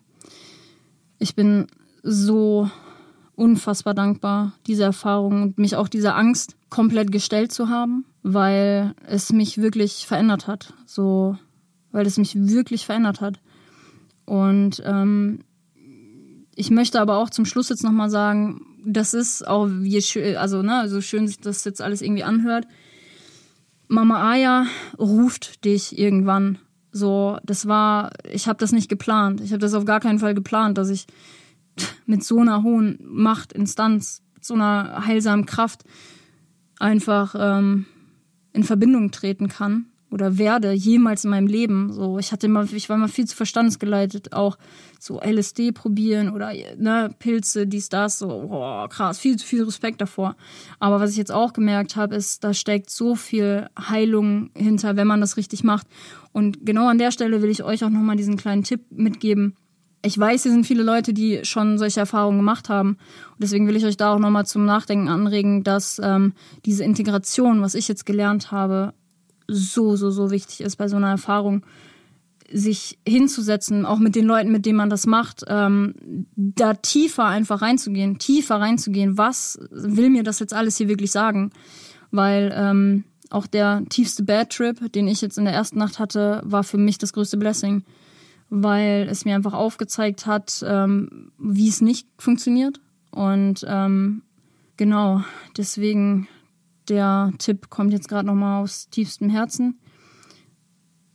Ich 1.18 1.34
bin 1.34 1.68
so 2.04 2.70
unfassbar 3.36 3.94
dankbar, 3.94 4.52
diese 4.68 4.84
Erfahrung 4.84 5.44
und 5.44 5.60
mich 5.60 5.78
auch 5.78 5.88
dieser 5.88 6.18
Angst 6.18 6.58
komplett 6.70 7.14
gestellt 7.14 7.54
zu 7.54 7.70
haben, 7.70 8.04
weil 8.22 8.94
es 9.06 9.32
mich 9.32 9.60
wirklich 9.60 10.06
verändert 10.06 10.48
hat. 10.48 10.74
So, 10.86 11.38
weil 11.94 12.06
es 12.06 12.18
mich 12.18 12.36
wirklich 12.36 12.86
verändert 12.86 13.22
hat. 13.22 13.40
Und 14.26 14.84
ähm, 14.86 15.46
ich 16.54 16.70
möchte 16.70 17.00
aber 17.00 17.16
auch 17.16 17.30
zum 17.30 17.46
Schluss 17.46 17.70
jetzt 17.70 17.86
nochmal 17.86 18.10
sagen, 18.10 18.60
das 18.86 19.14
ist 19.14 19.48
auch, 19.48 19.70
wie 19.70 20.02
schön, 20.02 20.36
also 20.36 20.62
ne, 20.64 20.90
so 20.90 21.00
schön 21.00 21.30
sich 21.30 21.40
das 21.40 21.64
jetzt 21.64 21.82
alles 21.82 22.02
irgendwie 22.02 22.26
anhört. 22.26 22.68
Mama 23.88 24.32
Aya 24.32 24.66
ruft 24.98 25.66
dich 25.66 25.98
irgendwann. 25.98 26.60
So, 26.92 27.38
das 27.44 27.68
war, 27.68 28.12
ich 28.30 28.48
habe 28.48 28.60
das 28.60 28.72
nicht 28.72 28.90
geplant. 28.90 29.42
Ich 29.42 29.52
habe 29.52 29.60
das 29.60 29.74
auf 29.74 29.86
gar 29.86 30.00
keinen 30.00 30.20
Fall 30.20 30.34
geplant, 30.34 30.78
dass 30.78 30.90
ich 30.90 31.08
mit 32.06 32.24
so 32.24 32.40
einer 32.40 32.64
hohen 32.64 33.00
Macht, 33.02 33.54
Instanz, 33.54 34.24
so 34.42 34.56
einer 34.56 35.06
heilsamen 35.06 35.46
Kraft 35.46 35.84
einfach 36.80 37.36
ähm, 37.38 37.86
in 38.54 38.64
Verbindung 38.64 39.12
treten 39.12 39.48
kann 39.48 39.86
oder 40.10 40.38
werde 40.38 40.72
jemals 40.72 41.26
in 41.26 41.32
meinem 41.32 41.48
Leben. 41.48 41.92
So, 41.92 42.18
ich 42.18 42.32
hatte 42.32 42.48
immer, 42.48 42.64
ich 42.72 42.90
war 42.90 42.96
immer 42.96 43.10
viel 43.10 43.26
zu 43.26 43.36
verstandesgeleitet, 43.36 44.34
auch 44.34 44.58
so 45.00 45.20
LSD 45.20 45.74
probieren 45.74 46.30
oder 46.30 46.54
ne, 46.78 47.10
Pilze, 47.20 47.68
dies, 47.68 47.90
das, 47.90 48.20
so, 48.20 48.30
oh, 48.50 48.88
krass, 48.88 49.20
viel 49.20 49.38
zu 49.38 49.46
viel 49.46 49.64
Respekt 49.64 50.00
davor. 50.00 50.36
Aber 50.80 51.00
was 51.00 51.12
ich 51.12 51.18
jetzt 51.18 51.32
auch 51.32 51.54
gemerkt 51.54 51.96
habe, 51.96 52.16
ist, 52.16 52.44
da 52.44 52.54
steckt 52.54 52.90
so 52.90 53.16
viel 53.16 53.68
Heilung 53.78 54.50
hinter, 54.56 54.96
wenn 54.96 55.08
man 55.08 55.22
das 55.22 55.38
richtig 55.38 55.64
macht. 55.64 55.88
Und 56.32 56.66
genau 56.66 56.88
an 56.88 56.98
der 56.98 57.12
Stelle 57.12 57.42
will 57.42 57.50
ich 57.50 57.64
euch 57.64 57.84
auch 57.84 57.90
nochmal 57.90 58.16
diesen 58.16 58.38
kleinen 58.38 58.64
Tipp 58.64 58.82
mitgeben. 58.92 59.56
Ich 60.04 60.18
weiß, 60.18 60.44
hier 60.44 60.52
sind 60.52 60.66
viele 60.66 60.84
Leute, 60.84 61.14
die 61.14 61.42
schon 61.44 61.78
solche 61.78 62.00
Erfahrungen 62.00 62.38
gemacht 62.38 62.70
haben. 62.70 62.92
Und 62.92 63.42
deswegen 63.42 63.68
will 63.68 63.76
ich 63.76 63.86
euch 63.86 63.98
da 63.98 64.14
auch 64.14 64.20
nochmal 64.20 64.46
zum 64.46 64.64
Nachdenken 64.64 65.10
anregen, 65.10 65.64
dass 65.64 66.00
ähm, 66.02 66.34
diese 66.66 66.84
Integration, 66.84 67.62
was 67.62 67.76
ich 67.76 67.88
jetzt 67.88 68.06
gelernt 68.06 68.52
habe, 68.52 68.94
so, 69.48 69.96
so, 69.96 70.12
so 70.12 70.32
wichtig 70.32 70.62
ist 70.62 70.76
bei 70.76 70.88
so 70.88 70.98
einer 70.98 71.10
Erfahrung, 71.10 71.64
sich 72.52 72.98
hinzusetzen, 73.06 73.86
auch 73.86 74.00
mit 74.00 74.16
den 74.16 74.26
Leuten, 74.26 74.52
mit 74.52 74.66
denen 74.66 74.78
man 74.78 74.90
das 74.90 75.06
macht, 75.06 75.44
ähm, 75.48 75.94
da 76.36 76.74
tiefer 76.74 77.26
einfach 77.26 77.62
reinzugehen, 77.62 78.20
tiefer 78.20 78.56
reinzugehen. 78.56 79.18
Was 79.18 79.60
will 79.70 80.10
mir 80.10 80.24
das 80.24 80.40
jetzt 80.40 80.54
alles 80.54 80.78
hier 80.78 80.88
wirklich 80.88 81.12
sagen? 81.12 81.52
Weil 82.12 82.54
ähm, 82.56 83.04
auch 83.30 83.48
der 83.48 83.84
tiefste 83.90 84.24
Bad 84.24 84.52
Trip, 84.52 84.92
den 84.94 85.08
ich 85.08 85.22
jetzt 85.22 85.38
in 85.38 85.46
der 85.46 85.54
ersten 85.54 85.78
Nacht 85.78 86.00
hatte, 86.00 86.42
war 86.46 86.64
für 86.64 86.78
mich 86.78 86.98
das 86.98 87.12
größte 87.12 87.38
Blessing, 87.38 87.84
weil 88.50 89.08
es 89.10 89.26
mir 89.26 89.36
einfach 89.36 89.54
aufgezeigt 89.54 90.26
hat, 90.26 90.64
ähm, 90.66 91.32
wie 91.38 91.68
es 91.68 91.82
nicht 91.82 92.08
funktioniert. 92.18 92.80
Und 93.12 93.66
ähm, 93.68 94.22
genau, 94.78 95.24
deswegen 95.58 96.28
der 96.90 97.32
Tipp 97.38 97.70
kommt 97.70 97.94
jetzt 97.94 98.10
gerade 98.10 98.28
nochmal 98.28 98.62
aus 98.62 98.90
tiefstem 98.90 99.30
Herzen. 99.30 99.80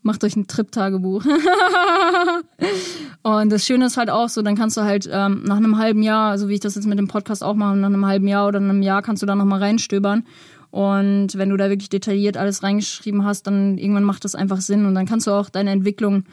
Macht 0.03 0.25
euch 0.25 0.35
ein 0.35 0.49
Trip-Tagebuch. 0.49 1.25
und 3.23 3.53
das 3.53 3.65
Schöne 3.65 3.87
ist 3.87 3.97
halt 3.97 4.11
auch 4.11 4.29
so, 4.29 4.43
dann 4.43 4.57
kannst 4.57 4.77
du 4.77 4.83
halt 4.83 5.09
ähm, 5.11 5.45
nach 5.45 5.59
einem 5.59 5.79
halben 5.79 6.03
Jahr, 6.03 6.39
so 6.39 6.49
wie 6.49 6.55
ich 6.55 6.61
das 6.61 6.75
jetzt 6.75 6.87
mit 6.87 6.99
dem 6.99 7.07
Podcast 7.07 7.45
auch 7.45 7.55
mache, 7.55 7.77
nach 7.77 7.87
einem 7.87 8.07
halben 8.07 8.27
Jahr 8.27 8.49
oder 8.49 8.59
einem 8.59 8.83
Jahr 8.83 9.03
kannst 9.03 9.23
du 9.23 9.27
da 9.27 9.37
nochmal 9.37 9.61
reinstöbern. 9.61 10.25
Und 10.73 11.37
wenn 11.37 11.51
du 11.51 11.57
da 11.57 11.69
wirklich 11.69 11.91
detailliert 11.91 12.37
alles 12.37 12.63
reingeschrieben 12.63 13.25
hast, 13.25 13.47
dann 13.47 13.79
irgendwann 13.79 14.05
macht 14.05 14.25
das 14.25 14.35
einfach 14.35 14.61
Sinn 14.61 14.87
und 14.87 14.95
dann 14.95 15.07
kannst 15.07 15.27
du 15.27 15.33
auch 15.33 15.51
deine 15.51 15.71
Entwicklung 15.71 16.25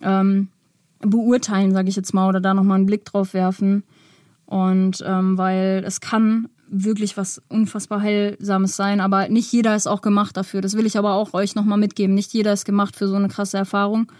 ähm, 0.00 0.48
beurteilen, 1.00 1.72
sage 1.72 1.88
ich 1.88 1.96
jetzt 1.96 2.14
mal, 2.14 2.28
oder 2.28 2.40
da 2.40 2.54
nochmal 2.54 2.76
einen 2.76 2.86
Blick 2.86 3.04
drauf 3.04 3.34
werfen. 3.34 3.82
Und 4.46 5.04
ähm, 5.06 5.36
weil 5.36 5.82
es 5.84 6.00
kann 6.00 6.48
wirklich 6.70 7.16
was 7.16 7.42
unfassbar 7.48 8.00
Heilsames 8.00 8.76
sein, 8.76 9.00
aber 9.00 9.28
nicht 9.28 9.52
jeder 9.52 9.74
ist 9.74 9.86
auch 9.86 10.02
gemacht 10.02 10.36
dafür. 10.36 10.60
Das 10.60 10.74
will 10.74 10.86
ich 10.86 10.98
aber 10.98 11.14
auch 11.14 11.34
euch 11.34 11.54
nochmal 11.54 11.78
mitgeben. 11.78 12.14
Nicht 12.14 12.32
jeder 12.32 12.52
ist 12.52 12.64
gemacht 12.64 12.96
für 12.96 13.08
so 13.08 13.16
eine 13.16 13.28
krasse 13.28 13.56
Erfahrung. 13.56 14.10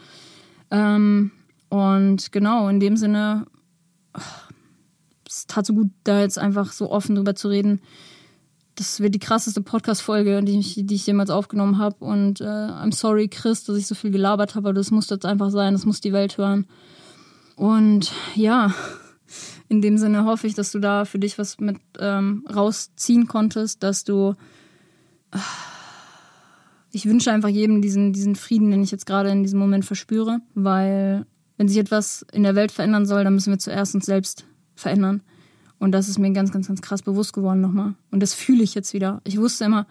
Ähm, 0.70 1.30
und 1.68 2.32
genau, 2.32 2.68
in 2.68 2.80
dem 2.80 2.96
Sinne, 2.96 3.46
es 5.28 5.46
tat 5.46 5.66
so 5.66 5.74
gut, 5.74 5.90
da 6.04 6.20
jetzt 6.20 6.38
einfach 6.38 6.72
so 6.72 6.90
offen 6.90 7.14
drüber 7.14 7.34
zu 7.34 7.48
reden, 7.48 7.80
das 8.74 9.00
wird 9.00 9.14
die 9.14 9.18
krasseste 9.18 9.60
Podcast-Folge, 9.60 10.42
die 10.42 10.58
ich, 10.58 10.80
die 10.84 10.94
ich 10.94 11.06
jemals 11.06 11.30
aufgenommen 11.30 11.78
habe. 11.78 11.96
Und 12.04 12.40
äh, 12.40 12.44
I'm 12.44 12.94
sorry, 12.94 13.28
Chris, 13.28 13.64
dass 13.64 13.76
ich 13.76 13.86
so 13.86 13.94
viel 13.94 14.12
gelabert 14.12 14.54
habe, 14.54 14.68
aber 14.68 14.78
das 14.78 14.90
muss 14.90 15.10
jetzt 15.10 15.26
einfach 15.26 15.50
sein, 15.50 15.72
das 15.74 15.84
muss 15.84 16.00
die 16.00 16.12
Welt 16.12 16.38
hören. 16.38 16.66
Und 17.56 18.12
ja, 18.36 18.72
in 19.68 19.82
dem 19.82 19.98
Sinne 19.98 20.24
hoffe 20.24 20.46
ich, 20.46 20.54
dass 20.54 20.72
du 20.72 20.78
da 20.78 21.04
für 21.04 21.18
dich 21.18 21.38
was 21.38 21.58
mit 21.60 21.76
ähm, 21.98 22.46
rausziehen 22.52 23.26
konntest, 23.26 23.82
dass 23.82 24.04
du. 24.04 24.34
Ich 26.90 27.04
wünsche 27.04 27.30
einfach 27.30 27.50
jedem 27.50 27.82
diesen, 27.82 28.14
diesen 28.14 28.34
Frieden, 28.34 28.70
den 28.70 28.82
ich 28.82 28.90
jetzt 28.90 29.04
gerade 29.04 29.28
in 29.28 29.42
diesem 29.42 29.58
Moment 29.58 29.84
verspüre, 29.84 30.40
weil 30.54 31.26
wenn 31.58 31.68
sich 31.68 31.76
etwas 31.76 32.24
in 32.32 32.44
der 32.44 32.54
Welt 32.54 32.72
verändern 32.72 33.04
soll, 33.04 33.24
dann 33.24 33.34
müssen 33.34 33.52
wir 33.52 33.58
zuerst 33.58 33.94
uns 33.94 34.06
selbst 34.06 34.46
verändern. 34.74 35.22
Und 35.78 35.92
das 35.92 36.08
ist 36.08 36.18
mir 36.18 36.32
ganz, 36.32 36.50
ganz, 36.50 36.66
ganz 36.66 36.80
krass 36.80 37.02
bewusst 37.02 37.34
geworden 37.34 37.60
nochmal. 37.60 37.94
Und 38.10 38.20
das 38.20 38.32
fühle 38.32 38.62
ich 38.62 38.74
jetzt 38.74 38.94
wieder. 38.94 39.20
Ich 39.24 39.38
wusste 39.38 39.66
immer, 39.66 39.86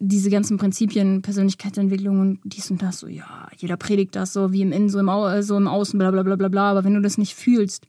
diese 0.00 0.30
ganzen 0.30 0.58
Prinzipien, 0.58 1.22
Persönlichkeitsentwicklung 1.22 2.20
und 2.20 2.40
dies 2.44 2.70
und 2.70 2.82
das, 2.82 3.00
so 3.00 3.08
ja, 3.08 3.48
jeder 3.56 3.76
predigt 3.76 4.14
das 4.16 4.32
so 4.32 4.52
wie 4.52 4.62
im 4.62 4.72
Innen, 4.72 4.88
so 4.88 4.98
im, 4.98 5.08
Au 5.08 5.40
so 5.42 5.56
im 5.56 5.66
Außen, 5.66 5.98
bla 5.98 6.10
bla 6.10 6.22
bla 6.22 6.36
bla 6.36 6.48
bla. 6.48 6.70
Aber 6.70 6.84
wenn 6.84 6.94
du 6.94 7.00
das 7.00 7.18
nicht 7.18 7.34
fühlst, 7.34 7.86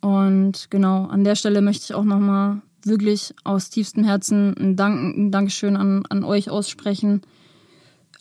und 0.00 0.70
genau, 0.70 1.06
an 1.06 1.24
der 1.24 1.34
Stelle 1.34 1.62
möchte 1.62 1.84
ich 1.84 1.94
auch 1.94 2.04
nochmal 2.04 2.62
wirklich 2.84 3.34
aus 3.44 3.70
tiefstem 3.70 4.04
Herzen 4.04 4.54
ein, 4.58 4.76
Dank, 4.76 5.16
ein 5.16 5.30
Dankeschön 5.30 5.76
an, 5.76 6.04
an 6.08 6.24
euch 6.24 6.50
aussprechen. 6.50 7.22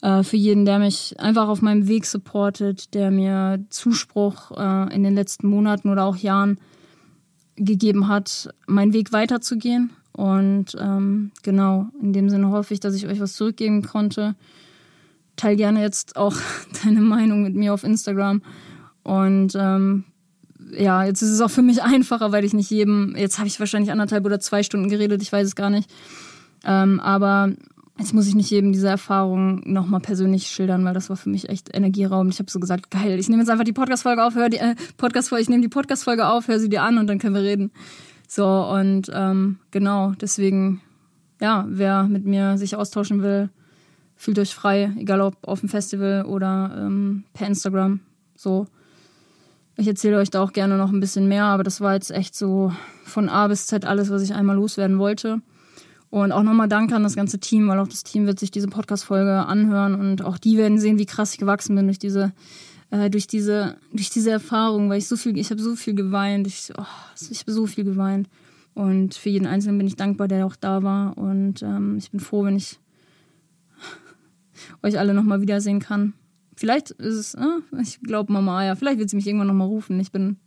Äh, 0.02 0.24
für 0.24 0.38
jeden, 0.38 0.66
der 0.66 0.80
mich 0.80 1.20
einfach 1.20 1.48
auf 1.48 1.62
meinem 1.62 1.88
Weg 1.88 2.06
supportet, 2.06 2.94
der 2.94 3.12
mir 3.12 3.64
Zuspruch 3.70 4.52
äh, 4.58 4.94
in 4.94 5.04
den 5.04 5.16
letzten 5.16 5.48
Monaten 5.48 5.90
oder 5.90 6.06
auch 6.06 6.18
Jahren 6.18 6.60
gegeben 7.56 8.08
hat, 8.08 8.50
meinen 8.68 8.94
Weg 8.94 9.12
weiterzugehen. 9.12 9.92
Und 10.12 10.76
ähm, 10.80 11.32
genau, 11.44 11.88
in 12.02 12.14
dem 12.14 12.30
Sinne 12.30 12.50
hoffe 12.50 12.74
ich, 12.74 12.80
dass 12.80 12.96
ich 12.96 13.08
euch 13.08 13.20
was 13.20 13.34
zurückgeben 13.34 13.84
konnte. 13.84 14.36
Teil 15.36 15.56
gerne 15.56 15.82
jetzt 15.82 16.18
auch 16.18 16.36
deine 16.84 17.02
Meinung 17.02 17.44
mit 17.44 17.56
mir 17.56 17.74
auf 17.74 17.84
Instagram. 17.84 18.42
Und 19.04 19.56
ähm, 19.56 20.04
ja, 20.72 21.04
jetzt 21.06 21.22
ist 21.22 21.32
es 21.32 21.42
auch 21.42 21.50
für 21.50 21.62
mich 21.62 21.82
einfacher, 21.84 22.32
weil 22.32 22.46
ich 22.46 22.54
nicht 22.54 22.70
jedem, 22.70 23.16
jetzt 23.16 23.38
habe 23.38 23.48
ich 23.48 23.60
wahrscheinlich 23.60 23.92
anderthalb 23.92 24.26
oder 24.26 24.40
zwei 24.40 24.64
Stunden 24.64 24.90
geredet, 24.90 25.22
ich 25.22 25.32
weiß 25.32 25.48
es 25.48 25.56
gar 25.56 25.70
nicht. 25.70 25.90
Ähm, 26.66 27.00
aber 27.00 27.54
Jetzt 28.00 28.14
muss 28.14 28.28
ich 28.28 28.36
nicht 28.36 28.50
jedem 28.50 28.72
diese 28.72 28.88
Erfahrung 28.88 29.62
nochmal 29.66 30.00
persönlich 30.00 30.48
schildern, 30.48 30.86
weil 30.86 30.94
das 30.94 31.10
war 31.10 31.18
für 31.18 31.30
mich 31.30 31.50
echt 31.50 31.76
Energieraum. 31.76 32.30
Ich 32.30 32.40
habe 32.40 32.50
so 32.50 32.58
gesagt, 32.58 32.90
geil, 32.92 33.20
ich 33.20 33.28
nehme 33.28 33.42
jetzt 33.42 33.50
einfach 33.50 33.66
die 33.66 33.74
Podcast-Folge 33.74 34.24
auf, 34.24 34.36
hör 34.36 34.48
die 34.48 34.58
äh, 34.58 34.76
Podcast 34.96 35.34
ich 35.34 35.50
nehme 35.50 35.62
die 35.62 35.68
Podcast-Folge 35.68 36.26
auf, 36.26 36.48
hör 36.48 36.60
sie 36.60 36.70
dir 36.70 36.82
an 36.82 36.98
und 36.98 37.08
dann 37.08 37.20
können 37.20 37.36
wir 37.36 37.44
reden. 37.44 37.72
So, 38.26 38.48
und 38.48 39.12
ähm, 39.14 39.58
genau, 39.72 40.14
deswegen, 40.14 40.82
ja, 41.42 41.66
wer 41.68 42.04
mit 42.04 42.26
mir 42.26 42.58
sich 42.58 42.78
austauschen 42.78 43.22
will, 43.22 43.50
fühlt 44.16 44.40
euch 44.40 44.56
frei, 44.56 44.94
egal 44.98 45.20
ob 45.20 45.36
auf 45.46 45.60
dem 45.60 45.68
Festival 45.68 46.24
oder 46.24 46.74
ähm, 46.78 47.26
per 47.34 47.48
Instagram. 47.48 48.00
So. 48.38 48.66
Ich 49.80 49.88
erzähle 49.88 50.18
euch 50.18 50.30
da 50.30 50.44
auch 50.44 50.52
gerne 50.52 50.78
noch 50.78 50.92
ein 50.92 51.00
bisschen 51.00 51.30
mehr, 51.30 51.46
aber 51.46 51.64
das 51.64 51.80
war 51.80 51.94
jetzt 51.94 52.12
echt 52.12 52.36
so 52.36 52.74
von 53.06 53.30
A 53.30 53.48
bis 53.48 53.66
Z 53.66 53.86
alles, 53.86 54.10
was 54.10 54.22
ich 54.22 54.34
einmal 54.34 54.58
loswerden 54.58 55.00
wollte. 55.00 55.42
Und 56.10 56.34
auch 56.34 56.44
nochmal 56.44 56.68
Danke 56.68 56.98
an 56.98 57.04
das 57.04 57.16
ganze 57.16 57.40
Team, 57.40 57.70
weil 57.70 57.80
auch 57.80 57.88
das 57.88 58.04
Team 58.04 58.26
wird 58.26 58.40
sich 58.40 58.52
diese 58.52 58.68
Podcast-Folge 58.68 59.46
anhören 59.46 59.96
und 59.96 60.22
auch 60.22 60.38
die 60.38 60.58
werden 60.58 60.80
sehen, 60.80 61.00
wie 61.00 61.06
krass 61.06 61.32
ich 61.32 61.40
gewachsen 61.40 61.78
bin 61.78 61.86
durch 61.86 61.98
diese, 61.98 62.34
äh, 62.90 63.10
durch 63.10 63.26
diese, 63.26 63.78
durch 63.94 64.10
diese 64.10 64.32
Erfahrung, 64.32 64.90
weil 64.90 64.98
ich 64.98 65.08
so 65.08 65.16
viel, 65.16 65.38
ich 65.38 65.50
habe 65.50 65.62
so 65.62 65.78
viel 65.78 65.96
geweint, 65.96 66.46
ich, 66.46 66.74
oh, 66.78 66.84
ich 67.32 67.40
habe 67.40 67.54
so 67.54 67.66
viel 67.66 67.86
geweint. 67.86 68.28
Und 68.74 69.16
für 69.16 69.30
jeden 69.30 69.48
Einzelnen 69.48 69.78
bin 69.78 69.88
ich 69.88 69.96
dankbar, 69.96 70.28
der 70.28 70.46
auch 70.46 70.58
da 70.58 70.84
war. 70.84 71.18
Und 71.18 71.62
ähm, 71.62 71.96
ich 71.98 72.12
bin 72.12 72.20
froh, 72.20 72.44
wenn 72.44 72.58
ich 72.58 72.80
euch 74.84 75.00
alle 75.00 75.14
nochmal 75.14 75.40
wiedersehen 75.40 75.80
kann. 75.80 76.16
Vielleicht 76.60 76.92
ist 76.92 77.16
es, 77.16 77.34
äh, 77.36 77.82
ich 77.82 78.02
glaube 78.02 78.32
Mama, 78.34 78.66
ja, 78.66 78.76
vielleicht 78.76 79.00
wird 79.00 79.10
sie 79.10 79.16
mich 79.16 79.28
irgendwann 79.28 79.48
nochmal 79.48 79.68
rufen. 79.68 80.00
Ich 80.00 80.12
bin, 80.12 80.38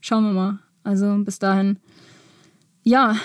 schauen 0.00 0.24
wir 0.24 0.32
mal. 0.32 0.58
Also 0.84 1.16
bis 1.18 1.38
dahin. 1.38 1.78
Ja, 2.84 3.16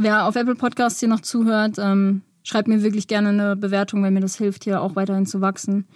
Wer 0.00 0.26
auf 0.26 0.36
Apple 0.36 0.54
Podcasts 0.54 1.00
hier 1.00 1.08
noch 1.08 1.22
zuhört, 1.22 1.74
ähm, 1.76 2.22
schreibt 2.44 2.68
mir 2.68 2.84
wirklich 2.84 3.08
gerne 3.08 3.30
eine 3.30 3.56
Bewertung, 3.56 4.04
wenn 4.04 4.14
mir 4.14 4.20
das 4.20 4.36
hilft, 4.36 4.62
hier 4.62 4.80
auch 4.80 4.94
weiterhin 4.94 5.26
zu 5.26 5.40
wachsen. 5.40 5.88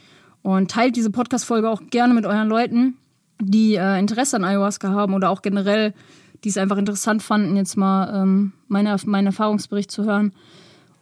Und 0.43 0.73
teilt 0.73 0.97
diese 0.97 1.12
Podcast-Folge 1.12 1.70
auch 1.70 1.82
gerne 1.90 2.12
mit 2.12 2.27
euren 2.27 2.49
Leuten, 2.49 2.97
die 3.40 3.77
äh, 3.77 4.01
Interesse 4.01 4.35
an 4.35 4.43
Ayahuasca 4.43 4.90
haben 4.90 5.15
oder 5.15 5.31
auch 5.31 5.40
generell, 5.40 5.94
die 6.43 6.49
es 6.49 6.57
einfach 6.57 6.78
interessant 6.78 7.23
fanden, 7.23 7.55
jetzt 7.55 7.77
mal 7.77 8.23
ähm, 8.23 8.53
meine, 8.66 8.97
meinen 9.07 9.27
Erfahrungsbericht 9.27 9.93
zu 9.93 10.05
hören. 10.05 10.32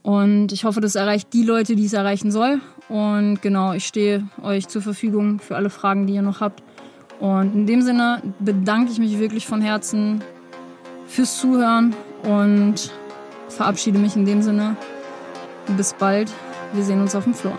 Und 0.03 0.53
ich 0.53 0.65
hoffe, 0.65 0.83
das 0.83 0.95
erreicht 0.95 1.33
die 1.33 1.45
Leute, 1.45 1.77
die 1.77 1.87
es 1.87 1.95
erreichen 1.95 2.31
soll. 2.31 2.61
Und 2.91 3.41
genau, 3.41 3.73
ich 3.73 3.87
stehe 3.87 4.27
euch 4.43 4.67
zur 4.67 4.83
Verfügung 4.83 5.39
für 5.39 5.55
alle 5.55 5.71
Fragen, 5.71 6.09
die 6.09 6.15
ihr 6.15 6.23
noch 6.23 6.41
habt. 6.41 6.63
Und 7.21 7.55
in 7.55 7.67
dem 7.67 7.83
Sinne 7.83 8.21
bedanke 8.41 8.91
ich 8.91 8.99
mich 8.99 9.19
wirklich 9.21 9.47
von 9.47 9.63
Herzen 9.63 10.23
fürs 11.07 11.39
Zuhören 11.39 11.95
und 12.25 12.91
verabschiede 13.49 13.99
mich 13.99 14.17
in 14.17 14.25
dem 14.25 14.43
Sinne. 14.43 14.77
Bis 15.77 15.95
bald. 15.95 16.33
Wir 16.73 16.83
sehen 16.83 17.01
uns 17.01 17.15
auf 17.15 17.25
dem 17.25 17.35
Floor. 17.35 17.59